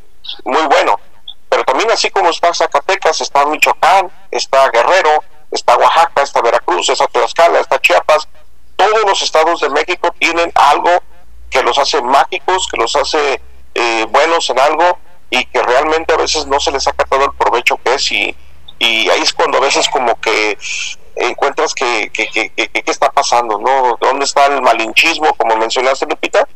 muy 0.45 0.63
bueno, 0.63 0.99
pero 1.49 1.65
también 1.65 1.91
así 1.91 2.11
como 2.11 2.31
está 2.31 2.55
Zacatecas, 2.55 3.21
está 3.21 3.45
Michoacán, 3.47 4.11
está 4.31 4.71
Guerrero, 4.71 5.25
está 5.51 5.77
Oaxaca, 5.77 6.23
está 6.23 6.41
Veracruz, 6.41 6.89
está 6.89 7.07
Tlaxcala, 7.07 7.61
está 7.61 7.81
Chiapas, 7.81 8.29
todos 8.77 9.05
los 9.05 9.23
estados 9.23 9.61
de 9.61 9.71
México 9.71 10.15
tienen 10.19 10.53
algo 10.55 10.91
que 11.51 11.63
los 11.63 11.79
hace 11.79 12.03
mágicos, 12.03 12.69
que 12.69 12.77
los 12.77 12.95
hace 12.97 13.41
eh, 13.75 14.07
buenos 14.09 14.49
en 14.51 14.59
algo 14.59 14.99
y 15.31 15.45
que 15.47 15.63
realmente 15.63 16.15
a 16.15 16.17
veces 16.17 16.47
no 16.47 16.61
se 16.61 16.71
les 16.71 16.85
saca 16.85 17.05
todo 17.05 17.25
el 17.25 17.33
provecho 17.33 17.79
que 17.85 17.95
es 17.95 18.13
y, 18.13 18.37
ahí 18.81 19.21
es 19.23 19.33
cuando 19.33 19.59
a 19.59 19.61
veces 19.63 19.89
como 19.89 20.21
que 20.21 20.59
encuentras 21.17 21.75
que, 21.75 22.11
que, 22.13 22.53
está 22.87 23.11
pasando, 23.11 23.59
¿no? 23.59 23.97
¿Dónde 24.01 24.25
está 24.25 24.47
el 24.47 24.61
malinchismo, 24.61 25.33
como 25.35 25.57
mencionaste, 25.57 26.07
Lupita? 26.07 26.47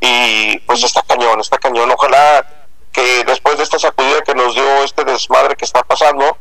Y 0.00 0.58
pues 0.60 0.82
está 0.82 1.02
cañón, 1.02 1.40
está 1.40 1.58
cañón. 1.58 1.90
Ojalá 1.92 2.44
que 2.92 3.24
después 3.24 3.58
de 3.58 3.64
esta 3.64 3.78
sacudida 3.78 4.22
que 4.22 4.34
nos 4.34 4.54
dio 4.54 4.82
este 4.82 5.04
desmadre 5.04 5.54
que 5.54 5.64
está 5.64 5.82
pasando, 5.82 6.36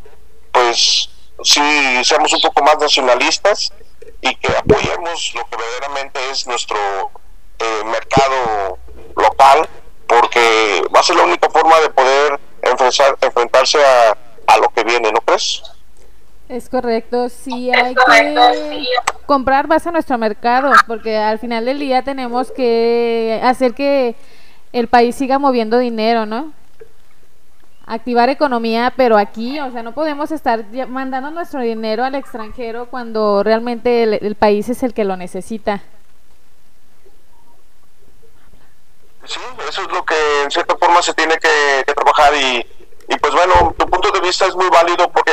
pues 0.52 1.10
sí 1.44 2.04
seamos 2.04 2.34
un 2.34 2.42
poco 2.42 2.64
más 2.64 2.78
nacionalistas 2.80 3.72
y 4.22 4.36
que 4.36 4.48
apoyemos 4.48 5.34
lo 5.36 5.46
que 5.48 5.58
verdaderamente 5.58 6.32
es 6.32 6.48
nuestro 6.48 6.78
eh, 7.60 7.84
mercado 7.86 8.80
local, 9.16 9.68
porque 10.08 10.82
va 10.94 11.00
a 11.00 11.04
ser 11.04 11.16
la 11.16 11.24
única 11.24 11.50
forma 11.50 11.80
de 11.80 11.90
poder 11.90 12.40
enfrentar, 12.62 13.18
enfrentarse 13.22 13.78
a, 13.84 14.18
a 14.48 14.58
lo 14.58 14.70
que 14.70 14.84
viene, 14.84 15.12
¿no 15.12 15.20
crees? 15.22 15.64
Es 16.48 16.70
correcto, 16.70 17.28
sí 17.30 17.72
hay 17.72 17.96
que 17.96 18.86
comprar 19.26 19.68
más 19.68 19.88
a 19.88 19.92
nuestro 19.92 20.16
mercado, 20.20 20.72
porque 20.86 21.18
al 21.18 21.40
final 21.40 21.66
del 21.66 21.80
día 21.80 22.04
tenemos 22.04 22.52
que 22.52 23.40
hacer 23.44 23.74
que 23.74 24.16
el 24.72 24.88
país 24.88 25.16
siga 25.16 25.40
moviendo 25.40 25.80
dinero, 25.80 26.28
¿no? 26.28 26.54
Activar 27.88 28.30
economía, 28.30 28.94
pero 28.96 29.18
aquí, 29.18 29.60
o 29.60 29.72
sea, 29.72 29.82
no 29.82 29.94
podemos 29.94 30.32
estar 30.32 30.66
mandando 30.88 31.32
nuestro 31.32 31.62
dinero 31.62 32.04
al 32.04 32.14
extranjero 32.14 32.88
cuando 32.92 33.42
realmente 33.42 34.04
el, 34.04 34.14
el 34.14 34.36
país 34.36 34.70
es 34.70 34.84
el 34.84 34.94
que 34.94 35.04
lo 35.04 35.18
necesita. 35.18 35.82
Sí, 39.26 39.40
eso 39.68 39.82
es 39.82 39.88
lo 39.92 40.06
que 40.06 40.44
en 40.44 40.52
cierta 40.52 40.76
forma 40.78 41.02
se 41.02 41.14
tiene 41.14 41.38
que, 41.38 41.84
que 41.86 41.94
trabajar 41.94 42.34
y, 42.36 42.58
y 43.08 43.18
pues 43.18 43.34
bueno, 43.34 43.74
tu 43.78 43.90
punto 43.90 44.12
de 44.12 44.20
vista 44.22 44.46
es 44.46 44.56
muy 44.56 44.70
válido 44.70 45.10
porque 45.12 45.32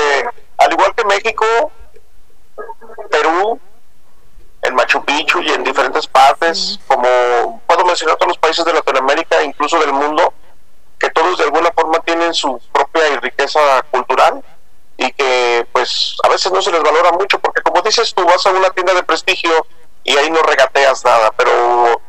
al 0.58 0.72
igual 0.72 0.94
que 0.94 1.04
México, 1.04 1.44
Perú, 3.10 3.60
en 4.62 4.74
Machu 4.74 5.04
Picchu 5.04 5.40
y 5.42 5.50
en 5.50 5.64
diferentes 5.64 6.06
partes, 6.06 6.78
como 6.86 7.60
puedo 7.66 7.84
mencionar 7.84 8.16
todos 8.16 8.28
los 8.28 8.38
países 8.38 8.64
de 8.64 8.72
Latinoamérica, 8.72 9.42
incluso 9.42 9.78
del 9.78 9.92
mundo, 9.92 10.32
que 10.98 11.10
todos 11.10 11.38
de 11.38 11.44
alguna 11.44 11.70
forma 11.72 11.98
tienen 12.00 12.32
su 12.32 12.60
propia 12.72 13.18
riqueza 13.20 13.82
cultural 13.90 14.42
y 14.96 15.10
que 15.12 15.66
pues 15.72 16.16
a 16.22 16.28
veces 16.28 16.52
no 16.52 16.62
se 16.62 16.70
les 16.70 16.82
valora 16.82 17.10
mucho 17.12 17.40
porque 17.40 17.60
como 17.62 17.82
dices 17.82 18.14
tú 18.14 18.24
vas 18.24 18.46
a 18.46 18.50
una 18.50 18.70
tienda 18.70 18.94
de 18.94 19.02
prestigio 19.02 19.66
y 20.04 20.16
ahí 20.16 20.30
no 20.30 20.40
regateas 20.42 21.04
nada, 21.04 21.32
pero 21.36 22.00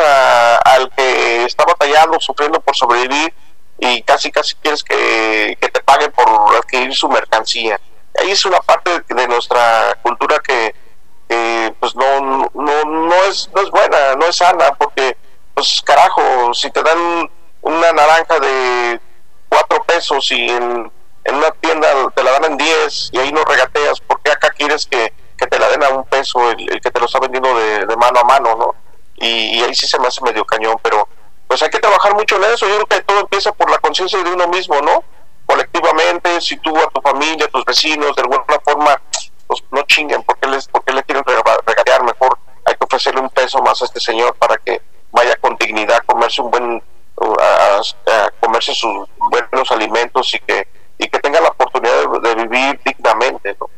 a- 0.00 0.56
al 0.56 0.90
que 0.90 1.44
está 1.44 1.64
batallando, 1.64 2.18
sufriendo 2.20 2.60
por 2.60 2.76
sobrevivir 2.76 3.32
y 3.78 4.02
casi 4.02 4.30
casi 4.30 4.54
quieres 4.56 4.82
que, 4.82 5.56
te 5.60 5.80
paguen 5.82 6.12
por 6.12 6.56
adquirir 6.56 6.94
su 6.94 7.08
mercancía. 7.08 7.80
Ahí 8.20 8.30
es 8.30 8.44
una 8.44 8.60
parte 8.60 9.02
de 9.08 9.28
nuestra 9.28 9.98
cultura 10.02 10.38
que, 10.38 10.74
pues 11.80 11.96
no, 11.96 12.20
no, 12.54 12.84
no 12.84 13.14
es 13.24 13.50
no 13.54 13.62
es 13.62 13.70
buena, 13.70 14.14
no 14.16 14.26
es 14.26 14.36
sana, 14.36 14.72
porque 14.78 15.16
pues 15.54 15.82
carajo, 15.84 16.54
si 16.54 16.70
te 16.70 16.82
dan 16.82 17.30
una 17.62 17.92
naranja 17.92 18.38
de 18.38 19.00
cuatro 19.48 19.82
pesos 19.84 20.30
y 20.30 20.48
en, 20.48 20.92
una 21.26 21.50
tienda 21.60 21.88
te 22.14 22.22
la 22.22 22.32
dan 22.32 22.44
en 22.44 22.56
10 22.56 23.10
y 23.12 23.18
ahí 23.18 23.32
no 23.32 23.42
regateas, 23.44 24.00
¿por 24.00 24.20
qué 24.20 24.30
acá 24.30 24.50
quieres 24.50 24.86
que, 24.86 25.12
te 25.50 25.58
la 25.58 25.68
den 25.68 25.82
a 25.84 25.90
un 25.90 26.04
peso 26.04 26.50
el, 26.50 26.80
que 26.80 26.90
te 26.90 26.98
lo 26.98 27.04
está 27.04 27.18
vendiendo 27.18 27.54
de 27.58 27.96
mano 27.96 28.20
a 28.20 28.24
mano, 28.24 28.56
no? 28.56 28.83
Y, 29.16 29.58
y 29.58 29.62
ahí 29.62 29.74
sí 29.74 29.86
se 29.86 29.98
me 29.98 30.06
hace 30.08 30.20
medio 30.22 30.44
cañón, 30.44 30.76
pero 30.82 31.08
pues 31.46 31.62
hay 31.62 31.70
que 31.70 31.78
trabajar 31.78 32.14
mucho 32.14 32.36
en 32.36 32.44
eso. 32.44 32.66
Yo 32.66 32.74
creo 32.76 32.86
que 32.86 33.02
todo 33.02 33.20
empieza 33.20 33.52
por 33.52 33.70
la 33.70 33.78
conciencia 33.78 34.22
de 34.22 34.32
uno 34.32 34.48
mismo, 34.48 34.80
¿no? 34.80 35.04
Colectivamente, 35.46 36.40
si 36.40 36.56
tú 36.58 36.76
a 36.76 36.88
tu 36.88 37.00
familia, 37.00 37.46
a 37.46 37.48
tus 37.48 37.64
vecinos, 37.64 38.16
de 38.16 38.22
alguna 38.22 38.42
forma, 38.64 39.00
pues 39.46 39.62
no 39.70 39.82
chinguen, 39.82 40.22
porque 40.22 40.46
les, 40.48 40.66
porque 40.68 40.92
le 40.92 41.02
quieren 41.02 41.22
rega- 41.24 41.58
regatear? 41.66 42.02
Mejor 42.02 42.38
hay 42.64 42.74
que 42.74 42.84
ofrecerle 42.84 43.20
un 43.20 43.28
peso 43.30 43.60
más 43.62 43.80
a 43.82 43.84
este 43.84 44.00
señor 44.00 44.34
para 44.36 44.56
que 44.56 44.80
vaya 45.12 45.36
con 45.36 45.54
dignidad 45.56 45.96
a 45.98 46.00
comerse 46.00 46.40
un 46.40 46.50
buen, 46.50 46.82
uh, 47.16 47.34
a, 47.40 47.80
a 48.26 48.30
comerse 48.40 48.74
sus 48.74 49.06
buenos 49.18 49.70
alimentos 49.70 50.34
y 50.34 50.38
que, 50.40 50.66
y 50.98 51.08
que 51.08 51.18
tenga 51.20 51.40
la 51.40 51.48
oportunidad 51.50 51.94
de, 52.22 52.28
de 52.28 52.34
vivir 52.46 52.80
dignamente, 52.84 53.54
¿no? 53.60 53.68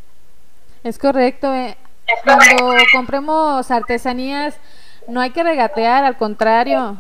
Es 0.84 0.98
correcto. 0.98 1.52
eh. 1.52 1.76
Cuando 2.22 2.74
compremos 2.92 3.72
artesanías, 3.72 4.54
no 5.08 5.20
hay 5.20 5.30
que 5.30 5.42
regatear, 5.42 6.04
al 6.04 6.16
contrario. 6.16 6.96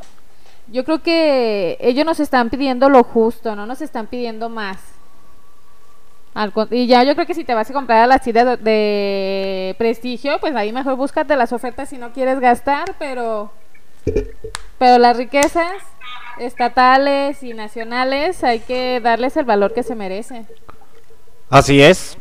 Yo 0.68 0.84
creo 0.84 1.02
que 1.02 1.76
ellos 1.80 2.04
nos 2.04 2.20
están 2.20 2.50
pidiendo 2.50 2.88
lo 2.88 3.04
justo, 3.04 3.54
no 3.54 3.66
nos 3.66 3.80
están 3.82 4.06
pidiendo 4.06 4.48
más. 4.48 4.78
Y 6.70 6.86
ya 6.86 7.02
yo 7.02 7.14
creo 7.14 7.26
que 7.26 7.34
si 7.34 7.44
te 7.44 7.54
vas 7.54 7.70
a 7.70 7.72
comprar 7.72 8.02
a 8.02 8.06
las 8.06 8.20
tiendas 8.20 8.62
de, 8.62 9.74
prestigio, 9.78 10.38
pues 10.38 10.54
ahí 10.54 10.70
mejor 10.70 10.96
búscate 10.96 11.34
las 11.34 11.52
ofertas 11.52 11.88
si 11.88 11.96
no 11.96 12.12
quieres 12.12 12.40
gastar, 12.40 12.94
pero 12.98 13.50
pero 14.78 14.98
las 14.98 15.16
riquezas 15.16 15.72
estatales 16.38 17.42
y 17.42 17.54
nacionales 17.54 18.44
hay 18.44 18.60
que 18.60 19.00
darles 19.00 19.36
el 19.38 19.46
valor 19.46 19.72
que 19.72 19.82
se 19.82 19.94
merecen. 19.94 20.46
Así 21.48 21.80
es. 21.80 22.18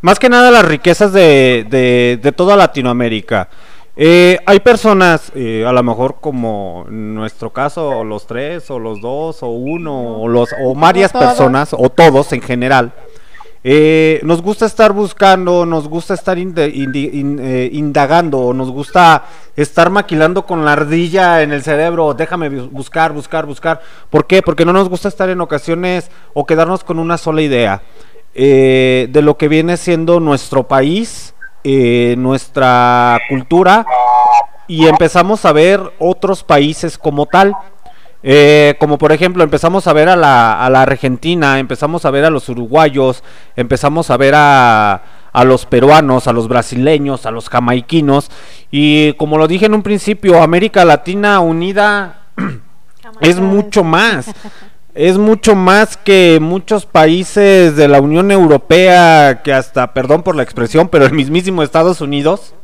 Más 0.00 0.18
que 0.18 0.30
nada 0.30 0.50
las 0.50 0.64
riquezas 0.64 1.12
de, 1.12 2.18
de 2.20 2.32
toda 2.32 2.56
Latinoamérica. 2.56 3.48
Eh, 3.96 4.38
hay 4.46 4.58
personas, 4.60 5.30
eh, 5.36 5.64
a 5.66 5.72
lo 5.72 5.82
mejor 5.84 6.16
como 6.20 6.84
en 6.88 7.14
nuestro 7.14 7.50
caso, 7.50 7.88
o 7.90 8.04
los 8.04 8.26
tres, 8.26 8.68
o 8.70 8.78
los 8.80 9.00
dos, 9.00 9.42
o 9.42 9.48
uno, 9.48 10.18
o, 10.20 10.26
los, 10.28 10.48
o 10.64 10.74
varias 10.74 11.12
personas, 11.12 11.72
o 11.72 11.88
todos 11.90 12.32
en 12.32 12.40
general. 12.42 12.92
eh, 13.66 14.20
nos 14.24 14.42
gusta 14.42 14.66
estar 14.66 14.92
buscando, 14.92 15.64
nos 15.64 15.88
gusta 15.88 16.12
estar 16.14 16.36
eh, 16.38 17.70
indagando, 17.72 18.52
nos 18.52 18.70
gusta 18.70 19.24
estar 19.56 19.88
maquilando 19.90 20.44
con 20.44 20.64
la 20.64 20.72
ardilla 20.72 21.40
en 21.42 21.52
el 21.52 21.62
cerebro, 21.62 22.12
déjame 22.14 22.50
bu- 22.50 22.68
buscar, 22.70 23.12
buscar, 23.12 23.46
buscar. 23.46 23.80
¿Por 24.10 24.26
qué? 24.26 24.42
Porque 24.42 24.64
no 24.66 24.72
nos 24.74 24.88
gusta 24.88 25.08
estar 25.08 25.30
en 25.30 25.40
ocasiones 25.40 26.10
o 26.34 26.44
quedarnos 26.44 26.84
con 26.84 26.98
una 26.98 27.16
sola 27.16 27.40
idea 27.42 27.80
eh, 28.34 29.08
de 29.10 29.22
lo 29.22 29.38
que 29.38 29.48
viene 29.48 29.76
siendo 29.78 30.20
nuestro 30.20 30.64
país, 30.68 31.33
eh, 31.64 32.14
nuestra 32.18 33.18
cultura, 33.28 33.86
y 34.66 34.86
empezamos 34.86 35.44
a 35.44 35.52
ver 35.52 35.80
otros 35.98 36.44
países 36.44 36.98
como 36.98 37.26
tal. 37.26 37.56
Eh, 38.26 38.76
como 38.78 38.96
por 38.96 39.12
ejemplo 39.12 39.44
empezamos 39.44 39.86
a 39.86 39.92
ver 39.92 40.08
a 40.08 40.16
la, 40.16 40.64
a 40.64 40.70
la 40.70 40.80
Argentina, 40.80 41.58
empezamos 41.58 42.06
a 42.06 42.10
ver 42.10 42.24
a 42.24 42.30
los 42.30 42.48
uruguayos, 42.48 43.22
empezamos 43.54 44.10
a 44.10 44.16
ver 44.16 44.32
a, 44.34 45.02
a 45.30 45.44
los 45.44 45.66
peruanos, 45.66 46.26
a 46.26 46.32
los 46.32 46.48
brasileños, 46.48 47.26
a 47.26 47.30
los 47.30 47.50
jamaiquinos 47.50 48.30
y 48.70 49.12
como 49.14 49.36
lo 49.36 49.46
dije 49.46 49.66
en 49.66 49.74
un 49.74 49.82
principio, 49.82 50.42
América 50.42 50.86
Latina 50.86 51.40
unida 51.40 52.28
es 53.20 53.40
mucho 53.40 53.84
más. 53.84 54.30
Es 54.94 55.18
mucho 55.18 55.56
más 55.56 55.96
que 55.96 56.38
muchos 56.40 56.86
países 56.86 57.74
de 57.74 57.88
la 57.88 58.00
Unión 58.00 58.30
Europea, 58.30 59.42
que 59.42 59.52
hasta, 59.52 59.92
perdón 59.92 60.22
por 60.22 60.36
la 60.36 60.44
expresión, 60.44 60.88
pero 60.88 61.04
el 61.04 61.12
mismísimo 61.12 61.62
Estados 61.62 62.00
Unidos. 62.00 62.54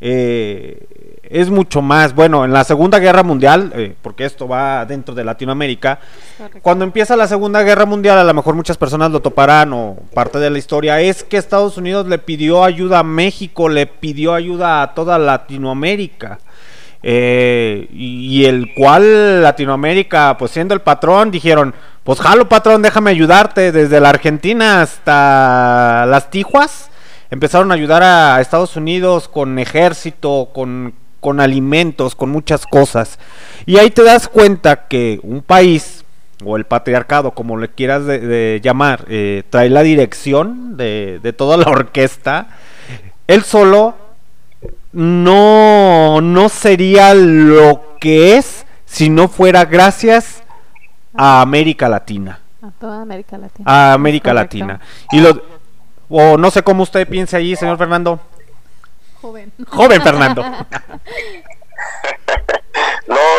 eh, 0.00 0.86
es 1.30 1.48
mucho 1.48 1.80
más. 1.80 2.14
Bueno, 2.14 2.44
en 2.44 2.52
la 2.52 2.64
Segunda 2.64 2.98
Guerra 2.98 3.22
Mundial, 3.22 3.72
eh, 3.76 3.94
porque 4.02 4.24
esto 4.24 4.48
va 4.48 4.84
dentro 4.84 5.14
de 5.14 5.22
Latinoamérica, 5.22 6.00
cuando 6.60 6.84
empieza 6.84 7.16
la 7.16 7.28
Segunda 7.28 7.62
Guerra 7.62 7.86
Mundial, 7.86 8.18
a 8.18 8.24
lo 8.24 8.34
mejor 8.34 8.54
muchas 8.56 8.76
personas 8.76 9.12
lo 9.12 9.20
toparán 9.20 9.72
o 9.72 9.96
parte 10.12 10.38
de 10.38 10.50
la 10.50 10.58
historia, 10.58 11.00
es 11.00 11.22
que 11.22 11.36
Estados 11.36 11.76
Unidos 11.76 12.06
le 12.06 12.18
pidió 12.18 12.64
ayuda 12.64 12.98
a 12.98 13.04
México, 13.04 13.68
le 13.68 13.86
pidió 13.86 14.34
ayuda 14.34 14.82
a 14.82 14.92
toda 14.94 15.18
Latinoamérica. 15.18 16.40
Eh, 17.02 17.88
y, 17.92 18.44
el 18.44 18.74
cual 18.74 19.42
Latinoamérica, 19.42 20.36
pues 20.38 20.50
siendo 20.50 20.74
el 20.74 20.82
patrón, 20.82 21.30
dijeron, 21.30 21.74
pues 22.04 22.20
jalo 22.20 22.48
patrón, 22.48 22.82
déjame 22.82 23.10
ayudarte 23.10 23.72
desde 23.72 24.00
la 24.00 24.10
Argentina 24.10 24.82
hasta 24.82 26.04
las 26.06 26.30
Tijuas. 26.30 26.90
Empezaron 27.30 27.70
a 27.70 27.74
ayudar 27.74 28.02
a 28.02 28.40
Estados 28.40 28.76
Unidos 28.76 29.28
con 29.28 29.58
ejército, 29.58 30.50
con, 30.52 30.94
con 31.20 31.40
alimentos, 31.40 32.14
con 32.14 32.28
muchas 32.30 32.66
cosas. 32.66 33.18
Y 33.66 33.78
ahí 33.78 33.90
te 33.90 34.02
das 34.02 34.28
cuenta 34.28 34.88
que 34.88 35.20
un 35.22 35.40
país, 35.40 36.04
o 36.44 36.56
el 36.56 36.64
patriarcado, 36.64 37.30
como 37.30 37.56
le 37.56 37.68
quieras 37.68 38.02
llamar, 38.62 39.04
eh, 39.08 39.44
trae 39.48 39.70
la 39.70 39.82
dirección 39.82 40.76
de, 40.76 41.20
de 41.22 41.32
toda 41.32 41.56
la 41.56 41.70
orquesta. 41.70 42.48
Él 43.26 43.44
solo 43.44 44.09
no, 44.92 46.20
no 46.20 46.48
sería 46.48 47.14
lo 47.14 47.96
que 48.00 48.36
es 48.36 48.66
si 48.84 49.08
no 49.08 49.28
fuera 49.28 49.64
gracias 49.64 50.42
a 51.14 51.40
América 51.40 51.88
Latina. 51.88 52.40
A 52.62 52.70
toda 52.72 53.02
América 53.02 53.38
Latina. 53.38 53.70
A 53.70 53.92
América 53.92 54.32
Correcto. 54.32 54.58
Latina. 54.58 54.80
Y 55.12 55.20
lo, 55.20 55.42
o 56.08 56.36
no 56.36 56.50
sé 56.50 56.62
cómo 56.62 56.82
usted 56.82 57.08
piense 57.08 57.36
allí, 57.36 57.56
señor 57.56 57.78
Fernando. 57.78 58.20
Joven. 59.20 59.52
Joven 59.68 60.02
Fernando. 60.02 60.44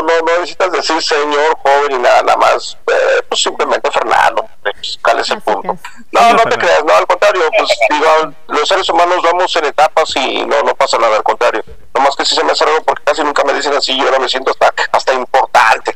No, 0.02 0.08
no, 0.08 0.20
no 0.26 0.40
necesitas 0.40 0.72
decir 0.72 1.02
señor, 1.02 1.58
joven 1.64 1.92
y 1.92 1.98
nada, 2.00 2.22
nada 2.24 2.38
más. 2.38 2.78
eh, 2.88 3.22
pues 3.28 3.42
simplemente 3.42 3.90
Fernando. 3.92 4.46
Pues, 4.64 5.00
¿Cuál 5.04 5.20
es 5.20 5.30
el 5.30 5.42
punto? 5.42 5.78
No, 6.12 6.34
no 6.34 6.44
te 6.44 6.58
creas, 6.58 6.84
no, 6.86 6.94
al 6.96 7.08
contrario. 7.08 7.44
Pues 7.58 7.70
digo, 7.90 8.34
los 8.48 8.68
seres 8.68 8.90
humanos 8.90 9.22
vamos 9.24 9.56
en 9.56 9.66
etapas 9.66 10.16
y 10.16 10.46
no, 10.46 10.62
no 10.64 10.74
pasa 10.76 10.98
nada, 10.98 11.18
al 11.18 11.24
contrario. 11.24 11.64
Nomás 11.94 12.16
que 12.16 12.26
sí 12.26 12.36
se 12.36 12.44
me 12.44 12.52
hace 12.52 12.66
raro 12.66 12.82
porque 12.84 13.04
casi 13.04 13.24
nunca 13.24 13.44
me 13.44 13.54
dicen 13.54 13.74
así 13.74 13.94
y 13.94 14.02
ahora 14.02 14.20
me 14.20 14.30
siento 14.30 14.52
hasta, 14.52 14.74
hasta 14.92 15.14
importante. 15.14 15.96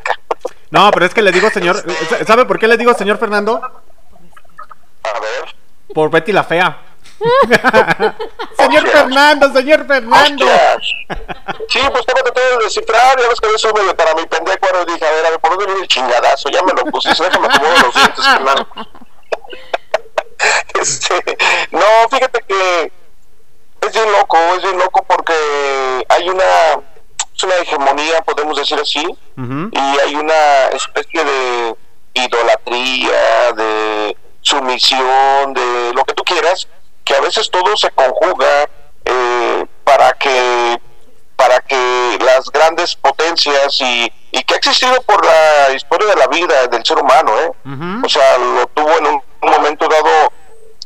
No, 0.71 0.91
pero 0.91 1.05
es 1.05 1.13
que 1.13 1.21
le 1.21 1.31
digo, 1.31 1.49
señor. 1.49 1.83
¿Sabe 2.27 2.45
por 2.45 2.59
qué 2.59 2.67
le 2.67 2.77
digo, 2.77 2.93
señor 2.93 3.17
Fernando? 3.17 3.61
A 5.03 5.19
ver. 5.19 5.55
Por 5.93 6.09
Betty 6.09 6.31
la 6.31 6.43
Fea. 6.43 6.77
señor 8.57 8.87
Fernando, 8.87 9.53
señor 9.53 9.87
Fernando. 9.87 10.45
Sí, 11.69 11.79
pues 11.91 12.05
tengo 12.05 12.23
que 12.23 12.31
todo 12.31 12.59
descifrar. 12.59 13.19
Ya 13.19 13.29
ves 13.29 13.39
que 13.39 13.49
eso 13.53 13.73
me 13.73 13.93
para 13.93 14.13
mi 14.15 14.25
pendejo. 14.25 14.65
Ahora 14.65 14.85
dije, 14.85 15.05
a 15.05 15.11
ver, 15.11 15.25
a 15.25 15.29
ver, 15.31 15.39
¿por 15.39 15.51
dónde 15.51 15.65
viene 15.65 15.81
el 15.81 15.87
chingadazo? 15.87 16.49
Ya 16.49 16.61
me 16.63 16.73
lo 16.73 16.85
pusiste, 16.85 17.23
déjame 17.23 17.47
acomodar 17.47 17.83
los 17.83 17.93
dientes, 17.93 18.25
Fernando. 18.25 18.67
Este, 20.79 21.15
no, 21.71 22.09
fíjate 22.11 22.43
que 22.47 22.91
es 23.81 23.93
bien 23.93 24.11
loco, 24.11 24.37
es 24.57 24.63
bien 24.63 24.77
loco 24.77 25.03
porque 25.07 25.33
hay 26.09 26.29
una, 26.29 26.43
es 27.35 27.43
una 27.43 27.55
hegemonía, 27.55 28.21
podemos 28.21 28.57
decir 28.57 28.77
así, 28.79 29.05
y 29.37 29.99
hay 30.03 30.15
una 30.15 30.67
especie 30.73 31.23
de 31.23 31.75
idolatría, 32.13 33.53
de 33.53 34.17
sumisión, 34.41 35.53
de 35.53 35.93
lo 35.93 36.03
que 36.03 36.13
tú 36.13 36.23
quieras, 36.23 36.67
que 37.05 37.15
a 37.15 37.21
veces 37.21 37.49
todo 37.49 37.77
se 37.77 37.89
conjuga 37.91 38.69
eh, 39.05 39.65
para 39.83 40.11
que 40.13 40.79
para 41.35 41.59
que 41.59 42.17
las 42.21 42.49
grandes 42.49 42.95
potencias 42.95 43.79
y, 43.81 44.11
y 44.31 44.43
que 44.43 44.53
ha 44.53 44.57
existido 44.57 45.01
por 45.03 45.23
la 45.25 45.73
historia 45.75 46.07
de 46.07 46.15
la 46.15 46.27
vida 46.27 46.65
del 46.67 46.83
ser 46.85 46.97
humano, 46.97 47.31
¿eh? 47.37 47.51
o 48.03 48.07
sea, 48.07 48.37
lo 48.37 48.65
tuvo 48.67 48.89
en 48.97 49.05
un, 49.07 49.21
un 49.41 49.49
momento 49.51 49.85
dado 49.87 50.31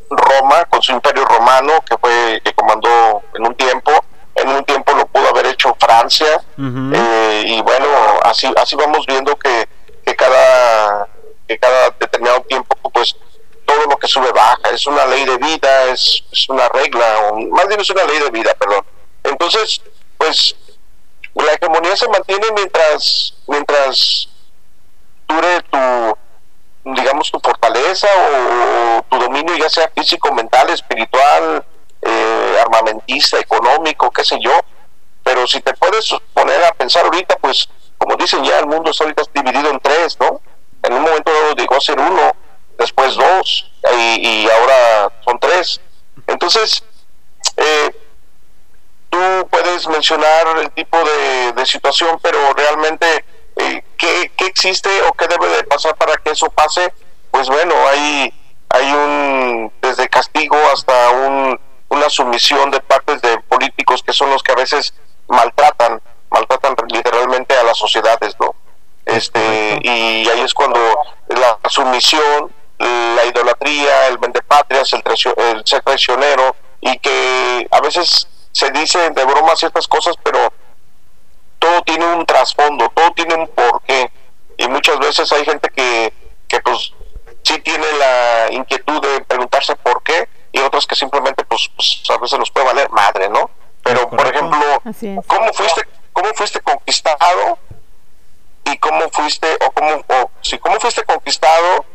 Roma 0.09 0.65
con 0.65 0.81
su 0.81 0.91
imperio 0.91 1.23
romano 1.25 1.73
que 1.87 1.95
fue 1.99 2.41
que 2.43 2.51
comandó 2.53 3.21
en 3.35 3.45
un 3.45 3.55
tiempo, 3.55 3.91
en 4.35 4.49
un 4.49 4.63
tiempo 4.65 4.91
lo 4.93 5.05
pudo 5.05 5.29
haber 5.29 5.45
hecho 5.45 5.75
Francia 5.79 6.41
eh, 6.57 7.43
y 7.45 7.61
bueno 7.61 7.87
así 8.23 8.51
así 8.57 8.75
vamos 8.75 9.05
viendo 9.05 9.35
que, 9.37 9.69
que 10.03 10.15
cada 10.15 11.07
que 11.47 11.59
cada 11.59 11.91
determinado 11.99 12.41
tiempo 12.41 12.75
pues 12.91 13.15
todo 13.69 13.85
lo 13.85 13.97
que 13.97 14.07
sube 14.07 14.31
baja 14.31 14.69
es 14.73 14.87
una 14.87 15.05
ley 15.05 15.25
de 15.25 15.37
vida 15.37 15.85
es, 15.91 16.23
una 16.49 16.67
regla 16.69 17.33
más 17.51 17.67
bien 17.67 17.79
es 17.79 17.89
una 17.91 18.03
ley 18.05 18.17
de 18.17 18.31
vida 18.31 18.51
perdón. 18.55 18.83
Entonces 19.23 19.81
pues 20.17 20.55
la 21.35 21.53
hegemonía 21.53 21.95
se 21.95 22.07
mantiene 22.07 22.47
mientras 22.55 23.35
mientras 23.45 24.27
dure 25.27 25.61
tu 25.69 26.17
digamos 26.95 27.31
tu 27.31 27.39
fortaleza 27.39 28.07
o, 28.17 29.03
tu 29.03 29.19
dominio 29.19 29.55
ya 29.55 29.69
sea 29.69 29.91
físico 29.95 30.33
mental 30.33 30.71
espiritual 30.71 31.63
eh, 32.01 32.57
armamentista 32.61 33.39
económico 33.39 34.09
qué 34.09 34.23
sé 34.23 34.39
yo. 34.41 34.59
Pero 35.23 35.45
si 35.45 35.61
te 35.61 35.75
puedes 35.75 36.09
poner 36.33 36.63
a 36.63 36.71
pensar 36.71 37.05
ahorita 37.05 37.35
pues 37.35 37.69
como 37.99 38.15
dicen 38.15 38.43
ya 38.43 38.57
el 38.57 38.65
mundo 38.65 38.91
ahorita 38.99 39.21
dividido 39.31 39.69
en 39.69 39.79
tres 39.79 40.17
no 40.19 40.41
en 40.81 40.93
un 40.93 41.03
momento 41.03 41.31
llegó 41.55 41.75
a 41.75 41.81
ser 41.81 41.99
uno 41.99 42.31
después 42.79 43.15
dos 43.15 43.71
y, 43.93 44.27
y 44.27 44.49
ahora 44.49 45.11
son 45.23 45.39
tres 45.39 45.79
entonces 46.27 46.83
eh, 47.57 47.91
tú 49.09 49.47
puedes 49.49 49.87
mencionar 49.87 50.57
el 50.59 50.71
tipo 50.71 50.97
de, 50.97 51.53
de 51.53 51.65
situación, 51.65 52.19
pero 52.21 52.53
realmente 52.53 53.25
eh, 53.55 53.83
¿qué, 53.97 54.31
qué 54.37 54.45
existe 54.45 54.89
o 55.03 55.13
qué 55.13 55.27
debe 55.27 55.47
de 55.49 55.63
pasar 55.63 55.95
para 55.95 56.15
que 56.17 56.31
eso 56.31 56.49
pase? 56.49 56.93
Pues 57.31 57.47
bueno, 57.47 57.75
hay, 57.87 58.33
hay 58.69 58.91
un, 58.91 59.71
desde 59.81 60.07
castigo 60.09 60.57
hasta 60.73 61.11
un, 61.11 61.59
una 61.89 62.09
sumisión 62.09 62.71
de 62.71 62.79
partes 62.79 63.21
de 63.21 63.39
políticos 63.41 64.03
que 64.03 64.13
son 64.13 64.29
los 64.29 64.43
que 64.43 64.51
a 64.51 64.55
veces 64.55 64.93
maltratan, 65.27 66.01
maltratan 66.29 66.75
literalmente 66.87 67.57
a 67.57 67.63
las 67.63 67.77
sociedades, 67.77 68.35
¿no? 68.39 68.55
Este, 69.05 69.79
y 69.81 70.29
ahí 70.29 70.41
es 70.41 70.53
cuando 70.53 70.79
la 71.29 71.57
sumisión, 71.67 72.53
la 72.85 73.25
idolatría, 73.25 74.07
el 74.07 74.17
vendepatrias, 74.17 74.93
el, 74.93 75.03
el 75.37 75.65
ser 75.65 75.81
traicionero, 75.83 76.55
y 76.81 76.97
que 76.99 77.67
a 77.69 77.81
veces 77.81 78.27
se 78.51 78.71
dicen 78.71 79.13
de 79.13 79.25
broma 79.25 79.55
ciertas 79.55 79.87
cosas, 79.87 80.15
pero 80.23 80.51
todo 81.59 81.81
tiene 81.83 82.05
un 82.05 82.25
trasfondo, 82.25 82.89
todo 82.89 83.11
tiene 83.11 83.35
un 83.35 83.47
porqué. 83.47 84.11
Y 84.57 84.67
muchas 84.67 84.99
veces 84.99 85.31
hay 85.31 85.45
gente 85.45 85.69
que, 85.69 86.13
que 86.47 86.59
pues 86.61 86.93
sí 87.43 87.59
tiene 87.59 87.85
la 87.97 88.51
inquietud 88.51 89.01
de 89.01 89.21
preguntarse 89.21 89.75
por 89.75 90.01
qué, 90.03 90.27
y 90.51 90.59
otras 90.59 90.87
que 90.87 90.95
simplemente 90.95 91.43
pues, 91.45 91.69
pues, 91.75 92.03
a 92.09 92.17
veces 92.17 92.39
nos 92.39 92.49
puede 92.51 92.65
valer 92.67 92.89
madre, 92.89 93.29
¿no? 93.29 93.49
Pero 93.83 94.09
por 94.09 94.27
ejemplo. 94.27 94.59
¿cómo 95.27 95.53
fuiste, 95.53 95.81
cómo 96.13 96.29
fuiste 96.33 96.59
conquistado? 96.61 97.57
y 98.71 98.77
cómo 98.77 99.09
fuiste 99.11 99.47
o 99.65 99.71
cómo 99.71 100.03
o 100.07 100.31
si 100.41 100.57
cómo 100.57 100.79
fuiste 100.79 101.03
conquistado 101.03 101.85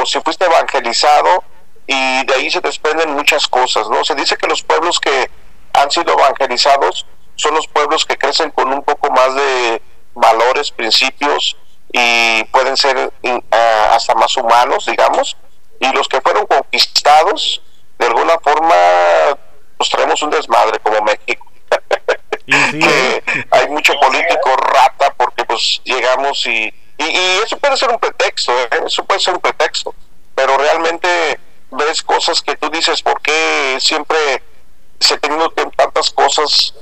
o 0.00 0.06
si 0.06 0.20
fuiste 0.20 0.44
evangelizado 0.44 1.44
y 1.86 2.24
de 2.26 2.34
ahí 2.34 2.50
se 2.50 2.60
desprenden 2.60 3.12
muchas 3.14 3.46
cosas 3.48 3.88
no 3.88 4.04
se 4.04 4.14
dice 4.14 4.36
que 4.36 4.46
los 4.46 4.62
pueblos 4.62 5.00
que 5.00 5.30
han 5.72 5.90
sido 5.90 6.12
evangelizados 6.12 7.06
son 7.36 7.54
los 7.54 7.66
pueblos 7.68 8.04
que 8.04 8.16
crecen 8.16 8.50
con 8.50 8.72
un 8.72 8.82
poco 8.82 9.10
más 9.10 9.34
de 9.34 9.82
valores 10.14 10.70
principios 10.70 11.56
y 11.92 12.44
pueden 12.44 12.76
ser 12.76 13.12
ah, 13.50 13.90
hasta 13.92 14.14
más 14.14 14.36
humanos 14.36 14.86
digamos 14.86 15.36
y 15.80 15.92
los 15.92 16.08
que 16.08 16.20
fueron 16.20 16.46
conquistados 16.46 17.62
de 17.98 18.06
alguna 18.06 18.38
forma 18.40 18.74
pues 19.78 19.88
traemos 19.90 20.20
un 20.22 20.30
desmadre 20.30 20.78
como 20.80 21.00
México. 21.02 21.46
Que 22.70 23.22
hay 23.50 23.68
mucho 23.68 23.92
político 24.00 24.56
rata 24.56 25.12
porque 25.18 25.44
pues 25.44 25.82
llegamos 25.84 26.46
y, 26.46 26.72
y, 26.98 27.04
y 27.04 27.40
eso 27.44 27.56
puede 27.58 27.76
ser 27.76 27.90
un 27.90 27.98
pretexto, 27.98 28.52
¿eh? 28.52 28.68
eso 28.84 29.04
puede 29.04 29.20
ser 29.20 29.34
un 29.34 29.40
pretexto, 29.40 29.94
pero 30.34 30.58
realmente 30.58 31.38
ves 31.70 32.02
cosas 32.02 32.42
que 32.42 32.56
tú 32.56 32.68
dices, 32.70 33.02
¿por 33.02 33.20
qué 33.20 33.78
siempre 33.80 34.42
se 34.98 35.18
tenido 35.18 35.50
tantas 35.50 36.10
cosas 36.10 36.74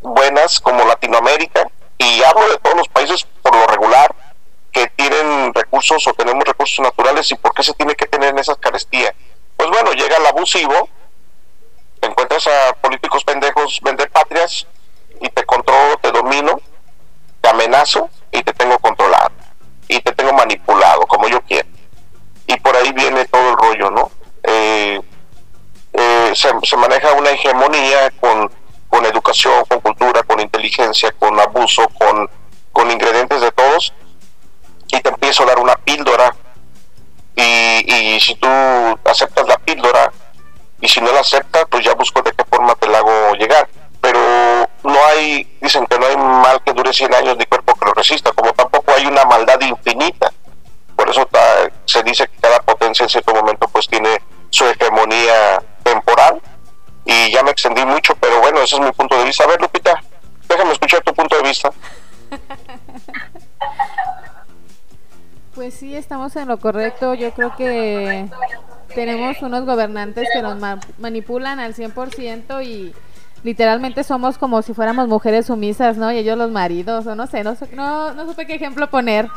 buenas 0.00 0.60
como 0.60 0.84
Latinoamérica? 0.84 1.66
Y 1.98 2.22
hablo 2.22 2.48
de 2.48 2.58
todos 2.58 2.76
los 2.76 2.88
países 2.88 3.26
por 3.42 3.54
lo 3.54 3.66
regular 3.66 4.14
que 4.72 4.88
tienen 4.88 5.52
recursos 5.54 6.06
o 6.06 6.12
tenemos 6.14 6.44
recursos 6.44 6.80
naturales 6.80 7.30
y 7.30 7.36
por 7.36 7.54
qué 7.54 7.62
se 7.62 7.74
tiene 7.74 7.94
que 7.94 8.06
tener 8.06 8.30
en 8.30 8.38
esa 8.38 8.54
carestía. 8.56 9.14
Pues 9.56 9.70
bueno, 9.70 9.92
llega 9.92 10.16
el 10.16 10.26
abusivo, 10.26 10.88
te 12.00 12.08
encuentras 12.08 12.46
a 12.46 12.74
políticos 12.80 13.24
pendejos 13.24 13.80
vender 13.82 14.10
patrias 14.10 14.66
y 15.20 15.28
te 15.30 15.44
controlo, 15.44 15.96
te 15.98 16.10
domino, 16.10 16.60
te 17.40 17.48
amenazo 17.48 18.10
y 18.32 18.42
te 18.42 18.52
tengo 18.52 18.78
controlado 18.78 19.43
y 19.94 20.00
te 20.00 20.12
tengo 20.12 20.32
manipulado 20.32 21.02
como 21.06 21.28
yo 21.28 21.40
quiero. 21.42 21.68
Y 22.46 22.58
por 22.60 22.76
ahí 22.76 22.92
viene 22.92 23.24
todo 23.26 23.50
el 23.50 23.56
rollo, 23.56 23.90
¿no? 23.90 24.10
Eh, 24.42 25.00
eh, 25.92 26.32
se, 26.34 26.50
se 26.62 26.76
maneja 26.76 27.12
una 27.12 27.30
hegemonía 27.30 28.10
con, 28.20 28.50
con 28.88 29.06
educación, 29.06 29.64
con 29.66 29.80
cultura, 29.80 30.22
con 30.24 30.40
inteligencia, 30.40 31.12
con 31.12 31.38
abuso, 31.38 31.88
con, 31.98 32.28
con 32.72 32.90
ingredientes 32.90 33.40
de 33.40 33.52
todos 33.52 33.92
y 34.88 35.00
te 35.00 35.08
empiezo 35.08 35.44
a 35.44 35.46
dar 35.46 35.58
una 35.58 35.76
píldora 35.76 36.34
y, 37.36 37.92
y 37.92 38.20
si 38.20 38.34
tú 38.34 38.48
aceptas 39.04 39.46
la 39.46 39.56
píldora 39.58 40.12
y 40.80 40.88
si 40.88 41.00
no 41.00 41.12
la 41.12 41.20
aceptas 41.20 41.64
pues 41.70 41.84
ya 41.84 41.94
busco 41.94 42.20
de 42.22 42.32
qué 42.32 42.44
forma 42.44 42.74
te 42.74 42.88
la 42.88 42.98
hago 42.98 43.34
llegar 43.34 43.68
no 44.84 45.04
hay 45.06 45.44
dicen 45.60 45.86
que 45.86 45.98
no 45.98 46.06
hay 46.06 46.16
mal 46.16 46.62
que 46.64 46.72
dure 46.72 46.92
100 46.92 47.12
años 47.14 47.36
ni 47.36 47.44
cuerpo 47.46 47.74
que 47.74 47.86
lo 47.86 47.94
resista 47.94 48.30
como 48.32 48.52
tampoco 48.52 48.92
hay 48.92 49.06
una 49.06 49.24
maldad 49.24 49.60
infinita. 49.62 50.32
Por 50.96 51.08
eso 51.10 51.26
ta- 51.26 51.70
se 51.86 52.02
dice 52.02 52.28
que 52.28 52.36
cada 52.40 52.60
potencia 52.60 53.02
en 53.04 53.08
cierto 53.10 53.34
momento 53.34 53.66
pues 53.68 53.88
tiene 53.88 54.20
su 54.50 54.64
hegemonía 54.66 55.60
temporal. 55.82 56.40
Y 57.06 57.32
ya 57.32 57.42
me 57.42 57.50
extendí 57.50 57.84
mucho 57.84 58.14
pero 58.16 58.40
bueno 58.40 58.60
ese 58.60 58.76
es 58.76 58.80
mi 58.82 58.92
punto 58.92 59.16
de 59.18 59.24
vista. 59.24 59.44
A 59.44 59.48
ver 59.48 59.60
Lupita 59.60 60.00
déjame 60.48 60.72
escuchar 60.72 61.02
tu 61.02 61.12
punto 61.14 61.36
de 61.36 61.42
vista. 61.42 61.70
Pues 65.54 65.74
sí, 65.74 65.96
estamos 65.96 66.34
en 66.36 66.48
lo 66.48 66.58
correcto. 66.58 67.14
Yo 67.14 67.30
creo 67.32 67.54
que 67.56 68.26
tenemos 68.94 69.40
unos 69.42 69.64
gobernantes 69.64 70.28
que 70.32 70.42
nos 70.42 70.58
ma- 70.58 70.80
manipulan 70.98 71.60
al 71.60 71.74
100% 71.74 72.62
y 72.64 72.94
literalmente 73.44 74.02
somos 74.02 74.38
como 74.38 74.62
si 74.62 74.74
fuéramos 74.74 75.06
mujeres 75.06 75.46
sumisas, 75.46 75.96
¿no? 75.96 76.10
Y 76.10 76.18
ellos 76.18 76.36
los 76.36 76.50
maridos, 76.50 77.06
o 77.06 77.14
no 77.14 77.26
sé, 77.28 77.44
no, 77.44 77.54
sé- 77.54 77.68
no, 77.74 78.12
no 78.14 78.26
supe 78.26 78.46
qué 78.46 78.54
ejemplo 78.54 78.90
poner. 78.90 79.28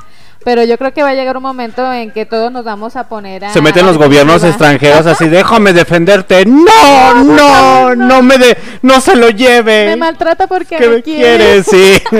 Pero 0.45 0.63
yo 0.63 0.77
creo 0.77 0.93
que 0.93 1.03
va 1.03 1.09
a 1.09 1.13
llegar 1.13 1.35
un 1.35 1.43
momento 1.43 1.91
en 1.91 2.11
que 2.11 2.25
todos 2.25 2.51
nos 2.51 2.63
vamos 2.63 2.95
a 2.95 3.09
poner 3.09 3.43
a... 3.45 3.49
Se 3.51 3.59
meten 3.61 3.85
los 3.85 3.97
gobiernos 3.97 4.43
extranjeros 4.43 5.05
así, 5.05 5.27
déjame 5.29 5.73
defenderte. 5.73 6.45
No, 6.45 7.13
no, 7.23 7.95
no 7.95 8.21
me 8.23 8.37
de, 8.37 8.57
no 8.81 9.01
se 9.01 9.15
lo 9.15 9.29
lleve. 9.29 9.87
Me 9.87 9.95
maltrata 9.97 10.47
porque 10.47 10.77
¿Qué 10.77 10.87
me 10.89 11.03
quiere. 11.03 11.63
quiere? 11.63 11.63
Sí. 11.63 12.01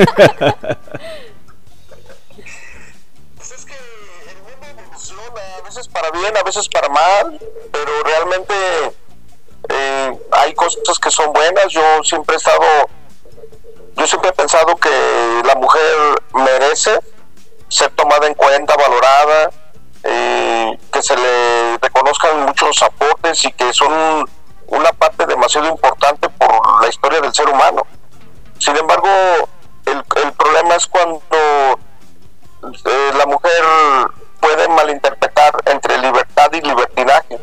a 4.28 5.62
veces 5.66 5.88
para 5.88 6.12
bien, 6.12 6.36
a 6.38 6.44
veces 6.44 6.68
para 6.70 6.90
mal, 6.90 7.40
pero 7.72 7.92
realmente 8.04 8.54
eh, 9.70 10.20
hay 10.32 10.54
cosas 10.54 11.00
que 11.00 11.12
son 11.12 11.34
buenas. 11.34 11.68
Yo 11.70 11.82
siempre 12.04 12.36
he 12.36 12.38
estado, 12.38 12.66
yo 13.96 14.08
siempre 14.08 14.30
he 14.30 14.34
pensado 14.34 14.76
que 14.78 15.42
la 15.46 15.56
mujer 15.56 16.24
merece 16.34 17.00
ser 17.68 17.92
tomada 17.92 18.28
en 18.28 18.34
cuenta, 18.34 18.76
valorada, 18.76 19.50
eh, 20.04 20.78
que 20.92 21.02
se 21.02 21.16
le 21.16 21.78
reconozcan 21.80 22.46
muchos 22.46 22.82
aportes 22.82 23.44
y 23.46 23.52
que 23.52 23.74
son 23.74 24.26
una 24.68 24.92
parte 24.94 25.26
demasiado 25.26 25.68
importante 25.68 26.30
por 26.30 26.82
la 26.82 26.88
historia 26.88 27.20
del 27.22 27.34
ser 27.34 27.50
humano. 27.50 27.86
Sin 28.60 28.76
embargo, 28.76 29.10
el, 29.86 30.04
el 30.24 30.34
problema 30.34 30.76
es 30.76 30.88
cuando 30.88 31.20
eh, 32.86 33.12
la 33.18 33.26
mujer 33.26 33.64
puede 34.40 34.68
malinterpretar 34.70 35.58
entre 35.66 35.98
libertad 35.98 36.52
y 36.54 36.62
libertinaje 36.62 37.40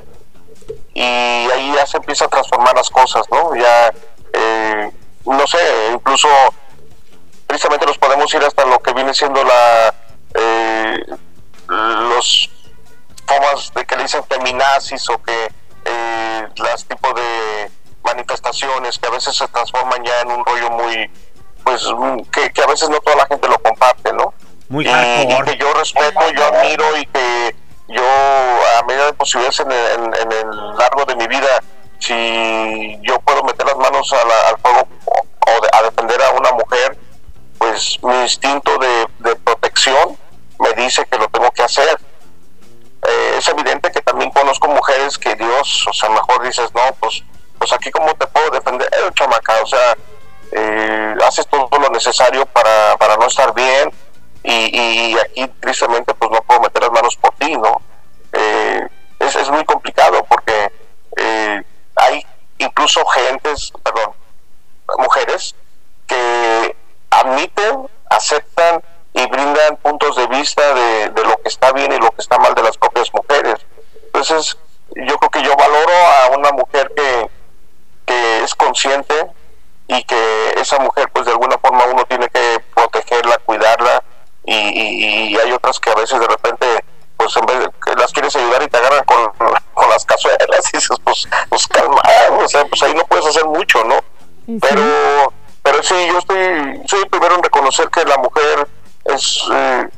y 0.95 1.03
ahí 1.03 1.73
ya 1.75 1.87
se 1.87 1.97
empieza 1.97 2.27
a 2.27 2.29
transformar 2.29 2.75
las 2.75 2.89
cosas, 2.89 3.25
¿no? 3.31 3.55
Ya, 3.57 3.93
eh, 4.33 4.91
no 5.25 5.47
sé, 5.47 5.59
incluso 5.93 6.29
precisamente 7.47 7.85
nos 7.87 7.99
podemos 7.99 8.33
ir 8.33 8.43
hasta 8.43 8.65
lo 8.65 8.79
que 8.81 8.93
viene 8.93 9.13
siendo 9.13 9.43
la 9.43 9.95
eh, 10.35 11.05
los 11.69 12.51
formas 13.27 13.73
de 13.75 13.85
que 13.85 13.97
le 13.97 14.03
dicen 14.03 14.23
feminazis 14.25 15.09
o 15.11 15.21
que 15.23 15.53
eh, 15.85 16.49
las 16.57 16.85
tipos 16.85 17.15
de 17.15 17.71
manifestaciones 18.05 18.99
que 18.99 19.09
a 19.09 19.11
veces 19.11 19.37
se 19.37 19.49
transforman 19.49 20.05
ya 20.05 20.21
en 20.21 20.31
un 20.31 20.45
rollo 20.45 20.71
muy 20.71 21.11
pues 21.65 21.83
mm, 21.87 22.21
que, 22.31 22.53
que 22.53 22.63
a 22.63 22.67
veces 22.67 22.89
no 22.89 23.01
toda 23.01 23.17
la 23.17 23.27
gente 23.27 23.49
lo 23.49 23.59
comparte, 23.59 24.13
¿no? 24.13 24.35
Muy 24.69 24.87
y, 24.87 24.89
y 24.89 25.43
que 25.43 25.57
yo 25.57 25.73
respeto, 25.75 26.31
yo 26.31 26.45
admiro 26.47 26.97
y 26.99 27.07
que 27.07 27.57
yo 27.89 28.03
a 28.03 28.83
medida 28.87 29.07
de 29.07 29.13
posibilidades 29.13 29.61
en 29.61 29.71
el, 29.73 30.77
largo 30.79 31.05
de 31.07 31.17
mi 31.17 31.27
vida, 31.27 31.63
si 31.99 32.99
yo 33.03 33.19
puedo 33.21 33.43
meter 33.45 33.67
las 33.67 33.77
manos 33.77 34.13
a 34.13 34.25
la- 34.27 34.49
al 34.49 34.59
fuego 34.59 34.89
o, 35.47 35.77
a 35.77 35.83
defender 35.83 36.23
a 36.23 36.31
una 36.31 36.53
mujer, 36.53 36.99
pues 37.59 37.99
mi 38.03 38.15
instinto 38.23 38.77
de, 38.79 39.07
de 39.19 39.37
protección 39.37 40.17
me 40.59 40.73
dice 40.75 41.05
que 41.07 41.19
lo 41.19 41.29
tengo 41.29 41.51
que 41.51 41.63
hacer. 41.63 41.99
Eh, 43.07 43.35
es 43.39 43.49
evidente 43.49 43.93
que 43.93 44.01
también 44.01 44.31
conozco 44.31 44.69
mujeres 44.69 45.19
que 45.19 45.35
Dios, 45.35 45.87
o 45.89 45.93
sea, 45.93 46.09
mejor 46.09 46.43
dices, 46.43 46.71
no, 46.75 46.83
pues, 47.01 47.23
pues 47.59 47.73
aquí 47.73 47.91
cómo 47.91 48.15
te 48.15 48.27
puedo 48.27 48.51
defender, 48.51 48.89
eh, 48.93 49.11
chamaca, 49.15 49.61
o 49.63 49.67
sea, 49.67 49.95
eh, 50.53 51.15
haces 51.27 51.47
todo 51.49 51.69
lo 51.79 51.91
necesario 51.91 52.47
para, 52.47 52.97
para 52.97 53.17
no 53.17 53.27
estar 53.27 53.53
bien 53.53 53.93
y, 54.45 55.13
y 55.13 55.19
aquí 55.19 55.49
tristemente 55.61 56.15
pues 56.15 56.31
no 56.31 56.43
puedo 56.43 56.61
meter 56.61 56.83
las 56.83 56.93
manos 56.93 57.17
por 57.17 57.35
ti, 57.35 57.57
¿no? 57.57 57.81
Eh, 58.33 58.87
es, 59.19 59.35
es 59.37 59.51
muy 59.51 59.65
complicado 59.65 60.25
porque 60.29 60.71
eh, 61.17 61.63
hay 61.97 62.27
incluso 62.59 63.05
gentes, 63.07 63.73
perdón, 63.83 64.13
mujeres 64.99 65.55
que 66.07 66.77
admiten, 67.11 67.89
aceptan 68.11 68.83
y 69.15 69.27
brindan 69.27 69.77
puntos 69.79 70.17
de 70.17 70.27
vista 70.27 70.75
de, 70.75 71.09
de 71.09 71.25
lo 71.25 71.37
que 71.39 71.49
está 71.49 71.73
bien 71.73 71.93
y 71.93 71.99
lo 71.99 72.11
que 72.11 72.21
está 72.21 72.39
mal 72.39 72.55
de 72.55 72.63
las 72.63 72.77
propias 72.77 73.13
mujeres. 73.15 73.57
Entonces, 74.07 74.59
yo 74.95 75.17
creo 75.17 75.31
que 75.31 75.43
yo 75.43 75.57
valoro 75.57 75.93
a 75.93 76.37
una 76.37 76.53
mujer 76.53 76.93
que, 76.95 77.31
que 78.05 78.45
es 78.45 78.55
consciente 78.55 79.15
y, 79.89 79.97
y 79.97 80.05
que 80.05 80.51
esa 80.57 80.79
mujer 80.79 81.09
pues 81.13 81.25
de 81.25 81.33
alguna 81.33 81.57
forma 81.59 81.85
uno 81.85 82.05
tiene 82.05 82.29
que 82.29 82.63
protegerla, 82.75 83.39
cuidarla 83.39 84.04
y, 84.47 84.55
y- 84.55 85.35
y 85.35 85.37
hay 85.39 85.53
otras 85.53 85.79
que 85.81 85.91
a 85.91 85.95
veces 85.95 86.19
de 86.21 86.27
repente 86.27 86.85
pues 87.17 87.37
en 87.37 87.47
vez 87.47 87.59
de 87.61 87.71
que 87.85 87.95
las 87.95 88.13
quieres 88.13 88.35
ayudar 88.37 88.63
y 88.63 88.67
te 88.69 88.77
agarran 88.77 89.05
con, 89.05 89.31
con 89.73 89.89
las 89.89 90.05
cazuelas 90.05 90.39
y 90.73 90.77
dices 90.77 90.97
pues, 91.05 91.27
pues 91.49 91.67
calma, 91.69 92.03
o 92.39 92.49
sea 92.49 92.65
pues 92.67 92.83
ahí 92.83 92.95
no 92.95 93.05
puedes 93.07 93.27
hacer 93.27 93.45
mucho, 93.47 93.83
¿no? 93.85 93.97
Pero, 94.61 95.33
pero 95.63 95.83
sí, 95.83 95.95
yo 96.13 96.19
estoy, 96.19 96.83
soy 96.87 97.01
el 97.01 97.09
primero 97.09 97.37
en 97.37 97.43
reconocer 97.43 97.89
que 97.89 98.05
la 98.05 98.19
mujer 98.19 98.69
es 99.07 99.43
eh, 99.53 99.89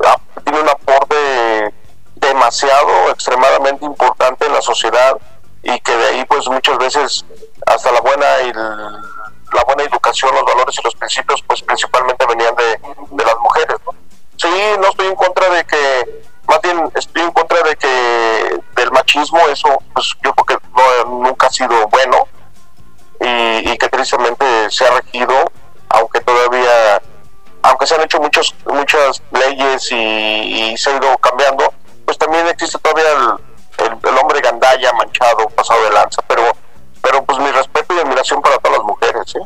tiene 0.44 0.60
un 0.60 0.68
aporte 0.68 1.74
demasiado, 2.14 3.10
extremadamente 3.10 3.84
importante 3.84 4.46
en 4.46 4.52
la 4.52 4.62
sociedad 4.62 5.16
y 5.62 5.78
que 5.80 5.96
de 5.96 6.06
ahí 6.06 6.24
pues 6.26 6.46
muchas 6.48 6.78
veces 6.78 7.24
hasta 7.66 7.90
la 7.92 8.00
buena 8.00 8.26
y 8.42 8.52
la 8.52 9.62
buena 9.66 9.82
educación, 9.84 10.34
los 10.34 10.44
valores 10.44 10.78
y 10.78 10.82
los 10.82 10.94
principios 10.94 11.42
pues 11.46 11.62
principalmente 11.62 12.24
venían 12.26 12.54
de, 12.56 12.78
de 13.10 13.24
las 13.24 13.36
mujeres. 13.40 13.76
¿no? 13.84 13.92
Sí, 14.36 14.48
no 14.80 14.88
estoy 14.88 15.06
en 15.06 15.16
contra 15.16 15.48
de 15.50 15.64
que, 15.64 16.22
más 16.46 16.60
bien 16.62 16.90
estoy 16.94 17.22
en 17.22 17.32
contra 17.32 17.62
de 17.62 17.76
que 17.76 18.60
del 18.76 18.90
machismo, 18.92 19.38
eso 19.48 19.68
pues 19.94 20.12
yo 20.22 20.32
creo 20.34 20.58
que 20.60 20.66
no, 20.76 21.20
nunca 21.22 21.46
ha 21.46 21.50
sido 21.50 21.86
bueno 21.88 22.28
y, 23.20 23.70
y 23.72 23.78
que 23.78 23.88
tristemente 23.88 24.70
se 24.70 24.86
ha 24.86 24.90
regido, 25.00 25.34
aunque 25.88 26.20
todavía, 26.20 27.00
aunque 27.62 27.86
se 27.86 27.94
han 27.94 28.02
hecho 28.02 28.18
muchos, 28.20 28.54
muchas 28.66 29.22
leyes 29.32 29.90
y, 29.90 30.76
se 30.76 30.90
ha 30.90 30.96
ido 30.96 31.16
cambiando, 31.18 31.72
pues 32.04 32.18
también 32.18 32.46
existe 32.48 32.78
todavía 32.78 33.10
el, 33.78 33.86
el- 34.08 34.18
hombre 34.18 34.40
gandalla, 34.40 34.92
manchado, 34.92 35.48
pasado 35.48 35.82
de 35.84 35.90
lanza, 35.92 36.22
pero, 36.28 36.42
pero 37.02 37.24
pues 37.24 37.38
mi 37.38 37.50
respeto 37.50 37.94
y 37.94 38.00
admiración 38.00 38.42
para 38.42 38.58
todas 38.58 38.78
las 38.78 38.86
mujeres, 38.86 39.22
¿sí? 39.26 39.38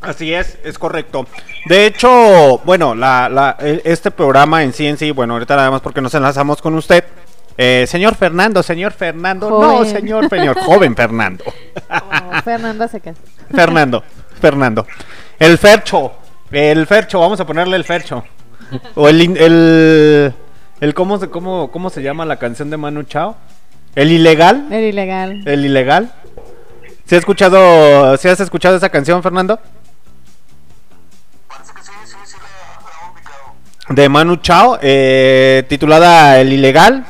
Así 0.00 0.32
es, 0.32 0.58
es 0.64 0.78
correcto. 0.78 1.26
De 1.66 1.84
hecho, 1.86 2.58
bueno, 2.64 2.94
la, 2.94 3.28
la- 3.28 3.56
el- 3.60 3.82
este 3.84 4.10
programa 4.10 4.62
en 4.62 4.72
sí 4.72 4.86
en 4.86 4.96
sí, 4.96 5.10
bueno, 5.10 5.34
ahorita 5.34 5.56
nada 5.56 5.70
más 5.70 5.80
porque 5.82 6.00
nos 6.00 6.14
enlazamos 6.14 6.62
con 6.62 6.74
usted. 6.74 7.04
Eh, 7.58 7.84
señor 7.86 8.14
Fernando, 8.14 8.62
señor 8.62 8.92
Fernando, 8.92 9.50
no, 9.50 9.84
señor, 9.84 10.28
señor, 10.30 10.58
joven 10.60 10.96
Fernando. 10.96 11.44
Oh, 11.90 12.42
Fernanda 12.42 12.88
se 12.88 13.00
casa. 13.00 13.20
Fernando, 13.54 14.02
Fernando. 14.40 14.86
El 15.38 15.58
Fercho, 15.58 16.12
el 16.50 16.86
Fercho, 16.86 17.20
vamos 17.20 17.38
a 17.40 17.46
ponerle 17.46 17.76
el 17.76 17.84
Fercho. 17.84 18.24
O 18.94 19.08
el, 19.08 19.20
el, 19.36 20.32
el 20.80 20.94
¿cómo, 20.94 21.18
se, 21.18 21.28
cómo, 21.28 21.70
¿cómo 21.70 21.90
se 21.90 22.02
llama 22.02 22.24
la 22.24 22.36
canción 22.38 22.70
de 22.70 22.76
Manu 22.78 23.02
Chao? 23.02 23.36
El 23.94 24.12
ilegal, 24.12 24.68
El 24.72 24.84
ilegal. 24.84 25.42
el 25.46 25.64
ilegal. 25.66 26.12
¿Se 27.04 27.16
ha 27.16 27.18
escuchado, 27.18 28.16
¿sí 28.16 28.28
has 28.28 28.38
escuchado 28.40 28.76
esa 28.76 28.88
canción, 28.88 29.22
Fernando? 29.22 29.58
De 33.90 34.08
Manu 34.08 34.36
Chao, 34.36 34.78
eh, 34.80 35.64
titulada 35.68 36.40
El 36.40 36.52
Ilegal, 36.52 37.04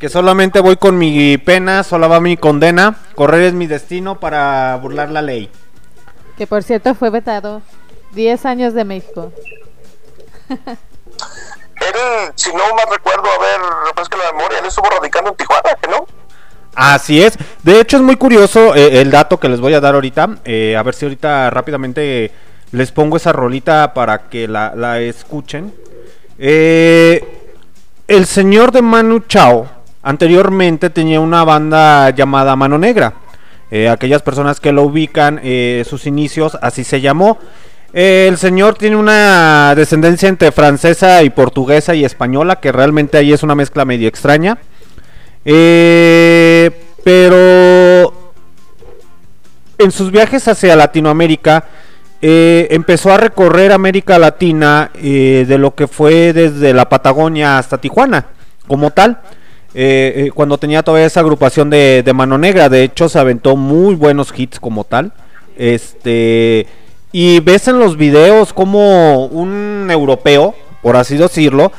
que 0.00 0.08
solamente 0.08 0.58
voy 0.60 0.76
con 0.76 0.98
mi 0.98 1.38
pena, 1.38 1.84
solo 1.84 2.08
va 2.08 2.20
mi 2.20 2.36
condena, 2.36 2.96
correr 3.14 3.42
es 3.44 3.52
mi 3.54 3.68
destino 3.68 4.18
para 4.18 4.76
burlar 4.76 5.10
la 5.10 5.22
ley. 5.22 5.48
Que 6.36 6.48
por 6.48 6.64
cierto 6.64 6.94
fue 6.96 7.10
vetado 7.10 7.62
10 8.12 8.46
años 8.46 8.74
de 8.74 8.84
México. 8.84 9.32
Él, 10.48 12.32
si 12.34 12.50
no 12.50 12.74
mal 12.74 12.86
recuerdo, 12.90 13.24
a 13.30 13.38
ver, 13.38 13.60
refresca 13.86 14.16
la 14.16 14.32
memoria, 14.32 14.58
él 14.58 14.66
estuvo 14.66 14.88
radicando 14.88 15.30
en 15.30 15.36
Tijuana, 15.36 15.74
¿que 15.82 15.88
no? 15.88 16.06
Así 16.74 17.22
es, 17.22 17.36
de 17.62 17.80
hecho 17.80 17.98
es 17.98 18.02
muy 18.02 18.16
curioso 18.16 18.74
eh, 18.74 19.00
el 19.00 19.10
dato 19.10 19.38
que 19.38 19.48
les 19.48 19.60
voy 19.60 19.74
a 19.74 19.80
dar 19.80 19.94
ahorita, 19.94 20.38
eh, 20.44 20.76
a 20.76 20.82
ver 20.82 20.94
si 20.94 21.04
ahorita 21.04 21.50
rápidamente 21.50 22.30
les 22.72 22.90
pongo 22.90 23.18
esa 23.18 23.32
rolita 23.32 23.92
para 23.92 24.30
que 24.30 24.48
la, 24.48 24.72
la 24.74 25.00
escuchen. 25.00 25.74
Eh, 26.38 27.22
el 28.06 28.26
señor 28.26 28.72
de 28.72 28.82
Manu 28.82 29.20
Chao 29.20 29.68
anteriormente 30.02 30.90
tenía 30.90 31.20
una 31.20 31.44
banda 31.44 32.10
llamada 32.10 32.54
Mano 32.54 32.78
Negra. 32.78 33.14
Eh, 33.70 33.88
aquellas 33.88 34.22
personas 34.22 34.60
que 34.60 34.72
lo 34.72 34.82
ubican, 34.82 35.40
eh, 35.42 35.82
sus 35.88 36.06
inicios, 36.06 36.56
así 36.60 36.84
se 36.84 37.00
llamó. 37.00 37.38
Eh, 37.92 38.26
el 38.28 38.36
señor 38.36 38.76
tiene 38.76 38.96
una 38.96 39.74
descendencia 39.74 40.28
entre 40.28 40.52
francesa 40.52 41.22
y 41.22 41.30
portuguesa 41.30 41.94
y 41.94 42.04
española, 42.04 42.60
que 42.60 42.70
realmente 42.72 43.16
ahí 43.16 43.32
es 43.32 43.42
una 43.42 43.54
mezcla 43.54 43.84
medio 43.84 44.06
extraña. 44.06 44.58
Pero 45.42 45.52
en 49.78 49.90
sus 49.90 50.10
viajes 50.10 50.46
hacia 50.46 50.76
Latinoamérica 50.76 51.64
eh, 52.26 52.68
empezó 52.70 53.12
a 53.12 53.18
recorrer 53.18 53.70
América 53.70 54.18
Latina 54.18 54.90
eh, 54.94 55.44
de 55.46 55.58
lo 55.58 55.74
que 55.74 55.86
fue 55.86 56.32
desde 56.32 56.72
la 56.72 56.88
Patagonia 56.88 57.58
hasta 57.58 57.76
Tijuana, 57.76 58.28
como 58.66 58.90
tal. 58.92 59.20
eh, 59.74 60.30
cuando 60.34 60.56
tenía 60.56 60.82
todavía 60.82 61.06
esa 61.06 61.20
agrupación 61.20 61.68
de, 61.68 62.02
de 62.02 62.12
Mano 62.14 62.38
Negra, 62.38 62.70
de 62.70 62.82
hecho 62.82 63.10
se 63.10 63.18
aventó 63.18 63.56
muy 63.56 63.94
buenos 63.94 64.32
hits 64.34 64.58
como 64.58 64.84
tal. 64.84 65.12
Este 65.58 66.66
y 67.12 67.40
ves 67.40 67.68
en 67.68 67.78
los 67.78 67.98
videos 67.98 68.54
como 68.54 69.26
un 69.26 69.88
europeo, 69.90 70.54
por 70.82 70.96
así 70.96 71.18
decirlo, 71.18 71.72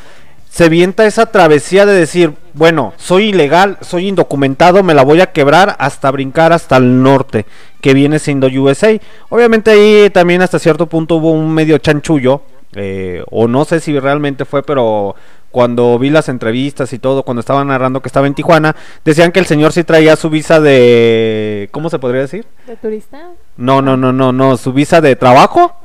se 0.56 0.70
vienta 0.70 1.06
esa 1.06 1.26
travesía 1.26 1.86
de 1.86 1.92
decir, 1.92 2.32
bueno, 2.54 2.94
soy 2.96 3.32
ilegal, 3.32 3.78
soy 3.82 4.08
indocumentado, 4.08 4.84
me 4.84 4.94
la 4.94 5.04
voy 5.04 5.20
a 5.20 5.34
quebrar 5.34 5.76
hasta 5.80 6.10
brincar 6.12 6.54
hasta 6.54 6.78
el 6.78 7.04
norte, 7.04 7.46
que 7.82 7.94
viene 7.94 8.20
siendo 8.20 8.48
USA. 8.48 8.98
Obviamente 9.28 9.72
ahí 9.72 10.10
también 10.12 10.42
hasta 10.42 10.58
cierto 10.58 10.86
punto 10.88 11.16
hubo 11.16 11.34
un 11.34 11.54
medio 11.54 11.78
chanchullo, 11.80 12.42
eh, 12.74 13.22
o 13.32 13.50
no 13.50 13.66
sé 13.66 13.82
si 13.82 14.00
realmente 14.00 14.46
fue, 14.46 14.64
pero 14.64 15.18
cuando 15.52 16.00
vi 16.00 16.10
las 16.10 16.30
entrevistas 16.30 16.94
y 16.94 17.00
todo, 17.00 17.24
cuando 17.24 17.42
estaban 17.42 17.68
narrando 17.68 18.02
que 18.02 18.08
estaba 18.08 18.26
en 18.26 18.34
Tijuana, 18.34 18.78
decían 19.04 19.34
que 19.34 19.42
el 19.42 19.48
señor 19.48 19.74
sí 19.74 19.84
traía 19.84 20.16
su 20.16 20.30
visa 20.30 20.62
de... 20.62 21.68
¿Cómo 21.72 21.90
se 21.90 22.00
podría 22.00 22.22
decir? 22.22 22.46
¿De 22.66 22.78
turista? 22.78 23.32
No, 23.58 23.82
no, 23.82 23.98
no, 23.98 24.14
no, 24.14 24.32
no, 24.32 24.56
su 24.56 24.72
visa 24.72 25.02
de 25.02 25.18
trabajo. 25.18 25.76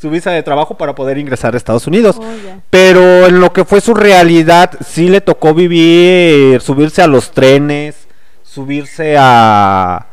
Su 0.00 0.08
visa 0.10 0.30
de 0.30 0.42
trabajo 0.42 0.78
para 0.78 0.94
poder 0.94 1.18
ingresar 1.18 1.52
a 1.52 1.56
Estados 1.58 1.86
Unidos. 1.86 2.16
Oh. 2.18 2.24
Pero 2.70 3.26
en 3.26 3.38
lo 3.40 3.52
que 3.52 3.64
fue 3.66 3.80
su 3.82 3.92
realidad, 3.94 4.70
sí 4.86 5.08
le 5.08 5.20
tocó 5.20 5.52
vivir, 5.52 6.60
subirse 6.62 7.02
a 7.02 7.06
los 7.06 7.32
trenes, 7.32 8.08
subirse 8.42 9.16
a, 9.18 10.06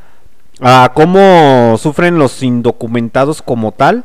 a 0.59 0.91
cómo 0.93 1.77
sufren 1.79 2.17
los 2.19 2.43
indocumentados 2.43 3.41
como 3.41 3.71
tal. 3.71 4.03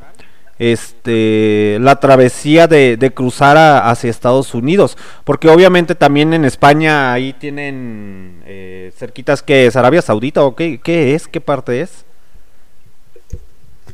Este, 0.58 1.78
la 1.80 1.96
travesía 1.98 2.68
de, 2.68 2.96
de 2.96 3.10
cruzar 3.12 3.56
a- 3.56 3.90
hacia 3.90 4.08
Estados 4.10 4.54
Unidos, 4.54 4.96
porque 5.24 5.48
obviamente 5.48 5.96
también 5.96 6.32
en 6.34 6.44
España 6.44 7.12
ahí 7.12 7.32
tienen 7.32 8.42
eh, 8.46 8.92
cerquitas 8.96 9.42
que 9.42 9.66
es 9.66 9.74
Arabia 9.74 10.02
Saudita 10.02 10.44
o 10.44 10.54
qué, 10.54 10.78
qué 10.80 11.16
es, 11.16 11.26
qué 11.26 11.40
parte 11.40 11.80
es. 11.80 12.04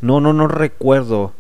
No, 0.03 0.21
no, 0.21 0.35
no 0.35 0.47
recuerdo. 0.47 1.33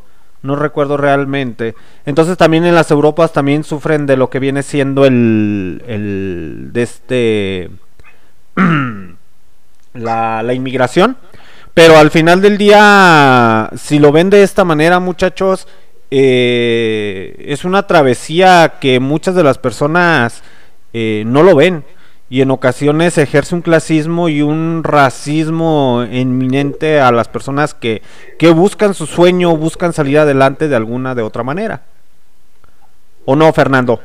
No 0.43 0.57
recuerdo 0.57 0.97
realmente. 0.97 1.75
Entonces 2.07 2.37
también 2.37 2.65
en 2.65 2.75
las 2.75 2.91
Europas 2.91 3.33
también 3.33 3.65
sufren 3.65 4.07
de 4.07 4.17
lo 4.17 4.31
que 4.31 4.39
viene 4.39 4.63
siendo 4.63 5.05
el, 5.05 5.83
el 5.87 6.69
de 6.73 6.83
este 6.83 7.71
la, 9.95 10.43
la 10.43 10.55
inmigración. 10.55 11.17
Pero 11.75 11.97
al 11.97 12.11
final 12.11 12.41
del 12.43 12.59
día, 12.59 13.71
si 13.77 13.99
lo 14.01 14.11
ven 14.11 14.31
de 14.31 14.43
esta 14.43 14.65
manera, 14.65 14.99
muchachos, 14.99 15.69
eh, 16.11 17.37
es 17.47 17.65
una 17.65 17.87
travesía 17.87 18.75
que 18.81 18.99
muchas 18.99 19.35
de 19.35 19.45
las 19.45 19.59
personas 19.59 20.43
eh, 20.93 21.23
no 21.27 21.43
lo 21.43 21.55
ven. 21.55 21.85
Y 22.31 22.43
en 22.43 22.51
ocasiones 22.51 23.17
ejerce 23.17 23.55
un 23.55 23.63
clasismo 23.63 24.29
y 24.29 24.43
un 24.43 24.83
racismo 24.85 26.05
inminente 26.11 27.01
a 27.01 27.11
las 27.11 27.27
personas 27.29 27.73
que, 27.73 28.03
que 28.39 28.51
buscan 28.51 28.93
su 28.93 29.07
sueño, 29.07 29.57
buscan 29.57 29.95
salir 29.95 30.19
adelante 30.19 30.69
de 30.69 30.77
alguna 30.77 31.15
de 31.15 31.23
otra 31.23 31.43
manera. 31.43 31.83
¿O 33.25 33.35
no, 33.35 33.51
Fernando? 33.53 34.01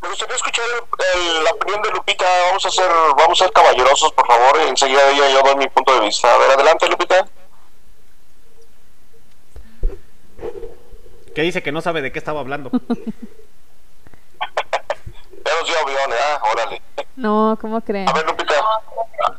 Me 0.00 0.08
gustaría 0.08 0.36
escuchar 0.36 0.64
el- 0.72 1.28
el- 1.38 1.44
la 1.44 1.50
opinión 1.50 1.82
de 1.82 1.90
Lupita. 1.90 2.24
Vamos 2.48 2.64
a 2.64 2.70
ser, 2.70 2.88
vamos 3.16 3.40
a 3.40 3.44
ser 3.44 3.52
caballerosos, 3.52 4.12
por 4.12 4.26
favor. 4.26 4.56
y 4.64 4.68
Enseguida 4.68 5.00
ella 5.10 5.28
yo 5.30 5.42
doy 5.42 5.56
mi 5.56 5.68
punto 5.68 5.94
de 5.98 6.06
vista. 6.06 6.32
A 6.32 6.38
ver, 6.38 6.50
adelante, 6.52 6.88
Lupita. 6.88 7.26
Que 11.34 11.42
dice 11.42 11.62
que 11.62 11.72
no 11.72 11.80
sabe 11.80 12.02
de 12.02 12.12
qué 12.12 12.18
estaba 12.20 12.38
hablando. 12.40 12.70
Ya 15.48 15.54
nos 15.60 15.66
dio 15.66 15.78
avión, 15.80 16.12
¿eh? 16.12 16.38
Órale. 16.52 16.82
No, 17.16 17.56
¿cómo 17.60 17.80
creen? 17.80 18.08
A 18.08 18.12
ver, 18.12 18.26
Lupita, 18.26 18.54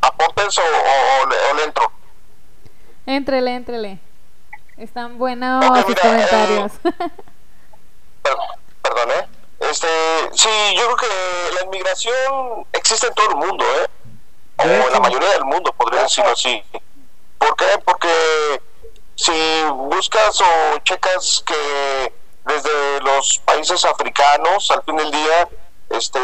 ¿aportes 0.01 0.57
o, 0.57 0.61
o- 0.61 1.23
o 1.23 1.25
le, 1.27 1.35
o 1.51 1.53
le 1.55 1.63
entro? 1.65 1.91
Éntrele, 3.05 3.55
éntrele. 3.55 3.99
Están 4.77 5.17
buenos 5.19 5.65
Ok, 5.65 5.75
sus 5.77 5.87
mira, 5.89 6.01
comentarios. 6.01 6.71
Perdón, 8.81 9.11
¿eh? 9.11 9.27
Este, 9.59 9.87
sí, 10.33 10.49
yo 10.75 10.85
creo 10.85 10.95
que 10.95 11.53
la 11.55 11.61
inmigración 11.65 12.65
existe 12.73 13.07
en 13.07 13.13
todo 13.13 13.29
el 13.29 13.35
mundo, 13.35 13.65
¿eh? 13.65 13.87
O 14.57 14.63
en 14.63 14.93
la 14.93 14.99
mayoría 14.99 15.29
del 15.29 15.45
mundo, 15.45 15.71
podría 15.73 16.03
decirlo 16.03 16.31
así. 16.31 16.63
¿Por 17.37 17.55
qué? 17.55 17.65
Porque 17.85 18.61
si 19.15 19.63
buscas 19.73 20.41
o 20.41 20.77
checas 20.83 21.43
que 21.45 22.13
desde 22.45 23.01
los 23.01 23.39
países 23.45 23.83
africanos, 23.85 24.71
al 24.71 24.83
fin 24.83 24.95
del 24.97 25.11
día, 25.11 25.47
este, 25.89 26.19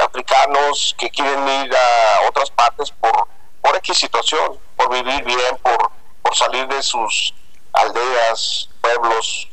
africanos 0.00 0.94
que 0.98 1.10
quieren 1.10 1.46
ir 1.48 1.74
a 1.74 2.28
otras 2.28 2.50
partes 2.50 2.90
por, 2.90 3.28
por 3.60 3.76
X 3.76 3.98
situación, 3.98 4.58
por 4.76 4.90
vivir 4.90 5.24
bien, 5.24 5.56
por, 5.62 5.90
por 6.22 6.34
salir 6.34 6.66
de 6.68 6.82
sus 6.82 7.34
aldeas, 7.72 8.68
pueblos, 8.80 9.48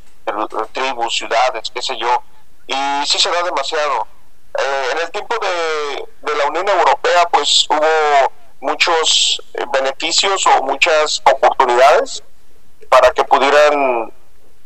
tribus, 0.72 1.16
ciudades, 1.18 1.72
qué 1.74 1.82
sé 1.82 1.98
yo, 1.98 2.24
y 2.68 3.06
sí 3.06 3.20
se 3.20 3.30
da 3.30 3.44
demasiado. 3.44 4.08
Eh, 4.58 4.90
en 4.94 5.00
el 5.00 5.12
tiempo 5.12 5.36
de, 5.38 6.08
de 6.22 6.38
la 6.38 6.46
Unión 6.46 6.68
Europea, 6.68 7.28
pues 7.30 7.66
hubo 7.70 8.32
muchos 8.62 9.42
eh, 9.54 9.66
beneficios 9.72 10.46
o 10.48 10.64
muchas 10.64 11.22
oportunidades 11.26 12.24
para 12.90 13.12
que 13.12 13.24
pudieran 13.24 14.12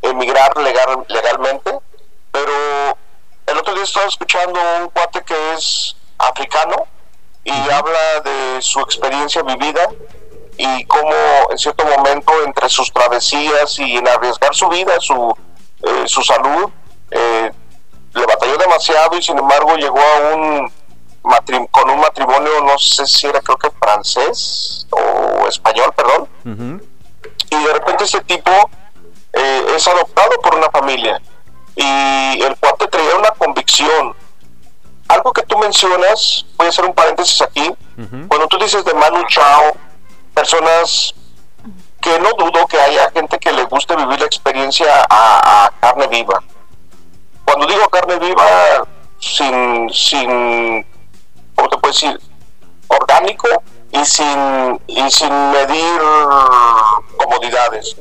emigrar 0.02 0.56
legal, 0.57 1.06
legalmente, 1.10 1.80
pero 2.32 2.98
el 3.51 3.57
otro 3.57 3.73
día 3.73 3.84
estaba 3.84 4.07
escuchando 4.07 4.59
un 4.81 4.89
cuate 4.89 5.21
que 5.23 5.53
es 5.53 5.95
africano 6.17 6.88
y 7.43 7.51
habla 7.51 8.21
de 8.23 8.61
su 8.61 8.80
experiencia 8.80 9.41
vivida 9.41 9.89
y 10.57 10.85
cómo 10.85 11.13
en 11.49 11.57
cierto 11.57 11.85
momento 11.85 12.34
entre 12.45 12.69
sus 12.69 12.91
travesías 12.91 13.80
y 13.80 13.97
en 13.97 14.07
arriesgar 14.07 14.53
su 14.53 14.67
vida, 14.67 14.99
su, 14.99 15.34
eh, 15.84 16.03
su 16.05 16.21
salud, 16.21 16.69
eh, 17.11 17.51
le 18.13 18.26
batalló 18.26 18.57
demasiado 18.57 19.17
y 19.17 19.23
sin 19.23 19.38
embargo 19.38 19.76
llegó 19.77 19.99
a 19.99 20.35
un 20.35 20.71
con 21.71 21.89
un 21.89 21.99
matrimonio, 21.99 22.61
no 22.63 22.77
sé 22.80 23.05
si 23.05 23.27
era 23.27 23.41
creo 23.41 23.57
que 23.57 23.69
francés 23.71 24.88
o 24.89 25.47
español, 25.47 25.93
perdón, 25.95 26.81
y 27.51 27.63
de 27.63 27.73
repente 27.73 28.05
ese 28.05 28.21
tipo 28.21 28.51
eh, 29.34 29.65
es 29.76 29.88
adoptado 29.88 30.39
por 30.41 30.55
una 30.55 30.69
familia 30.69 31.21
y 31.81 32.41
el 32.41 32.56
cuate 32.57 32.88
traía 32.88 33.15
una 33.15 33.31
convicción. 33.31 34.15
Algo 35.07 35.31
que 35.31 35.43
tú 35.43 35.57
mencionas, 35.57 36.45
voy 36.57 36.68
a 36.68 36.69
hacer 36.69 36.85
un 36.85 36.93
paréntesis 36.93 37.41
aquí, 37.41 37.72
cuando 38.27 38.47
tú 38.47 38.57
dices 38.60 38.85
de 38.85 38.93
Manu 38.93 39.23
Chao, 39.27 39.76
personas 40.34 41.14
que 42.01 42.19
no 42.19 42.30
dudo 42.38 42.65
que 42.68 42.80
haya 42.80 43.10
gente 43.11 43.39
que 43.39 43.51
le 43.51 43.64
guste 43.65 43.95
vivir 43.95 44.19
la 44.19 44.26
experiencia 44.26 45.06
a, 45.10 45.65
a 45.65 45.72
carne 45.80 46.07
viva. 46.07 46.41
Cuando 47.43 47.65
digo 47.65 47.89
carne 47.89 48.19
viva, 48.19 48.88
sin, 49.19 49.89
sin, 49.91 50.85
¿cómo 51.56 51.69
te 51.69 51.77
puedo 51.77 51.93
decir? 51.93 52.19
Orgánico 52.88 53.47
y 53.91 54.06
sin, 54.06 54.80
y 54.88 55.10
sin 55.11 55.51
medir 55.51 56.01
comodidades. 57.18 57.95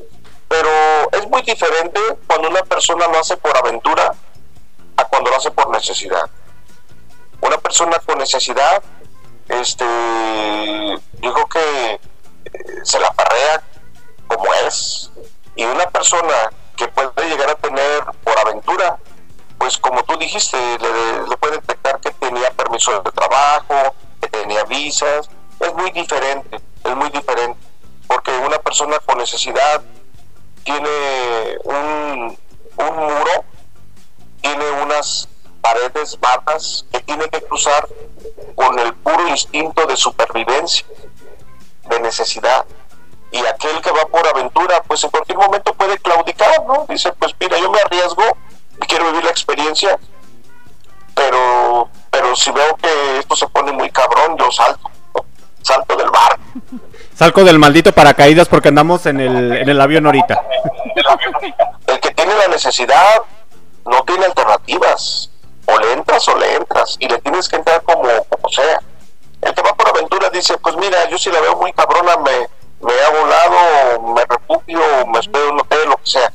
Pero 0.48 0.70
es 1.12 1.28
muy 1.28 1.42
diferente 1.42 2.00
cuando 2.26 2.48
una 2.48 2.62
persona 2.62 3.06
lo 3.06 3.18
hace 3.18 3.36
por 3.36 3.56
aventura 3.56 4.14
a 4.96 5.04
cuando 5.04 5.30
lo 5.30 5.36
hace 5.36 5.50
por 5.50 5.68
necesidad. 5.70 6.28
Una 7.40 7.58
persona 7.58 7.98
con 8.00 8.18
necesidad, 8.18 8.82
este, 9.48 9.84
digo 11.20 11.46
que 11.48 11.92
eh, 11.94 12.00
se 12.82 12.98
la 12.98 13.10
parrea 13.10 13.62
como 14.26 14.52
es. 14.66 15.10
Y 15.54 15.64
una 15.64 15.88
persona 15.90 16.50
que 16.76 16.88
puede 16.88 17.28
llegar 17.28 17.50
a 17.50 17.54
tener 17.56 18.04
por 18.24 18.38
aventura, 18.38 18.98
pues 19.58 19.76
como 19.78 20.02
tú 20.04 20.16
dijiste, 20.16 20.56
le, 20.56 21.28
le 21.28 21.36
puede 21.36 21.56
detectar 21.56 22.00
que 22.00 22.10
tenía 22.12 22.50
permiso 22.52 23.00
de 23.00 23.10
trabajo, 23.10 23.94
que 24.20 24.28
tenía 24.28 24.64
visas, 24.64 25.28
es 25.60 25.74
muy 25.74 25.90
diferente, 25.90 26.60
es 26.84 26.96
muy 26.96 27.10
diferente, 27.10 27.58
porque 28.06 28.30
una 28.38 28.58
persona 28.58 28.98
con 29.00 29.18
necesidad 29.18 29.82
tiene 30.68 31.58
un, 31.64 32.38
un 32.76 32.96
muro, 32.96 33.44
tiene 34.42 34.70
unas 34.82 35.26
paredes 35.62 36.18
bajas 36.20 36.84
que 36.92 37.00
tiene 37.00 37.26
que 37.30 37.40
cruzar 37.40 37.88
con 38.54 38.78
el 38.78 38.92
puro 38.96 39.28
instinto 39.28 39.86
de 39.86 39.96
supervivencia, 39.96 40.84
de 41.88 42.00
necesidad. 42.00 42.66
Y 43.30 43.38
aquel 43.46 43.80
que 43.80 43.90
va 43.90 44.04
por 44.08 44.26
aventura, 44.26 44.82
pues 44.82 45.02
en 45.04 45.10
cualquier 45.10 45.38
momento 45.38 45.72
puede 45.72 45.96
claudicar, 45.98 46.62
¿no? 46.66 46.84
Dice, 46.86 47.12
pues 47.14 47.34
mira, 47.40 47.56
yo 47.58 47.70
me 47.70 47.80
arriesgo 47.80 48.24
y 48.82 48.86
quiero 48.86 49.06
vivir 49.06 49.24
la 49.24 49.30
experiencia, 49.30 49.98
pero, 51.14 51.88
pero 52.10 52.36
si 52.36 52.50
veo 52.50 52.76
que 52.76 53.18
esto 53.18 53.36
se 53.36 53.48
pone 53.48 53.72
muy 53.72 53.90
cabrón, 53.90 54.36
yo 54.36 54.50
salto. 54.50 54.90
Salto 55.62 55.96
del 55.96 56.10
barco. 56.10 56.42
Salgo 57.14 57.44
del 57.44 57.58
maldito 57.58 57.92
paracaídas 57.92 58.48
porque 58.48 58.68
andamos 58.68 59.06
en 59.06 59.20
el, 59.20 59.56
en 59.56 59.68
el 59.68 59.80
avión 59.80 60.06
ahorita. 60.06 60.40
El 61.86 62.00
que 62.00 62.10
tiene 62.12 62.34
la 62.34 62.48
necesidad 62.48 63.22
no 63.84 64.04
tiene 64.04 64.26
alternativas. 64.26 65.30
O 65.66 65.78
le 65.78 65.92
entras 65.92 66.28
o 66.28 66.36
le 66.36 66.54
entras. 66.54 66.96
Y 67.00 67.08
le 67.08 67.18
tienes 67.18 67.48
que 67.48 67.56
entrar 67.56 67.82
como, 67.82 68.08
como 68.28 68.48
sea. 68.48 68.80
El 69.40 69.54
que 69.54 69.62
va 69.62 69.74
por 69.74 69.88
aventura 69.88 70.30
dice, 70.30 70.56
pues 70.58 70.76
mira, 70.76 71.08
yo 71.08 71.18
si 71.18 71.30
la 71.30 71.40
veo 71.40 71.56
muy 71.56 71.72
cabrona, 71.72 72.16
me, 72.18 72.48
me 72.80 73.00
hago 73.00 73.22
un 73.22 73.30
lado, 73.30 74.02
me 74.14 74.24
refugio, 74.24 75.06
me 75.06 75.18
espero 75.18 75.48
en 75.48 75.54
un 75.54 75.60
hotel, 75.60 75.88
lo 75.88 75.96
que 75.96 76.06
sea. 76.06 76.32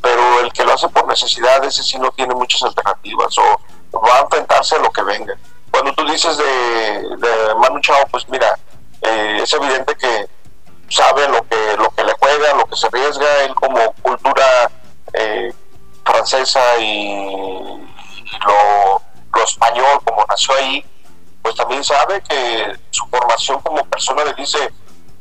Pero 0.00 0.40
el 0.40 0.52
que 0.52 0.64
lo 0.64 0.74
hace 0.74 0.88
por 0.88 1.06
necesidad, 1.06 1.64
ese 1.64 1.82
sí 1.82 1.98
no 1.98 2.10
tiene 2.10 2.34
muchas 2.34 2.62
alternativas. 2.64 3.36
O 3.38 3.60
va 3.98 4.18
a 4.18 4.22
enfrentarse 4.22 4.76
a 4.76 4.78
lo 4.80 4.90
que 4.90 5.02
venga. 5.02 5.36
Cuando 5.76 5.92
tú 5.92 6.10
dices 6.10 6.38
de, 6.38 7.54
Manu 7.56 7.78
Chao, 7.80 8.06
pues 8.10 8.26
mira, 8.30 8.58
eh, 9.02 9.40
es 9.42 9.52
evidente 9.52 9.94
que 9.94 10.26
sabe 10.88 11.28
lo 11.28 11.46
que 11.46 11.76
lo 11.76 11.90
que 11.90 12.02
le 12.02 12.14
juega, 12.14 12.54
lo 12.54 12.64
que 12.64 12.76
se 12.76 12.86
arriesga, 12.86 13.44
él 13.44 13.54
como 13.54 13.92
cultura 14.00 14.70
eh, 15.12 15.52
francesa 16.02 16.78
y, 16.78 17.86
lo, 18.46 19.02
español, 19.44 20.00
como 20.02 20.24
nació 20.26 20.54
ahí, 20.54 20.82
pues 21.42 21.54
también 21.54 21.84
sabe 21.84 22.22
que 22.22 22.74
su 22.88 23.04
formación 23.08 23.60
como 23.60 23.84
persona 23.84 24.24
le 24.24 24.32
dice, 24.32 24.72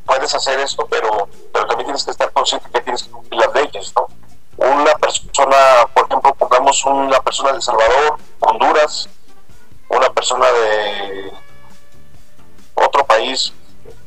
puedes 0.05 0.33
hacer 0.33 0.57
esto, 0.61 0.87
pero, 0.89 1.27
pero 1.51 1.67
también 1.67 1.87
tienes 1.87 2.05
que 2.05 2.11
estar 2.11 2.31
consciente 2.31 2.69
que 2.71 2.79
tienes 2.79 3.03
que 3.03 3.11
cumplir 3.11 3.41
las 3.41 3.53
leyes, 3.53 3.93
¿no? 3.93 4.07
Una 4.55 4.93
persona, 4.93 5.57
por 5.93 6.05
ejemplo, 6.05 6.33
pongamos 6.33 6.85
una 6.85 7.19
persona 7.19 7.51
de 7.51 7.61
Salvador, 7.61 8.17
Honduras, 8.39 9.09
persona 10.15 10.51
de 10.51 11.31
otro 12.73 13.05
país, 13.05 13.53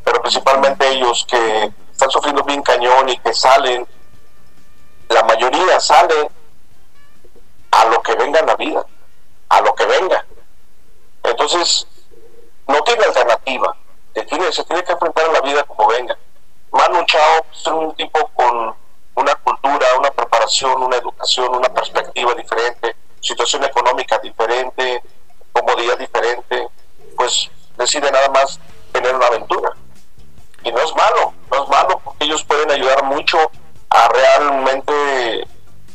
pero 0.03 0.21
principalmente 0.21 0.89
ellos 0.89 1.27
que 1.29 1.73
están 1.93 2.11
sufriendo 2.11 2.43
bien 2.45 2.63
cañón 2.63 3.09
y 3.09 3.19
que 3.19 3.33
salen, 3.33 3.87
la 5.09 5.23
mayoría 5.25 5.79
sale 5.79 6.31
a 7.71 7.85
lo 7.85 8.03
que 8.03 8.15
venga 8.15 8.41
en 8.41 8.47
la 8.47 8.57
vida, 8.57 8.85
a 9.49 9.61
lo 9.61 9.75
que 9.75 9.85
venga. 9.87 10.25
Entonces, 11.23 11.87
no 12.67 12.83
tiene 12.83 13.05
alternativa, 13.05 13.77
se 14.15 14.23
tiene, 14.25 14.51
tiene 14.51 14.85
que 14.85 14.93
enfrentar 14.93 15.27
a 15.27 15.33
la 15.33 15.41
vida 15.43 15.63
como 15.65 15.87
venga. 15.89 16.17
Manu 16.73 17.05
Chao 17.07 17.45
es 17.53 17.67
un 17.67 17.95
tipo 17.95 18.29
con 18.35 18.75
una 19.15 19.35
cultura, 19.37 19.87
una 19.99 20.11
preparación, 20.11 20.83
una 20.83 20.97
educación, 20.97 21.55
una 21.55 21.69
perspectiva 21.69 22.35
diferente, 22.35 22.97
situación 23.21 23.65
económica 23.65 24.19
diferente, 24.19 25.03
comodidad 25.59 25.99
diferente, 25.99 26.69
pues 27.17 27.51
decide 27.77 28.11
nada 28.11 28.29
más 28.31 28.61
tener 28.93 29.15
una 29.15 29.27
aventura. 29.27 29.71
Y 30.65 30.73
no 30.73 30.81
es 30.81 30.95
malo, 30.95 31.33
no 31.51 31.63
es 31.63 31.69
malo, 31.69 32.01
porque 32.05 32.25
ellos 32.25 32.45
pueden 32.45 32.71
ayudar 32.71 33.05
mucho 33.05 33.39
a 33.91 34.09
realmente 34.09 35.47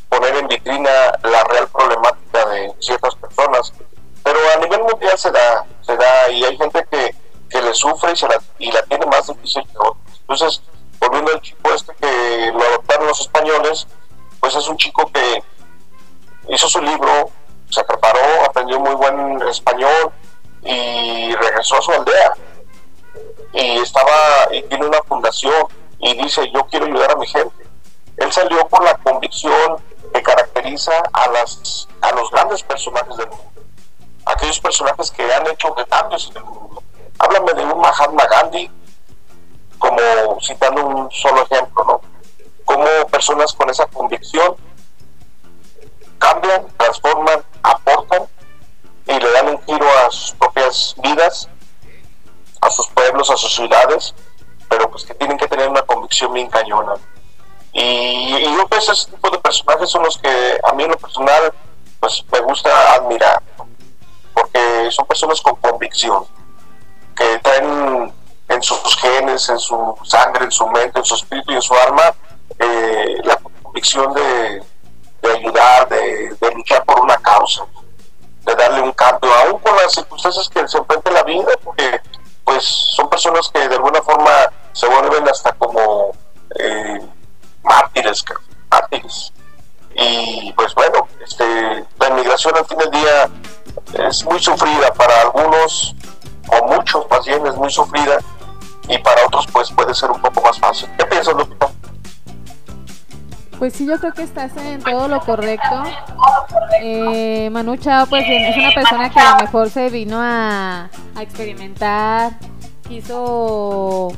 poner 0.10 0.36
en 0.36 0.48
vitrina 0.48 0.90
la 1.24 1.44
real 1.46 1.68
problemática 1.68 2.46
de 2.46 2.74
ciertas 2.80 3.16
personas. 3.16 3.74
Pero 4.24 4.40
a 4.56 4.60
nivel 4.60 4.84
mundial 4.84 5.18
se 5.18 5.32
da, 5.32 5.66
se 5.82 5.96
da, 5.98 6.30
y 6.30 6.44
hay 6.44 6.58
gente 6.58 6.86
que, 6.90 7.16
que 7.50 7.62
le 7.62 7.74
sufre 7.74 8.14
y, 8.14 8.16
se 8.16 8.28
la, 8.28 8.42
y 8.58 8.72
la 8.72 8.82
tiene 8.84 9.06
más 9.08 9.28
difícil 9.28 9.64
que 9.68 9.78
otros. 9.78 10.22
Entonces, 10.22 10.62
volviendo 11.00 11.32
al 11.32 11.42
chico 11.42 11.74
este 11.74 11.94
que 11.96 12.52
lo 12.54 12.64
adoptaron 12.64 13.08
los 13.08 13.20
españoles, 13.20 13.88
pues 14.40 14.56
es 14.56 14.68
un 14.68 14.78
chico 14.78 15.12
que 15.12 15.44
hizo 16.50 16.68
su 16.68 16.82
libro, 16.82 17.30
se 17.74 17.84
preparó, 17.84 18.20
aprendió 18.46 18.80
muy 18.80 18.96
buen 18.96 19.42
español 19.50 20.12
y 20.64 21.34
regresó 21.36 21.78
a 21.78 21.82
su 21.82 21.92
aldea. 21.92 22.34
Y 23.54 23.78
estaba, 23.80 24.48
y 24.52 24.62
tiene 24.64 24.86
una 24.86 25.02
fundación 25.04 25.68
y 26.00 26.14
dice, 26.22 26.50
yo 26.54 26.66
quiero 26.66 26.86
ayudar 26.86 27.12
a 27.12 27.16
mi 27.16 27.28
gente. 27.28 27.68
Él 28.18 28.32
salió 28.32 28.68
por 28.68 28.84
la 28.84 28.96
convicción 28.96 29.78
que 30.14 30.22
caracteriza 30.22 30.94
a, 31.12 31.30
las, 31.30 31.88
a 32.02 32.12
los 32.14 32.30
grandes 32.32 32.62
personajes 32.64 33.16
del 33.18 33.30
mundo. 33.30 33.52
Aquellos 34.26 34.60
personajes 34.60 35.12
que 35.12 35.34
han 35.34 35.48
hecho 35.48 35.74
cambios 35.90 36.30
en 36.32 36.38
el 36.38 36.44
mundo. 36.44 36.84
Háblame 37.20 37.54
de 37.54 37.66
un 37.66 37.80
Mahatma 37.80 38.26
Gandhi, 38.26 38.72
como 39.80 40.40
citando 40.42 40.86
un 40.86 41.12
solo 41.12 41.44
ejemplo, 41.44 41.84
¿no? 41.84 42.02
Como 42.66 42.86
personas 43.12 43.54
con 43.54 43.70
esa 43.70 43.86
convicción 43.88 44.56
cambian, 46.24 46.66
transforman, 46.78 47.44
aportan 47.64 48.24
y 49.08 49.20
le 49.20 49.32
dan 49.32 49.50
un 49.50 49.64
giro 49.64 49.88
a 50.06 50.12
sus 50.12 50.32
propias 50.34 50.96
vidas, 50.98 51.50
a 52.62 52.70
sus 52.70 52.88
pueblos, 52.90 53.30
a 53.30 53.38
sus 53.38 53.54
ciudades, 53.54 54.14
pero 54.70 54.90
pues 54.90 55.04
que 55.06 55.14
tienen 55.16 55.38
que 55.38 55.48
tener 55.48 55.68
una 55.70 55.82
convicción 55.82 56.34
bien 56.34 56.50
cañona. 56.50 56.94
Y, 57.74 57.82
y 57.82 58.56
yo 58.56 58.68
pues 58.68 58.88
ese 58.88 59.10
tipo 59.10 59.30
de 59.30 59.40
personajes 59.40 59.90
son 59.90 60.04
los 60.04 60.18
que 60.18 60.60
a 60.64 60.74
mí 60.74 60.84
en 60.84 60.92
lo 60.92 60.98
personal 60.98 61.54
pues 62.00 62.24
me 62.32 62.40
gusta 62.42 62.96
admirar, 62.96 63.42
porque 64.34 64.92
son 64.92 65.06
personas 65.06 65.42
con 65.42 65.56
convicción, 65.56 66.26
que 67.16 67.40
traen 67.40 68.14
en 68.50 68.64
sus 68.64 68.98
genes, 68.98 69.48
en 69.50 69.60
su 69.60 69.98
sangre, 70.04 70.46
en 70.46 70.52
su 70.52 70.68
mente, 70.68 71.00
en 71.00 71.06
su 71.06 71.16
espíritu 71.16 71.52
y 71.52 71.56
en 71.56 71.62
su 71.62 71.74
alma 71.74 72.14
eh, 72.60 73.18
la 73.24 73.38
convicción 73.38 74.14
de, 74.14 74.64
de 75.24 75.32
ayudar, 75.32 75.88
de, 75.88 76.38
luchar 76.54 76.84
por 76.84 77.00
una 77.00 77.16
causa, 77.18 77.66
de 78.46 78.56
darle 78.56 78.82
un 78.82 78.92
cambio, 78.92 79.34
aún 79.34 79.60
con 79.60 79.76
las 79.78 79.94
circunstancias 79.94 80.50
que 80.50 80.68
se 80.68 80.78
enfrenta 80.78 81.12
la 81.12 81.24
vida, 81.24 81.52
porque 81.64 82.02
pues 82.44 82.64
son 82.66 83.10
personas 83.10 83.50
que 83.54 83.68
de 83.68 83.76
alguna 83.76 84.02
forma 84.02 84.32
se 84.74 84.86
vuelven 84.88 85.28
hasta 85.28 85.54
como 85.54 86.12
eh, 86.60 87.00
mártires, 87.64 88.24
mártires. 88.70 89.32
Y 89.96 90.52
pues 90.54 90.76
bueno, 90.76 91.08
este, 91.26 91.86
la 92.00 92.10
inmigración 92.10 92.58
al 92.58 92.66
fin 92.66 92.78
del 92.80 92.92
día 92.92 93.30
es 94.08 94.26
muy 94.26 94.40
sufrida 94.42 94.94
para 94.94 95.22
algunos, 95.22 95.96
o 96.50 96.68
muchos 96.68 97.10
más 97.10 97.26
bien 97.26 97.46
es 97.48 97.56
muy 97.56 97.72
sufrida, 97.72 98.18
y 98.90 98.98
para 98.98 99.26
otros 99.26 99.48
pues 99.54 99.72
puede 99.72 99.94
ser 99.94 100.12
un 100.12 100.22
poco 100.22 100.42
más 100.42 100.60
fácil. 100.60 100.90
¿Qué 100.98 101.06
piensas, 101.06 101.34
Lupita? 101.34 101.72
Pues 103.64 103.76
sí, 103.76 103.86
yo 103.86 103.98
creo 103.98 104.12
que 104.12 104.24
estás 104.24 104.52
en 104.58 104.82
todo 104.82 105.08
lo 105.08 105.22
correcto. 105.22 105.84
Eh, 106.82 107.50
Manu 107.50 107.78
Chao, 107.78 108.06
pues 108.08 108.28
bien, 108.28 108.44
es 108.44 108.58
una 108.58 108.72
persona 108.72 109.10
que 109.10 109.18
a 109.22 109.38
lo 109.38 109.46
mejor 109.46 109.70
se 109.70 109.90
vino 109.90 110.18
a, 110.20 110.90
a 111.16 111.22
experimentar, 111.22 112.34
quiso 112.86 114.12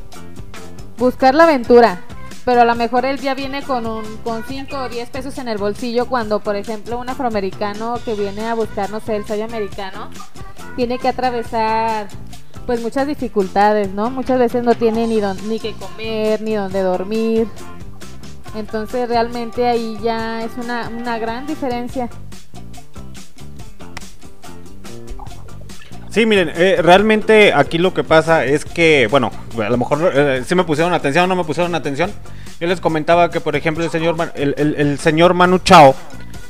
buscar 0.98 1.36
la 1.36 1.44
aventura, 1.44 2.02
pero 2.44 2.62
a 2.62 2.66
lo 2.66 2.74
mejor 2.74 3.06
él 3.06 3.20
ya 3.20 3.36
viene 3.36 3.62
con 3.62 3.86
un 3.86 4.18
con 4.24 4.44
5 4.44 4.76
o 4.76 4.90
10 4.90 5.12
pesos 5.12 5.38
en 5.38 5.48
el 5.48 5.60
bolsillo 5.60 6.08
cuando, 6.08 6.40
por 6.40 6.56
ejemplo, 6.56 6.98
un 6.98 7.08
afroamericano 7.08 8.00
que 8.04 8.16
viene 8.16 8.48
a 8.48 8.56
buscar, 8.56 8.90
no 8.90 9.00
sé, 9.00 9.16
el 9.16 9.28
sueño 9.28 9.46
americano, 9.46 10.10
tiene 10.76 10.98
que 10.98 11.10
atravesar 11.10 12.08
pues 12.66 12.82
muchas 12.82 13.06
dificultades, 13.06 13.94
¿no? 13.94 14.10
Muchas 14.10 14.40
veces 14.40 14.64
no 14.64 14.74
tiene 14.74 15.06
ni, 15.06 15.20
don, 15.20 15.38
ni 15.48 15.60
que 15.60 15.74
comer, 15.74 16.42
ni 16.42 16.56
donde 16.56 16.82
dormir. 16.82 17.48
Entonces 18.56 19.10
realmente 19.10 19.68
ahí 19.68 19.98
ya 20.02 20.44
es 20.44 20.52
una, 20.58 20.90
una 20.90 21.18
gran 21.18 21.46
diferencia. 21.46 22.10
Sí, 26.10 26.26
miren, 26.26 26.50
eh, 26.56 26.78
realmente 26.82 27.52
aquí 27.54 27.78
lo 27.78 27.94
que 27.94 28.06
pasa 28.06 28.46
es 28.46 28.64
que, 28.64 29.08
bueno, 29.12 29.32
a 29.62 29.70
lo 29.70 29.78
mejor 29.78 30.12
eh, 30.16 30.44
sí 30.48 30.56
me 30.56 30.64
pusieron 30.64 30.94
atención 30.94 31.26
o 31.26 31.28
no 31.28 31.36
me 31.36 31.44
pusieron 31.44 31.76
atención. 31.76 32.10
Yo 32.62 32.68
les 32.68 32.80
comentaba 32.80 33.30
que, 33.30 33.42
por 33.42 33.58
ejemplo, 33.58 33.84
el 33.84 33.90
señor, 33.90 34.16
el, 34.36 34.56
el- 34.58 34.76
el 34.78 34.98
señor 35.00 35.34
Manu 35.34 35.60
Chao, 35.60 35.94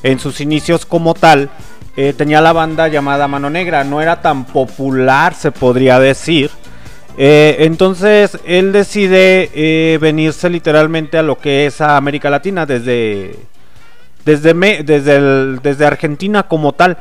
en 0.03 0.19
sus 0.19 0.39
inicios 0.39 0.85
como 0.85 1.15
tal, 1.15 1.49
eh, 1.97 2.13
tenía 2.15 2.41
la 2.41 2.53
banda 2.53 2.87
llamada 2.89 3.27
Mano 3.27 3.49
Negra. 3.49 3.83
No 3.83 4.01
era 4.03 4.21
tan 4.21 4.45
popular, 4.45 5.33
se 5.33 5.51
podría 5.51 5.99
decir. 5.99 6.51
Eh, 7.17 7.57
entonces 7.59 8.37
él 8.45 8.73
decide 8.73 9.49
eh, 9.53 9.97
venirse 10.01 10.49
literalmente 10.49 11.17
a 11.17 11.23
lo 11.23 11.37
que 11.37 11.65
es 11.65 11.79
a 11.79 11.95
América 11.95 12.29
Latina 12.29 12.65
desde 12.65 13.35
desde, 14.25 14.83
desde, 14.83 15.59
desde 15.61 15.85
Argentina 15.85 16.43
como 16.43 16.73
tal, 16.73 16.97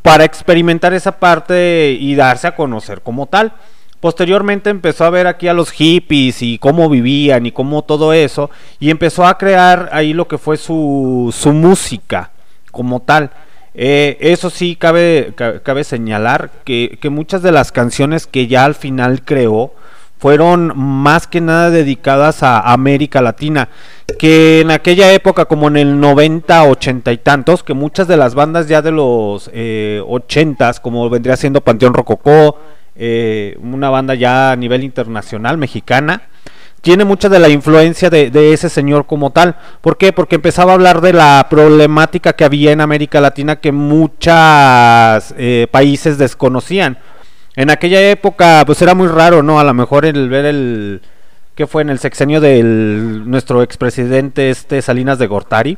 para 0.00 0.24
experimentar 0.24 0.94
esa 0.94 1.18
parte 1.18 1.96
y 1.98 2.14
darse 2.14 2.46
a 2.46 2.54
conocer 2.54 3.02
como 3.02 3.26
tal. 3.26 3.52
Posteriormente 4.00 4.70
empezó 4.70 5.04
a 5.04 5.10
ver 5.10 5.26
aquí 5.26 5.48
a 5.48 5.54
los 5.54 5.72
hippies 5.72 6.40
y 6.40 6.58
cómo 6.58 6.88
vivían 6.88 7.46
y 7.46 7.52
cómo 7.52 7.82
todo 7.82 8.12
eso, 8.12 8.48
y 8.78 8.90
empezó 8.90 9.26
a 9.26 9.36
crear 9.36 9.88
ahí 9.92 10.12
lo 10.12 10.28
que 10.28 10.38
fue 10.38 10.56
su, 10.56 11.34
su 11.36 11.52
música 11.52 12.30
como 12.70 13.00
tal. 13.00 13.30
Eh, 13.74 14.16
eso 14.20 14.50
sí, 14.50 14.76
cabe, 14.76 15.32
ca- 15.36 15.60
cabe 15.62 15.84
señalar 15.84 16.50
que, 16.64 16.98
que 17.00 17.10
muchas 17.10 17.42
de 17.42 17.52
las 17.52 17.70
canciones 17.72 18.26
que 18.26 18.46
ya 18.46 18.64
al 18.64 18.74
final 18.74 19.22
creó 19.24 19.72
fueron 20.18 20.72
más 20.76 21.28
que 21.28 21.40
nada 21.40 21.70
dedicadas 21.70 22.42
a 22.42 22.72
América 22.72 23.22
Latina, 23.22 23.68
que 24.18 24.60
en 24.62 24.72
aquella 24.72 25.12
época, 25.12 25.44
como 25.44 25.68
en 25.68 25.76
el 25.76 26.00
90, 26.00 26.64
80 26.64 27.12
y 27.12 27.18
tantos, 27.18 27.62
que 27.62 27.72
muchas 27.72 28.08
de 28.08 28.16
las 28.16 28.34
bandas 28.34 28.66
ya 28.66 28.82
de 28.82 28.90
los 28.90 29.48
eh, 29.52 30.02
80s, 30.04 30.80
como 30.80 31.08
vendría 31.08 31.36
siendo 31.36 31.60
Panteón 31.60 31.94
Rococó, 31.94 32.58
eh, 32.96 33.56
una 33.62 33.90
banda 33.90 34.14
ya 34.16 34.50
a 34.50 34.56
nivel 34.56 34.82
internacional 34.82 35.56
mexicana, 35.56 36.22
tiene 36.80 37.04
mucha 37.04 37.28
de 37.28 37.38
la 37.38 37.48
influencia 37.48 38.10
de, 38.10 38.30
de 38.30 38.52
ese 38.52 38.68
señor 38.68 39.06
como 39.06 39.30
tal. 39.30 39.56
¿Por 39.80 39.96
qué? 39.96 40.12
Porque 40.12 40.36
empezaba 40.36 40.72
a 40.72 40.74
hablar 40.74 41.00
de 41.00 41.12
la 41.12 41.46
problemática 41.50 42.34
que 42.34 42.44
había 42.44 42.72
en 42.72 42.80
América 42.80 43.20
Latina 43.20 43.56
que 43.56 43.72
muchos 43.72 45.34
países 45.70 46.18
desconocían. 46.18 46.98
En 47.56 47.70
aquella 47.70 48.00
época, 48.10 48.62
pues 48.64 48.80
era 48.82 48.94
muy 48.94 49.08
raro, 49.08 49.42
¿no? 49.42 49.58
A 49.58 49.64
lo 49.64 49.74
mejor 49.74 50.06
el 50.06 50.28
ver 50.28 50.44
el... 50.44 51.02
que 51.56 51.66
fue 51.66 51.82
en 51.82 51.90
el 51.90 51.98
sexenio 51.98 52.40
de 52.40 52.62
nuestro 52.62 53.64
expresidente 53.64 54.50
este 54.50 54.80
Salinas 54.80 55.18
de 55.18 55.26
Gortari, 55.26 55.76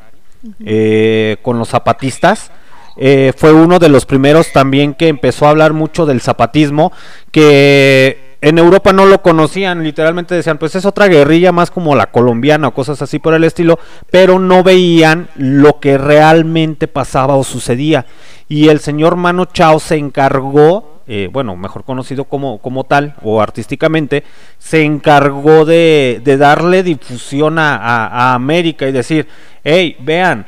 eh, 0.63 1.39
con 1.41 1.59
los 1.59 1.71
zapatistas. 1.71 2.51
Eh, 2.99 3.33
fue 3.35 3.55
uno 3.55 3.79
de 3.79 3.89
los 3.89 4.05
primeros 4.05 4.53
también 4.53 4.93
que 4.93 5.09
empezó 5.09 5.47
a 5.47 5.51
hablar 5.51 5.73
mucho 5.73 6.05
del 6.05 6.21
zapatismo, 6.21 6.93
que 7.31 8.30
en 8.43 8.59
Europa 8.59 8.93
no 8.93 9.05
lo 9.05 9.21
conocían, 9.21 9.85
literalmente 9.85 10.35
decían, 10.35 10.57
pues 10.59 10.75
es 10.75 10.87
otra 10.87 11.09
guerrilla 11.09 11.53
más 11.53 11.71
como 11.71 11.95
la 11.95 12.11
colombiana 12.11 12.69
o 12.69 12.75
cosas 12.75 13.03
así 13.03 13.19
por 13.19 13.35
el 13.35 13.45
estilo, 13.45 13.79
pero 14.11 14.39
no 14.39 14.63
veían 14.63 15.29
lo 15.37 15.79
que 15.79 15.99
realmente 15.99 16.89
pasaba 16.89 17.37
o 17.37 17.45
sucedía. 17.45 18.07
Y 18.49 18.69
el 18.69 18.81
señor 18.81 19.17
Mano 19.17 19.45
Chao 19.45 19.79
se 19.79 19.97
encargó, 19.97 21.03
eh, 21.07 21.29
bueno, 21.31 21.55
mejor 21.55 21.85
conocido 21.85 22.25
como, 22.25 22.59
como 22.59 22.85
tal 22.85 23.15
o 23.23 23.43
artísticamente, 23.43 24.25
se 24.59 24.85
encargó 24.85 25.65
de, 25.67 26.21
de 26.25 26.37
darle 26.39 26.83
difusión 26.83 27.59
a, 27.59 27.77
a- 27.77 28.35
América 28.35 28.89
y 28.89 28.93
decir, 28.93 29.29
hey, 29.65 29.97
vean, 30.01 30.47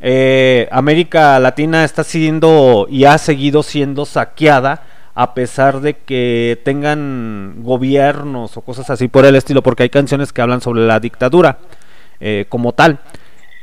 eh, 0.00 0.66
América 0.72 1.38
Latina 1.38 1.84
está 1.84 2.04
siendo 2.04 2.86
y 2.90 3.04
ha 3.04 3.18
seguido 3.18 3.62
siendo 3.62 4.04
saqueada 4.06 4.82
a 5.14 5.34
pesar 5.34 5.80
de 5.80 5.94
que 5.94 6.60
tengan 6.64 7.62
gobiernos 7.62 8.56
o 8.56 8.62
cosas 8.62 8.90
así 8.90 9.08
por 9.08 9.24
el 9.24 9.36
estilo, 9.36 9.62
porque 9.62 9.84
hay 9.84 9.90
canciones 9.90 10.32
que 10.32 10.42
hablan 10.42 10.60
sobre 10.60 10.86
la 10.86 10.98
dictadura 10.98 11.58
eh, 12.20 12.46
como 12.48 12.72
tal. 12.72 12.98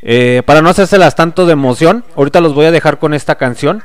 Eh, 0.01 0.43
para 0.45 0.61
no 0.61 0.69
hacérselas 0.69 1.15
tanto 1.15 1.45
de 1.45 1.53
emoción, 1.53 2.05
ahorita 2.15 2.41
los 2.41 2.53
voy 2.53 2.65
a 2.65 2.71
dejar 2.71 2.99
con 2.99 3.13
esta 3.13 3.35
canción, 3.35 3.83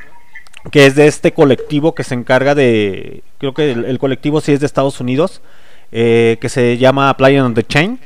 que 0.70 0.86
es 0.86 0.94
de 0.94 1.09
este 1.09 1.32
colectivo 1.32 1.94
que 1.94 2.05
se 2.05 2.14
encarga 2.14 2.55
de, 2.55 3.22
creo 3.38 3.52
que 3.52 3.72
el, 3.72 3.98
colectivo 3.98 4.40
sí 4.40 4.52
es 4.52 4.60
de 4.60 4.66
Estados 4.66 5.01
Unidos, 5.01 5.43
eh, 5.90 6.38
que 6.40 6.48
se 6.48 6.78
llama 6.78 7.16
Play 7.16 7.38
on 7.38 7.55
the 7.55 7.64
Chain. 7.64 7.98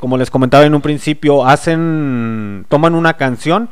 Como 0.00 0.18
les 0.18 0.30
comentaba 0.30 0.64
en 0.64 0.74
un 0.74 0.80
principio, 0.80 1.46
hacen, 1.46 2.66
toman 2.68 2.94
una 2.96 3.16
canción 3.16 3.68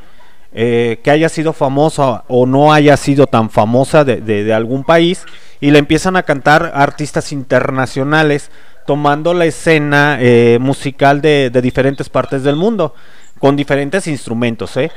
eh, 0.54 1.00
que 1.02 1.10
haya 1.10 1.30
sido 1.30 1.54
famosa 1.54 2.24
o 2.28 2.44
no 2.44 2.74
haya 2.74 2.98
sido 2.98 3.26
tan 3.26 3.48
famosa 3.48 4.04
de, 4.04 4.52
algún 4.52 4.84
país 4.84 5.24
y 5.62 5.70
la 5.70 5.78
empiezan 5.78 6.14
a 6.14 6.24
cantar 6.24 6.72
artistas 6.74 7.32
internacionales 7.32 8.50
tomando 8.86 9.32
la 9.32 9.46
escena 9.46 10.18
eh, 10.20 10.58
musical 10.60 11.22
de, 11.22 11.48
diferentes 11.62 12.10
partes 12.10 12.42
del 12.42 12.56
mundo 12.56 12.94
con 13.38 13.56
diferentes 13.56 14.06
instrumentos 14.06 14.76
¿eh? 14.76 14.90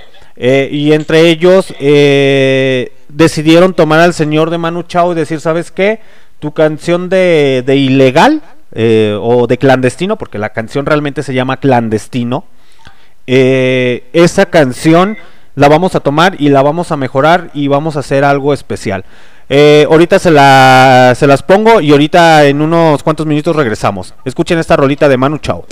Y 0.69 0.91
entre 0.91 1.29
ellos 1.29 1.73
decidieron 3.07 3.73
tomar 3.73 4.01
al 4.01 4.13
señor 4.13 4.49
de 4.49 4.57
Manu 4.57 4.83
Chao 4.83 5.13
y 5.13 5.15
decir 5.15 5.39
sabes 5.39 5.71
qué 5.71 6.01
tu 6.39 6.51
canción 6.51 7.07
de, 7.07 7.63
ilegal 7.65 8.41
o 9.21 9.47
de 9.47 9.57
clandestino 9.57 10.17
porque 10.17 10.37
la 10.37 10.49
canción 10.49 10.85
realmente 10.85 11.23
se 11.23 11.33
llama 11.33 11.61
clandestino 11.61 12.43
esa 13.25 14.47
canción 14.47 15.17
la 15.55 15.67
vamos 15.67 15.95
a 15.95 15.99
tomar 15.99 16.35
y 16.39 16.49
la 16.49 16.61
vamos 16.61 16.91
a 16.91 16.97
mejorar 16.97 17.49
y 17.53 17.67
vamos 17.67 17.95
a 17.95 17.99
hacer 17.99 18.23
algo 18.23 18.53
especial. 18.53 19.05
Eh, 19.47 19.85
ahorita 19.89 20.19
se, 20.19 20.31
la, 20.31 21.13
se 21.15 21.27
las 21.27 21.43
pongo 21.43 21.79
y 21.79 21.91
ahorita 21.91 22.45
en 22.45 22.61
unos 22.61 23.03
cuantos 23.03 23.25
minutos 23.25 23.55
regresamos. 23.55 24.13
Escuchen 24.25 24.57
esta 24.59 24.75
rolita 24.75 25.07
de 25.07 25.17
Manu 25.17 25.37
Chao. 25.37 25.65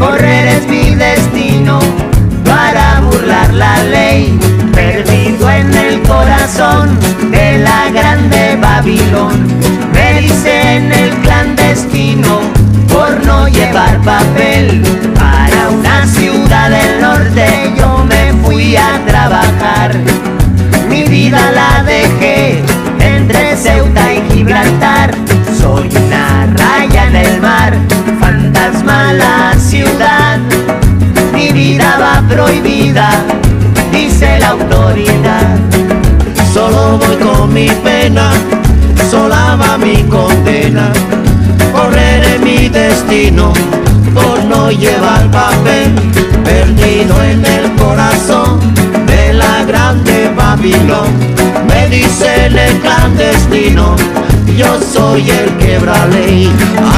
Correr 0.00 0.48
es 0.48 0.66
mi 0.66 0.96
destino 0.96 1.78
para 2.44 3.00
burlar 3.00 3.52
la 3.54 3.80
ley. 3.84 4.36
Perdido 4.74 5.48
en 5.48 5.72
el 5.72 6.02
corazón 6.02 6.98
de 7.30 7.58
la 7.58 7.90
grande 7.92 8.58
Babilón. 8.60 9.46
Me 9.94 10.22
dicen 10.22 10.90
el 10.92 11.10
clandestino 11.18 12.40
por 12.88 13.24
no 13.24 13.46
llevar 13.46 14.00
papel. 14.00 14.82
Para 15.14 15.68
una 15.68 16.04
ciudad 16.06 16.70
del 16.70 17.00
norte 17.00 17.72
yo 17.78 18.04
me 18.08 18.32
fui 18.42 18.74
a 18.74 19.00
trabajar. 19.06 19.94
Mi 20.88 21.04
vida 21.04 21.52
la 21.52 21.84
dejé 21.84 22.64
entre 22.98 23.56
Ceuta 23.56 24.12
y 24.12 24.32
Gibraltar. 24.32 25.14
Soy 25.60 25.88
una 25.96 26.46
raya 26.56 27.06
en 27.06 27.16
el 27.16 27.40
mar, 27.40 27.72
la 29.12 29.54
ciudad. 29.58 30.38
Mi 31.34 31.50
vida 31.52 31.96
va 32.00 32.22
prohibida, 32.28 33.10
dice 33.92 34.38
la 34.38 34.50
autoridad. 34.50 35.56
Solo 36.52 36.98
voy 36.98 37.16
con 37.16 37.52
mi 37.52 37.68
pena, 37.84 38.32
sola 39.10 39.56
va 39.56 39.78
mi 39.78 40.02
condena. 40.04 40.92
Correré 41.72 42.38
mi 42.38 42.68
destino 42.68 43.52
por 44.14 44.44
no 44.44 44.70
llevar 44.70 45.30
papel, 45.30 45.94
perdido 46.44 47.22
en 47.22 47.44
el 47.44 47.72
corazón 47.76 48.58
de 49.06 49.32
la 49.32 49.64
grande 49.64 50.30
Babilón. 50.36 51.08
Me 51.68 51.88
dicen 51.88 52.58
el 52.58 52.78
clandestino, 52.80 53.96
yo 54.60 54.78
soy 54.92 55.30
el 55.30 55.56
quebra 55.56 56.06
ley. 56.08 56.52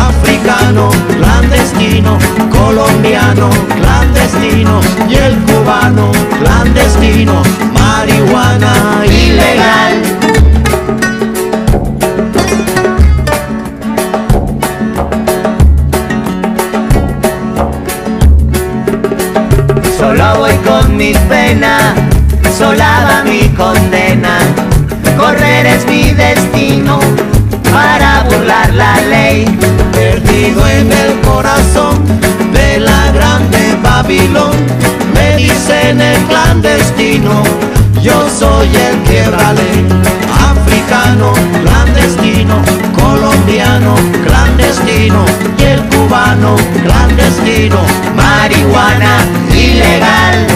Africano, 0.08 0.90
clandestino, 1.16 2.18
colombiano, 2.50 3.50
clandestino 3.76 4.80
y 5.08 5.14
el 5.14 5.36
cubano, 5.46 6.10
clandestino, 6.40 7.42
marihuana 7.72 9.04
ilegal. 9.06 10.02
Solo 19.98 20.38
voy 20.38 20.56
con 20.66 20.96
mi 20.96 21.12
pena, 21.28 21.94
sola 22.58 23.06
va 23.06 23.22
mi 23.22 23.48
condena. 23.50 24.38
Correr 25.16 25.66
es 25.66 25.86
mi 25.86 26.10
destino 26.12 26.98
la 28.74 29.00
ley. 29.02 29.44
Perdido 29.92 30.66
en 30.66 30.90
el 30.90 31.20
corazón 31.20 32.04
de 32.52 32.80
la 32.80 33.12
grande 33.12 33.76
Babilón, 33.82 34.56
me 35.14 35.36
dicen 35.36 36.00
el 36.00 36.18
clandestino, 36.24 37.42
yo 38.02 38.28
soy 38.38 38.68
el 38.68 38.96
quiebrale. 39.08 39.84
Africano, 40.50 41.32
clandestino, 41.62 42.62
colombiano, 42.94 43.94
clandestino 44.26 45.24
y 45.58 45.62
el 45.62 45.80
cubano, 45.86 46.56
clandestino, 46.84 47.78
Marihuana 48.16 49.18
ilegal. 49.54 50.46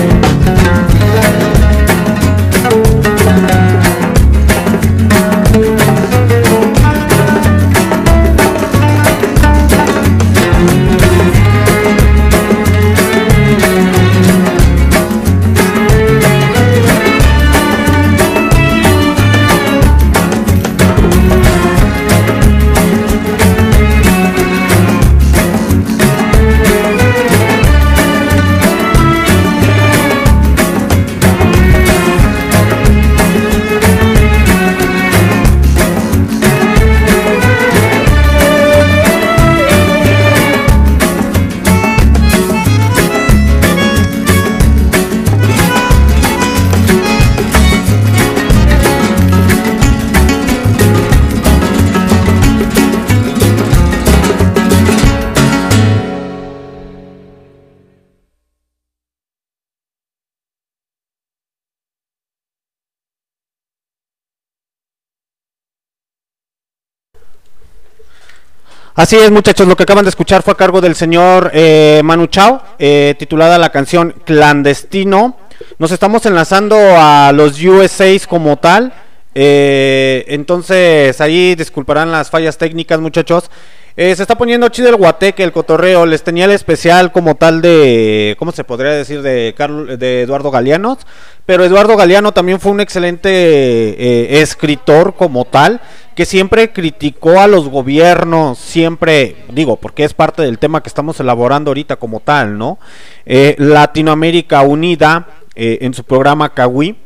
Así 68.97 69.15
es, 69.15 69.31
muchachos, 69.31 69.69
lo 69.69 69.77
que 69.77 69.83
acaban 69.83 70.07
de 70.07 70.09
escuchar 70.09 70.43
fue 70.43 70.55
a 70.55 70.57
cargo 70.57 70.81
del 70.81 70.95
señor 70.95 71.51
eh, 71.53 72.01
Manu 72.03 72.29
Chao, 72.29 72.63
eh, 72.79 73.15
titulada 73.19 73.59
la 73.59 73.69
canción 73.69 74.15
Clandestino. 74.25 75.37
Nos 75.79 75.93
estamos 75.93 76.25
enlazando 76.25 76.79
a 76.79 77.31
los 77.35 77.63
USAs 77.63 78.27
como 78.27 78.57
tal. 78.57 78.95
eh, 79.35 80.25
entonces, 80.29 81.21
ahí 81.21 81.55
disculparán 81.57 82.11
las 82.11 82.31
fallas 82.31 82.57
técnicas, 82.57 82.99
muchachos. 82.99 83.51
Eh, 83.99 84.15
se 84.15 84.23
está 84.23 84.37
poniendo 84.37 84.69
chido 84.69 84.91
el 84.91 84.97
guateque, 84.97 85.43
el 85.43 85.53
cotorreo. 85.53 86.05
Les 86.05 86.23
tenía 86.23 86.45
el 86.45 86.51
especial 86.51 87.13
como 87.13 87.35
tal 87.35 87.63
de. 87.63 88.37
¿Cómo 88.39 88.53
se 88.53 88.63
podría 88.63 88.91
decir? 88.93 89.23
De, 89.23 89.55
Carl- 89.57 89.97
de 89.97 90.23
Eduardo 90.23 90.51
Galeanos. 90.51 90.99
Pero 91.47 91.65
Eduardo 91.65 91.97
Galeano 91.97 92.33
también 92.33 92.61
fue 92.61 92.73
un 92.73 92.81
excelente 92.81 93.31
eh, 93.31 94.43
escritor 94.43 95.15
como 95.15 95.47
tal. 95.47 95.81
Que 96.15 96.27
siempre 96.27 96.73
criticó 96.73 97.41
a 97.41 97.47
los 97.47 97.69
gobiernos. 97.71 98.59
Siempre, 98.59 99.37
digo, 99.51 99.77
porque 99.77 100.05
es 100.05 100.13
parte 100.13 100.43
del 100.43 100.59
tema 100.59 100.83
que 100.83 100.89
estamos 100.89 101.19
elaborando 101.21 101.71
ahorita 101.71 101.97
como 101.97 102.21
tal, 102.21 102.59
¿no? 102.59 102.79
Eh, 103.25 103.55
Latinoamérica 103.59 104.61
Unida 104.61 105.27
en 105.55 105.95
su 105.95 106.05
programa 106.05 106.53
Kawi. 106.53 106.97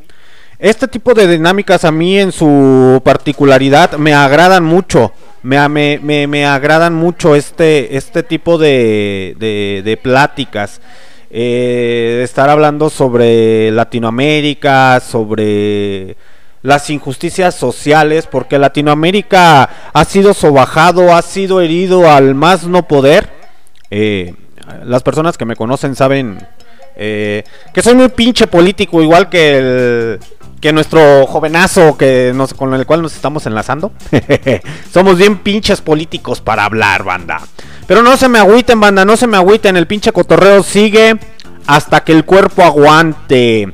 Este 0.59 0.89
tipo 0.89 1.15
de 1.15 1.29
dinámicas 1.29 1.85
a 1.85 1.93
mí 1.93 2.19
en 2.19 2.33
su 2.33 3.01
particularidad 3.05 3.93
me 3.93 4.12
agradan 4.12 4.65
mucho. 4.65 5.12
Me, 5.43 5.69
me, 5.69 5.99
me, 6.03 6.27
me 6.27 6.45
agradan 6.45 6.95
mucho 6.95 7.35
este, 7.35 7.97
este 7.97 8.23
tipo 8.23 8.59
de, 8.59 9.35
de, 9.85 9.97
pláticas. 9.97 10.81
Eh, 11.31 12.17
de 12.19 12.23
estar 12.25 12.51
hablando 12.51 12.91
sobre 12.91 13.71
Latinoamérica, 13.71 15.01
sobre 15.01 16.17
las 16.62 16.91
injusticias 16.91 17.55
sociales, 17.55 18.27
porque 18.27 18.59
Latinoamérica 18.59 19.71
ha 19.93 20.05
sido 20.05 20.35
sobajado, 20.35 21.15
ha 21.15 21.23
sido 21.23 21.61
herido 21.61 22.11
al 22.11 22.35
más 22.35 22.65
no 22.67 22.87
poder. 22.87 23.31
Eh, 23.91 24.35
las 24.85 25.03
personas 25.03 25.39
que 25.39 25.47
me 25.47 25.57
conocen 25.57 25.95
saben 25.95 26.47
eh, 26.97 27.45
que 27.73 27.83
soy 27.83 27.95
muy 27.95 28.09
pinche 28.09 28.47
político, 28.47 29.03
igual 29.03 29.29
que 29.29 29.59
el, 29.59 30.21
que 30.61 30.73
nuestro 30.73 31.27
jovenazo 31.27 31.97
que 31.97 32.33
nos, 32.35 32.55
con 32.55 32.75
el 32.75 32.87
cual 32.87 33.03
nos 33.03 33.15
estamos 33.15 33.47
enlazando. 33.47 33.93
Somos 34.93 35.17
bien 35.17 35.39
pinches 35.39 35.81
políticos 35.81 36.41
para 36.41 36.65
hablar, 36.65 37.03
banda. 37.03 37.41
Pero 37.87 38.03
no 38.03 38.17
se 38.17 38.29
me 38.29 38.39
agüiten, 38.39 38.79
banda, 38.79 39.05
no 39.05 39.17
se 39.17 39.27
me 39.27 39.37
agüiten. 39.37 39.77
El 39.77 39.87
pinche 39.87 40.12
cotorreo 40.12 40.62
sigue 40.62 41.17
hasta 41.67 42.05
que 42.05 42.12
el 42.12 42.25
cuerpo 42.25 42.62
aguante. 42.62 43.69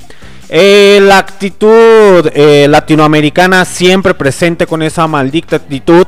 Eh, 0.49 1.01
la 1.03 1.19
actitud 1.19 2.31
eh, 2.33 2.69
latinoamericana 2.69 3.65
siempre 3.65 4.15
presente 4.15 4.67
con 4.67 4.83
esa 4.83 5.07
maldita 5.09 5.57
actitud. 5.57 6.07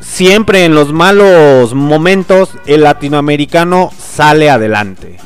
Siempre 0.00 0.64
en 0.64 0.74
los 0.74 0.92
malos 0.92 1.74
momentos 1.74 2.50
el 2.66 2.82
latinoamericano 2.82 3.90
sale 3.98 4.50
adelante. 4.50 5.18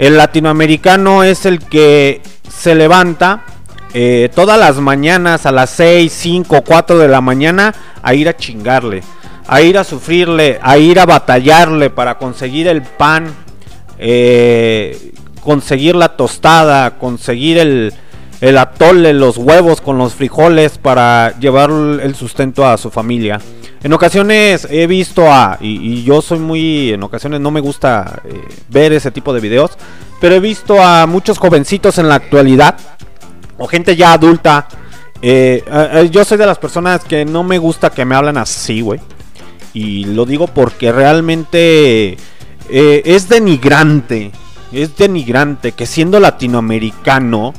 El 0.00 0.16
latinoamericano 0.16 1.24
es 1.24 1.44
el 1.44 1.58
que 1.58 2.22
se 2.48 2.74
levanta 2.74 3.44
eh, 3.92 4.30
todas 4.34 4.58
las 4.58 4.76
mañanas 4.76 5.44
a 5.44 5.52
las 5.52 5.68
6, 5.72 6.10
5, 6.10 6.62
4 6.66 6.96
de 6.96 7.06
la 7.06 7.20
mañana 7.20 7.74
a 8.02 8.14
ir 8.14 8.26
a 8.26 8.34
chingarle, 8.34 9.02
a 9.46 9.60
ir 9.60 9.76
a 9.76 9.84
sufrirle, 9.84 10.58
a 10.62 10.78
ir 10.78 10.98
a 11.00 11.04
batallarle 11.04 11.90
para 11.90 12.16
conseguir 12.16 12.66
el 12.66 12.80
pan, 12.80 13.26
eh, 13.98 15.12
conseguir 15.42 15.94
la 15.96 16.16
tostada, 16.16 16.96
conseguir 16.96 17.58
el, 17.58 17.92
el 18.40 18.56
atole, 18.58 19.12
los 19.12 19.36
huevos 19.36 19.80
con 19.80 19.98
los 19.98 20.14
frijoles 20.14 20.78
para 20.78 21.38
llevar 21.38 21.70
el 21.70 22.14
sustento 22.14 22.66
a 22.66 22.78
su 22.78 22.90
familia. 22.90 23.40
En 23.82 23.92
ocasiones 23.92 24.66
he 24.70 24.86
visto 24.86 25.30
a, 25.30 25.58
y, 25.60 26.02
yo 26.04 26.20
soy 26.20 26.38
muy, 26.38 26.92
en 26.92 27.02
ocasiones 27.02 27.40
no 27.40 27.50
me 27.50 27.60
gusta 27.60 28.20
eh, 28.24 28.42
ver 28.68 28.92
ese 28.92 29.10
tipo 29.10 29.32
de 29.32 29.40
videos, 29.40 29.72
pero 30.20 30.34
he 30.34 30.40
visto 30.40 30.82
a 30.82 31.06
muchos 31.06 31.38
jovencitos 31.38 31.98
en 31.98 32.08
la 32.08 32.16
actualidad, 32.16 32.76
o 33.58 33.66
gente 33.66 33.96
ya 33.96 34.12
adulta. 34.12 34.68
eh, 35.22 35.64
eh, 35.66 36.08
yo 36.10 36.24
soy 36.24 36.38
de 36.38 36.46
las 36.46 36.58
personas 36.58 37.04
que 37.04 37.24
no 37.24 37.42
me 37.42 37.58
gusta 37.58 37.90
que 37.90 38.04
me 38.04 38.14
hablan 38.14 38.36
así, 38.38 38.80
güey. 38.80 39.00
Y 39.72 40.04
lo 40.04 40.26
digo 40.26 40.46
porque 40.46 40.92
realmente 40.92 42.16
es 42.68 43.28
denigrante. 43.28 44.32
Es 44.72 44.96
denigrante 44.96 45.72
que 45.72 45.86
siendo 45.86 46.20
latinoamericano 46.20 47.54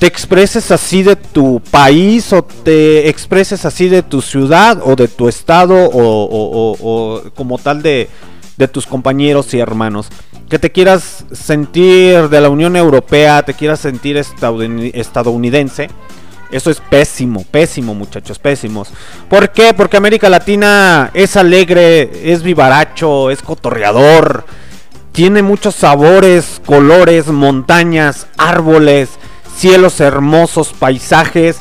te 0.00 0.06
expreses 0.06 0.70
así 0.70 1.02
de 1.02 1.14
tu 1.14 1.60
país 1.70 2.32
o 2.32 2.42
te 2.42 3.10
expreses 3.10 3.66
así 3.66 3.90
de 3.90 4.02
tu 4.02 4.22
ciudad 4.22 4.80
o 4.82 4.96
de 4.96 5.08
tu 5.08 5.28
estado 5.28 5.74
o, 5.92 7.22
como 7.34 7.58
tal 7.58 7.82
de, 7.82 8.08
tus 8.72 8.86
compañeros 8.86 9.52
y 9.52 9.58
hermanos. 9.58 10.08
Que 10.48 10.58
te 10.58 10.72
quieras 10.72 11.26
sentir 11.32 12.30
de 12.30 12.40
la 12.40 12.48
Unión 12.48 12.76
Europea, 12.76 13.42
te 13.42 13.52
quieras 13.52 13.80
sentir 13.80 14.16
estadouni- 14.16 14.90
estadounidense. 14.94 15.90
Eso 16.50 16.70
es 16.70 16.80
pésimo, 16.80 17.44
pésimo 17.50 17.94
muchachos, 17.94 18.38
pésimos. 18.38 18.88
¿Por 19.28 19.50
qué? 19.50 19.74
Porque 19.74 19.98
América 19.98 20.30
Latina 20.30 21.10
es 21.12 21.36
alegre, 21.36 22.32
es 22.32 22.42
vivaracho, 22.42 23.30
es 23.30 23.42
cotorreador. 23.42 24.46
Tiene 25.12 25.42
muchos 25.42 25.74
sabores, 25.74 26.58
colores, 26.64 27.26
montañas, 27.26 28.26
árboles, 28.38 29.10
cielos 29.60 30.00
hermosos, 30.00 30.72
paisajes. 30.72 31.58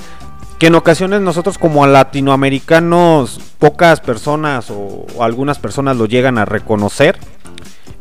Que 0.57 0.67
en 0.67 0.75
ocasiones 0.75 1.21
nosotros 1.21 1.57
como 1.57 1.87
latinoamericanos, 1.87 3.39
pocas 3.59 4.01
personas 4.01 4.69
o, 4.69 5.05
algunas 5.21 5.57
personas 5.57 5.95
lo 5.95 6.05
llegan 6.05 6.37
a 6.37 6.45
reconocer. 6.45 7.17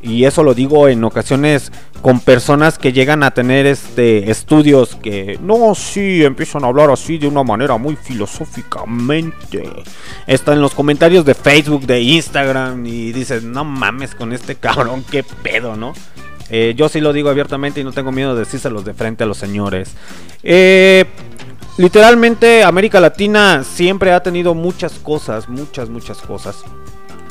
Y 0.03 0.25
eso 0.25 0.43
lo 0.45 0.55
digo 0.55 0.89
en 0.89 1.03
ocasiones 1.05 1.73
con 2.03 2.21
personas 2.21 2.79
que 2.79 2.93
llegan 2.93 3.25
a 3.25 3.33
tener 3.33 3.67
este 3.67 4.31
estudios 4.31 4.95
que 4.95 5.39
no, 5.43 5.75
sí, 5.75 6.25
empiezan 6.25 6.65
a 6.65 6.69
hablar 6.69 6.91
así 6.91 7.19
de 7.19 7.27
una 7.27 7.43
manera 7.43 7.77
muy 7.77 7.97
filosóficamente. 7.97 9.69
Está 10.27 10.53
en 10.53 10.61
los 10.61 10.75
comentarios 10.75 11.25
de 11.25 11.35
Facebook, 11.35 11.87
de 11.87 12.01
Instagram 12.01 12.87
y 12.87 13.13
dices, 13.13 13.43
no 13.43 13.65
mames 13.65 14.15
con 14.15 14.33
este 14.33 14.55
cabrón, 14.55 15.05
qué 15.11 15.25
pedo, 15.25 15.77
¿no? 15.77 15.95
Eh, 16.51 16.75
yo 16.77 16.89
sí 16.89 17.01
lo 17.01 17.13
digo 17.13 17.29
abiertamente 17.29 17.81
y 17.81 17.85
no 17.85 17.93
tengo 17.93 18.13
miedo 18.13 18.35
de 18.35 18.41
decírselos 18.41 18.85
de 18.85 18.95
frente 18.95 19.25
a 19.25 19.27
los 19.27 19.37
señores. 19.39 19.93
Eh, 20.43 21.05
literalmente 21.77 22.65
América 22.65 23.01
Latina 23.01 23.65
siempre 23.65 24.13
ha 24.13 24.23
tenido 24.23 24.55
muchas 24.55 24.95
cosas, 24.95 25.49
muchas, 25.49 25.89
muchas 25.89 26.19
cosas. 26.19 26.65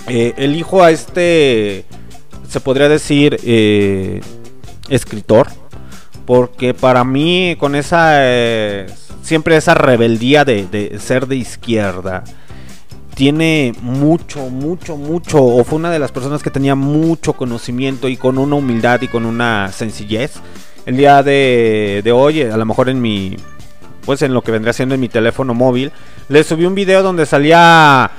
Eh, 0.08 0.34
elijo 0.38 0.84
a 0.84 0.92
este, 0.92 1.86
se 2.48 2.60
podría 2.60 2.90
decir, 2.90 3.40
eh, 3.44 4.22
escritor. 4.90 5.48
Porque 6.26 6.74
para 6.74 7.06
mí, 7.06 7.56
con 7.58 7.74
esa. 7.74 8.20
siempre 9.22 9.56
esa 9.56 9.74
rebeldía 9.76 10.44
de 10.44 10.98
ser 11.00 11.26
de 11.28 11.38
izquierda. 11.38 12.26
Tiene 13.18 13.74
mucho, 13.82 14.42
mucho, 14.52 14.96
mucho. 14.96 15.44
O 15.44 15.64
fue 15.64 15.80
una 15.80 15.90
de 15.90 15.98
las 15.98 16.12
personas 16.12 16.44
que 16.44 16.52
tenía 16.52 16.76
mucho 16.76 17.34
conocimiento 17.34 18.08
y 18.10 18.16
con 18.16 18.38
una 18.38 18.58
humildad 18.58 19.02
y 19.02 19.08
con 19.08 19.26
una 19.26 19.72
sencillez. 19.72 20.34
El 20.86 20.98
día 20.98 21.24
de, 21.24 22.02
de 22.04 22.12
hoy, 22.12 22.44
a 22.44 22.56
lo 22.56 22.66
mejor 22.66 22.90
en 22.90 23.02
mi. 23.02 23.36
Pues 24.06 24.22
en 24.22 24.36
lo 24.36 24.44
que 24.44 24.52
vendría 24.52 24.72
siendo 24.72 24.94
en 24.94 25.02
mi 25.02 25.10
teléfono 25.10 25.56
móvil. 25.56 25.92
Le 26.30 26.44
subí 26.44 26.66
un 26.66 26.76
video 26.76 27.02
donde 27.02 27.26
salía 27.26 28.12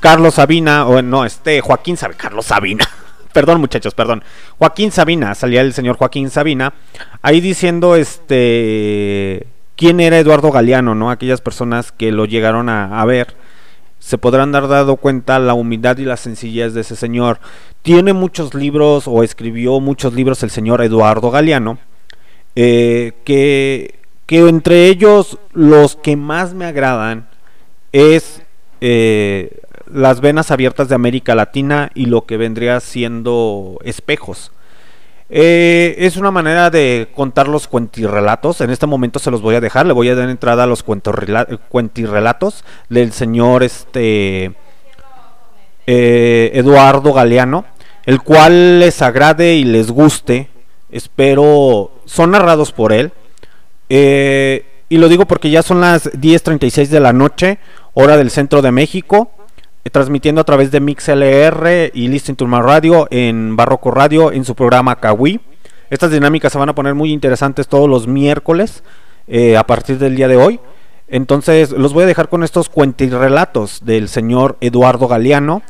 Carlos 0.00 0.34
Sabina, 0.34 0.86
o 0.86 1.00
no, 1.00 1.24
este 1.24 1.62
Joaquín 1.62 1.96
Sabina, 1.96 2.18
Carlos 2.20 2.44
Sabina. 2.44 2.86
perdón, 3.32 3.58
muchachos, 3.58 3.94
perdón. 3.94 4.22
Joaquín 4.58 4.92
Sabina, 4.92 5.34
salía 5.34 5.62
el 5.62 5.72
señor 5.72 5.96
Joaquín 5.96 6.28
Sabina, 6.28 6.74
ahí 7.22 7.40
diciendo 7.40 7.96
este 7.96 9.46
quién 9.76 9.98
era 9.98 10.18
Eduardo 10.18 10.52
Galeano, 10.52 10.94
¿no? 10.94 11.10
Aquellas 11.10 11.40
personas 11.40 11.90
que 11.90 12.12
lo 12.12 12.26
llegaron 12.26 12.68
a 12.68 13.02
ver 13.06 13.45
se 13.98 14.18
podrán 14.18 14.52
dar 14.52 14.68
dado 14.68 14.96
cuenta 14.96 15.38
la 15.38 15.54
humildad 15.54 15.98
y 15.98 16.04
la 16.04 16.16
sencillez 16.16 16.74
de 16.74 16.82
ese 16.82 16.96
señor. 16.96 17.40
Tiene 17.82 18.12
muchos 18.12 18.54
libros 18.54 19.08
o 19.08 19.22
escribió 19.22 19.80
muchos 19.80 20.14
libros 20.14 20.42
el 20.42 20.50
señor 20.50 20.82
Eduardo 20.82 21.30
Galeano, 21.30 21.78
eh, 22.54 23.12
que, 23.24 23.98
que 24.26 24.48
entre 24.48 24.86
ellos 24.86 25.38
los 25.52 25.96
que 25.96 26.16
más 26.16 26.54
me 26.54 26.66
agradan 26.66 27.28
es 27.92 28.42
eh, 28.80 29.60
las 29.90 30.20
venas 30.20 30.50
abiertas 30.50 30.88
de 30.88 30.94
América 30.94 31.34
Latina 31.34 31.90
y 31.94 32.06
lo 32.06 32.26
que 32.26 32.36
vendría 32.36 32.80
siendo 32.80 33.78
espejos. 33.84 34.52
Eh, 35.28 35.96
es 35.98 36.16
una 36.16 36.30
manera 36.30 36.70
de 36.70 37.08
contar 37.14 37.48
los 37.48 37.66
cuentirrelatos. 37.66 38.60
En 38.60 38.70
este 38.70 38.86
momento 38.86 39.18
se 39.18 39.30
los 39.30 39.42
voy 39.42 39.56
a 39.56 39.60
dejar. 39.60 39.86
Le 39.86 39.92
voy 39.92 40.08
a 40.08 40.14
dar 40.14 40.28
entrada 40.28 40.64
a 40.64 40.66
los 40.66 40.84
cuentirrelatos 40.84 42.64
del 42.88 43.12
señor 43.12 43.62
este 43.62 44.52
eh, 45.86 46.50
Eduardo 46.54 47.12
Galeano, 47.12 47.64
el 48.04 48.22
cual 48.22 48.80
les 48.80 49.02
agrade 49.02 49.56
y 49.56 49.64
les 49.64 49.90
guste. 49.90 50.48
Espero 50.90 51.90
son 52.04 52.30
narrados 52.30 52.72
por 52.72 52.92
él. 52.92 53.12
Eh, 53.88 54.64
y 54.88 54.98
lo 54.98 55.08
digo 55.08 55.26
porque 55.26 55.50
ya 55.50 55.62
son 55.62 55.80
las 55.80 56.04
10:36 56.12 56.88
de 56.88 57.00
la 57.00 57.12
noche, 57.12 57.58
hora 57.94 58.16
del 58.16 58.30
centro 58.30 58.62
de 58.62 58.70
México 58.70 59.35
transmitiendo 59.90 60.40
a 60.40 60.44
través 60.44 60.70
de 60.70 60.80
MixLR 60.80 61.90
y 61.94 62.08
Listen 62.08 62.36
to 62.36 62.46
My 62.46 62.60
Radio 62.60 63.06
en 63.10 63.56
Barroco 63.56 63.90
Radio 63.90 64.32
en 64.32 64.44
su 64.44 64.54
programa 64.54 64.96
Kawi. 64.96 65.40
Estas 65.90 66.10
dinámicas 66.10 66.52
se 66.52 66.58
van 66.58 66.68
a 66.68 66.74
poner 66.74 66.94
muy 66.94 67.12
interesantes 67.12 67.68
todos 67.68 67.88
los 67.88 68.06
miércoles 68.06 68.82
eh, 69.28 69.56
a 69.56 69.64
partir 69.64 69.98
del 69.98 70.16
día 70.16 70.28
de 70.28 70.36
hoy. 70.36 70.60
Entonces 71.08 71.70
los 71.70 71.92
voy 71.92 72.02
a 72.02 72.06
dejar 72.06 72.28
con 72.28 72.42
estos 72.42 72.68
cuentirrelatos 72.68 73.84
del 73.84 74.08
señor 74.08 74.56
Eduardo 74.60 75.06
Galeano. 75.06 75.62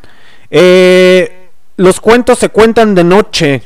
Eh, 0.51 1.51
los 1.76 2.01
cuentos 2.01 2.38
se 2.38 2.48
cuentan 2.48 2.94
de 2.94 3.05
noche. 3.05 3.62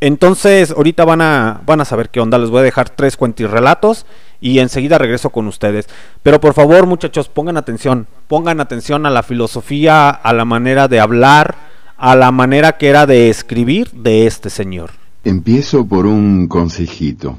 Entonces 0.00 0.70
ahorita 0.70 1.04
van 1.04 1.20
a, 1.20 1.60
van 1.66 1.80
a 1.80 1.84
saber 1.84 2.10
qué 2.10 2.20
onda. 2.20 2.38
Les 2.38 2.50
voy 2.50 2.60
a 2.60 2.64
dejar 2.64 2.90
tres 2.90 3.16
cuentirrelatos 3.16 4.06
y 4.42 4.58
enseguida 4.58 4.98
regreso 4.98 5.30
con 5.30 5.46
ustedes. 5.46 5.88
Pero 6.22 6.40
por 6.40 6.52
favor 6.52 6.84
muchachos 6.86 7.28
pongan 7.28 7.56
atención. 7.56 8.06
Pongan 8.28 8.60
atención 8.60 9.06
a 9.06 9.10
la 9.10 9.22
filosofía, 9.22 10.10
a 10.10 10.32
la 10.34 10.44
manera 10.44 10.88
de 10.88 11.00
hablar, 11.00 11.54
a 11.96 12.16
la 12.16 12.32
manera 12.32 12.76
que 12.76 12.88
era 12.88 13.06
de 13.06 13.30
escribir 13.30 13.90
de 13.92 14.26
este 14.26 14.50
señor. 14.50 14.90
Empiezo 15.24 15.86
por 15.86 16.04
un 16.04 16.48
consejito. 16.48 17.38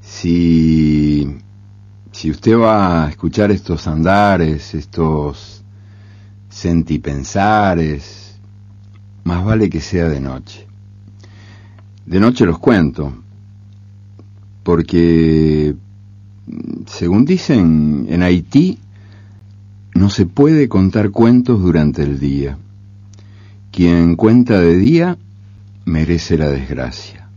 Si, 0.00 1.38
si 2.10 2.30
usted 2.30 2.58
va 2.58 3.04
a 3.04 3.10
escuchar 3.10 3.50
estos 3.50 3.86
andares, 3.86 4.74
estos 4.74 5.62
sentipensares, 6.48 8.40
más 9.24 9.44
vale 9.44 9.68
que 9.68 9.80
sea 9.80 10.08
de 10.08 10.20
noche. 10.20 10.66
De 12.06 12.18
noche 12.18 12.46
los 12.46 12.58
cuento, 12.58 13.12
porque, 14.62 15.74
según 16.86 17.24
dicen, 17.24 18.06
en 18.08 18.22
Haití 18.22 18.78
no 19.94 20.10
se 20.10 20.26
puede 20.26 20.68
contar 20.68 21.10
cuentos 21.10 21.60
durante 21.60 22.02
el 22.02 22.18
día. 22.18 22.58
Quien 23.70 24.16
cuenta 24.16 24.60
de 24.60 24.76
día 24.76 25.18
merece 25.84 26.36
la 26.38 26.48
desgracia. 26.48 27.28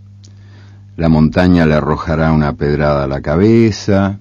La 0.96 1.10
montaña 1.10 1.66
le 1.66 1.76
arrojará 1.76 2.32
una 2.32 2.54
pedrada 2.54 3.04
a 3.04 3.08
la 3.08 3.22
cabeza, 3.22 4.20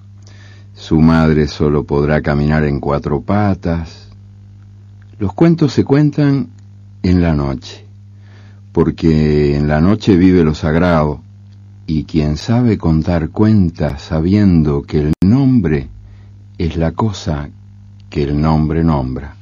su 0.73 0.99
madre 0.99 1.47
solo 1.47 1.85
podrá 1.85 2.21
caminar 2.21 2.63
en 2.65 2.79
cuatro 2.79 3.21
patas. 3.21 4.09
Los 5.19 5.33
cuentos 5.33 5.73
se 5.73 5.83
cuentan 5.83 6.49
en 7.03 7.21
la 7.21 7.33
noche, 7.33 7.85
porque 8.71 9.55
en 9.55 9.67
la 9.67 9.81
noche 9.81 10.17
vive 10.17 10.43
lo 10.43 10.53
sagrado, 10.53 11.22
y 11.85 12.05
quien 12.05 12.37
sabe 12.37 12.77
contar 12.77 13.29
cuentas 13.29 14.01
sabiendo 14.01 14.83
que 14.83 14.99
el 14.99 15.13
nombre 15.25 15.89
es 16.57 16.77
la 16.77 16.91
cosa 16.91 17.49
que 18.09 18.23
el 18.23 18.39
nombre 18.39 18.83
nombra. 18.83 19.35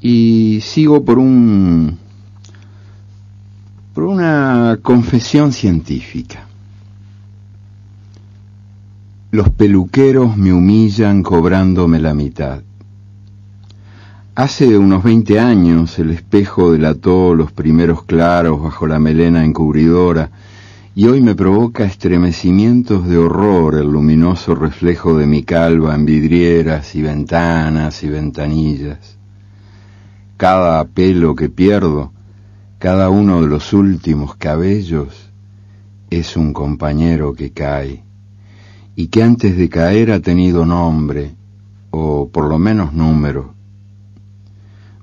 Y 0.00 0.60
sigo 0.62 1.04
por 1.04 1.18
un 1.18 1.98
por 3.94 4.04
una 4.04 4.78
confesión 4.82 5.52
científica. 5.52 6.46
Los 9.30 9.50
peluqueros 9.50 10.36
me 10.36 10.52
humillan 10.52 11.22
cobrándome 11.22 11.98
la 11.98 12.14
mitad. 12.14 12.62
Hace 14.34 14.78
unos 14.78 15.04
20 15.04 15.38
años 15.38 15.98
el 15.98 16.10
espejo 16.10 16.72
delató 16.72 17.34
los 17.34 17.52
primeros 17.52 18.04
claros 18.04 18.62
bajo 18.62 18.86
la 18.86 18.98
melena 18.98 19.44
encubridora 19.44 20.30
y 20.94 21.04
hoy 21.04 21.20
me 21.20 21.34
provoca 21.34 21.84
estremecimientos 21.84 23.06
de 23.06 23.18
horror 23.18 23.74
el 23.74 23.92
luminoso 23.92 24.54
reflejo 24.54 25.18
de 25.18 25.26
mi 25.26 25.42
calva 25.42 25.94
en 25.94 26.06
vidrieras 26.06 26.94
y 26.94 27.02
ventanas 27.02 28.02
y 28.04 28.08
ventanillas. 28.08 29.18
Cada 30.38 30.82
pelo 30.86 31.34
que 31.34 31.50
pierdo, 31.50 32.14
cada 32.78 33.10
uno 33.10 33.42
de 33.42 33.48
los 33.48 33.74
últimos 33.74 34.36
cabellos, 34.36 35.30
es 36.08 36.38
un 36.38 36.54
compañero 36.54 37.34
que 37.34 37.52
cae, 37.52 38.02
y 38.96 39.08
que 39.08 39.22
antes 39.22 39.58
de 39.58 39.68
caer 39.68 40.10
ha 40.10 40.20
tenido 40.20 40.64
nombre, 40.64 41.34
o 41.90 42.30
por 42.30 42.48
lo 42.48 42.58
menos 42.58 42.94
número. 42.94 43.60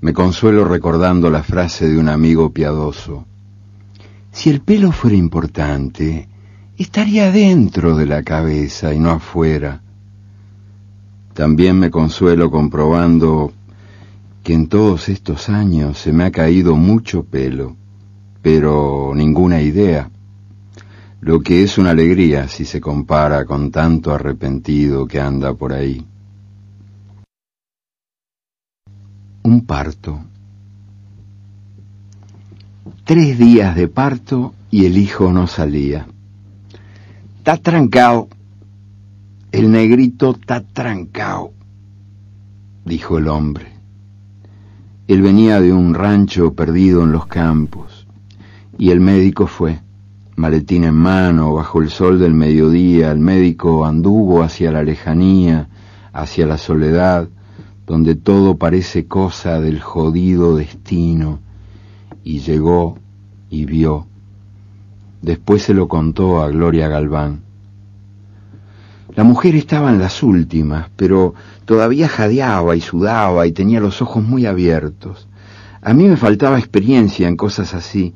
Me 0.01 0.13
consuelo 0.13 0.63
recordando 0.63 1.30
la 1.30 1.43
frase 1.43 1.89
de 1.89 1.97
un 1.97 2.07
amigo 2.07 2.51
piadoso. 2.51 3.26
Si 4.31 4.49
el 4.49 4.61
pelo 4.61 4.93
fuera 4.93 5.17
importante, 5.17 6.30
estaría 6.77 7.31
dentro 7.31 7.97
de 7.97 8.05
la 8.05 8.23
cabeza 8.23 8.93
y 8.93 8.99
no 8.99 9.11
afuera. 9.11 9.81
También 11.34 11.77
me 11.77 11.91
consuelo 11.91 12.49
comprobando 12.49 13.51
que 14.41 14.53
en 14.53 14.67
todos 14.67 15.09
estos 15.09 15.49
años 15.49 15.97
se 15.97 16.13
me 16.13 16.23
ha 16.23 16.31
caído 16.31 16.77
mucho 16.77 17.23
pelo, 17.23 17.76
pero 18.41 19.11
ninguna 19.13 19.61
idea, 19.61 20.09
lo 21.19 21.41
que 21.41 21.63
es 21.63 21.77
una 21.77 21.89
alegría 21.89 22.47
si 22.47 22.63
se 22.63 22.80
compara 22.80 23.43
con 23.43 23.71
tanto 23.71 24.13
arrepentido 24.13 25.05
que 25.05 25.19
anda 25.19 25.53
por 25.53 25.73
ahí. 25.73 26.05
Un 29.44 29.61
parto 29.66 30.20
tres 33.10 33.40
días 33.40 33.76
de 33.76 33.88
parto 33.88 34.53
y 34.70 34.86
el 34.86 34.95
hijo 34.95 35.34
no 35.34 35.48
salía. 35.48 36.06
Está 37.40 37.57
trancado. 37.57 38.28
El 39.52 39.72
negrito 39.72 40.38
está 40.40 40.61
trancado, 40.61 41.53
dijo 42.86 43.18
el 43.18 43.28
hombre. 43.30 43.66
Él 45.07 45.24
venía 45.24 45.60
de 45.60 45.74
un 45.74 45.95
rancho 45.95 46.53
perdido 46.53 47.02
en 47.02 47.11
los 47.11 47.26
campos, 47.26 48.06
y 48.78 48.91
el 48.91 48.99
médico 48.99 49.48
fue, 49.48 49.80
maletín 50.36 50.84
en 50.84 50.94
mano, 50.94 51.56
bajo 51.56 51.82
el 51.82 51.90
sol 51.90 52.20
del 52.20 52.36
mediodía, 52.36 53.11
el 53.11 53.18
médico 53.18 53.88
anduvo 53.88 54.44
hacia 54.44 54.72
la 54.72 54.84
lejanía, 54.84 55.68
hacia 56.14 56.45
la 56.45 56.60
soledad, 56.60 57.28
donde 57.90 58.14
todo 58.14 58.60
parece 58.60 59.07
cosa 59.07 59.60
del 59.60 59.82
jodido 59.82 60.56
destino, 60.56 61.40
y 62.24 62.38
llegó 62.41 62.99
y 63.49 63.66
vio. 63.66 64.06
Después 65.24 65.64
se 65.64 65.74
lo 65.74 65.88
contó 65.88 66.44
a 66.44 66.49
Gloria 66.49 66.88
Galván. 66.88 67.41
La 69.16 69.24
mujer 69.24 69.56
estaba 69.56 69.90
en 69.90 69.98
las 69.98 70.22
últimas, 70.22 70.91
pero 70.95 71.34
todavía 71.66 72.07
jadeaba 72.07 72.76
y 72.76 72.82
sudaba 72.82 73.48
y 73.48 73.53
tenía 73.53 73.80
los 73.80 74.03
ojos 74.03 74.24
muy 74.24 74.45
abiertos. 74.45 75.28
A 75.82 75.95
mí 75.95 76.07
me 76.07 76.16
faltaba 76.16 76.60
experiencia 76.60 77.28
en 77.28 77.36
cosas 77.36 77.74
así. 77.74 78.14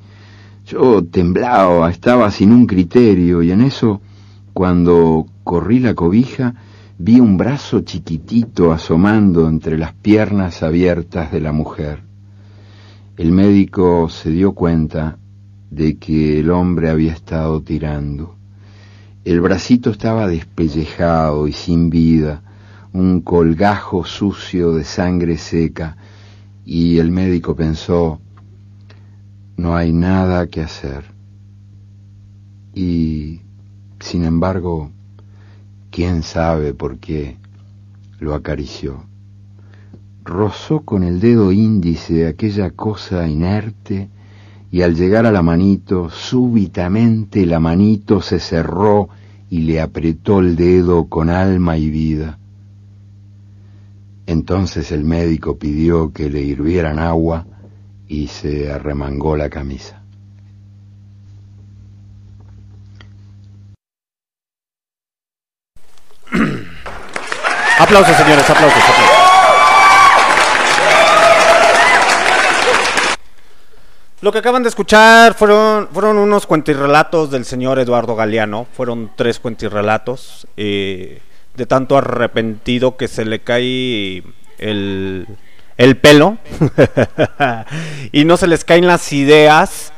Yo 0.67 1.03
temblaba, 1.03 1.89
estaba 1.89 2.29
sin 2.29 2.51
un 2.51 2.67
criterio 2.67 3.41
y 3.41 3.49
en 3.49 3.61
eso, 3.61 4.01
cuando 4.53 5.25
corrí 5.43 5.79
la 5.79 5.95
cobija, 5.95 6.53
vi 6.97 7.19
un 7.19 7.37
brazo 7.37 7.81
chiquitito 7.81 8.71
asomando 8.71 9.47
entre 9.47 9.77
las 9.77 9.93
piernas 9.93 10.63
abiertas 10.63 11.31
de 11.31 11.41
la 11.41 11.51
mujer. 11.51 12.03
El 13.17 13.31
médico 13.31 14.09
se 14.09 14.29
dio 14.29 14.53
cuenta 14.53 15.17
de 15.69 15.97
que 15.97 16.39
el 16.39 16.51
hombre 16.51 16.89
había 16.89 17.13
estado 17.13 17.61
tirando. 17.61 18.35
El 19.25 19.41
bracito 19.41 19.89
estaba 19.89 20.27
despellejado 20.27 21.47
y 21.47 21.53
sin 21.53 21.89
vida, 21.89 22.43
un 22.91 23.21
colgajo 23.21 24.03
sucio 24.03 24.73
de 24.73 24.83
sangre 24.83 25.37
seca, 25.37 25.97
y 26.65 26.99
el 26.99 27.11
médico 27.11 27.55
pensó, 27.55 28.21
no 29.57 29.75
hay 29.75 29.93
nada 29.93 30.47
que 30.47 30.61
hacer. 30.61 31.05
Y, 32.73 33.41
sin 33.99 34.25
embargo, 34.25 34.91
quién 35.93 36.23
sabe 36.23 36.73
por 36.73 36.97
qué 36.97 37.37
lo 38.19 38.33
acarició 38.33 39.05
rozó 40.23 40.81
con 40.81 41.03
el 41.03 41.19
dedo 41.19 41.51
índice 41.51 42.27
aquella 42.27 42.71
cosa 42.71 43.27
inerte 43.27 44.09
y 44.71 44.81
al 44.81 44.95
llegar 44.95 45.25
a 45.25 45.31
la 45.31 45.41
manito, 45.41 46.09
súbitamente 46.09 47.45
la 47.45 47.59
manito 47.59 48.21
se 48.21 48.39
cerró 48.39 49.09
y 49.49 49.59
le 49.59 49.81
apretó 49.81 50.39
el 50.39 50.55
dedo 50.55 51.09
con 51.09 51.29
alma 51.29 51.77
y 51.77 51.89
vida. 51.89 52.39
Entonces 54.25 54.91
el 54.91 55.03
médico 55.03 55.57
pidió 55.57 56.11
que 56.11 56.29
le 56.29 56.41
hirvieran 56.41 56.97
agua 56.97 57.45
y 58.07 58.27
se 58.27 58.71
arremangó 58.71 59.37
la 59.37 59.49
camisa. 59.49 60.02
Aplausos, 67.83 68.15
señores, 68.15 68.49
aplausos, 68.49 68.81
aplausos. 68.81 69.33
Lo 74.21 74.31
que 74.31 74.37
acaban 74.37 74.63
de 74.63 74.69
escuchar 74.69 75.33
fueron, 75.33 75.89
fueron 75.91 76.17
unos 76.17 76.47
cuentirrelatos 76.47 77.29
del 77.29 77.43
señor 77.43 77.77
Eduardo 77.79 78.15
Galeano. 78.15 78.65
Fueron 78.71 79.11
tres 79.17 79.39
cuentirrelatos. 79.39 80.47
Eh, 80.55 81.19
de 81.55 81.65
tanto 81.65 81.97
arrepentido 81.97 82.95
que 82.95 83.09
se 83.09 83.25
le 83.25 83.39
cae 83.39 84.23
el, 84.59 85.27
el 85.77 85.97
pelo. 85.97 86.37
y 88.13 88.23
no 88.23 88.37
se 88.37 88.47
les 88.47 88.63
caen 88.63 88.87
las 88.87 89.11
ideas. 89.11 89.91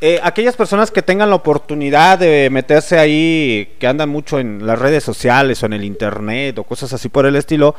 Eh, 0.00 0.20
aquellas 0.22 0.54
personas 0.54 0.92
que 0.92 1.02
tengan 1.02 1.30
la 1.30 1.36
oportunidad 1.36 2.18
de 2.18 2.48
meterse 2.50 2.98
ahí, 2.98 3.74
que 3.80 3.88
andan 3.88 4.08
mucho 4.08 4.38
en 4.38 4.64
las 4.64 4.78
redes 4.78 5.02
sociales 5.02 5.60
o 5.62 5.66
en 5.66 5.72
el 5.72 5.84
internet 5.84 6.56
o 6.58 6.64
cosas 6.64 6.92
así 6.92 7.08
por 7.08 7.26
el 7.26 7.34
estilo, 7.34 7.74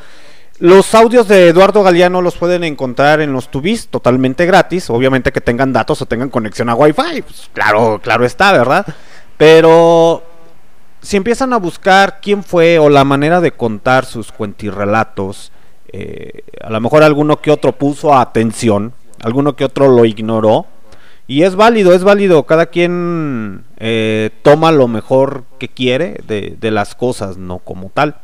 los 0.58 0.94
audios 0.94 1.26
de 1.28 1.48
Eduardo 1.48 1.82
Galeano 1.82 2.20
los 2.20 2.36
pueden 2.36 2.62
encontrar 2.64 3.22
en 3.22 3.32
los 3.32 3.50
tubis 3.50 3.88
totalmente 3.88 4.44
gratis, 4.44 4.90
obviamente 4.90 5.32
que 5.32 5.40
tengan 5.40 5.72
datos 5.72 6.02
o 6.02 6.06
tengan 6.06 6.28
conexión 6.28 6.68
a 6.68 6.74
Wi-Fi, 6.74 7.22
pues, 7.22 7.48
claro, 7.54 7.98
claro 8.02 8.26
está, 8.26 8.52
¿verdad? 8.52 8.86
Pero 9.38 10.22
si 11.00 11.16
empiezan 11.16 11.54
a 11.54 11.56
buscar 11.56 12.20
quién 12.20 12.44
fue 12.44 12.78
o 12.78 12.90
la 12.90 13.04
manera 13.04 13.40
de 13.40 13.52
contar 13.52 14.04
sus 14.04 14.30
cuentirrelatos, 14.30 15.52
eh, 15.90 16.42
a 16.62 16.68
lo 16.68 16.78
mejor 16.82 17.02
alguno 17.02 17.40
que 17.40 17.50
otro 17.50 17.72
puso 17.72 18.14
atención, 18.14 18.92
alguno 19.22 19.56
que 19.56 19.64
otro 19.64 19.88
lo 19.88 20.04
ignoró, 20.04 20.66
y 21.30 21.44
es 21.44 21.54
válido, 21.54 21.94
es 21.94 22.02
válido, 22.02 22.42
cada 22.42 22.66
quien 22.66 23.62
eh, 23.78 24.30
toma 24.42 24.72
lo 24.72 24.88
mejor 24.88 25.44
que 25.60 25.68
quiere 25.68 26.20
de, 26.26 26.70
las 26.72 26.96
cosas, 26.96 27.36
no 27.36 27.60
como 27.60 27.88
tal. 27.88 28.16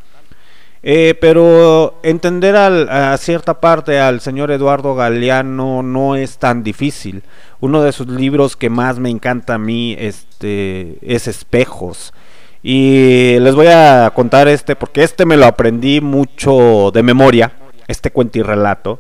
Eh, 0.82 1.16
pero 1.20 2.00
entender 2.02 2.56
a 2.56 3.16
cierta 3.18 3.60
parte 3.60 4.00
al 4.00 4.20
señor 4.20 4.50
Eduardo 4.50 4.96
Galeano 4.96 5.84
no 5.84 6.16
es 6.16 6.38
tan 6.38 6.64
difícil. 6.64 7.22
Uno 7.60 7.80
de 7.80 7.92
sus 7.92 8.08
libros 8.08 8.56
que 8.56 8.70
más 8.70 8.98
me 8.98 9.08
encanta 9.08 9.54
a 9.54 9.58
mí 9.58 9.94
este, 10.00 10.98
es 11.00 11.28
Espejos. 11.28 12.12
Y 12.60 13.38
les 13.38 13.54
voy 13.54 13.68
a 13.68 14.10
contar 14.16 14.48
este 14.48 14.74
porque 14.74 15.04
este 15.04 15.26
me 15.26 15.36
lo 15.36 15.46
aprendí 15.46 16.00
mucho 16.00 16.90
de 16.92 17.04
memoria, 17.04 17.52
este 17.86 18.10
cuento 18.10 18.40
y 18.40 18.42
relato, 18.42 18.98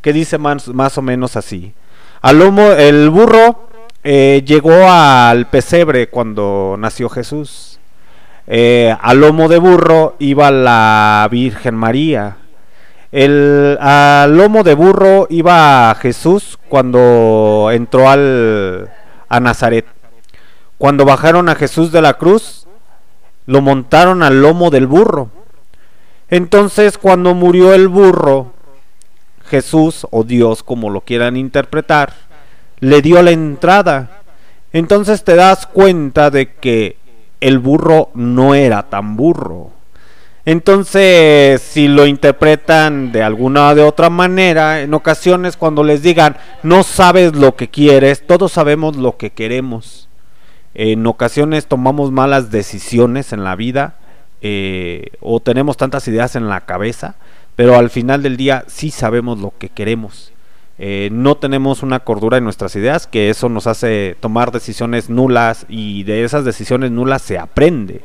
que 0.00 0.14
dice 0.14 0.38
más 0.38 0.96
o 0.96 1.02
menos 1.02 1.36
así. 1.36 1.74
Al 2.22 2.38
lomo, 2.38 2.70
el 2.72 3.10
burro 3.10 3.68
eh, 4.02 4.42
llegó 4.46 4.88
al 4.88 5.46
pesebre 5.48 6.08
cuando 6.08 6.76
nació 6.78 7.08
Jesús 7.08 7.72
eh, 8.46 8.94
al 9.00 9.20
lomo 9.20 9.48
de 9.48 9.58
burro 9.58 10.16
iba 10.18 10.50
la 10.50 11.28
Virgen 11.30 11.74
María. 11.74 12.38
El, 13.12 13.78
al 13.80 14.36
lomo 14.36 14.64
de 14.64 14.74
burro 14.74 15.26
iba 15.30 15.94
Jesús 16.00 16.58
cuando 16.68 17.68
entró 17.72 18.08
al, 18.08 18.90
a 19.28 19.40
Nazaret. 19.40 19.86
Cuando 20.78 21.04
bajaron 21.04 21.48
a 21.48 21.54
Jesús 21.54 21.92
de 21.92 22.02
la 22.02 22.14
cruz, 22.14 22.66
lo 23.46 23.60
montaron 23.60 24.22
al 24.22 24.40
lomo 24.40 24.70
del 24.70 24.86
burro. 24.86 25.30
Entonces 26.28 26.98
cuando 26.98 27.34
murió 27.34 27.74
el 27.74 27.88
burro, 27.88 28.52
Jesús 29.52 30.06
o 30.10 30.24
Dios, 30.24 30.62
como 30.62 30.88
lo 30.88 31.02
quieran 31.02 31.36
interpretar, 31.36 32.14
le 32.80 33.02
dio 33.02 33.20
la 33.20 33.32
entrada. 33.32 34.22
Entonces 34.72 35.24
te 35.24 35.36
das 35.36 35.66
cuenta 35.66 36.30
de 36.30 36.54
que 36.54 36.96
el 37.42 37.58
burro 37.58 38.08
no 38.14 38.54
era 38.54 38.84
tan 38.84 39.14
burro. 39.14 39.68
Entonces, 40.46 41.60
si 41.60 41.86
lo 41.86 42.06
interpretan 42.06 43.12
de 43.12 43.22
alguna 43.22 43.74
de 43.74 43.82
otra 43.82 44.08
manera, 44.08 44.80
en 44.80 44.94
ocasiones 44.94 45.58
cuando 45.58 45.84
les 45.84 46.00
digan, 46.02 46.38
no 46.62 46.82
sabes 46.82 47.36
lo 47.36 47.54
que 47.54 47.68
quieres, 47.68 48.26
todos 48.26 48.52
sabemos 48.52 48.96
lo 48.96 49.18
que 49.18 49.32
queremos. 49.32 50.08
En 50.72 51.06
ocasiones 51.06 51.66
tomamos 51.66 52.10
malas 52.10 52.50
decisiones 52.50 53.34
en 53.34 53.44
la 53.44 53.54
vida 53.54 53.96
eh, 54.40 55.10
o 55.20 55.40
tenemos 55.40 55.76
tantas 55.76 56.08
ideas 56.08 56.36
en 56.36 56.48
la 56.48 56.62
cabeza, 56.62 57.16
pero 57.62 57.76
al 57.76 57.90
final 57.90 58.24
del 58.24 58.36
día 58.36 58.64
sí 58.66 58.90
sabemos 58.90 59.38
lo 59.38 59.52
que 59.56 59.68
queremos. 59.68 60.32
Eh, 60.80 61.10
no 61.12 61.36
tenemos 61.36 61.84
una 61.84 62.00
cordura 62.00 62.36
en 62.36 62.42
nuestras 62.42 62.74
ideas, 62.74 63.06
que 63.06 63.30
eso 63.30 63.48
nos 63.48 63.68
hace 63.68 64.16
tomar 64.18 64.50
decisiones 64.50 65.08
nulas 65.08 65.64
y 65.68 66.02
de 66.02 66.24
esas 66.24 66.44
decisiones 66.44 66.90
nulas 66.90 67.22
se 67.22 67.38
aprende. 67.38 68.00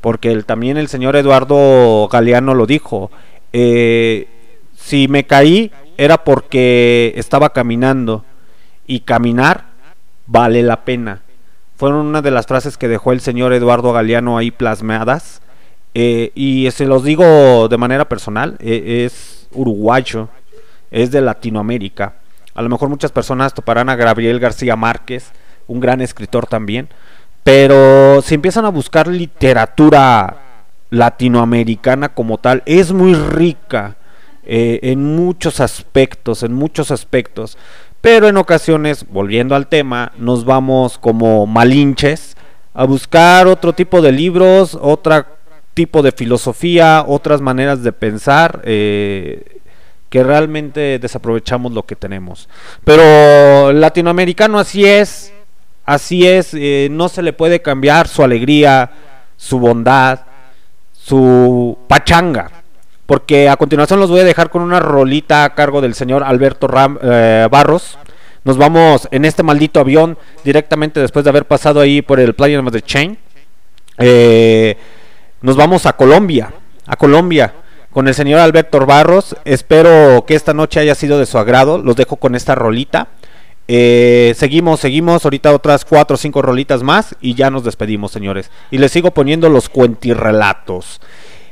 Porque 0.00 0.42
también 0.44 0.78
el 0.78 0.88
señor 0.88 1.16
Eduardo 1.16 2.08
Galeano 2.10 2.54
lo 2.54 2.64
dijo, 2.64 3.10
eh, 3.52 4.26
si 4.74 5.06
me 5.06 5.26
caí 5.26 5.70
era 5.98 6.24
porque 6.24 7.12
estaba 7.16 7.50
caminando 7.50 8.24
y 8.86 9.00
caminar 9.00 9.66
vale 10.26 10.62
la 10.62 10.86
pena. 10.86 11.20
Fueron 11.76 12.06
una 12.06 12.22
de 12.22 12.30
las 12.30 12.46
frases 12.46 12.78
que 12.78 12.88
dejó 12.88 13.12
el 13.12 13.20
señor 13.20 13.52
Eduardo 13.52 13.92
Galeano 13.92 14.38
ahí 14.38 14.50
plasmadas. 14.50 15.42
Eh, 15.94 16.32
y 16.34 16.68
se 16.72 16.86
los 16.86 17.04
digo 17.04 17.68
de 17.68 17.78
manera 17.78 18.08
personal, 18.08 18.56
eh, 18.58 19.04
es 19.06 19.46
uruguayo, 19.52 20.28
es 20.90 21.12
de 21.12 21.20
Latinoamérica. 21.20 22.14
A 22.54 22.62
lo 22.62 22.68
mejor 22.68 22.88
muchas 22.88 23.12
personas 23.12 23.54
toparán 23.54 23.88
a 23.88 23.96
Gabriel 23.96 24.40
García 24.40 24.76
Márquez, 24.76 25.32
un 25.66 25.80
gran 25.80 26.00
escritor 26.00 26.46
también. 26.46 26.88
Pero 27.44 28.22
si 28.22 28.34
empiezan 28.34 28.64
a 28.64 28.70
buscar 28.70 29.06
literatura 29.06 30.36
latinoamericana 30.90 32.10
como 32.10 32.38
tal, 32.38 32.62
es 32.66 32.92
muy 32.92 33.14
rica 33.14 33.96
eh, 34.44 34.80
en 34.82 35.16
muchos 35.16 35.60
aspectos, 35.60 36.42
en 36.42 36.54
muchos 36.54 36.90
aspectos. 36.90 37.58
Pero 38.00 38.28
en 38.28 38.36
ocasiones, 38.36 39.06
volviendo 39.08 39.54
al 39.54 39.66
tema, 39.66 40.12
nos 40.16 40.44
vamos 40.44 40.98
como 40.98 41.46
malinches 41.46 42.36
a 42.72 42.84
buscar 42.84 43.46
otro 43.46 43.72
tipo 43.72 44.02
de 44.02 44.12
libros, 44.12 44.76
otro 44.80 45.26
tipo 45.74 46.02
de 46.02 46.12
filosofía, 46.12 47.04
otras 47.06 47.40
maneras 47.40 47.82
de 47.82 47.92
pensar, 47.92 48.62
eh, 48.64 49.60
que 50.08 50.22
realmente 50.22 50.98
desaprovechamos 51.00 51.72
lo 51.72 51.84
que 51.84 51.96
tenemos. 51.96 52.48
Pero 52.84 53.72
latinoamericano 53.72 54.58
así 54.60 54.84
es, 54.86 55.32
así 55.84 56.26
es, 56.26 56.54
eh, 56.54 56.88
no 56.90 57.08
se 57.08 57.22
le 57.22 57.32
puede 57.32 57.60
cambiar 57.62 58.06
su 58.06 58.22
alegría, 58.22 58.92
su 59.36 59.58
bondad, 59.58 60.20
su 60.92 61.76
pachanga. 61.88 62.50
Porque 63.06 63.48
a 63.50 63.56
continuación 63.56 64.00
los 64.00 64.08
voy 64.08 64.20
a 64.20 64.24
dejar 64.24 64.48
con 64.48 64.62
una 64.62 64.80
rolita 64.80 65.44
a 65.44 65.54
cargo 65.54 65.80
del 65.82 65.94
señor 65.94 66.22
Alberto 66.24 66.68
Ram- 66.68 66.98
eh, 67.02 67.48
Barros. 67.50 67.98
Nos 68.44 68.56
vamos 68.56 69.08
en 69.10 69.24
este 69.24 69.42
maldito 69.42 69.80
avión 69.80 70.16
directamente 70.44 71.00
después 71.00 71.24
de 71.24 71.30
haber 71.30 71.44
pasado 71.46 71.80
ahí 71.80 72.00
por 72.02 72.20
el 72.20 72.34
Playa 72.34 72.62
the 72.70 72.80
Chain. 72.82 73.18
Eh, 73.98 74.76
nos 75.44 75.56
vamos 75.56 75.84
a 75.84 75.92
Colombia, 75.92 76.54
a 76.86 76.96
Colombia 76.96 77.52
con 77.90 78.08
el 78.08 78.14
señor 78.14 78.40
Alberto 78.40 78.84
Barros. 78.86 79.36
Espero 79.44 80.24
que 80.26 80.34
esta 80.34 80.54
noche 80.54 80.80
haya 80.80 80.94
sido 80.94 81.18
de 81.18 81.26
su 81.26 81.36
agrado. 81.36 81.76
Los 81.76 81.96
dejo 81.96 82.16
con 82.16 82.34
esta 82.34 82.54
rolita. 82.54 83.08
Eh, 83.68 84.32
seguimos, 84.38 84.80
seguimos. 84.80 85.22
Ahorita 85.22 85.52
otras 85.52 85.84
cuatro 85.84 86.14
o 86.14 86.16
cinco 86.16 86.40
rolitas 86.40 86.82
más 86.82 87.14
y 87.20 87.34
ya 87.34 87.50
nos 87.50 87.62
despedimos, 87.62 88.10
señores. 88.10 88.50
Y 88.70 88.78
les 88.78 88.90
sigo 88.90 89.10
poniendo 89.10 89.50
los 89.50 89.68
cuentirrelatos. 89.68 91.02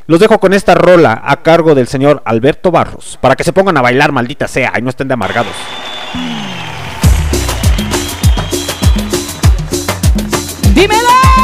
Los 0.07 0.21
dejo 0.21 0.41
con 0.41 0.55
esta 0.55 0.75
rola 0.75 1.21
a 1.23 1.43
cargo 1.43 1.75
del 1.75 1.87
señor 1.87 2.23
Alberto 2.25 2.71
Barros 2.71 3.19
para 3.21 3.37
que 3.37 3.45
se 3.45 3.53
pongan 3.53 3.77
a 3.77 3.83
bailar, 3.83 4.11
maldita 4.11 4.49
sea, 4.49 4.73
y 4.79 4.81
no 4.81 4.89
estén 4.89 5.09
de 5.09 5.15
amargados. 5.15 5.53
¡Dímelo! 10.75 11.42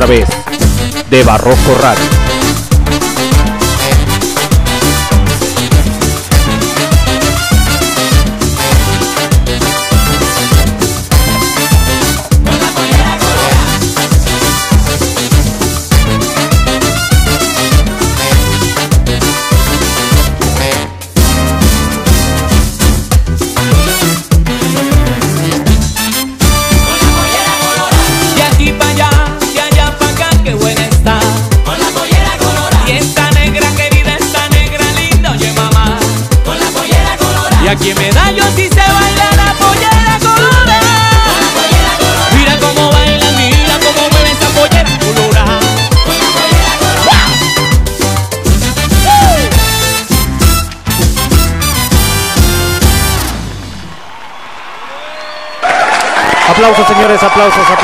Través 0.00 0.26
de 1.10 1.22
Barroco 1.24 1.74
Radio. 1.82 2.29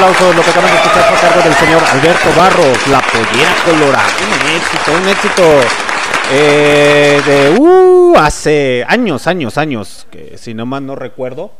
Lo 0.06 0.12
que 0.14 0.50
acaban 0.50 0.70
de 0.70 0.76
escuchar 0.76 1.02
a 1.02 1.20
cargo 1.20 1.42
del 1.42 1.54
señor 1.54 1.82
Alberto 1.82 2.28
Barros, 2.36 2.86
La 2.86 3.00
Pollera 3.00 3.56
Colorada. 3.64 4.06
Un 4.06 4.54
éxito, 4.54 4.92
un 4.92 5.08
éxito 5.08 5.42
eh, 6.30 7.20
de 7.26 7.58
uh, 7.58 8.14
hace 8.16 8.84
años, 8.86 9.26
años, 9.26 9.58
años, 9.58 10.06
que 10.12 10.38
si 10.38 10.54
no 10.54 10.64
mal 10.64 10.86
no 10.86 10.94
recuerdo. 10.94 11.50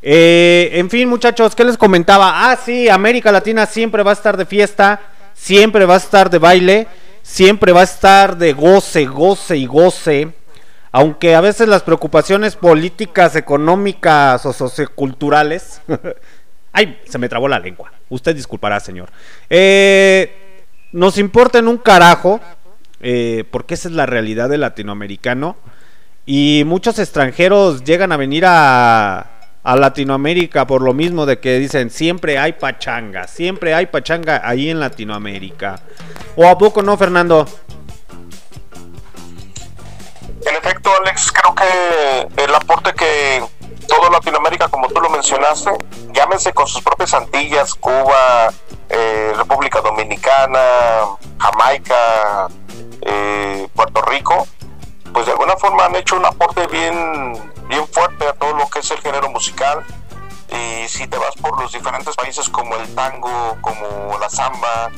Eh, 0.00 0.70
en 0.72 0.88
fin, 0.88 1.06
muchachos, 1.06 1.54
¿qué 1.54 1.64
les 1.64 1.76
comentaba? 1.76 2.50
Ah, 2.50 2.56
sí, 2.56 2.88
América 2.88 3.30
Latina 3.30 3.66
siempre 3.66 4.02
va 4.02 4.12
a 4.12 4.14
estar 4.14 4.38
de 4.38 4.46
fiesta, 4.46 4.98
siempre 5.34 5.84
va 5.84 5.92
a 5.94 5.98
estar 5.98 6.30
de 6.30 6.38
baile, 6.38 6.88
siempre 7.20 7.72
va 7.72 7.82
a 7.82 7.84
estar 7.84 8.38
de 8.38 8.54
goce, 8.54 9.04
goce 9.04 9.58
y 9.58 9.66
goce. 9.66 10.32
Aunque 10.92 11.34
a 11.34 11.42
veces 11.42 11.68
las 11.68 11.82
preocupaciones 11.82 12.56
políticas, 12.56 13.36
económicas 13.36 14.46
o 14.46 14.54
socioculturales. 14.54 15.82
Ay, 16.72 17.00
se 17.04 17.18
me 17.18 17.28
trabó 17.28 17.48
la 17.48 17.58
lengua. 17.58 17.92
Usted 18.08 18.34
disculpará, 18.34 18.80
señor. 18.80 19.10
Eh, 19.50 20.60
nos 20.92 21.18
importa 21.18 21.58
en 21.58 21.68
un 21.68 21.78
carajo, 21.78 22.40
eh, 23.00 23.44
porque 23.50 23.74
esa 23.74 23.88
es 23.88 23.94
la 23.94 24.06
realidad 24.06 24.48
del 24.48 24.62
latinoamericano. 24.62 25.56
Y 26.24 26.62
muchos 26.66 26.98
extranjeros 26.98 27.84
llegan 27.84 28.12
a 28.12 28.16
venir 28.16 28.44
a, 28.46 29.32
a 29.64 29.76
Latinoamérica 29.76 30.66
por 30.66 30.82
lo 30.82 30.92
mismo 30.92 31.26
de 31.26 31.38
que 31.38 31.58
dicen 31.58 31.90
siempre 31.90 32.38
hay 32.38 32.52
pachanga, 32.52 33.26
siempre 33.26 33.74
hay 33.74 33.86
pachanga 33.86 34.42
ahí 34.44 34.70
en 34.70 34.80
Latinoamérica. 34.80 35.80
¿O 36.36 36.46
a 36.46 36.56
poco 36.56 36.82
no, 36.82 36.96
Fernando? 36.96 37.46
En 40.46 40.56
efecto, 40.56 40.90
Alex, 41.00 41.32
creo 41.32 41.54
que 41.54 42.44
el 42.44 42.54
aporte 42.54 42.92
que 42.94 43.42
toda 43.88 44.10
Latinoamérica, 44.10 44.68
como 44.68 44.88
tú 44.88 45.00
lo 45.00 45.10
mencionaste, 45.10 45.70
llámense 46.12 46.52
con 46.52 46.66
sus 46.66 46.82
propias 46.82 47.14
Antillas, 47.14 47.74
Cuba, 47.74 48.52
eh, 48.88 49.32
República 49.36 49.80
Dominicana, 49.80 50.60
Jamaica, 51.38 52.48
eh, 53.02 53.68
Puerto 53.74 54.02
Rico, 54.02 54.46
pues 55.12 55.26
de 55.26 55.32
alguna 55.32 55.56
forma 55.56 55.86
han 55.86 55.96
hecho 55.96 56.16
un 56.16 56.24
aporte 56.24 56.66
bien, 56.68 57.52
bien 57.68 57.86
fuerte 57.88 58.26
a 58.26 58.32
todo 58.32 58.54
lo 58.54 58.68
que 58.68 58.80
es 58.80 58.90
el 58.90 58.98
género 58.98 59.30
musical. 59.30 59.84
Y 60.48 60.86
si 60.88 61.06
te 61.06 61.16
vas 61.16 61.34
por 61.36 61.58
los 61.60 61.72
diferentes 61.72 62.14
países 62.14 62.48
como 62.48 62.76
el 62.76 62.94
tango, 62.94 63.56
como 63.62 64.18
la 64.18 64.28
samba, 64.28 64.90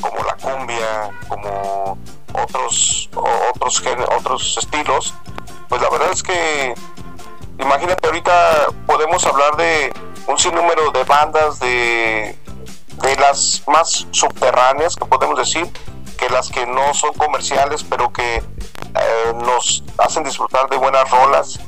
como 0.00 0.22
la 0.24 0.34
cumbia, 0.36 1.10
como 1.28 1.98
otros 2.32 3.10
otros 3.14 3.82
otros 4.16 4.58
estilos, 4.58 5.14
pues 5.68 5.82
la 5.82 5.90
verdad 5.90 6.10
es 6.12 6.22
que 6.22 6.74
imagínate 7.58 8.06
ahorita 8.06 8.66
podemos 8.86 9.24
hablar 9.26 9.56
de 9.56 9.92
un 10.26 10.38
sinnúmero 10.38 10.90
de 10.90 11.04
bandas 11.04 11.58
de 11.60 12.36
de 13.02 13.16
las 13.16 13.62
más 13.66 14.06
subterráneas 14.10 14.96
que 14.96 15.04
podemos 15.06 15.38
decir 15.38 15.68
que 16.18 16.28
las 16.28 16.50
que 16.50 16.66
no 16.66 16.94
son 16.94 17.12
comerciales 17.14 17.84
pero 17.84 18.12
que 18.12 18.36
eh, 18.36 19.32
nos 19.44 19.82
hacen 19.98 20.22
disfrutar 20.22 20.68
de 20.68 20.76
buenas 20.76 21.10
rolas 21.10 21.58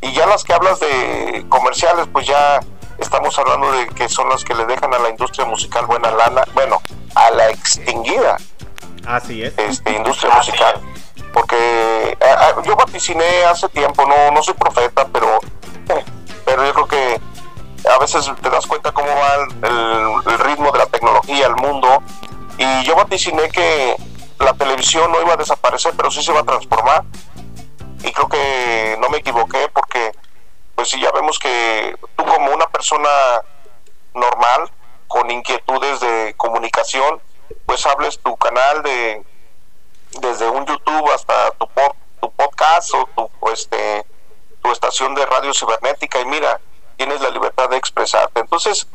y 0.00 0.12
ya 0.12 0.26
las 0.26 0.44
que 0.44 0.54
hablas 0.54 0.80
de 0.80 1.44
comerciales 1.48 2.06
pues 2.12 2.26
ya 2.26 2.60
estamos 2.98 3.38
hablando 3.38 3.70
de 3.72 3.86
que 3.88 4.08
son 4.08 4.28
las 4.28 4.44
que 4.44 4.54
le 4.54 4.64
dejan 4.66 4.94
a 4.94 4.98
la 4.98 5.10
industria 5.10 5.44
musical 5.44 5.86
buena 5.86 6.10
lana 6.10 6.44
bueno 6.54 6.80
a 7.14 7.30
la 7.30 7.50
extinguida 7.50 8.36
Así 9.06 9.42
es. 9.42 9.54
este, 9.56 9.92
industria 9.92 10.34
musical. 10.34 10.80
Porque 11.38 11.56
eh, 11.56 12.16
eh, 12.20 12.54
yo 12.64 12.74
vaticiné 12.74 13.44
hace 13.44 13.68
tiempo, 13.68 14.04
no, 14.04 14.32
no 14.32 14.42
soy 14.42 14.54
profeta, 14.54 15.06
pero, 15.12 15.38
pero 16.44 16.64
yo 16.66 16.74
creo 16.74 16.88
que 16.88 17.20
a 17.88 17.98
veces 18.00 18.28
te 18.42 18.50
das 18.50 18.66
cuenta 18.66 18.90
cómo 18.90 19.06
va 19.06 19.34
el, 19.68 20.32
el- 20.32 20.38
ritmo 20.40 20.72
de 20.72 20.80
la 20.80 20.86
tecnología, 20.86 21.46
el 21.46 21.54
mundo. 21.54 22.02
Y 22.58 22.82
yo 22.84 22.96
vaticiné 22.96 23.48
que 23.50 23.94
la 24.40 24.52
televisión 24.54 25.12
no 25.12 25.20
iba 25.20 25.34
a 25.34 25.36
desaparecer, 25.36 25.94
pero 25.96 26.10
sí 26.10 26.24
se 26.24 26.32
iba 26.32 26.40
a 26.40 26.44
transformar. 26.44 27.04
Y 28.02 28.10
creo 28.10 28.28
que 28.28 28.96
no 29.00 29.08
me 29.08 29.18
equivoqué 29.18 29.68
porque, 29.72 30.10
pues 30.74 30.88
sí, 30.88 31.00
ya 31.00 31.12
vemos 31.12 31.38
que 31.38 31.96
tú 32.16 32.24
como 32.24 32.52
una 32.52 32.66
persona 32.66 33.08
normal, 34.12 34.68
con 35.06 35.30
inquietudes 35.30 36.00
de 36.00 36.34
comunicación, 36.36 37.20
pues 37.64 37.86
hables 37.86 38.18
tu 38.18 38.36
canal 38.36 38.82
de 38.82 39.22
desde 40.20 40.48
un 40.48 40.66
YouTube 40.66 41.10
hasta 41.14 41.50
tu, 41.52 41.68
tu 42.20 42.30
podcast 42.32 42.94
o 42.94 43.08
tu, 43.14 43.50
este, 43.50 44.04
tu 44.62 44.72
estación 44.72 45.14
de 45.14 45.26
radio 45.26 45.52
cibernética 45.52 46.20
y 46.20 46.26
mira, 46.26 46.60
tienes 46.96 47.20
la 47.20 47.30
libertad 47.30 47.68
de 47.68 47.76
expresarte. 47.76 48.40
Entonces, 48.40 48.86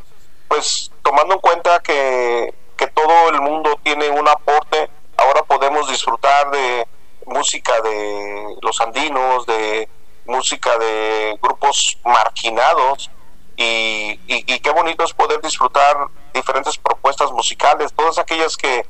pues 0.47 0.91
tomando 1.01 1.35
en 1.35 1.39
cuenta 1.39 1.79
que, 1.79 2.53
que 2.77 2.87
todo 2.87 3.29
el 3.29 3.41
mundo 3.41 3.79
tiene 3.83 4.09
un 4.09 4.27
aporte, 4.27 4.89
ahora 5.17 5.43
podemos 5.43 5.89
disfrutar 5.89 6.51
de 6.51 6.87
música 7.25 7.81
de 7.81 8.57
los 8.61 8.81
andinos, 8.81 9.45
de 9.45 9.89
música 10.25 10.77
de 10.77 11.37
grupos 11.41 11.97
marginados 12.03 13.09
y, 13.55 14.19
y, 14.27 14.53
y 14.53 14.59
qué 14.59 14.71
bonito 14.71 15.03
es 15.03 15.13
poder 15.13 15.41
disfrutar 15.41 16.07
diferentes 16.33 16.77
propuestas 16.77 17.31
musicales, 17.31 17.93
todas 17.93 18.17
aquellas 18.17 18.57
que 18.57 18.85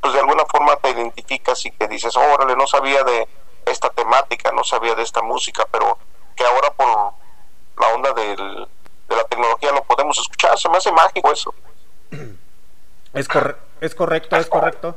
pues 0.00 0.12
de 0.14 0.20
alguna 0.20 0.44
forma 0.46 0.76
te 0.76 0.90
identificas 0.90 1.64
y 1.66 1.70
que 1.72 1.88
dices, 1.88 2.16
órale, 2.16 2.54
no 2.56 2.66
sabía 2.66 3.02
de 3.04 3.26
esta 3.66 3.90
temática, 3.90 4.52
no 4.52 4.64
sabía 4.64 4.94
de 4.94 5.02
esta 5.02 5.22
música, 5.22 5.66
pero 5.70 5.98
que 6.36 6.44
ahora 6.44 6.70
por 6.70 6.86
la 7.80 7.94
onda 7.94 8.12
del, 8.12 8.66
de 9.08 9.16
la 9.16 9.24
tecnología 9.24 9.72
lo 9.72 9.82
podemos 9.84 10.18
escuchar, 10.18 10.58
se 10.58 10.68
me 10.68 10.76
hace 10.78 10.92
mágico 10.92 11.32
eso. 11.32 11.54
Es, 13.12 13.28
corre- 13.28 13.56
es 13.80 13.94
correcto, 13.94 14.36
es 14.36 14.46
correcto. 14.48 14.94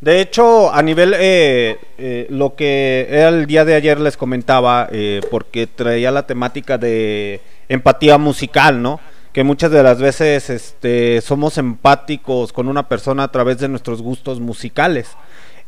De 0.00 0.20
hecho, 0.20 0.72
a 0.72 0.82
nivel, 0.82 1.14
eh, 1.16 1.78
eh, 1.96 2.26
lo 2.28 2.56
que 2.56 3.06
era 3.08 3.28
el 3.28 3.46
día 3.46 3.64
de 3.64 3.76
ayer 3.76 4.00
les 4.00 4.16
comentaba, 4.16 4.88
eh, 4.90 5.20
porque 5.30 5.68
traía 5.68 6.10
la 6.10 6.26
temática 6.26 6.76
de 6.76 7.40
empatía 7.68 8.18
musical, 8.18 8.82
¿no? 8.82 8.98
Que 9.32 9.44
muchas 9.44 9.70
de 9.70 9.82
las 9.82 9.98
veces 9.98 10.50
este, 10.50 11.20
somos 11.22 11.56
empáticos 11.58 12.52
con 12.52 12.68
una 12.68 12.88
persona 12.88 13.24
a 13.24 13.32
través 13.32 13.58
de 13.58 13.68
nuestros 13.68 14.02
gustos 14.02 14.40
musicales. 14.40 15.16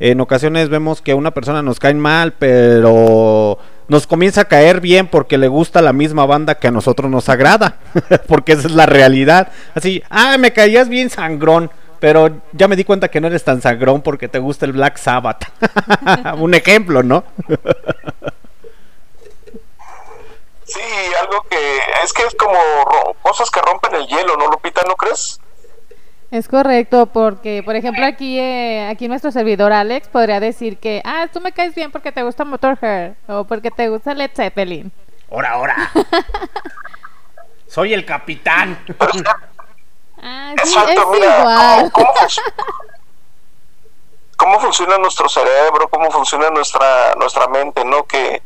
En 0.01 0.20
ocasiones 0.20 0.69
vemos 0.69 1.01
que 1.01 1.15
una 1.15 1.31
persona 1.31 1.62
nos 1.62 1.78
cae 1.78 1.95
mal, 1.95 2.32
pero 2.32 3.59
nos 3.89 4.07
comienza 4.07 4.43
a 4.43 4.45
caer 4.47 4.81
bien 4.81 5.07
porque 5.07 5.39
le 5.39 5.49
gusta 5.49 5.82
la 5.82 5.93
misma 5.93 6.27
banda 6.27 6.57
que 6.57 6.69
a 6.69 6.73
nosotros 6.73 7.11
nos 7.11 7.28
agrada, 7.28 7.78
porque 8.28 8.53
esa 8.53 8.69
es 8.69 8.74
la 8.74 8.86
realidad. 8.86 9.49
Así, 9.74 10.03
ah, 10.11 10.36
me 10.39 10.53
caías 10.53 10.89
bien 10.89 11.11
sangrón, 11.11 11.70
pero 12.01 12.43
ya 12.53 12.69
me 12.69 12.77
di 12.77 12.85
cuenta 12.85 13.09
que 13.09 13.20
no 13.20 13.28
eres 13.28 13.45
tan 13.45 13.62
sangrón 13.62 14.03
porque 14.03 14.28
te 14.28 14.39
gusta 14.39 14.66
el 14.66 14.73
Black 14.73 14.97
Sabbath. 14.97 15.45
Un 16.39 16.55
ejemplo, 16.55 17.03
¿no? 17.03 17.24
Sí, 20.66 20.81
algo 21.20 21.43
que 21.51 21.78
es 22.03 22.12
que 22.12 22.23
es 22.24 22.35
como 22.35 22.59
cosas 23.23 23.51
que 23.51 23.61
rompen 23.61 23.95
el 23.95 24.07
hielo, 24.07 24.36
¿no, 24.36 24.47
Lupita? 24.49 24.82
¿No 24.86 24.97
crees? 24.97 25.41
Es 26.31 26.49
correcto, 26.49 27.07
porque 27.07 27.62
por 27.65 27.77
ejemplo 27.77 28.05
aquí 28.07 28.39
eh, 28.41 28.89
aquí 28.91 29.07
nuestro 29.09 29.31
servidor 29.31 29.73
Alex 29.73 30.09
podría 30.09 30.41
decir 30.41 30.78
que, 30.78 31.01
ah, 31.05 31.28
tú 31.32 31.41
me 31.41 31.53
caes 31.53 31.74
bien 31.74 31.93
porque 31.93 32.11
te 32.12 32.23
gusta 32.23 32.45
Motorhead 32.45 33.12
o 33.28 33.45
porque 33.45 33.70
te 33.70 33.89
gusta 33.89 34.15
Led 34.15 34.31
Zeppelin. 34.35 34.91
Ahora, 35.31 35.51
ahora. 35.53 35.77
Soy 37.69 37.93
el 37.95 38.05
capitán. 38.05 38.78
Ah, 40.27 40.55
sí, 40.65 40.70
Exacto, 40.70 41.03
es 41.03 41.20
mira, 41.20 41.39
igual. 41.41 41.93
¿cómo, 41.93 42.07
cómo 42.07 42.15
func- 42.28 42.43
cómo 44.39 44.61
funciona 44.61 44.97
nuestro 44.97 45.28
cerebro, 45.28 45.86
cómo 45.89 46.11
funciona 46.11 46.49
nuestra 46.49 47.15
nuestra 47.16 47.47
mente, 47.49 47.85
¿no? 47.85 48.05
Que, 48.05 48.43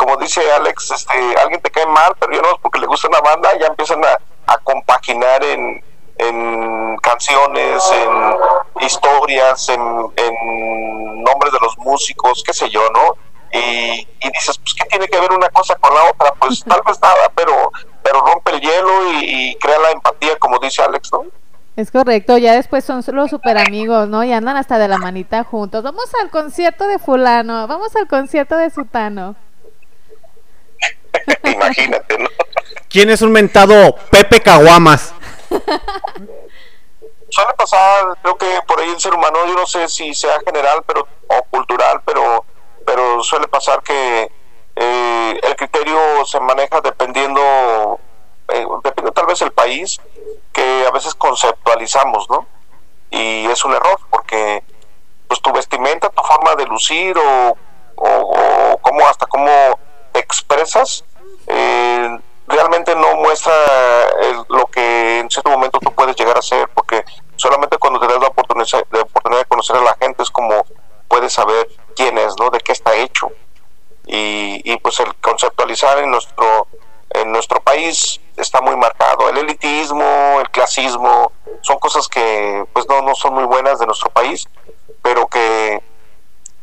como 0.00 0.16
dice 0.16 0.40
Alex, 0.52 0.92
este, 0.92 1.12
alguien 1.42 1.60
te 1.60 1.70
cae 1.70 1.84
mal, 1.84 2.16
pero 2.18 2.32
ya 2.32 2.40
no 2.40 2.48
es 2.48 2.58
porque 2.62 2.78
le 2.78 2.86
gusta 2.86 3.06
una 3.08 3.20
banda, 3.20 3.50
ya 3.60 3.66
empiezan 3.66 4.02
a, 4.02 4.16
a 4.46 4.56
compaginar 4.64 5.44
en, 5.44 5.84
en 6.16 6.96
canciones, 7.02 7.84
en 7.92 8.82
historias, 8.82 9.68
en, 9.68 9.80
en 10.16 11.22
nombres 11.22 11.52
de 11.52 11.58
los 11.60 11.76
músicos, 11.76 12.42
qué 12.46 12.54
sé 12.54 12.70
yo, 12.70 12.80
¿no? 12.94 13.14
Y, 13.52 14.08
y 14.20 14.30
dices, 14.32 14.58
pues, 14.58 14.74
¿qué 14.74 14.86
tiene 14.88 15.06
que 15.06 15.20
ver 15.20 15.30
una 15.32 15.50
cosa 15.50 15.74
con 15.74 15.94
la 15.94 16.04
otra? 16.04 16.32
Pues 16.40 16.64
tal 16.66 16.80
vez 16.86 16.98
nada, 17.02 17.30
pero, 17.34 17.70
pero 18.02 18.20
rompe 18.20 18.52
el 18.52 18.60
hielo 18.62 19.12
y, 19.12 19.50
y 19.50 19.54
crea 19.56 19.78
la 19.80 19.90
empatía, 19.90 20.38
como 20.38 20.58
dice 20.60 20.82
Alex, 20.82 21.12
¿no? 21.12 21.26
Es 21.76 21.90
correcto, 21.90 22.38
ya 22.38 22.54
después 22.54 22.86
son 22.86 23.04
los 23.12 23.28
super 23.28 23.58
amigos, 23.58 24.08
¿no? 24.08 24.24
Y 24.24 24.32
andan 24.32 24.56
hasta 24.56 24.78
de 24.78 24.88
la 24.88 24.96
manita 24.96 25.44
juntos. 25.44 25.82
Vamos 25.82 26.10
al 26.22 26.30
concierto 26.30 26.88
de 26.88 26.98
fulano, 26.98 27.66
vamos 27.68 27.94
al 27.96 28.08
concierto 28.08 28.56
de 28.56 28.70
sutano. 28.70 29.36
Imagínate, 31.44 32.18
¿no? 32.18 32.28
¿Quién 32.88 33.10
es 33.10 33.22
un 33.22 33.32
mentado 33.32 33.94
Pepe 34.10 34.40
Caguamas? 34.40 35.14
Suele 37.28 37.54
pasar, 37.56 38.18
creo 38.22 38.36
que 38.36 38.60
por 38.66 38.80
ahí 38.80 38.90
el 38.90 39.00
ser 39.00 39.14
humano, 39.14 39.38
yo 39.46 39.54
no 39.54 39.66
sé 39.66 39.88
si 39.88 40.12
sea 40.14 40.40
general 40.44 40.82
pero 40.86 41.06
o 41.28 41.42
cultural, 41.44 42.02
pero 42.04 42.44
pero 42.84 43.22
suele 43.22 43.46
pasar 43.46 43.82
que 43.82 44.32
eh, 44.74 45.40
el 45.42 45.56
criterio 45.56 46.24
se 46.24 46.40
maneja 46.40 46.80
dependiendo 46.80 48.00
eh, 48.48 48.66
dependiendo 48.82 49.12
tal 49.12 49.26
vez 49.26 49.40
el 49.42 49.52
país, 49.52 50.00
que 50.52 50.84
a 50.86 50.90
veces 50.90 51.14
conceptualizamos, 51.14 52.28
¿no? 52.28 52.46
Y 53.10 53.46
es 53.46 53.64
un 53.64 53.74
error, 53.74 54.00
porque 54.10 54.64
pues 55.28 55.40
tu 55.40 55.52
vestimenta, 55.52 56.10
tu 56.10 56.22
forma 56.22 56.56
de 56.56 56.66
lucir 56.66 57.16
o, 57.16 57.56
o, 57.94 58.08
o 58.08 58.78
cómo 58.78 59.06
hasta 59.06 59.26
cómo 59.26 59.78
expresas, 60.30 61.04
eh, 61.46 62.18
realmente 62.46 62.94
no 62.94 63.14
muestra 63.16 63.52
el- 64.22 64.44
lo 64.48 64.66
que 64.66 65.20
en 65.20 65.30
cierto 65.30 65.50
momento 65.50 65.78
tú 65.80 65.92
puedes 65.92 66.16
llegar 66.16 66.36
a 66.38 66.42
ser, 66.42 66.68
porque 66.74 67.04
solamente 67.36 67.76
cuando 67.78 68.00
te 68.00 68.06
das 68.06 68.20
la 68.20 68.28
oportunidad, 68.28 68.84
la 68.90 69.00
oportunidad 69.02 69.42
de 69.42 69.46
conocer 69.48 69.76
a 69.76 69.80
la 69.82 69.96
gente 70.00 70.22
es 70.22 70.30
como 70.30 70.64
puedes 71.08 71.32
saber 71.32 71.68
quién 71.96 72.16
es, 72.18 72.34
¿no? 72.38 72.50
De 72.50 72.60
qué 72.60 72.72
está 72.72 72.94
hecho. 72.94 73.30
Y, 74.06 74.60
y 74.64 74.76
pues 74.78 74.98
el 75.00 75.14
conceptualizar 75.16 75.98
en 75.98 76.10
nuestro 76.10 76.66
en 77.12 77.32
nuestro 77.32 77.60
país 77.60 78.20
está 78.36 78.60
muy 78.60 78.76
marcado. 78.76 79.28
El 79.28 79.38
elitismo, 79.38 80.38
el 80.40 80.48
clasismo, 80.50 81.32
son 81.60 81.78
cosas 81.80 82.06
que 82.06 82.64
pues 82.72 82.86
no, 82.88 83.02
no 83.02 83.14
son 83.16 83.34
muy 83.34 83.44
buenas 83.44 83.80
de 83.80 83.86
nuestro 83.86 84.10
país, 84.10 84.48
pero 85.02 85.26
que, 85.26 85.82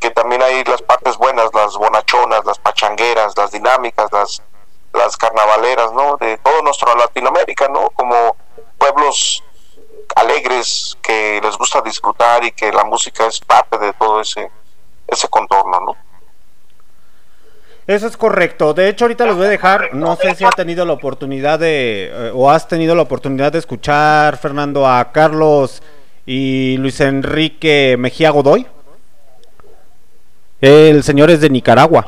que 0.00 0.10
también 0.10 0.42
hay 0.42 0.64
las 0.64 0.82
partes 0.82 1.16
buenas, 1.16 1.50
las 1.52 1.76
bonachonas, 1.76 2.44
las 2.44 2.58
pachangueras, 2.58 3.36
las 3.36 3.50
dinámicas, 3.50 4.10
las, 4.12 4.42
las 4.92 5.16
carnavaleras, 5.16 5.92
¿no? 5.92 6.16
De 6.16 6.38
todo 6.38 6.62
nuestro 6.62 6.94
Latinoamérica, 6.94 7.68
¿no? 7.68 7.90
Como 7.90 8.36
pueblos 8.78 9.42
alegres 10.16 10.96
que 11.02 11.40
les 11.42 11.56
gusta 11.56 11.80
disfrutar 11.82 12.44
y 12.44 12.52
que 12.52 12.72
la 12.72 12.84
música 12.84 13.26
es 13.26 13.40
parte 13.40 13.78
de 13.78 13.92
todo 13.92 14.20
ese, 14.20 14.50
ese 15.06 15.28
contorno, 15.28 15.80
¿no? 15.80 15.96
Eso 17.86 18.06
es 18.06 18.18
correcto. 18.18 18.74
De 18.74 18.90
hecho, 18.90 19.06
ahorita 19.06 19.24
les 19.24 19.34
voy 19.34 19.46
a 19.46 19.48
dejar, 19.48 19.94
no 19.94 20.14
sé 20.16 20.34
si 20.34 20.44
ha 20.44 20.50
tenido 20.50 20.84
la 20.84 20.92
oportunidad 20.92 21.58
de, 21.58 22.10
eh, 22.12 22.32
o 22.34 22.50
has 22.50 22.68
tenido 22.68 22.94
la 22.94 23.00
oportunidad 23.00 23.50
de 23.50 23.58
escuchar, 23.58 24.36
Fernando, 24.36 24.86
a 24.86 25.10
Carlos 25.10 25.82
y 26.26 26.76
Luis 26.76 27.00
Enrique 27.00 27.96
Mejía 27.98 28.28
Godoy. 28.28 28.66
El 30.60 31.02
señor 31.04 31.30
es 31.30 31.40
de 31.40 31.50
Nicaragua, 31.50 32.04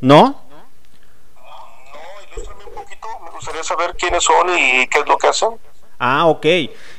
¿no? 0.00 0.40
Me 3.24 3.30
gustaría 3.34 3.62
saber 3.64 3.94
quiénes 3.98 4.22
son 4.22 4.48
y 4.56 4.86
qué 4.86 5.00
es 5.00 5.06
lo 5.06 5.16
que 5.18 5.28
hacen. 5.28 5.48
Ah, 5.98 6.26
ok. 6.26 6.46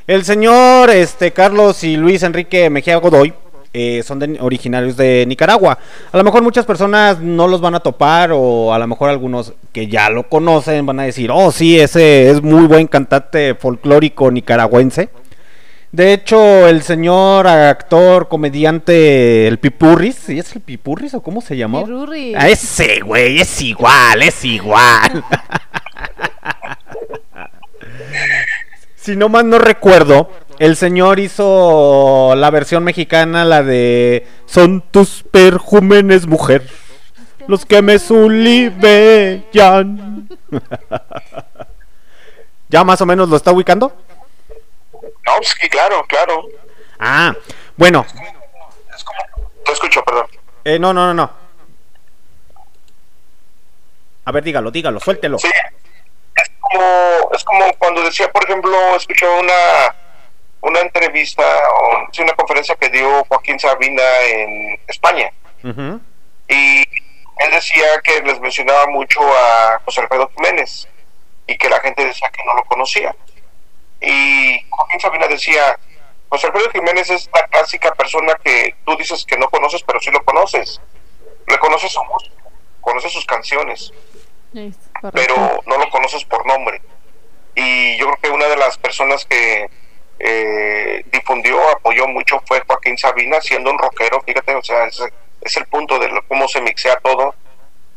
El 0.08 0.24
señor 0.26 0.90
este, 0.90 1.32
Carlos 1.32 1.84
y 1.84 1.96
Luis 1.98 2.24
Enrique 2.24 2.70
Mejía 2.70 2.98
Godoy 2.98 3.34
eh, 3.74 4.04
son 4.04 4.20
de- 4.20 4.38
originarios 4.42 4.96
de 4.98 5.26
Nicaragua. 5.28 5.78
A 6.12 6.18
lo 6.18 6.24
mejor 6.24 6.42
muchas 6.44 6.66
personas 6.66 7.20
no 7.20 7.48
los 7.48 7.60
van 7.62 7.76
a 7.76 7.80
topar 7.80 8.32
o 8.34 8.74
a 8.74 8.80
lo 8.80 8.88
mejor 8.88 9.10
algunos 9.10 9.54
que 9.72 9.88
ya 9.88 10.10
lo 10.10 10.28
conocen 10.30 10.86
van 10.86 11.00
a 11.00 11.04
decir, 11.04 11.32
oh 11.32 11.52
sí, 11.52 11.80
ese 11.80 12.30
es 12.30 12.42
muy 12.42 12.66
buen 12.68 12.88
cantante 12.88 13.56
folclórico 13.56 14.30
nicaragüense. 14.32 15.10
De 15.94 16.12
hecho, 16.12 16.68
el 16.68 16.82
señor 16.82 17.46
actor, 17.46 18.28
comediante, 18.28 19.48
el 19.48 19.60
Pipurris, 19.60 20.16
¿sí 20.16 20.40
es 20.40 20.56
el 20.56 20.62
Pipurris 20.62 21.14
o 21.14 21.22
cómo 21.22 21.40
se 21.40 21.56
llamó? 21.56 21.84
Pirurris. 21.86 22.36
Ah, 22.36 22.50
ese 22.50 23.02
güey, 23.02 23.40
es 23.40 23.62
igual, 23.62 24.24
es 24.24 24.44
igual. 24.44 25.24
si 28.96 29.16
no 29.16 29.30
más 29.30 29.46
no 29.46 29.60
recuerdo, 29.60 30.32
el 30.58 30.78
señor 30.78 31.20
hizo 31.20 32.34
la 32.38 32.50
versión 32.50 32.84
mexicana, 32.84 33.46
la 33.46 33.62
de 33.62 34.26
Son 34.48 34.82
tus 34.82 35.24
perjúmenes, 35.30 36.26
mujer, 36.26 36.68
los 37.48 37.68
que 37.68 37.84
me 37.84 38.00
sulibellan. 38.00 39.44
¿Ya 42.70 42.84
más 42.84 43.00
o 43.02 43.06
menos 43.06 43.30
lo 43.30 43.38
está 43.38 43.52
ubicando? 43.52 43.96
No, 45.26 45.34
sí, 45.42 45.70
claro, 45.70 46.06
claro. 46.08 46.46
Ah, 47.00 47.34
bueno. 47.76 48.06
Te 49.66 49.72
escucho, 49.72 50.04
perdón. 50.04 50.28
Eh, 50.66 50.80
no, 50.80 50.94
no, 50.94 51.08
no, 51.08 51.14
no. 51.14 51.32
A 54.26 54.32
ver, 54.32 54.44
dígalo, 54.44 54.72
dígalo, 54.72 55.00
suéltelo. 55.00 55.38
como 56.60 57.32
es 57.34 57.44
como 57.44 57.74
cuando 57.78 58.04
decía 58.04 58.32
por 58.32 58.44
ejemplo 58.46 58.96
escuché 58.96 59.28
una 59.28 59.96
una 60.62 60.80
entrevista 60.80 61.44
o 61.44 62.08
sí, 62.12 62.22
una 62.22 62.34
conferencia 62.34 62.76
que 62.76 62.90
dio 62.90 63.26
Joaquín 63.26 63.60
Sabina 63.60 64.02
en 64.22 64.80
España 64.88 65.30
y 66.48 66.80
él 66.80 67.52
decía 67.52 67.86
que 68.04 68.22
les 68.22 68.40
mencionaba 68.40 68.88
mucho 68.88 69.20
a 69.22 69.82
José 69.84 70.02
Alfredo 70.02 70.32
Jiménez 70.36 70.88
y 71.48 71.58
que 71.58 71.70
la 71.70 71.80
gente 71.82 72.06
decía 72.06 72.30
que 72.30 72.44
no 72.46 72.54
lo 72.56 72.64
conocía 72.64 73.14
y 74.04 74.60
Joaquín 74.70 75.00
Sabina 75.00 75.28
decía 75.28 75.80
José 76.30 76.48
Alfredo 76.48 76.70
Jiménez 76.72 77.10
es 77.10 77.30
la 77.34 77.48
clásica 77.48 77.94
persona 77.96 78.34
que 78.44 78.76
tú 78.86 78.96
dices 78.98 79.24
que 79.26 79.38
no 79.38 79.50
conoces 79.50 79.82
pero 79.84 80.00
sí 80.00 80.12
lo 80.12 80.24
conoces 80.24 80.82
le 81.48 81.58
conoces 81.60 81.92
su 81.92 82.04
música 82.04 82.36
conoces 82.82 83.12
sus 83.14 83.26
canciones 83.26 83.92
pero 85.12 85.36
no 85.66 85.78
lo 85.78 85.90
conoces 85.90 86.24
por 86.26 86.46
nombre. 86.46 86.80
Y 87.56 87.98
yo 87.98 88.06
creo 88.06 88.18
que 88.22 88.30
una 88.30 88.46
de 88.48 88.56
las 88.58 88.78
personas 88.78 89.26
que 89.26 89.68
eh, 90.20 91.04
difundió, 91.12 91.60
apoyó 91.70 92.08
mucho 92.08 92.42
fue 92.48 92.62
Joaquín 92.68 92.98
Sabina, 92.98 93.42
siendo 93.42 93.72
un 93.72 93.78
rockero, 93.80 94.22
fíjate, 94.22 94.54
o 94.56 94.64
sea, 94.64 94.86
es, 94.86 95.02
es 95.42 95.58
el 95.58 95.66
punto 95.66 95.98
de 96.00 96.08
lo- 96.10 96.26
cómo 96.28 96.48
se 96.48 96.62
mixea 96.62 97.00
todo. 97.00 97.34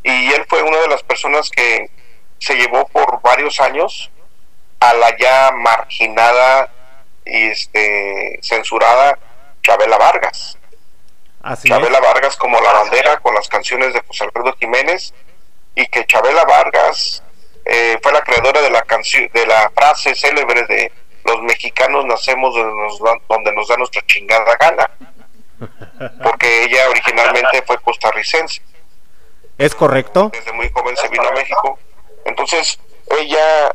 Y 0.02 0.32
él 0.32 0.44
fue 0.48 0.62
una 0.62 0.78
de 0.78 0.88
las 0.88 1.02
personas 1.02 1.50
que 1.50 1.90
se 2.38 2.54
llevó 2.54 2.86
por 2.88 3.20
varios 3.22 3.60
años 3.60 4.10
a 4.80 4.94
la 4.94 5.16
ya 5.16 5.52
marginada 5.52 6.70
y 7.24 7.48
este 7.48 8.38
censurada 8.42 9.18
Chabela 9.62 9.98
Vargas. 9.98 10.58
Así 11.42 11.68
Chabela 11.68 12.00
Vargas 12.00 12.36
como 12.36 12.60
la 12.60 12.72
bandera 12.72 13.18
con 13.18 13.34
las 13.34 13.48
canciones 13.48 13.94
de 13.94 14.02
José 14.02 14.24
Alfredo 14.24 14.54
Jiménez 14.58 15.12
y 15.74 15.86
que 15.86 16.06
Chabela 16.06 16.44
Vargas 16.44 17.22
eh, 17.64 17.98
fue 18.02 18.12
la 18.12 18.22
creadora 18.22 18.62
de 18.62 18.70
la 18.70 18.82
canción 18.82 19.28
de 19.32 19.46
la 19.46 19.70
frase 19.74 20.14
célebre 20.14 20.64
de 20.66 20.92
los 21.24 21.42
mexicanos 21.42 22.04
nacemos 22.06 22.54
donde 22.54 22.82
nos, 22.82 23.00
da, 23.00 23.12
donde 23.28 23.52
nos 23.52 23.68
da 23.68 23.76
nuestra 23.76 24.02
chingada 24.06 24.56
gana 24.56 24.90
porque 26.22 26.64
ella 26.64 26.88
originalmente 26.88 27.62
fue 27.62 27.78
costarricense 27.78 28.62
¿Es 29.58 29.74
correcto? 29.74 30.30
desde 30.32 30.52
muy 30.52 30.70
joven 30.70 30.96
se 30.96 31.08
vino 31.08 31.26
a 31.26 31.32
México 31.32 31.78
entonces 32.24 32.78
ella 33.18 33.74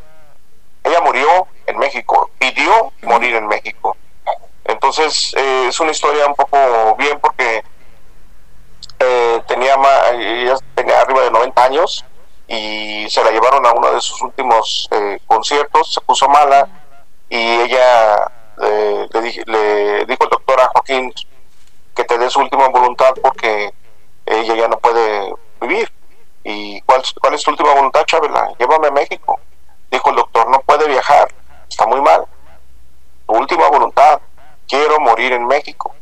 ella 0.84 1.02
murió 1.02 1.48
en 1.68 1.78
México 1.78 2.30
pidió 2.38 2.92
morir 3.04 3.36
en 3.36 3.48
México. 3.48 3.96
Entonces 4.66 5.34
eh, 5.38 5.68
es 5.70 5.80
una 5.80 5.92
historia 5.92 6.28
un 6.28 6.36
poco 6.36 6.96
bien 6.98 7.20
porque 7.20 7.64
eh, 9.00 9.42
tenía 9.48 9.76
ella 10.14 10.56
tenía 10.76 11.02
arriba 11.02 11.22
de 11.22 11.32
90 11.32 11.64
años 11.64 12.06
y 12.48 13.10
se 13.10 13.24
la 13.24 13.32
llevaron 13.32 13.66
a 13.66 13.72
uno 13.72 13.92
de 13.94 14.02
sus 14.02 14.22
últimos 14.22 14.88
eh, 14.92 15.20
conciertos 15.26 15.94
se 15.94 16.02
puso 16.02 16.28
mala 16.28 16.68
y 17.30 17.62
ella 17.62 18.32
eh, 18.62 19.08
le, 19.14 19.44
le 19.46 20.06
dijo 20.06 20.24
el 20.26 20.30
doctor 20.30 20.60
a 20.60 20.68
Joaquín 20.68 21.14
que 21.96 22.04
te 22.04 22.18
dé 22.18 22.30
su 22.30 22.40
última 22.40 22.68
voluntad 22.68 23.14
porque 23.22 23.74
ella 24.26 24.56
ya 24.56 24.68
no 24.68 24.78
puede 24.80 25.34
vivir. 25.62 25.92
Y 26.44 26.82
cuál, 26.82 27.04
cuál 27.22 27.36
es 27.36 27.44
tu 27.44 27.52
última 27.52 27.74
voluntad 27.74 28.04
Chabela 28.06 28.52
llévame 28.60 28.88
a 28.88 28.92
México 28.92 29.40
dijo 29.92 30.10
el 30.10 30.16
doctor 30.16 30.50
no 30.50 30.62
puede 30.62 30.88
viajar 30.88 31.28
está 31.70 31.86
muy 31.86 32.02
mal. 32.02 32.26
Última 33.28 33.70
voluntad 33.70 34.20
quiero 34.68 35.00
morir 35.00 35.34
en 35.34 35.46
México 35.46 35.94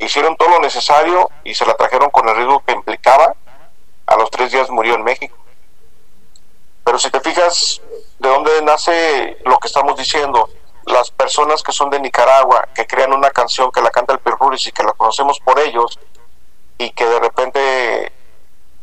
hicieron 0.00 0.36
todo 0.36 0.48
lo 0.48 0.60
necesario 0.60 1.30
y 1.44 1.54
se 1.54 1.66
la 1.66 1.74
trajeron 1.74 2.10
con 2.10 2.28
el 2.28 2.34
riesgo 2.34 2.62
que 2.66 2.72
implicaba. 2.72 3.34
A 4.06 4.16
los 4.16 4.30
tres 4.30 4.50
días 4.50 4.68
murió 4.70 4.94
en 4.94 5.04
México. 5.04 5.36
Pero 6.82 6.98
si 6.98 7.10
te 7.10 7.20
fijas 7.20 7.80
de 8.18 8.28
dónde 8.28 8.62
nace 8.62 9.38
lo 9.44 9.58
que 9.58 9.68
estamos 9.68 9.96
diciendo 9.96 10.48
las 10.86 11.10
personas 11.10 11.62
que 11.62 11.72
son 11.72 11.90
de 11.90 12.00
Nicaragua 12.00 12.66
que 12.74 12.86
crean 12.86 13.12
una 13.12 13.30
canción 13.30 13.70
que 13.70 13.82
la 13.82 13.90
canta 13.90 14.14
el 14.14 14.18
Pirruris 14.18 14.66
y 14.66 14.72
que 14.72 14.82
la 14.82 14.92
conocemos 14.94 15.38
por 15.38 15.60
ellos 15.60 16.00
y 16.78 16.90
que 16.90 17.04
de 17.04 17.20
repente 17.20 18.12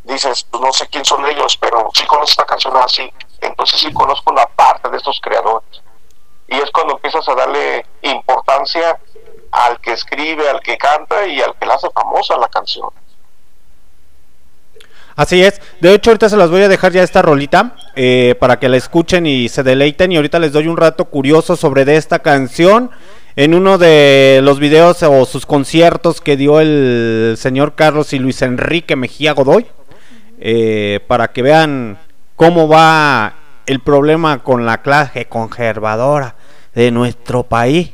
dices 0.03 0.45
pues 0.49 0.61
no 0.61 0.72
sé 0.72 0.88
quién 0.88 1.03
son 1.03 1.26
ellos 1.26 1.57
pero 1.57 1.89
sí 1.94 2.06
conozco 2.06 2.30
esta 2.30 2.45
canción 2.45 2.77
así 2.77 3.11
entonces 3.41 3.80
sí 3.80 3.91
conozco 3.93 4.31
una 4.31 4.45
parte 4.45 4.89
de 4.89 4.97
estos 4.97 5.19
creadores 5.22 5.81
y 6.47 6.55
es 6.55 6.72
cuando 6.72 6.93
empiezas 6.93 7.27
a 7.27 7.35
darle 7.35 7.85
importancia 8.01 8.97
al 9.51 9.80
que 9.81 9.93
escribe, 9.93 10.49
al 10.49 10.61
que 10.61 10.77
canta 10.77 11.27
y 11.27 11.41
al 11.41 11.55
que 11.55 11.65
la 11.65 11.76
hace 11.76 11.89
famosa 11.91 12.38
la 12.38 12.47
canción. 12.47 12.89
Así 15.15 15.43
es. 15.43 15.59
De 15.81 15.93
hecho, 15.93 16.11
ahorita 16.11 16.30
se 16.30 16.38
las 16.38 16.51
voy 16.51 16.61
a 16.61 16.68
dejar 16.68 16.91
ya 16.91 17.01
esta 17.01 17.23
rolita 17.23 17.76
eh, 17.95 18.35
para 18.39 18.59
que 18.59 18.69
la 18.69 18.77
escuchen 18.77 19.26
y 19.26 19.49
se 19.49 19.64
deleiten. 19.64 20.11
Y 20.11 20.15
ahorita 20.15 20.38
les 20.38 20.53
doy 20.53 20.68
un 20.68 20.77
rato 20.77 21.05
curioso 21.05 21.55
sobre 21.55 21.85
de 21.85 21.97
esta 21.97 22.19
canción. 22.19 22.91
En 23.35 23.55
uno 23.55 23.80
de 23.80 24.41
los 24.43 24.59
videos 24.59 25.01
o 25.03 25.26
sus 25.26 25.47
conciertos 25.47 26.22
que 26.22 26.38
dio 26.38 26.59
el 26.59 27.35
señor 27.38 27.73
Carlos 27.73 28.14
y 28.14 28.19
Luis 28.19 28.41
Enrique 28.43 28.95
Mejía 28.95 29.34
Godoy. 29.34 29.65
eh, 30.39 30.99
para 31.07 31.30
que 31.30 31.41
vean 31.41 31.97
cómo 32.38 32.69
va 32.69 33.34
el 33.65 33.81
problema 33.81 34.41
con 34.41 34.65
la 34.65 34.81
clase 34.81 35.26
conservadora 35.26 36.35
de 36.73 36.91
nuestro 36.91 37.43
país 37.43 37.91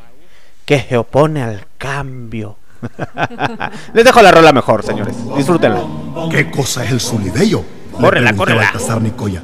que 0.66 0.80
se 0.80 0.98
opone 0.98 1.42
al 1.42 1.66
cambio. 1.80 2.58
Les 3.94 4.06
dejo 4.06 4.22
la 4.22 4.32
rola 4.32 4.52
mejor, 4.52 4.84
señores. 4.84 5.16
Disfrútenla. 5.36 5.82
¿Qué 6.30 6.52
cosa 6.52 6.84
es 6.84 6.92
el 6.92 7.00
solidello? 7.00 7.64
Córrela, 7.94 8.36
córrela. 8.36 8.64
Baltasar 8.64 9.02
Nicoya. 9.02 9.42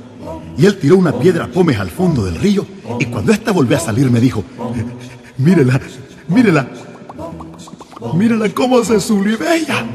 Y 0.58 0.66
él 0.66 0.78
tiró 0.78 0.98
una 0.98 1.14
piedra 1.14 1.48
pómez 1.48 1.80
al 1.80 1.90
fondo 1.90 2.26
del 2.26 2.36
río 2.36 2.66
y 3.00 3.06
cuando 3.06 3.32
ésta 3.32 3.52
volvió 3.52 3.78
a 3.78 3.80
salir 3.80 4.12
me 4.12 4.20
dijo, 4.20 4.44
mírela, 5.38 5.80
mírela, 6.28 6.68
mírela 8.14 8.50
cómo 8.50 8.84
se 8.84 9.00
sulibella. 9.00 9.86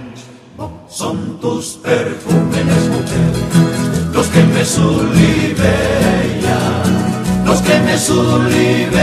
Son 0.89 1.39
tus 1.41 1.75
perfúmenes, 1.83 2.89
mujer, 2.89 3.74
los 4.15 4.27
que 4.29 4.43
me 4.45 4.65
sulibellan, 4.65 5.65
los 7.45 7.61
que 7.61 7.79
me 7.81 7.99
sulibellan. 7.99 8.95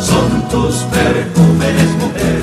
Son 0.00 0.48
tus 0.48 0.76
perfúmenes, 0.84 1.90
mujer, 2.02 2.42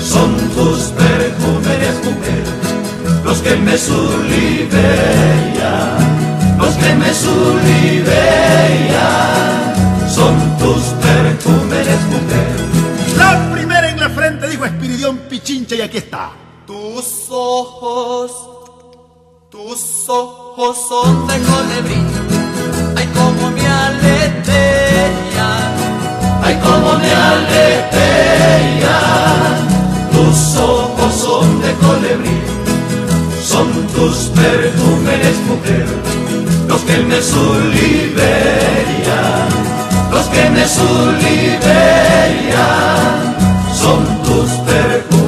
son 0.00 0.36
tus 0.56 0.90
perfúmenes, 1.02 2.04
mujer, 2.04 2.44
los 3.24 3.38
que 3.38 3.56
me 3.56 3.78
sulibellan, 3.78 4.76
los 6.58 6.74
que 6.74 6.94
me 6.94 7.14
sulibellan. 7.14 8.16
Son 10.12 10.34
tus 10.58 10.82
perfúmenes, 11.06 12.00
mujer. 12.10 12.56
La 13.16 13.50
primera 13.52 13.88
en 13.88 14.00
la 14.00 14.10
frente 14.10 14.48
dijo 14.48 14.64
Espiridión 14.64 15.18
Pichincha 15.28 15.76
y 15.76 15.80
aquí 15.82 15.98
está. 15.98 16.32
Tus 16.66 17.28
ojos, 17.30 18.55
tus 19.56 20.08
ojos 20.08 20.76
son 20.88 21.26
de 21.26 21.34
colibrí. 21.50 22.00
Ay, 22.96 23.06
como 23.14 23.50
me 23.50 23.66
aletean, 23.66 25.12
ay, 26.42 26.54
como 26.62 26.98
me 26.98 27.10
aletean. 27.10 27.56
Tus 30.12 30.56
ojos 30.56 31.14
son 31.14 31.60
de 31.62 31.72
colibrí, 31.74 32.38
son 33.42 33.68
tus 33.94 34.16
perfúmenes, 34.40 35.36
mujer, 35.48 35.86
los 36.68 36.82
que 36.82 36.98
me 36.98 37.22
suliberian, 37.22 38.26
los 40.10 40.26
que 40.26 40.50
me 40.50 40.68
suliberian. 40.68 41.66
Son 43.74 44.04
tus 44.22 44.50
perfúmenes, 44.68 45.25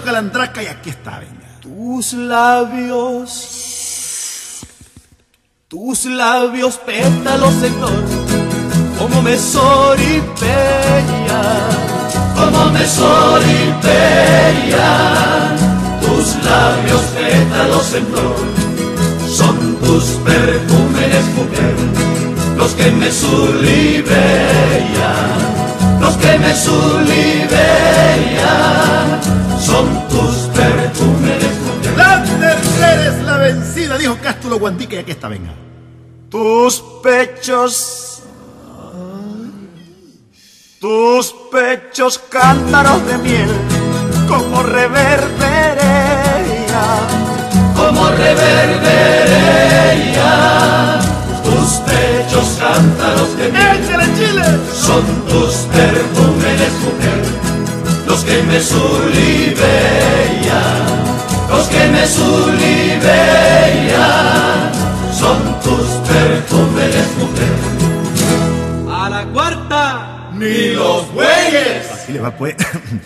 Calandraca 0.00 0.62
y 0.62 0.66
aquí 0.66 0.88
está. 0.88 1.20
Tus 1.60 2.14
labios, 2.14 3.28
tus 5.68 6.06
labios 6.06 6.78
pétalos, 6.78 7.52
Señor, 7.54 7.92
como 8.98 9.20
me 9.20 9.36
soripellan, 9.36 10.48
como 12.34 12.70
me 12.70 12.86
soripellan. 12.86 13.82
Tus 16.00 16.36
labios 16.42 17.02
pétalos 17.14 17.92
en 17.94 18.06
flor, 18.06 18.36
son 19.28 19.76
tus 19.76 20.04
perfúmenes, 20.24 21.26
mujer, 21.36 21.74
los 22.56 22.72
que 22.72 22.90
me 22.92 23.10
sulibellan, 23.10 24.16
los 26.02 26.16
que 26.16 26.38
me 26.38 26.54
sulibellan, 26.54 27.50
son 29.60 30.08
tus 30.08 30.34
perfúmenes, 30.52 31.54
mujer. 31.60 31.96
La 31.96 32.24
tercera 32.24 33.06
es 33.06 33.22
la 33.22 33.36
vencida, 33.36 33.96
dijo 33.96 34.18
Cástulo 34.20 34.58
Guandique 34.58 34.96
y 34.96 34.98
aquí 34.98 35.12
está, 35.12 35.28
venga. 35.28 35.54
Tus 36.28 36.82
pechos, 37.02 38.22
tus 40.80 41.34
pechos 41.52 42.18
cántaros 42.18 43.06
de 43.06 43.18
miel, 43.18 43.48
como 44.28 44.62
reverberea, 44.64 45.78
como 47.76 48.08
reverberea. 48.10 49.12
Tus 51.62 51.74
pechos 51.86 52.58
cántaros 52.58 53.36
de 53.36 53.52
miel, 53.52 53.78
son 54.74 55.04
tus 55.28 55.54
perfúmenes, 55.70 56.72
mujer, 56.82 57.22
los 58.04 58.24
que 58.24 58.42
me 58.42 58.60
sulibellan, 58.60 59.62
los 61.48 61.68
que 61.68 61.86
me 61.86 62.04
sulibellan 62.04 63.12
son 65.16 65.60
tus 65.60 65.86
perfúmenes, 66.10 67.06
mujer. 67.20 67.54
A 68.92 69.08
la 69.08 69.24
cuarta, 69.26 70.30
ni 70.34 70.72
los 70.72 71.12
bueyes. 71.14 71.92
Así 71.92 72.14
le 72.14 72.18
va, 72.18 72.32
pues. 72.36 72.56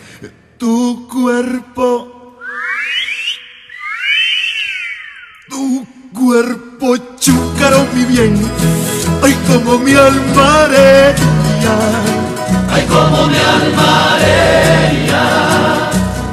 tu 0.56 1.06
cuerpo. 1.08 2.38
Tu 5.50 5.86
cuerpo 6.14 6.65
chúcaro, 7.26 7.86
mi 7.92 8.04
bien. 8.04 8.34
Ay, 9.22 9.34
como 9.48 9.78
mi 9.78 9.94
almarea. 9.94 11.14
Ay, 12.72 12.84
como 12.86 13.26
mi 13.26 13.40
almarea. 13.54 15.24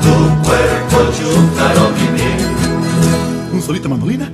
Tu 0.03 0.13
cuerpo 0.45 0.97
chúcaro, 1.17 1.83
mi 1.97 2.07
bien. 2.15 2.39
Un 3.53 3.61
solito 3.61 3.89
mandolina. 3.89 4.29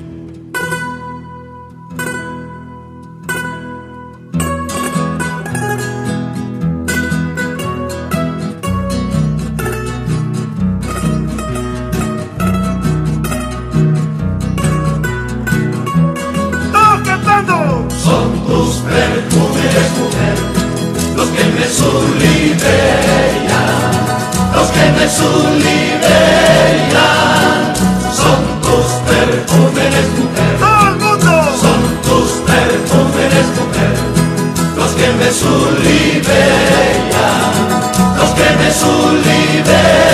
Los 24.56 24.68
que 24.70 24.86
me 24.98 25.06
sulibellan. 25.10 26.10
Son 28.20 28.40
tus 28.62 28.88
perfúmenes, 29.10 30.08
mujer. 30.18 30.52
¡Todo 30.60 30.84
el 30.90 30.96
mundo! 30.96 31.32
Son 31.64 31.82
tus 32.08 32.30
perfúmenes, 32.50 33.48
mujer, 33.58 33.94
los 34.78 34.92
que 34.92 35.08
me 35.20 35.30
sulibellan, 35.42 37.00
los 38.18 38.32
que 38.38 38.48
me 38.60 38.70
sulibellan. 38.82 40.10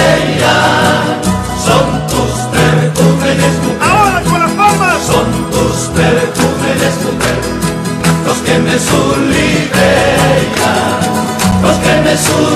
Son 1.65 1.85
tus 2.07 2.33
perfúmenes, 2.55 3.53
mujer. 3.63 3.81
Ahora 3.81 4.19
con 4.21 4.39
las 4.41 4.51
palmas. 4.51 4.97
Son 5.05 5.27
tus 5.51 5.77
perfúmenes, 5.97 6.93
mujer, 7.05 7.37
los 8.27 8.37
que 8.45 8.55
me 8.59 8.75
sulibellan, 8.79 9.44
Son 12.17 12.47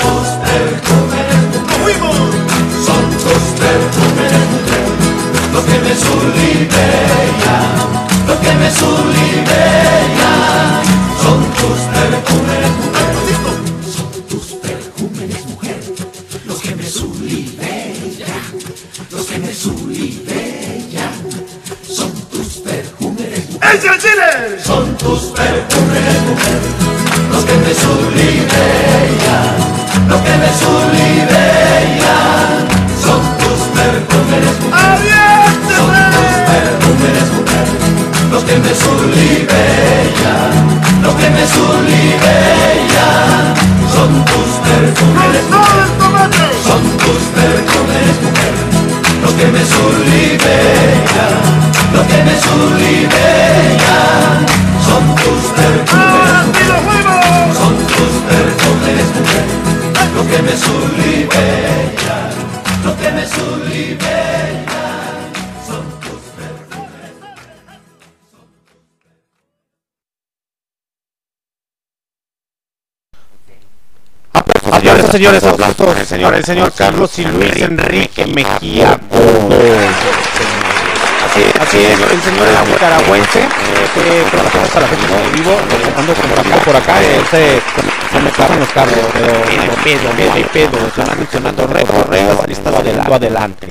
tus 0.00 0.28
mujer. 0.40 1.28
Son 2.84 3.10
tus 3.18 3.44
perfúmenes, 3.60 4.48
mujer, 4.50 4.88
los 5.52 5.64
que 5.64 5.78
me 5.78 5.94
los 8.26 8.38
que 8.38 8.54
me. 8.54 8.70
Son 11.22 11.52
mujer. 15.48 15.82
Son 16.46 16.60
que 16.60 16.74
me 16.74 16.88
sulibellan, 16.88 18.42
los 19.10 19.26
que 19.26 19.38
me 19.38 19.52
sulibellan. 19.52 21.12
Son 21.86 22.12
tus 22.30 22.48
perfúmenes, 22.58 23.50
mujer. 23.50 23.80
Chile! 23.98 24.87
Tus 24.98 25.20
perfúmenes, 25.30 26.20
mujer, 26.28 26.60
los 27.30 27.44
que 27.44 27.54
me 27.54 27.72
sulibellan, 27.74 29.54
los 30.08 30.20
que 30.20 30.36
me 30.42 30.50
sulibellan. 30.58 31.98
Son 33.02 33.20
tus 33.38 33.60
perfúmenes, 33.78 34.54
mujer. 34.60 34.98
Son 35.76 35.90
tus 36.14 36.34
perfúmenes, 36.50 37.28
mujer, 37.36 37.66
los 38.32 38.42
que 38.44 38.56
me 38.58 38.72
sulibellan, 38.74 40.52
los 41.02 41.14
que 41.14 41.28
me 41.30 41.44
sulibellan. 41.46 42.98
Son 43.94 44.10
tus 44.24 44.50
perfúmenes, 44.66 45.44
mujer. 45.50 45.86
Son 46.66 46.82
tus 46.98 47.22
perfúmenes, 47.38 48.16
mujer, 48.24 48.54
los 49.22 49.32
que 49.34 49.46
me 49.46 49.62
sulibellan, 49.64 51.34
los 51.94 52.04
que 52.06 52.18
me 52.24 52.34
sulibellan. 52.40 53.68
Son 54.88 55.04
tus 55.16 55.42
perfumes. 55.52 56.66
los 56.66 56.80
huevos! 56.86 57.56
Son 57.58 57.74
tus 57.76 58.14
perfumes, 58.28 59.06
mujer. 59.18 59.44
Lo 60.14 60.22
que 60.26 60.38
me 60.42 60.54
sublibera. 60.56 62.18
Lo 62.84 62.96
que 62.96 63.10
me 63.12 63.24
sublibera. 63.26 64.72
Son 65.66 65.84
tus 66.00 66.22
perfumes. 66.38 67.12
Aplausos, 74.32 74.72
señores, 74.80 75.06
señores, 75.10 75.44
aplausos, 75.44 76.08
señores, 76.08 76.46
señor 76.46 76.72
Carlos 76.72 77.18
y 77.18 77.24
Luis 77.24 77.56
Enrique 77.56 78.26
Mejía. 78.26 78.98
Así, 81.60 81.78
es, 81.78 82.00
el 82.00 82.22
señor 82.22 82.48
es 82.48 82.68
nicaragüense, 82.68 83.40
eh, 83.40 83.46
que 83.94 84.30
trabajamos 84.30 84.76
a 84.76 84.80
la 84.80 84.88
gente 84.88 85.06
en 85.06 85.32
vivo, 85.32 85.56
ando 85.96 86.14
contactando 86.14 86.58
por 86.64 86.76
acá, 86.76 87.02
eh, 87.02 87.20
se, 87.30 87.60
se 88.12 88.22
me 88.22 88.30
pasan 88.30 88.60
los 88.60 88.68
carros, 88.70 88.94
pero 89.12 89.32
no 89.32 89.62
hay 89.62 89.78
pedo, 89.84 90.12
no 90.14 90.32
hay 90.34 90.44
pedo, 90.44 90.86
están 90.86 91.18
mencionando 91.18 91.66
recorreos, 91.66 92.38
estado 92.48 92.78
adelante. 92.78 93.68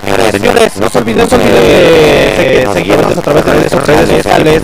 Señores, 0.00 0.30
señores, 0.30 0.76
no 0.76 0.90
se 0.90 0.98
olviden, 0.98 1.26
no 1.30 1.38
de 1.38 2.68
seguirnos 2.72 3.16
a 3.16 3.22
través 3.22 3.44
de 3.44 3.52
redes 3.52 3.72
sociales 3.72 4.62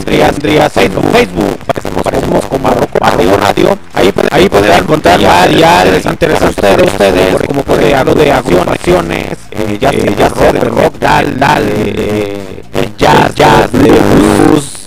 Facebook, 0.71 1.13
Facebook, 1.13 2.03
parecemos, 2.03 2.45
como 2.47 2.65
Barroco 2.65 2.99
Radio 2.99 3.37
Radio, 3.39 3.79
ahí, 3.95 4.13
ahí 4.31 4.49
pueden 4.51 4.73
encontrar 4.73 5.21
varias 5.21 5.87
les 5.87 6.05
interesa 6.05 6.47
a 6.47 6.51
ustedes, 6.51 6.83
ustedes, 6.83 7.37
como 7.47 7.63
por 7.63 7.83
ejemplo 7.83 8.15
de 8.15 8.31
acciones, 8.33 9.39
eh, 9.53 9.79
ya, 9.81 9.91
eh, 9.91 10.15
ya 10.19 10.29
sea 10.29 10.53
de 10.53 10.61
rock, 10.61 10.99
dal, 10.99 11.39
dal, 11.39 11.65
eh, 11.67 12.91
jazz, 12.99 13.35
jazz, 13.35 13.73
de 13.73 13.91
blues, 13.91 14.87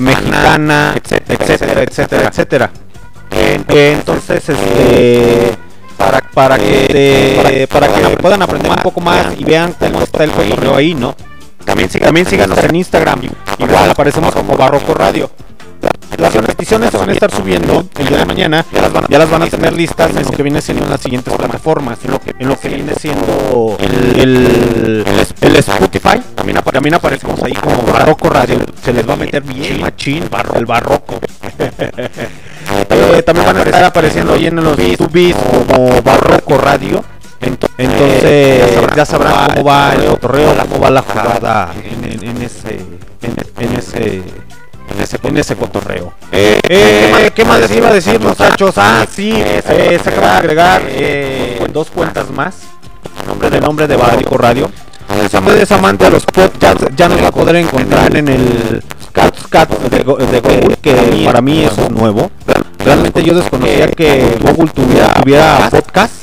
mexicana, 0.00 0.94
etcétera, 0.96 1.82
etcétera, 1.82 2.28
etcétera. 2.28 2.70
Entonces, 3.68 4.48
este 4.48 5.58
para, 5.96 6.20
para 6.20 6.58
que 6.58 7.68
para 7.70 7.88
que 7.88 8.16
puedan 8.18 8.42
aprender 8.42 8.70
un 8.70 8.76
poco 8.78 9.00
más 9.00 9.34
y 9.38 9.44
vean 9.44 9.74
cómo 9.78 10.02
está 10.02 10.24
el 10.24 10.30
correo 10.30 10.76
ahí, 10.76 10.94
¿no? 10.94 11.14
También, 11.64 11.88
también 11.88 12.26
síganos 12.26 12.58
en 12.58 12.74
Instagram, 12.74 13.22
igual 13.58 13.90
aparecemos 13.90 14.34
como 14.34 14.56
Barroco 14.56 14.94
Radio. 14.94 15.30
Las 16.18 16.34
repeticiones 16.34 16.90
se 16.90 16.98
van 16.98 17.08
a 17.08 17.12
estar 17.12 17.30
subiendo 17.32 17.84
el 17.98 18.06
día 18.06 18.18
de 18.18 18.26
mañana, 18.26 18.64
ya 19.08 19.18
las 19.18 19.30
van 19.30 19.42
a 19.42 19.46
tener 19.46 19.72
listas 19.72 20.10
en 20.14 20.22
lo 20.22 20.30
que 20.30 20.42
viene 20.42 20.60
siendo 20.60 20.84
en 20.84 20.90
las 20.90 21.00
siguientes 21.00 21.34
plataformas, 21.34 21.98
en 22.04 22.10
lo 22.12 22.20
que, 22.20 22.34
en 22.38 22.48
lo 22.48 22.58
que 22.60 22.68
viene 22.68 22.92
siendo 22.94 23.76
el, 23.80 24.20
el, 24.20 25.04
el 25.40 25.56
Spotify, 25.56 26.20
también, 26.34 26.58
apa- 26.58 26.70
también 26.70 26.94
aparecemos 26.94 27.42
ahí 27.42 27.54
como 27.54 27.82
Barroco 27.90 28.28
Radio, 28.28 28.58
se 28.84 28.92
les 28.92 29.08
va 29.08 29.14
a 29.14 29.16
meter 29.16 29.42
bien 29.42 29.80
machín 29.80 30.24
el 30.54 30.66
barroco. 30.66 31.18
Eh, 32.88 33.22
también 33.22 33.44
van 33.46 33.56
a 33.56 33.62
estar 33.64 33.84
apareciendo 33.84 34.32
ahí 34.34 34.46
en 34.46 34.56
los 34.56 34.76
YouTubes 34.76 35.34
como 35.34 36.00
Barroco 36.02 36.56
Radio. 36.58 37.04
Ento- 37.40 37.68
Entonces 37.76 38.62
ya 38.96 39.04
sabrán 39.04 39.50
cómo 39.56 39.64
va 39.64 39.92
el 39.94 40.04
cotorreo, 40.06 40.54
cómo 40.68 40.80
va 40.80 40.90
la 40.90 41.02
jugada 41.02 41.72
en, 41.84 42.04
en- 42.12 42.24
en 42.24 42.42
ese 42.42 42.80
en 43.58 43.76
ese 43.76 44.22
en 44.94 45.02
ese 45.02 45.18
en 45.22 45.36
ese 45.36 45.56
cotorreo. 45.56 46.12
Eh, 46.30 47.30
¿Qué 47.34 47.44
más 47.44 47.60
les 47.60 47.70
iba 47.76 47.88
a 47.88 47.92
decir 47.92 48.20
muchachos? 48.20 48.74
Ah, 48.76 49.06
sí, 49.10 49.32
eh, 49.34 50.00
se 50.02 50.10
acaba 50.10 50.32
de 50.32 50.38
agregar 50.38 50.82
eh, 50.86 51.66
dos 51.72 51.90
cuentas 51.90 52.30
más. 52.30 52.54
Nombre 53.26 53.50
de 53.50 53.60
nombre 53.60 53.86
de 53.86 53.96
Barroco 53.96 54.38
Radio. 54.38 54.70
Si 55.30 55.36
usted 55.36 55.60
es 55.60 55.72
amante 55.72 56.04
de 56.04 56.10
los 56.10 56.24
podcasts, 56.24 56.86
ya 56.96 57.08
nos 57.08 57.22
va 57.22 57.28
a 57.28 57.32
poder 57.32 57.56
encontrar 57.56 58.16
en 58.16 58.28
el 58.28 58.82
Cats 59.12 59.90
de, 59.90 59.98
de 59.98 60.40
Google, 60.40 60.76
que 60.80 61.22
para 61.24 61.42
mí 61.42 61.64
es 61.64 61.90
nuevo. 61.90 62.30
Realmente 62.78 63.22
yo 63.22 63.34
desconocía 63.34 63.88
que 63.88 64.38
Google 64.40 64.70
tuviera, 64.72 65.12
tuviera 65.14 65.68
podcast, 65.70 66.14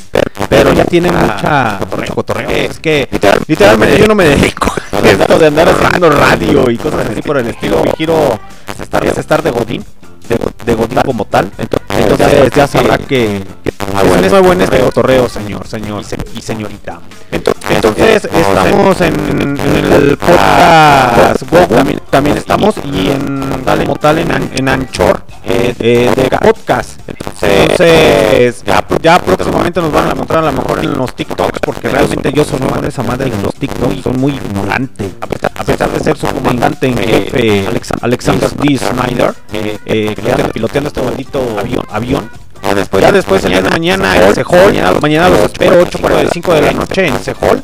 pero 0.49 0.73
ya 0.73 0.85
tiene 0.85 1.11
mucha, 1.11 1.79
mucho 1.95 2.15
cotorreo. 2.15 2.49
Es 2.49 2.79
que 2.79 3.07
literalmente 3.47 3.99
yo 3.99 4.07
no 4.07 4.15
me 4.15 4.23
dedico 4.29 4.73
a 4.91 5.07
esto 5.07 5.37
de 5.37 5.47
andar 5.47 5.69
haciendo 5.69 6.09
radio 6.09 6.69
y 6.71 6.77
cosas 6.77 7.07
así 7.11 7.21
por 7.21 7.37
el 7.37 7.47
estilo. 7.47 7.83
Mi 7.83 7.91
giro 7.91 8.39
es 8.79 8.83
estar, 8.83 9.05
es 9.05 9.17
estar 9.17 9.43
de 9.43 9.51
Godín, 9.51 9.83
de, 10.29 10.39
de 10.65 10.73
Godín 10.73 10.99
como 11.05 11.25
tal. 11.25 11.51
Entonces 11.57 12.51
ya 12.55 12.67
sabrá 12.67 12.97
que, 12.97 13.43
que 13.63 13.69
es 13.69 14.31
nuevo 14.31 14.53
en 14.53 14.61
este 14.61 14.79
cotorreo, 14.79 15.27
señor, 15.27 15.67
señor 15.67 16.03
y 16.35 16.41
señorita. 16.41 16.99
Entonces 17.31 18.25
estamos 18.25 19.01
en, 19.01 19.59
en 19.59 19.91
el 19.91 20.17
podcast 20.17 21.43
también, 21.69 22.01
también 22.09 22.37
estamos 22.37 22.75
y 22.85 23.09
en 23.09 23.63
tal 23.65 23.79
como 23.83 23.95
tal 23.97 24.19
en, 24.19 24.31
en 24.55 24.69
Anchor 24.69 25.21
eh, 25.43 25.75
eh, 25.79 26.11
de 26.15 26.37
podcast. 26.37 26.99
Entonces 27.07 28.63
ya, 28.65 28.85
ya 29.01 29.19
próximamente 29.19 29.81
nos 29.81 29.91
van 29.91 30.07
a 30.07 30.11
encontrar 30.11 30.43
a 30.43 30.51
lo 30.51 30.61
mejor 30.61 30.79
en 30.79 30.97
los 30.97 31.13
TikToks 31.13 31.59
porque 31.59 31.89
realmente 31.89 32.31
yo 32.31 32.43
soy 32.43 32.59
nuevo 32.59 32.77
en 32.77 32.85
esa 32.85 33.03
madre 33.03 33.27
en 33.27 33.43
los 33.43 33.53
TikToks, 33.55 34.03
soy 34.03 34.13
muy 34.13 34.33
ignorante. 34.33 35.11
A 35.21 35.27
pesar, 35.27 35.48
a 35.48 35.48
pesar 35.87 35.91
de 35.91 36.03
ser 36.03 36.17
su 36.17 36.27
comandante 36.27 36.87
en 36.87 36.97
jefe 36.97 37.65
Alex- 37.67 37.91
Alexander 38.01 38.49
D. 38.51 38.77
Snyder, 38.77 39.33
eh, 39.53 40.13
que 40.15 40.31
anda 40.31 40.49
piloteando 40.49 40.87
este 40.89 41.01
maldito 41.01 41.41
avión, 41.59 41.83
avión 41.89 42.29
ya 42.61 42.75
después, 42.75 43.01
ya 43.01 43.11
después 43.11 43.43
el 43.45 43.51
día 43.51 43.61
de 43.61 43.69
mañana 43.69 44.17
en 44.17 44.35
Sehol, 44.35 44.73
mañana 45.01 45.29
los 45.29 45.39
espero 45.39 45.81
8.45 45.85 46.53
de 46.53 46.61
la 46.61 46.71
noche 46.73 47.07
en 47.07 47.19
Sehol. 47.23 47.63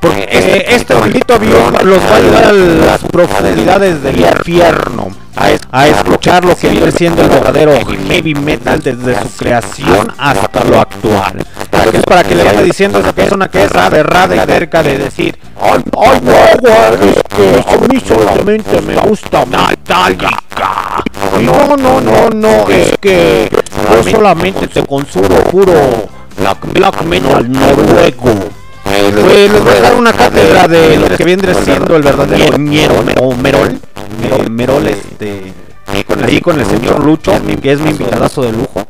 Porque 0.00 0.28
eh, 0.30 0.64
este 0.68 0.94
maldito 0.94 1.34
avión 1.34 1.72
los 1.84 1.98
va 1.98 2.16
a 2.16 2.20
llevar 2.20 2.44
a 2.44 2.52
las 2.52 3.02
profundidades 3.04 4.02
del 4.02 4.20
infierno. 4.20 5.08
A, 5.36 5.50
es- 5.50 5.60
a 5.70 5.86
escuchar 5.86 6.44
lo 6.44 6.56
que 6.56 6.68
viene 6.68 6.90
siendo 6.90 7.22
el 7.22 7.28
verdadero 7.28 7.72
heavy 8.08 8.34
metal 8.34 8.80
desde 8.82 9.20
su 9.22 9.28
creación 9.36 10.12
hasta 10.18 10.64
lo 10.64 10.80
actual. 10.80 11.44
Entonces 11.72 12.02
para 12.04 12.24
que 12.24 12.34
le 12.34 12.42
vaya 12.44 12.62
diciendo 12.62 12.98
a 12.98 13.02
esa 13.02 13.12
persona 13.12 13.48
que 13.48 13.64
es 13.64 13.74
aberrada 13.74 14.34
y 14.34 14.46
cerca 14.46 14.82
de 14.82 14.98
decir 14.98 15.38
Ay, 15.60 15.82
ay, 15.98 16.20
no, 16.22 16.32
es 16.32 17.22
que 17.28 17.64
a 17.66 17.76
mí 17.92 18.00
solamente 18.06 18.80
me 18.82 18.94
gusta 18.96 19.44
Metallica. 19.46 20.30
No, 21.42 21.76
no, 21.76 22.00
no, 22.00 22.30
no, 22.30 22.68
es 22.70 22.94
que 23.00 23.50
yo 23.50 24.10
solamente 24.10 24.66
te 24.68 24.84
consumo 24.84 25.28
puro 25.50 26.08
black, 26.38 26.72
black 26.72 27.02
metal 27.02 27.50
noruego. 27.50 28.34
Pues 28.86 29.52
les 29.52 29.64
voy 29.64 29.74
a 29.74 29.80
dar 29.80 29.94
una 29.96 30.12
cátedra 30.12 30.68
de 30.68 30.96
lo 30.96 31.08
que 31.08 31.24
viene 31.24 31.52
siendo 31.54 31.96
el 31.96 32.02
verdadero 32.02 32.56
ñero 32.56 32.94
o 33.20 33.34
merol. 33.34 33.78
Merol, 34.50 34.86
este. 34.86 35.52
Ahí 36.24 36.40
con 36.40 36.58
el 36.58 36.66
señor 36.66 37.04
Lucho, 37.04 37.32
que 37.62 37.72
es 37.72 37.80
mi 37.80 37.90
invitadazo 37.90 38.42
de 38.42 38.52
lujo. 38.52 38.86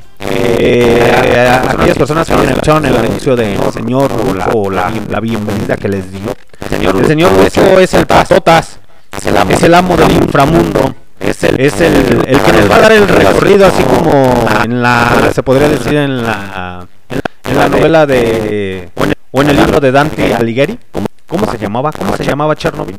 Eh, 0.58 1.48
a 1.48 1.70
aquellas 1.70 1.96
personas 1.96 2.26
que 2.26 2.34
escucharon 2.34 2.84
el 2.84 2.96
anuncio 2.96 3.36
del 3.36 3.58
señor 3.72 4.10
Lucho, 4.12 4.70
la, 4.70 4.92
la 5.08 5.20
bienvenida 5.20 5.76
que 5.76 5.88
les 5.88 6.10
dio. 6.10 6.34
El 6.60 7.06
señor 7.06 7.32
Lucho 7.32 7.80
es 7.80 7.94
el 7.94 8.06
patotas, 8.06 8.78
es 9.16 9.62
el 9.62 9.74
amo 9.74 9.96
del 9.96 10.12
inframundo. 10.12 10.94
Es 11.18 11.42
el, 11.44 11.58
es 11.58 11.80
el, 11.80 11.94
el 12.26 12.38
que 12.40 12.52
nos 12.52 12.70
va 12.70 12.76
a 12.76 12.80
dar 12.80 12.92
el 12.92 13.08
recorrido 13.08 13.66
así 13.66 13.82
como 13.84 14.46
en 14.62 14.82
la, 14.82 15.30
se 15.34 15.42
podría 15.42 15.68
decir 15.68 15.94
en 15.94 16.22
la, 16.22 16.86
en 17.44 17.56
la 17.56 17.68
novela 17.70 18.04
de, 18.04 18.90
o 19.36 19.42
en 19.42 19.50
el, 19.50 19.56
libro 19.56 19.80
de 19.80 19.92
Dante 19.92 20.34
Alighieri. 20.34 20.78
¿Cómo, 20.90 21.06
cómo 21.26 21.50
se 21.50 21.58
llamaba? 21.58 21.92
¿Cómo 21.92 22.16
se 22.16 22.24
llamaba 22.24 22.56
Chernobyl? 22.56 22.98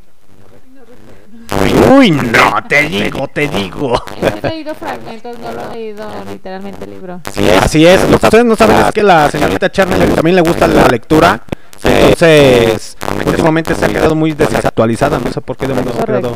Uy, 1.92 2.12
no, 2.12 2.64
te 2.68 2.84
digo, 2.84 3.28
te 3.30 3.48
digo. 3.48 4.00
He 4.44 4.48
leído 4.48 4.76
fragmentos, 4.76 5.40
no 5.40 5.52
lo 5.52 5.72
he 5.72 5.76
leído 5.76 6.06
literalmente 6.30 6.86
el 6.86 6.92
libro. 6.92 7.22
Así 7.26 7.50
es, 7.50 7.64
así 7.64 7.88
es. 7.88 8.10
Lo 8.10 8.20
que 8.20 8.26
ustedes 8.28 8.46
no 8.46 8.56
saben 8.56 8.78
es 8.78 8.92
que 8.92 9.02
la 9.02 9.32
señorita 9.32 9.72
Chernobyl 9.72 10.14
también 10.14 10.36
le 10.36 10.42
gusta 10.42 10.68
la 10.68 10.88
lectura. 10.88 11.42
Entonces, 11.84 12.98
últimamente 13.26 13.74
se 13.74 13.86
ha 13.86 13.88
quedado 13.88 14.14
muy 14.14 14.34
desactualizada. 14.34 15.18
No 15.20 15.32
sé 15.32 15.42
por 15.42 15.58
qué 15.58 15.68
demonios 15.68 15.96
se 15.96 16.02
ha 16.02 16.06
quedado 16.06 16.34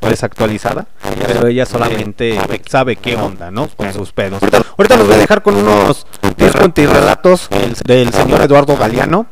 desactualizada. 0.00 0.86
Pero 1.26 1.46
ella 1.46 1.66
solamente 1.66 2.38
sabe 2.68 2.96
qué 2.96 3.16
onda, 3.16 3.50
¿no? 3.50 3.68
Con 3.68 3.92
sus 3.92 4.12
pedos. 4.12 4.42
Ahorita 4.76 4.96
los 4.96 5.06
voy 5.06 5.16
a 5.16 5.18
dejar 5.18 5.42
con 5.42 5.56
unos 5.56 6.06
10 6.36 6.52
relatos 6.90 7.48
del 7.84 8.12
señor 8.12 8.40
Eduardo 8.42 8.76
Galeano. 8.76 9.26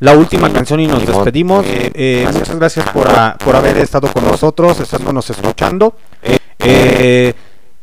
La 0.00 0.12
última 0.14 0.50
canción 0.52 0.80
y 0.80 0.86
nos 0.86 1.04
despedimos. 1.06 1.64
Eh, 1.68 2.26
muchas 2.32 2.56
gracias 2.56 2.88
por, 2.90 3.08
a- 3.08 3.36
por 3.42 3.56
haber 3.56 3.78
estado 3.78 4.12
con 4.12 4.24
nosotros, 4.24 4.78
estándonos 4.80 5.28
escuchando. 5.30 5.94
Eh, 6.60 7.32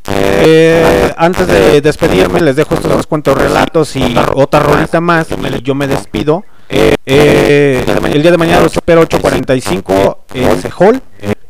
eh, 0.07 1.13
antes 1.17 1.47
de 1.47 1.81
despedirme, 1.81 2.39
les 2.41 2.55
dejo 2.55 2.75
estos 2.75 2.91
dos 2.91 3.07
cuentos 3.07 3.37
relatos 3.37 3.95
y 3.95 4.15
otra 4.35 4.59
rolita 4.59 5.01
más. 5.01 5.27
Yo 5.63 5.73
me 5.75 5.87
despido. 5.87 6.43
Eh, 6.69 7.83
el 8.13 8.21
día 8.21 8.31
de 8.31 8.37
mañana 8.37 8.61
los 8.61 8.73
espero 8.75 9.01
8.45 9.07 10.17
en 10.33 10.61
Sehol. 10.61 11.01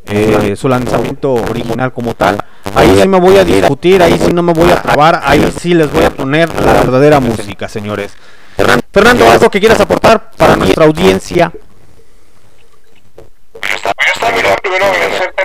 Eh, 0.08 0.56
su 0.56 0.70
lanzamiento 0.70 1.34
original 1.34 1.92
como 1.92 2.14
tal. 2.14 2.38
Ahí 2.76 3.00
sí 3.02 3.08
me 3.08 3.20
voy 3.20 3.38
a 3.38 3.44
discutir, 3.44 4.04
ahí 4.04 4.20
sí 4.20 4.32
no 4.34 4.44
me 4.44 4.54
voy 4.54 4.70
a 4.70 4.82
trabar, 4.82 5.22
ahí 5.24 5.52
sí 5.60 5.74
les 5.74 5.92
voy 5.92 6.04
a 6.04 6.12
poner 6.12 6.50
la 6.62 6.74
verdadera 6.74 7.20
música, 7.20 7.68
señores. 7.68 8.16
Fernando, 8.92 9.30
¿algo 9.30 9.50
que 9.50 9.60
quieras 9.60 9.80
aportar 9.80 10.32
para 10.38 10.56
nuestra 10.56 10.86
audiencia? 10.86 11.52
está, 13.74 14.32
mira, 14.32 14.56
primero 14.58 14.86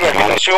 la 0.00 0.10
invitación 0.10 0.56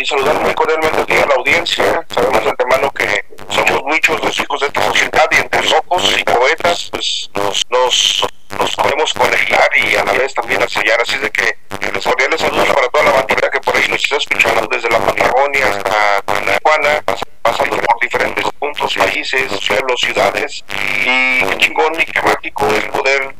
y 0.00 0.06
saludar 0.06 0.34
muy 0.40 0.54
cordialmente 0.54 1.22
a 1.22 1.26
la 1.26 1.34
audiencia. 1.34 2.04
Sabemos 2.14 2.44
de 2.44 2.50
antemano 2.50 2.90
que 2.92 3.24
somos 3.48 3.82
muchos 3.84 4.22
los 4.24 4.38
hijos 4.40 4.60
de 4.60 4.66
esta 4.66 4.82
sociedad 4.84 5.26
y 5.30 5.36
entre 5.36 5.62
locos 5.68 6.14
y 6.18 6.24
poetas, 6.24 6.88
pues 6.90 7.30
nos, 7.34 7.62
nos, 7.70 8.26
nos 8.58 8.76
podemos 8.76 9.12
conectar 9.14 9.68
y 9.76 9.96
a 9.96 10.04
la 10.04 10.12
vez 10.12 10.34
también 10.34 10.60
enseñar. 10.62 11.00
Así 11.00 11.16
de 11.18 11.30
que 11.30 11.56
les 11.92 12.04
cordiales 12.04 12.40
saludos 12.40 12.68
para 12.68 12.88
toda 12.88 13.04
la 13.04 13.10
bandita 13.12 13.50
que 13.50 13.60
por 13.60 13.76
ahí 13.76 13.86
nos 13.88 14.02
está 14.02 14.16
escuchando 14.16 14.66
desde 14.70 14.88
la 14.90 14.98
Patagonia 14.98 15.66
hasta 15.66 16.22
Tijuana, 16.22 17.02
pas- 17.04 17.22
pasando 17.42 17.76
por 17.76 18.00
diferentes 18.00 18.44
puntos 18.58 18.94
países, 18.94 19.52
pueblos, 19.66 20.00
ciudades. 20.00 20.64
Y 21.04 21.44
qué 21.44 21.58
chingón 21.58 21.94
y 22.00 22.04
qué 22.04 22.22
mágico 22.22 22.66
el 22.68 22.88
poder 22.90 23.34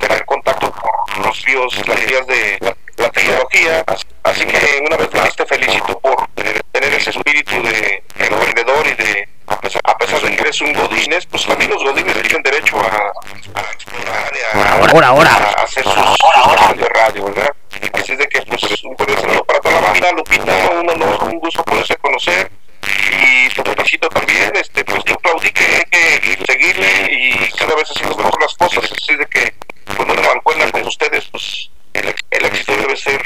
tener 0.00 0.24
contacto 0.26 0.72
por 0.72 1.26
los 1.26 1.42
ríos, 1.42 1.88
las 1.88 2.06
vías 2.06 2.26
de 2.26 2.58
la 2.96 3.10
tecnología. 3.10 3.84
Así 4.22 4.44
que 4.44 4.82
una 4.86 4.96
vez 4.96 5.12
más 5.14 5.36
te 5.36 5.46
felicito 5.46 5.98
por 6.00 6.26
tener 6.72 6.94
ese 6.94 7.10
espíritu 7.10 7.62
de 7.62 8.02
emprendedor 8.18 8.86
y 8.86 8.94
de, 8.94 9.28
a 9.46 9.60
pesar, 9.60 9.82
de 10.22 10.36
que 10.36 10.42
eres 10.42 10.60
un 10.60 10.72
godines, 10.72 11.26
pues 11.26 11.46
también 11.46 11.70
los 11.70 11.82
godines 11.82 12.22
tienen 12.22 12.42
derecho 12.42 12.78
a, 12.80 13.12
a 13.60 13.72
explorar 13.72 14.32
y 14.34 14.58
a, 14.58 14.72
Ahora, 14.90 15.08
ahora. 15.08 15.30
a 15.30 15.62
hacer 15.62 15.84
sus, 15.84 16.76
de 16.76 16.88
radio, 16.88 17.24
¿verdad? 17.26 17.50
Así 17.92 18.12
es 18.12 18.18
de 18.18 18.28
que 18.28 18.40
pues 18.42 18.62
un 18.84 18.96
saludo 18.96 19.44
para 19.44 19.60
toda 19.60 19.80
la 19.80 19.88
banda, 19.88 20.12
Lupita, 20.12 20.52
un 20.80 20.90
honor, 20.90 21.24
un 21.24 21.38
gusto 21.38 21.62
poderse 21.64 21.96
conocer 21.96 22.50
y 22.94 23.48
te 23.54 23.62
felicito 23.62 24.08
también, 24.08 24.52
este, 24.56 24.84
pues 24.84 25.02
yo 25.04 25.14
aplaudí 25.14 25.50
que 25.52 25.64
hay 25.64 26.20
que 26.20 26.44
seguirle 26.46 27.12
y 27.12 27.52
cada 27.52 27.74
vez 27.74 27.90
haciendo 27.90 28.16
mejor 28.16 28.40
las 28.40 28.54
cosas, 28.54 28.90
así 28.90 29.14
de 29.16 29.26
que 29.26 29.54
cuando 29.96 30.14
me 30.14 30.20
encuentran 30.20 30.70
con 30.70 30.86
ustedes, 30.86 31.24
pues 31.30 31.70
el, 31.92 32.08
éxito 32.44 32.76
debe 32.76 32.96
ser, 32.96 33.22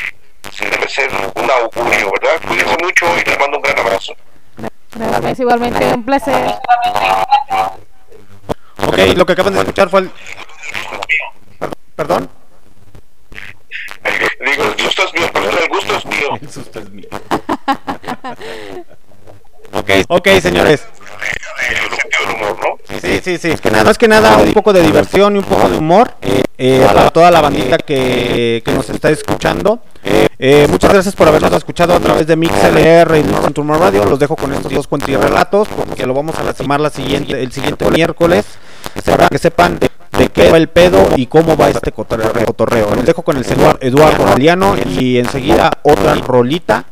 debe 0.60 0.88
ser 0.88 1.10
un 1.34 1.50
augurio, 1.50 2.10
¿verdad? 2.12 2.40
Cuídense 2.46 2.76
mucho 2.82 3.06
y 3.18 3.24
les 3.28 3.38
mando 3.38 3.56
un 3.58 3.62
gran 3.62 3.78
abrazo. 3.78 4.14
Gracias, 4.92 5.40
igualmente, 5.40 5.84
un 5.94 6.04
placer. 6.04 6.54
Ok, 8.86 8.98
lo 9.16 9.26
que 9.26 9.32
acaban 9.32 9.54
de 9.54 9.60
escuchar 9.60 9.88
fue 9.88 10.00
el... 10.00 10.10
¿Perdón? 11.96 12.30
Digo, 14.40 14.64
el 14.64 14.84
gusto 14.84 15.04
es 15.04 15.14
mío, 15.14 15.32
perdón, 15.32 15.58
el 15.62 15.68
gusto 15.68 15.96
es 15.96 16.06
mío. 16.06 16.38
El 16.40 16.50
susto 16.50 16.78
es 16.78 16.90
mío. 16.90 17.08
Ok, 19.72 19.90
ok, 20.08 20.28
señores. 20.40 20.86
Sí, 23.02 23.20
sí, 23.22 23.38
sí. 23.38 23.50
Es 23.50 23.60
que 23.60 23.70
nada, 23.70 23.84
más 23.84 23.98
que 23.98 24.08
nada, 24.08 24.36
un 24.38 24.52
poco 24.52 24.72
de 24.72 24.82
diversión 24.82 25.36
y 25.36 25.38
un 25.38 25.44
poco 25.44 25.68
de 25.68 25.78
humor 25.78 26.14
eh, 26.56 26.82
para 26.86 27.10
toda 27.10 27.30
la 27.30 27.40
bandita 27.40 27.78
que, 27.78 28.62
que 28.64 28.72
nos 28.72 28.88
está 28.90 29.10
escuchando. 29.10 29.80
Eh, 30.38 30.66
muchas 30.70 30.92
gracias 30.92 31.14
por 31.14 31.28
habernos 31.28 31.52
escuchado 31.52 31.94
a 31.94 32.00
través 32.00 32.26
de 32.26 32.36
MixLR 32.36 33.18
y 33.18 33.52
to 33.52 33.64
More 33.64 33.78
Radio. 33.78 34.04
Los 34.04 34.18
dejo 34.18 34.36
con 34.36 34.52
estos 34.52 34.72
dos 34.72 34.86
cuentirrelatos 34.86 35.68
porque 35.68 36.06
lo 36.06 36.14
vamos 36.14 36.38
a 36.38 36.44
lastimar 36.44 36.80
la 36.80 36.90
siguiente, 36.90 37.42
el 37.42 37.52
siguiente 37.52 37.90
miércoles 37.90 38.44
para 39.04 39.28
que 39.28 39.38
sepan 39.38 39.78
de, 39.78 39.90
de 40.16 40.28
qué 40.28 40.50
va 40.50 40.56
el 40.56 40.68
pedo 40.68 41.08
y 41.16 41.26
cómo 41.26 41.56
va 41.56 41.68
este 41.68 41.92
cotorreo. 41.92 42.32
cotorreo. 42.46 42.94
Los 42.94 43.04
dejo 43.04 43.22
con 43.22 43.36
el 43.36 43.44
señor 43.44 43.78
Eduardo 43.80 44.24
Galeano 44.24 44.76
y 44.98 45.18
enseguida 45.18 45.70
otra 45.82 46.14
rolita 46.14 46.84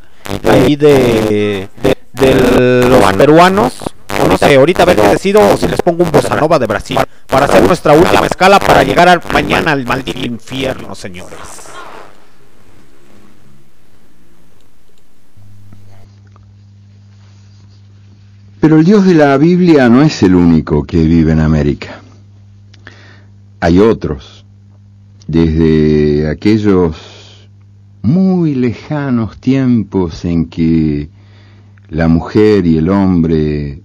ahí 0.49 0.75
de, 0.75 1.69
de, 1.81 1.96
de 2.19 2.85
los 2.87 3.13
peruanos. 3.13 3.73
O 4.23 4.27
no 4.27 4.37
sé, 4.37 4.55
ahorita 4.55 4.83
a 4.83 4.85
ver 4.85 4.95
qué 4.95 5.07
decido 5.09 5.41
o 5.41 5.57
si 5.57 5.67
les 5.67 5.81
pongo 5.81 6.03
un 6.03 6.11
bossa 6.11 6.35
nova 6.35 6.57
de 6.57 6.65
Brasil 6.65 6.97
para 7.27 7.45
hacer 7.45 7.63
nuestra 7.63 7.93
última 7.93 8.25
escala 8.25 8.59
para 8.59 8.83
llegar 8.83 9.07
al, 9.07 9.21
mañana 9.31 9.73
al 9.73 9.85
maldito 9.85 10.25
infierno, 10.25 10.95
señores. 10.95 11.37
Pero 18.59 18.79
el 18.79 18.85
Dios 18.85 19.05
de 19.05 19.13
la 19.13 19.37
Biblia 19.37 19.87
no 19.87 20.01
es 20.01 20.23
el 20.23 20.33
único 20.33 20.83
que 20.83 20.97
vive 20.97 21.31
en 21.31 21.41
América. 21.41 22.01
Hay 23.59 23.79
otros, 23.79 24.45
desde 25.27 26.27
aquellos 26.27 26.95
muy 28.01 28.55
lejanos 28.55 29.37
tiempos 29.37 30.25
en 30.25 30.45
que 30.49 31.09
la 31.89 32.09
mujer 32.09 32.65
y 32.65 32.77
el 32.77 32.89
hombre 32.89 33.81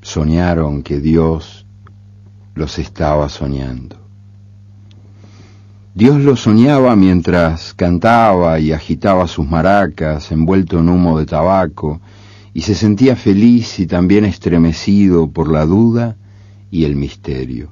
soñaron 0.00 0.82
que 0.82 1.00
Dios 1.00 1.66
los 2.54 2.78
estaba 2.78 3.28
soñando. 3.28 3.96
Dios 5.94 6.22
los 6.22 6.40
soñaba 6.40 6.96
mientras 6.96 7.74
cantaba 7.74 8.58
y 8.58 8.72
agitaba 8.72 9.26
sus 9.26 9.46
maracas 9.46 10.32
envuelto 10.32 10.78
en 10.78 10.88
humo 10.88 11.18
de 11.18 11.26
tabaco 11.26 12.00
y 12.54 12.62
se 12.62 12.74
sentía 12.74 13.16
feliz 13.16 13.78
y 13.80 13.86
también 13.86 14.24
estremecido 14.24 15.28
por 15.28 15.52
la 15.52 15.66
duda 15.66 16.16
y 16.70 16.84
el 16.84 16.96
misterio. 16.96 17.68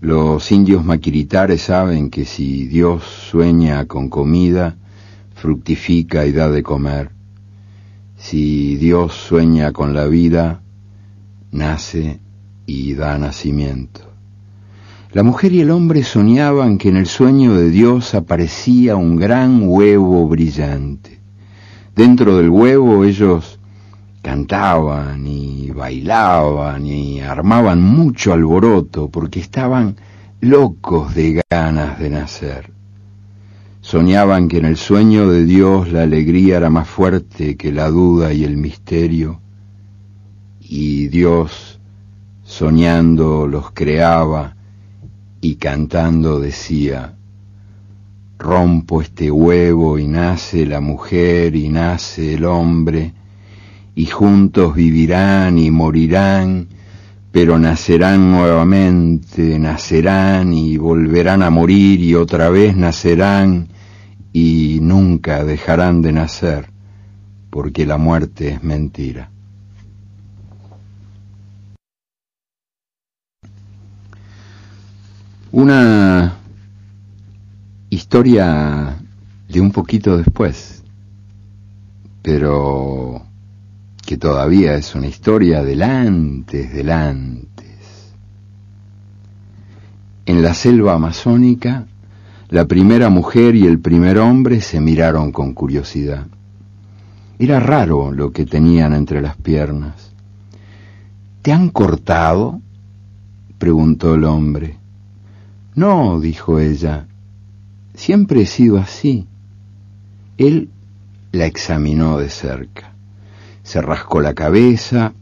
Los 0.00 0.52
indios 0.52 0.84
maquiritares 0.84 1.62
saben 1.62 2.10
que 2.10 2.26
si 2.26 2.66
Dios 2.66 3.02
sueña 3.04 3.86
con 3.86 4.08
comida, 4.08 4.76
fructifica 5.34 6.26
y 6.26 6.32
da 6.32 6.48
de 6.48 6.62
comer. 6.62 7.21
Si 8.22 8.76
Dios 8.76 9.14
sueña 9.14 9.72
con 9.72 9.94
la 9.94 10.06
vida, 10.06 10.62
nace 11.50 12.20
y 12.66 12.94
da 12.94 13.18
nacimiento. 13.18 14.12
La 15.10 15.24
mujer 15.24 15.52
y 15.52 15.60
el 15.60 15.72
hombre 15.72 16.04
soñaban 16.04 16.78
que 16.78 16.88
en 16.90 16.98
el 16.98 17.06
sueño 17.06 17.52
de 17.54 17.68
Dios 17.70 18.14
aparecía 18.14 18.94
un 18.94 19.16
gran 19.16 19.64
huevo 19.64 20.28
brillante. 20.28 21.18
Dentro 21.96 22.36
del 22.36 22.48
huevo 22.48 23.04
ellos 23.04 23.58
cantaban 24.22 25.26
y 25.26 25.72
bailaban 25.72 26.86
y 26.86 27.20
armaban 27.20 27.82
mucho 27.82 28.32
alboroto 28.32 29.10
porque 29.10 29.40
estaban 29.40 29.96
locos 30.40 31.12
de 31.16 31.42
ganas 31.50 31.98
de 31.98 32.08
nacer. 32.08 32.81
Soñaban 33.82 34.46
que 34.46 34.58
en 34.58 34.64
el 34.64 34.76
sueño 34.76 35.28
de 35.28 35.44
Dios 35.44 35.90
la 35.90 36.04
alegría 36.04 36.56
era 36.56 36.70
más 36.70 36.88
fuerte 36.88 37.56
que 37.56 37.72
la 37.72 37.90
duda 37.90 38.32
y 38.32 38.44
el 38.44 38.56
misterio, 38.56 39.40
y 40.60 41.08
Dios, 41.08 41.80
soñando, 42.44 43.48
los 43.48 43.72
creaba 43.72 44.54
y 45.40 45.56
cantando 45.56 46.38
decía, 46.38 47.16
rompo 48.38 49.02
este 49.02 49.32
huevo 49.32 49.98
y 49.98 50.06
nace 50.06 50.64
la 50.64 50.80
mujer 50.80 51.56
y 51.56 51.68
nace 51.68 52.34
el 52.34 52.44
hombre, 52.44 53.12
y 53.96 54.06
juntos 54.06 54.76
vivirán 54.76 55.58
y 55.58 55.72
morirán, 55.72 56.68
pero 57.32 57.58
nacerán 57.58 58.30
nuevamente, 58.30 59.58
nacerán 59.58 60.52
y 60.52 60.76
volverán 60.76 61.42
a 61.42 61.48
morir 61.48 61.98
y 62.00 62.14
otra 62.14 62.50
vez 62.50 62.76
nacerán 62.76 63.68
y 64.34 64.78
nunca 64.82 65.42
dejarán 65.42 66.02
de 66.02 66.12
nacer, 66.12 66.66
porque 67.48 67.86
la 67.86 67.96
muerte 67.96 68.48
es 68.50 68.62
mentira. 68.62 69.30
Una 75.52 76.36
historia 77.88 78.96
de 79.48 79.60
un 79.60 79.72
poquito 79.72 80.18
después, 80.18 80.82
pero 82.22 83.31
que 84.12 84.18
todavía 84.18 84.74
es 84.74 84.94
una 84.94 85.06
historia 85.06 85.64
del 85.64 85.82
antes, 85.82 86.70
del 86.74 86.90
antes. 86.90 88.12
En 90.26 90.42
la 90.42 90.52
selva 90.52 90.92
amazónica, 90.92 91.86
la 92.50 92.66
primera 92.66 93.08
mujer 93.08 93.56
y 93.56 93.66
el 93.66 93.78
primer 93.78 94.18
hombre 94.18 94.60
se 94.60 94.82
miraron 94.82 95.32
con 95.32 95.54
curiosidad. 95.54 96.26
Era 97.38 97.58
raro 97.58 98.12
lo 98.12 98.32
que 98.32 98.44
tenían 98.44 98.92
entre 98.92 99.22
las 99.22 99.38
piernas. 99.38 100.12
¿Te 101.40 101.50
han 101.54 101.70
cortado? 101.70 102.60
preguntó 103.56 104.14
el 104.14 104.24
hombre. 104.24 104.76
No, 105.74 106.20
dijo 106.20 106.58
ella, 106.58 107.06
siempre 107.94 108.42
he 108.42 108.46
sido 108.46 108.76
así. 108.76 109.26
Él 110.36 110.68
la 111.30 111.46
examinó 111.46 112.18
de 112.18 112.28
cerca. 112.28 112.91
Se 113.72 113.80
rascó 113.80 114.20
la 114.20 114.34
cabeza. 114.34 115.14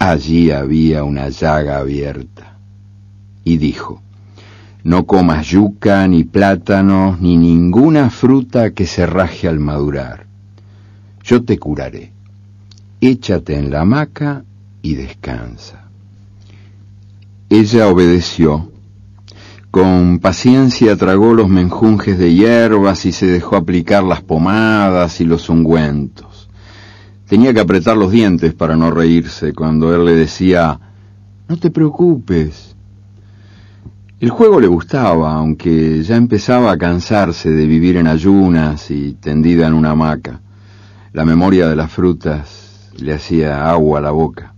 Allí 0.00 0.50
había 0.50 1.04
una 1.04 1.28
llaga 1.28 1.78
abierta. 1.78 2.58
Y 3.44 3.58
dijo, 3.58 4.02
no 4.82 5.06
comas 5.06 5.46
yuca, 5.46 6.08
ni 6.08 6.24
plátanos, 6.24 7.20
ni 7.20 7.36
ninguna 7.36 8.10
fruta 8.10 8.72
que 8.72 8.86
se 8.86 9.06
raje 9.06 9.46
al 9.46 9.60
madurar. 9.60 10.26
Yo 11.22 11.44
te 11.44 11.60
curaré. 11.60 12.10
Échate 13.00 13.56
en 13.56 13.70
la 13.70 13.82
hamaca 13.82 14.42
y 14.82 14.96
descansa. 14.96 15.84
Ella 17.48 17.86
obedeció. 17.86 18.72
Con 19.70 20.18
paciencia 20.18 20.96
tragó 20.96 21.34
los 21.34 21.48
menjunjes 21.48 22.18
de 22.18 22.34
hierbas 22.34 23.06
y 23.06 23.12
se 23.12 23.26
dejó 23.26 23.54
aplicar 23.54 24.02
las 24.02 24.22
pomadas 24.22 25.20
y 25.20 25.24
los 25.24 25.48
ungüentos. 25.48 26.35
Tenía 27.28 27.52
que 27.52 27.60
apretar 27.60 27.96
los 27.96 28.12
dientes 28.12 28.54
para 28.54 28.76
no 28.76 28.90
reírse 28.92 29.52
cuando 29.52 29.92
él 29.94 30.04
le 30.04 30.14
decía, 30.14 30.78
no 31.48 31.56
te 31.56 31.72
preocupes. 31.72 32.76
El 34.20 34.30
juego 34.30 34.60
le 34.60 34.68
gustaba, 34.68 35.34
aunque 35.34 36.02
ya 36.04 36.16
empezaba 36.16 36.70
a 36.70 36.78
cansarse 36.78 37.50
de 37.50 37.66
vivir 37.66 37.96
en 37.96 38.06
ayunas 38.06 38.90
y 38.92 39.14
tendida 39.14 39.66
en 39.66 39.74
una 39.74 39.90
hamaca. 39.90 40.40
La 41.12 41.24
memoria 41.24 41.68
de 41.68 41.74
las 41.74 41.90
frutas 41.90 42.90
le 42.96 43.14
hacía 43.14 43.68
agua 43.68 43.98
a 43.98 44.02
la 44.02 44.12
boca. 44.12 44.54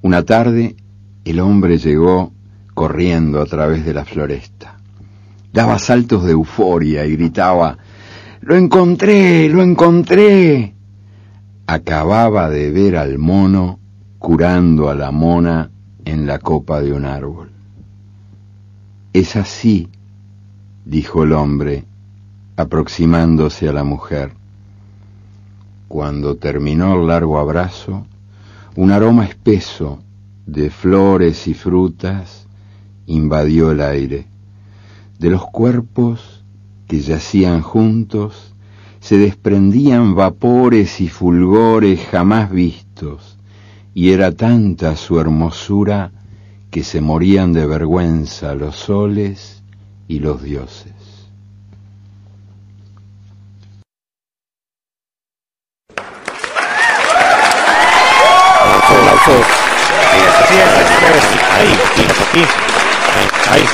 Una 0.00 0.24
tarde 0.24 0.76
el 1.26 1.40
hombre 1.40 1.76
llegó 1.76 2.32
corriendo 2.72 3.42
a 3.42 3.46
través 3.46 3.84
de 3.84 3.92
la 3.92 4.06
floresta. 4.06 4.78
Daba 5.52 5.78
saltos 5.78 6.24
de 6.24 6.32
euforia 6.32 7.04
y 7.04 7.12
gritaba, 7.16 7.76
¡Lo 8.40 8.56
encontré! 8.56 9.48
¡Lo 9.50 9.62
encontré! 9.62 10.74
Acababa 11.66 12.50
de 12.50 12.70
ver 12.70 12.96
al 12.96 13.18
mono 13.18 13.78
curando 14.18 14.88
a 14.88 14.94
la 14.94 15.10
mona 15.10 15.70
en 16.04 16.26
la 16.26 16.38
copa 16.38 16.80
de 16.80 16.92
un 16.92 17.04
árbol. 17.04 17.50
Es 19.12 19.36
así, 19.36 19.88
dijo 20.84 21.24
el 21.24 21.32
hombre, 21.32 21.84
aproximándose 22.56 23.68
a 23.68 23.72
la 23.72 23.84
mujer. 23.84 24.32
Cuando 25.88 26.36
terminó 26.36 26.94
el 26.94 27.06
largo 27.08 27.38
abrazo, 27.38 28.06
un 28.76 28.90
aroma 28.90 29.26
espeso 29.26 29.98
de 30.46 30.70
flores 30.70 31.46
y 31.46 31.54
frutas 31.54 32.46
invadió 33.06 33.70
el 33.70 33.80
aire. 33.80 34.26
De 35.18 35.30
los 35.30 35.44
cuerpos 35.46 36.42
que 36.88 37.00
yacían 37.00 37.62
juntos 37.62 38.51
se 39.02 39.18
desprendían 39.18 40.14
vapores 40.14 41.00
y 41.00 41.08
fulgores 41.08 42.06
jamás 42.06 42.52
vistos, 42.52 43.36
y 43.94 44.12
era 44.12 44.30
tanta 44.30 44.94
su 44.94 45.18
hermosura 45.18 46.12
que 46.70 46.84
se 46.84 47.00
morían 47.00 47.52
de 47.52 47.66
vergüenza 47.66 48.54
los 48.54 48.76
soles 48.76 49.64
y 50.06 50.20
los 50.20 50.40
dioses. 50.40 50.92
Ahí, 61.50 61.76
aquí, 62.30 62.44
ahí. 63.50 63.64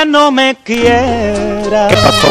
Ya 0.00 0.06
no 0.06 0.30
me 0.30 0.56
quieras, 0.64 1.88
¿Qué 1.90 1.96
pasó? 1.96 2.28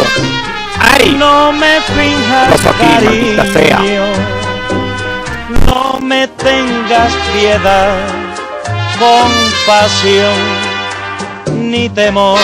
¡Ay! 0.80 1.16
no 1.20 1.52
me 1.52 1.80
finjas 1.82 2.66
aquí, 2.66 3.06
maldita 3.06 3.46
sea. 3.54 3.78
cariño, 3.78 4.06
no 5.68 6.00
me 6.02 6.28
tengas 6.30 7.14
piedad, 7.32 7.96
compasión 8.98 10.34
ni 11.70 11.90
temor. 11.90 12.40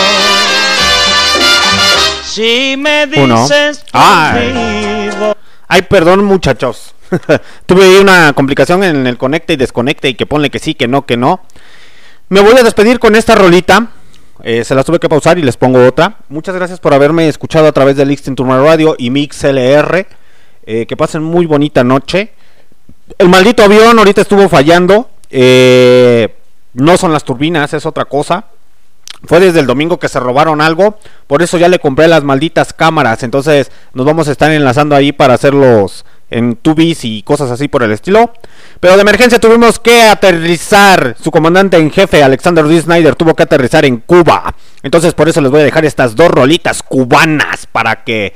Si 2.24 2.76
me 2.78 3.08
Uno. 3.16 3.42
dices 3.42 3.84
Ay. 3.92 4.52
conmigo, 4.52 5.36
Ay, 5.66 5.82
perdón, 5.82 6.24
muchachos. 6.24 6.94
Tuve 7.66 7.98
una 7.98 8.32
complicación 8.32 8.84
en 8.84 9.06
el 9.08 9.18
conecte 9.18 9.54
y 9.54 9.56
desconecte 9.56 10.08
y 10.08 10.14
que 10.14 10.26
ponle 10.26 10.50
que 10.50 10.60
sí, 10.60 10.74
que 10.74 10.86
no, 10.86 11.04
que 11.04 11.16
no. 11.16 11.40
Me 12.28 12.40
voy 12.42 12.56
a 12.56 12.62
despedir 12.62 13.00
con 13.00 13.16
esta 13.16 13.34
rolita. 13.34 13.88
Eh, 14.42 14.64
se 14.64 14.74
las 14.74 14.84
tuve 14.84 14.98
que 14.98 15.08
pausar 15.08 15.38
y 15.38 15.42
les 15.42 15.56
pongo 15.56 15.86
otra. 15.86 16.18
Muchas 16.28 16.54
gracias 16.54 16.80
por 16.80 16.94
haberme 16.94 17.28
escuchado 17.28 17.66
a 17.66 17.72
través 17.72 17.96
de 17.96 18.04
Lixtin 18.04 18.34
Turner 18.34 18.60
Radio 18.60 18.94
y 18.98 19.10
Mix 19.10 19.44
LR. 19.44 20.06
Eh, 20.66 20.86
que 20.86 20.96
pasen 20.96 21.22
muy 21.22 21.46
bonita 21.46 21.84
noche. 21.84 22.32
El 23.18 23.28
maldito 23.28 23.62
avión 23.62 23.98
ahorita 23.98 24.20
estuvo 24.20 24.48
fallando. 24.48 25.10
Eh, 25.30 26.34
no 26.74 26.96
son 26.96 27.12
las 27.12 27.24
turbinas, 27.24 27.72
es 27.72 27.86
otra 27.86 28.04
cosa. 28.04 28.46
Fue 29.24 29.40
desde 29.40 29.60
el 29.60 29.66
domingo 29.66 29.98
que 29.98 30.08
se 30.08 30.20
robaron 30.20 30.60
algo. 30.60 30.98
Por 31.26 31.42
eso 31.42 31.56
ya 31.56 31.68
le 31.68 31.78
compré 31.78 32.08
las 32.08 32.24
malditas 32.24 32.72
cámaras. 32.72 33.22
Entonces 33.22 33.70
nos 33.94 34.04
vamos 34.04 34.28
a 34.28 34.32
estar 34.32 34.50
enlazando 34.50 34.94
ahí 34.94 35.12
para 35.12 35.34
hacerlos 35.34 36.04
en 36.30 36.56
tubis 36.56 37.04
y 37.04 37.22
cosas 37.22 37.50
así 37.50 37.68
por 37.68 37.82
el 37.82 37.92
estilo. 37.92 38.32
Pero 38.80 38.96
de 38.96 39.02
emergencia 39.02 39.38
tuvimos 39.38 39.78
que 39.78 40.02
aterrizar. 40.02 41.16
Su 41.20 41.30
comandante 41.30 41.76
en 41.76 41.90
jefe, 41.90 42.22
Alexander 42.22 42.66
D. 42.66 42.80
Snyder, 42.80 43.14
tuvo 43.14 43.34
que 43.34 43.44
aterrizar 43.44 43.84
en 43.84 43.98
Cuba. 43.98 44.54
Entonces 44.82 45.14
por 45.14 45.28
eso 45.28 45.40
les 45.40 45.50
voy 45.50 45.60
a 45.60 45.64
dejar 45.64 45.84
estas 45.84 46.16
dos 46.16 46.30
rolitas 46.30 46.82
cubanas 46.82 47.66
para 47.66 48.04
que... 48.04 48.34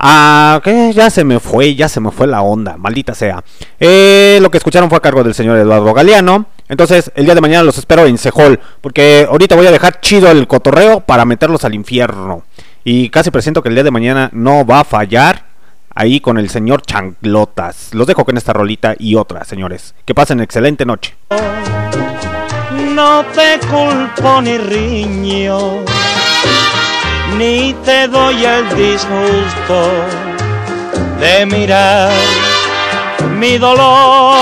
Ah, 0.00 0.60
que 0.62 0.92
ya 0.92 1.10
se 1.10 1.24
me 1.24 1.40
fue, 1.40 1.74
ya 1.74 1.88
se 1.88 1.98
me 1.98 2.12
fue 2.12 2.28
la 2.28 2.42
onda, 2.42 2.76
maldita 2.76 3.16
sea. 3.16 3.42
Eh, 3.80 4.38
lo 4.40 4.48
que 4.48 4.58
escucharon 4.58 4.88
fue 4.88 4.98
a 4.98 5.00
cargo 5.00 5.24
del 5.24 5.34
señor 5.34 5.58
Eduardo 5.58 5.92
Galeano. 5.92 6.46
Entonces, 6.68 7.10
el 7.16 7.24
día 7.24 7.34
de 7.34 7.40
mañana 7.40 7.64
los 7.64 7.78
espero 7.78 8.06
en 8.06 8.16
Sejol, 8.16 8.60
porque 8.80 9.26
ahorita 9.28 9.56
voy 9.56 9.66
a 9.66 9.72
dejar 9.72 10.00
chido 10.00 10.30
el 10.30 10.46
cotorreo 10.46 11.00
para 11.00 11.24
meterlos 11.24 11.64
al 11.64 11.74
infierno. 11.74 12.44
Y 12.84 13.08
casi 13.08 13.32
presiento 13.32 13.60
que 13.60 13.70
el 13.70 13.74
día 13.74 13.82
de 13.82 13.90
mañana 13.90 14.30
no 14.32 14.64
va 14.64 14.80
a 14.80 14.84
fallar 14.84 15.47
ahí 15.98 16.20
con 16.20 16.38
el 16.38 16.48
señor 16.48 16.82
Chanclotas. 16.82 17.92
Los 17.92 18.06
dejo 18.06 18.24
con 18.24 18.36
esta 18.36 18.52
rolita 18.52 18.94
y 18.98 19.16
otra, 19.16 19.44
señores. 19.44 19.96
Que 20.04 20.14
pasen 20.14 20.40
excelente 20.40 20.86
noche. 20.86 21.16
no 22.94 23.24
te 23.34 23.58
culpo 23.66 24.40
ni 24.40 24.58
riño, 24.58 25.84
ni 27.36 27.74
te 27.84 28.06
doy 28.08 28.44
el 28.44 28.68
disgusto 28.76 29.90
de 31.20 31.46
mirar 31.46 32.12
mi 33.36 33.58
dolor. 33.58 34.36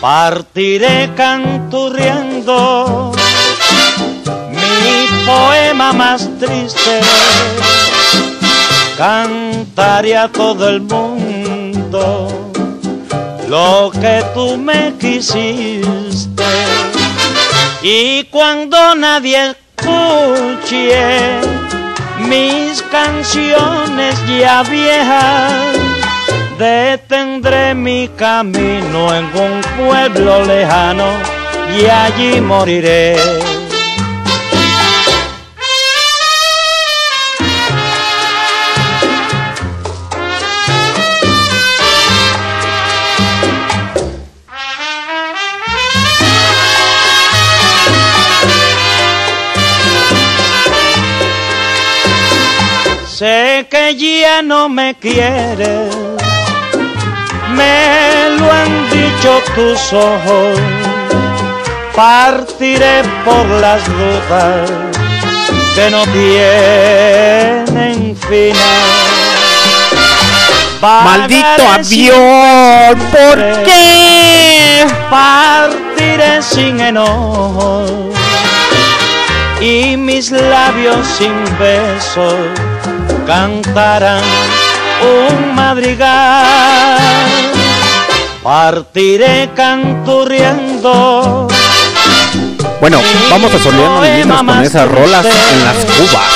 Partiré 0.00 1.10
canturriendo 1.16 3.12
mi 4.50 5.24
poema 5.24 5.92
más 5.94 6.28
triste, 6.38 7.00
cantaré 8.96 10.16
a 10.16 10.28
todo 10.28 10.68
el 10.68 10.80
mundo 10.80 12.28
lo 13.48 13.90
que 13.90 14.24
tú 14.34 14.56
me 14.56 14.94
quisiste. 14.98 16.44
Y 17.82 18.24
cuando 18.24 18.94
nadie 18.94 19.54
escuche 19.76 21.38
mis 22.28 22.82
canciones 22.82 24.16
ya 24.26 24.62
viejas, 24.62 25.52
detendré 26.58 27.74
mi 27.74 28.08
camino 28.16 29.14
en 29.14 29.24
un 29.26 29.60
pueblo 29.76 30.44
lejano 30.44 31.06
y 31.78 31.86
allí 31.86 32.40
moriré. 32.40 33.16
Sé 53.24 53.66
que 53.70 53.96
ya 53.96 54.42
no 54.42 54.68
me 54.68 54.94
quieres, 54.96 55.96
me 57.56 58.36
lo 58.38 58.52
han 58.52 58.90
dicho 58.90 59.40
tus 59.54 59.94
ojos. 59.94 60.58
Partiré 61.96 63.02
por 63.24 63.46
las 63.62 63.82
dudas 63.86 64.70
que 65.74 65.88
no 65.88 66.02
tienen 67.72 68.14
final. 68.14 68.58
¡Maldito 70.82 71.66
avión! 71.66 72.98
¿Por 73.10 73.38
qué? 73.64 74.86
Partiré 75.08 76.42
sin 76.42 76.78
enojo 76.78 77.94
y 79.64 79.96
mis 79.96 80.30
labios 80.30 81.06
sin 81.06 81.32
besos 81.58 82.34
cantarán 83.26 84.22
un 85.00 85.54
madrigal. 85.54 86.98
partiré 88.42 89.48
canturriendo. 89.56 91.48
Bueno, 92.78 93.00
vamos 93.30 93.54
a 93.54 93.58
solearnos 93.58 94.42
con 94.42 94.62
esas 94.62 94.86
rolas 94.86 95.24
en 95.24 95.64
las 95.64 95.76
cubas. 95.86 96.34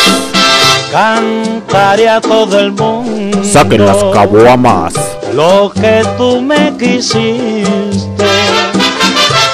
Cantaré 0.90 2.08
a 2.08 2.22
todo 2.22 2.58
el 2.58 2.72
mundo. 2.72 3.44
Saquen 3.44 3.84
las 3.84 4.02
caguamas. 4.14 4.94
Lo 5.34 5.70
que 5.74 6.02
tú 6.16 6.40
me 6.40 6.74
quisiste. 6.78 8.24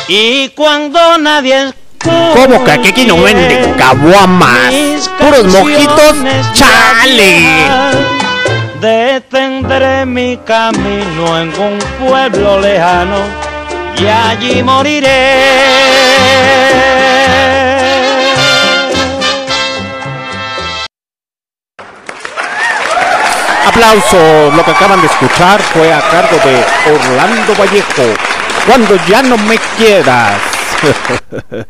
Y 0.07 0.51
cuando 0.51 1.19
nadie 1.19 1.75
¿Cómo 2.05 2.65
que 2.65 2.73
aquí 2.73 3.05
no 3.07 3.23
venden 3.23 3.75
caguamas? 3.75 5.09
Puros 5.19 5.45
mojitos, 5.47 6.17
chale. 6.53 7.47
Detendré 8.81 10.05
mi 10.05 10.37
camino 10.39 11.41
en 11.41 11.49
un 11.59 11.79
pueblo 12.07 12.61
lejano 12.61 13.17
y 13.97 14.07
allí 14.07 14.63
moriré. 14.63 15.65
Aplauso. 23.67 24.53
Lo 24.55 24.65
que 24.65 24.71
acaban 24.71 25.01
de 25.01 25.07
escuchar 25.07 25.61
fue 25.63 25.93
a 25.93 26.01
cargo 26.01 26.37
de 26.45 26.65
Orlando 26.93 27.55
Vallejo. 27.59 28.15
Cuando 28.67 28.97
ya 29.07 29.23
no 29.23 29.37
me 29.39 29.59
quieras. 29.77 30.54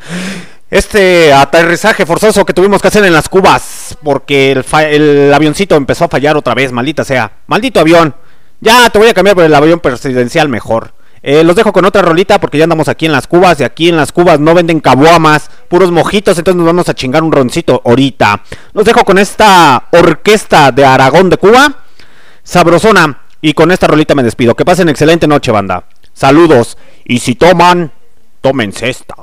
Este 0.75 1.33
aterrizaje 1.33 2.05
forzoso 2.05 2.45
que 2.45 2.53
tuvimos 2.53 2.83
que 2.83 2.89
hacer 2.89 3.05
en 3.05 3.13
las 3.13 3.29
cubas 3.29 3.97
porque 4.03 4.51
el, 4.51 5.33
avioncito 5.33 5.77
empezó 5.77 6.07
a 6.07 6.09
fallar 6.09 6.37
otra 6.37 6.53
vez, 6.53 6.73
maldita 6.73 7.05
sea. 7.05 7.31
Maldito 7.47 7.79
avión. 7.79 8.13
Ya 8.61 8.91
te 8.91 8.99
voy 8.99 9.07
a 9.07 9.15
cambiar 9.15 9.37
por 9.37 9.45
el 9.45 9.55
avión 9.55 9.79
presidencial 9.79 10.49
mejor. 10.49 10.95
Eh, 11.23 11.45
los 11.45 11.55
dejo 11.55 11.73
con 11.73 11.85
otra 11.85 12.03
rolita 12.03 12.41
porque 12.41 12.59
ya 12.59 12.65
andamos 12.65 12.89
aquí 12.89 13.07
en 13.07 13.13
las 13.13 13.29
cubas 13.29 13.61
y 13.61 13.65
aquí 13.65 13.89
en 13.89 13.97
las 13.97 14.11
cubas 14.11 14.41
no 14.41 14.53
venden 14.53 14.81
caguamas, 14.81 15.49
puros 15.69 15.93
mojitos, 15.93 16.37
entonces 16.39 16.57
nos 16.57 16.67
vamos 16.67 16.89
a 16.89 16.95
chingar 16.95 17.23
un 17.23 17.31
roncito 17.31 17.81
ahorita. 17.85 18.43
Los 18.73 18.85
dejo 18.85 19.05
con 19.05 19.19
esta 19.19 19.85
orquesta 19.93 20.73
de 20.73 20.85
Aragón 20.85 21.31
de 21.31 21.37
Cuba, 21.37 21.85
sabrosona, 22.43 23.21
y 23.41 23.55
con 23.55 23.71
esta 23.71 23.87
rolita 23.87 24.17
me 24.17 24.25
despido. 24.25 24.57
Que 24.57 24.65
pasen 24.65 24.89
excelente 24.89 25.29
noche, 25.29 25.53
banda. 25.53 25.85
Saludos, 26.15 26.77
y 27.05 27.21
si 27.21 27.37
toman, 27.37 27.93
tómense 28.45 28.91
esta. 28.91 29.15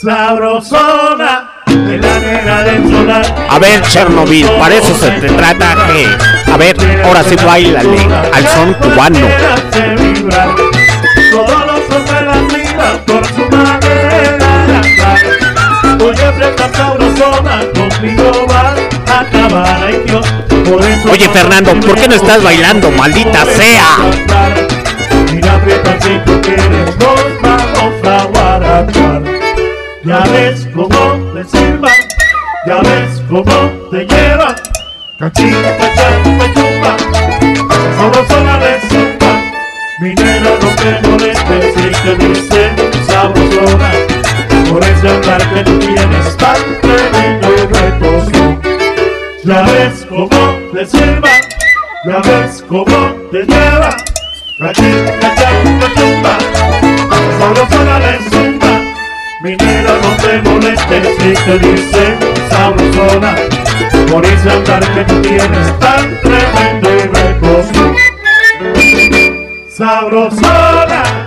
Sabrosona 0.00 1.50
de 1.66 1.98
la 1.98 2.20
nena 2.20 2.62
del 2.62 2.88
solar. 2.88 3.46
A 3.50 3.58
ver, 3.58 3.82
Chernobyl, 3.82 4.46
para 4.60 4.76
eso 4.76 4.94
se 4.94 5.10
te 5.10 5.28
trata, 5.28 5.74
que 5.88 6.52
A 6.52 6.56
ver, 6.56 6.76
ahora 7.04 7.24
sí 7.24 7.34
bailale 7.44 7.98
al 8.32 8.46
son 8.46 8.74
cubano. 8.74 9.18
Todos 11.32 11.66
los 11.66 11.96
hombres 11.96 12.52
miran 12.52 12.98
por 13.04 13.26
su 13.26 13.42
manera 13.50 14.66
de. 14.68 14.84
Oye, 16.04 16.32
presta 16.32 16.70
sabrosona, 16.70 17.62
conmigo 17.72 18.46
vas 18.46 18.73
Oye, 21.10 21.28
Fernando, 21.28 21.74
¿por 21.80 21.94
qué 21.94 22.08
no 22.08 22.14
estás 22.14 22.42
bailando, 22.42 22.90
maldita 22.90 23.44
sea? 23.44 23.98
Mira. 25.32 25.54
Ya 30.04 30.20
ves 30.32 30.68
cómo 30.74 31.32
te 31.32 31.44
sirva, 31.44 31.88
ya 32.66 32.76
ves 32.82 33.22
cómo 33.28 33.70
te 33.90 34.04
lleva. 34.04 34.54
Cachita, 35.18 35.76
cachata, 35.78 36.22
chumba, 36.54 36.96
sabrosona 37.96 38.58
de 38.58 38.80
zumba. 38.88 39.32
Minera, 40.00 40.50
no 40.60 40.68
te 40.76 41.08
molestes 41.08 41.74
si 41.74 41.86
te 42.02 42.12
dice 42.26 42.70
sabrosona. 43.06 43.90
Por 44.70 44.84
ese 44.84 45.08
andar 45.08 45.54
que 45.54 45.62
tú 45.62 45.78
tienes 45.78 46.36
y 46.36 46.76
retoso. 46.82 47.33
Ya 49.44 49.60
ves 49.60 50.06
cómo 50.08 50.28
te 50.72 50.86
sirva, 50.86 51.28
ya 52.06 52.18
ves 52.22 52.64
cómo 52.66 53.12
te 53.30 53.42
lleva. 53.42 53.94
Cachita, 54.58 55.18
cachata, 55.20 55.94
chumba, 55.94 56.38
sabrosona 57.38 58.00
de 58.00 58.30
zumba. 58.30 58.80
Minera, 59.42 59.98
no 60.02 60.16
te 60.22 60.40
molestes 60.48 61.08
si 61.18 61.34
te 61.44 61.58
dice 61.58 62.16
sabrosona 62.48 63.36
Por 64.10 64.24
ese 64.24 64.50
andar 64.50 64.82
que 64.94 65.04
tú 65.04 65.20
tienes 65.20 65.78
tan 65.78 66.18
tremendo 66.22 66.88
y 66.94 67.02
recoso 67.02 67.94
Sabrosona 69.68 71.23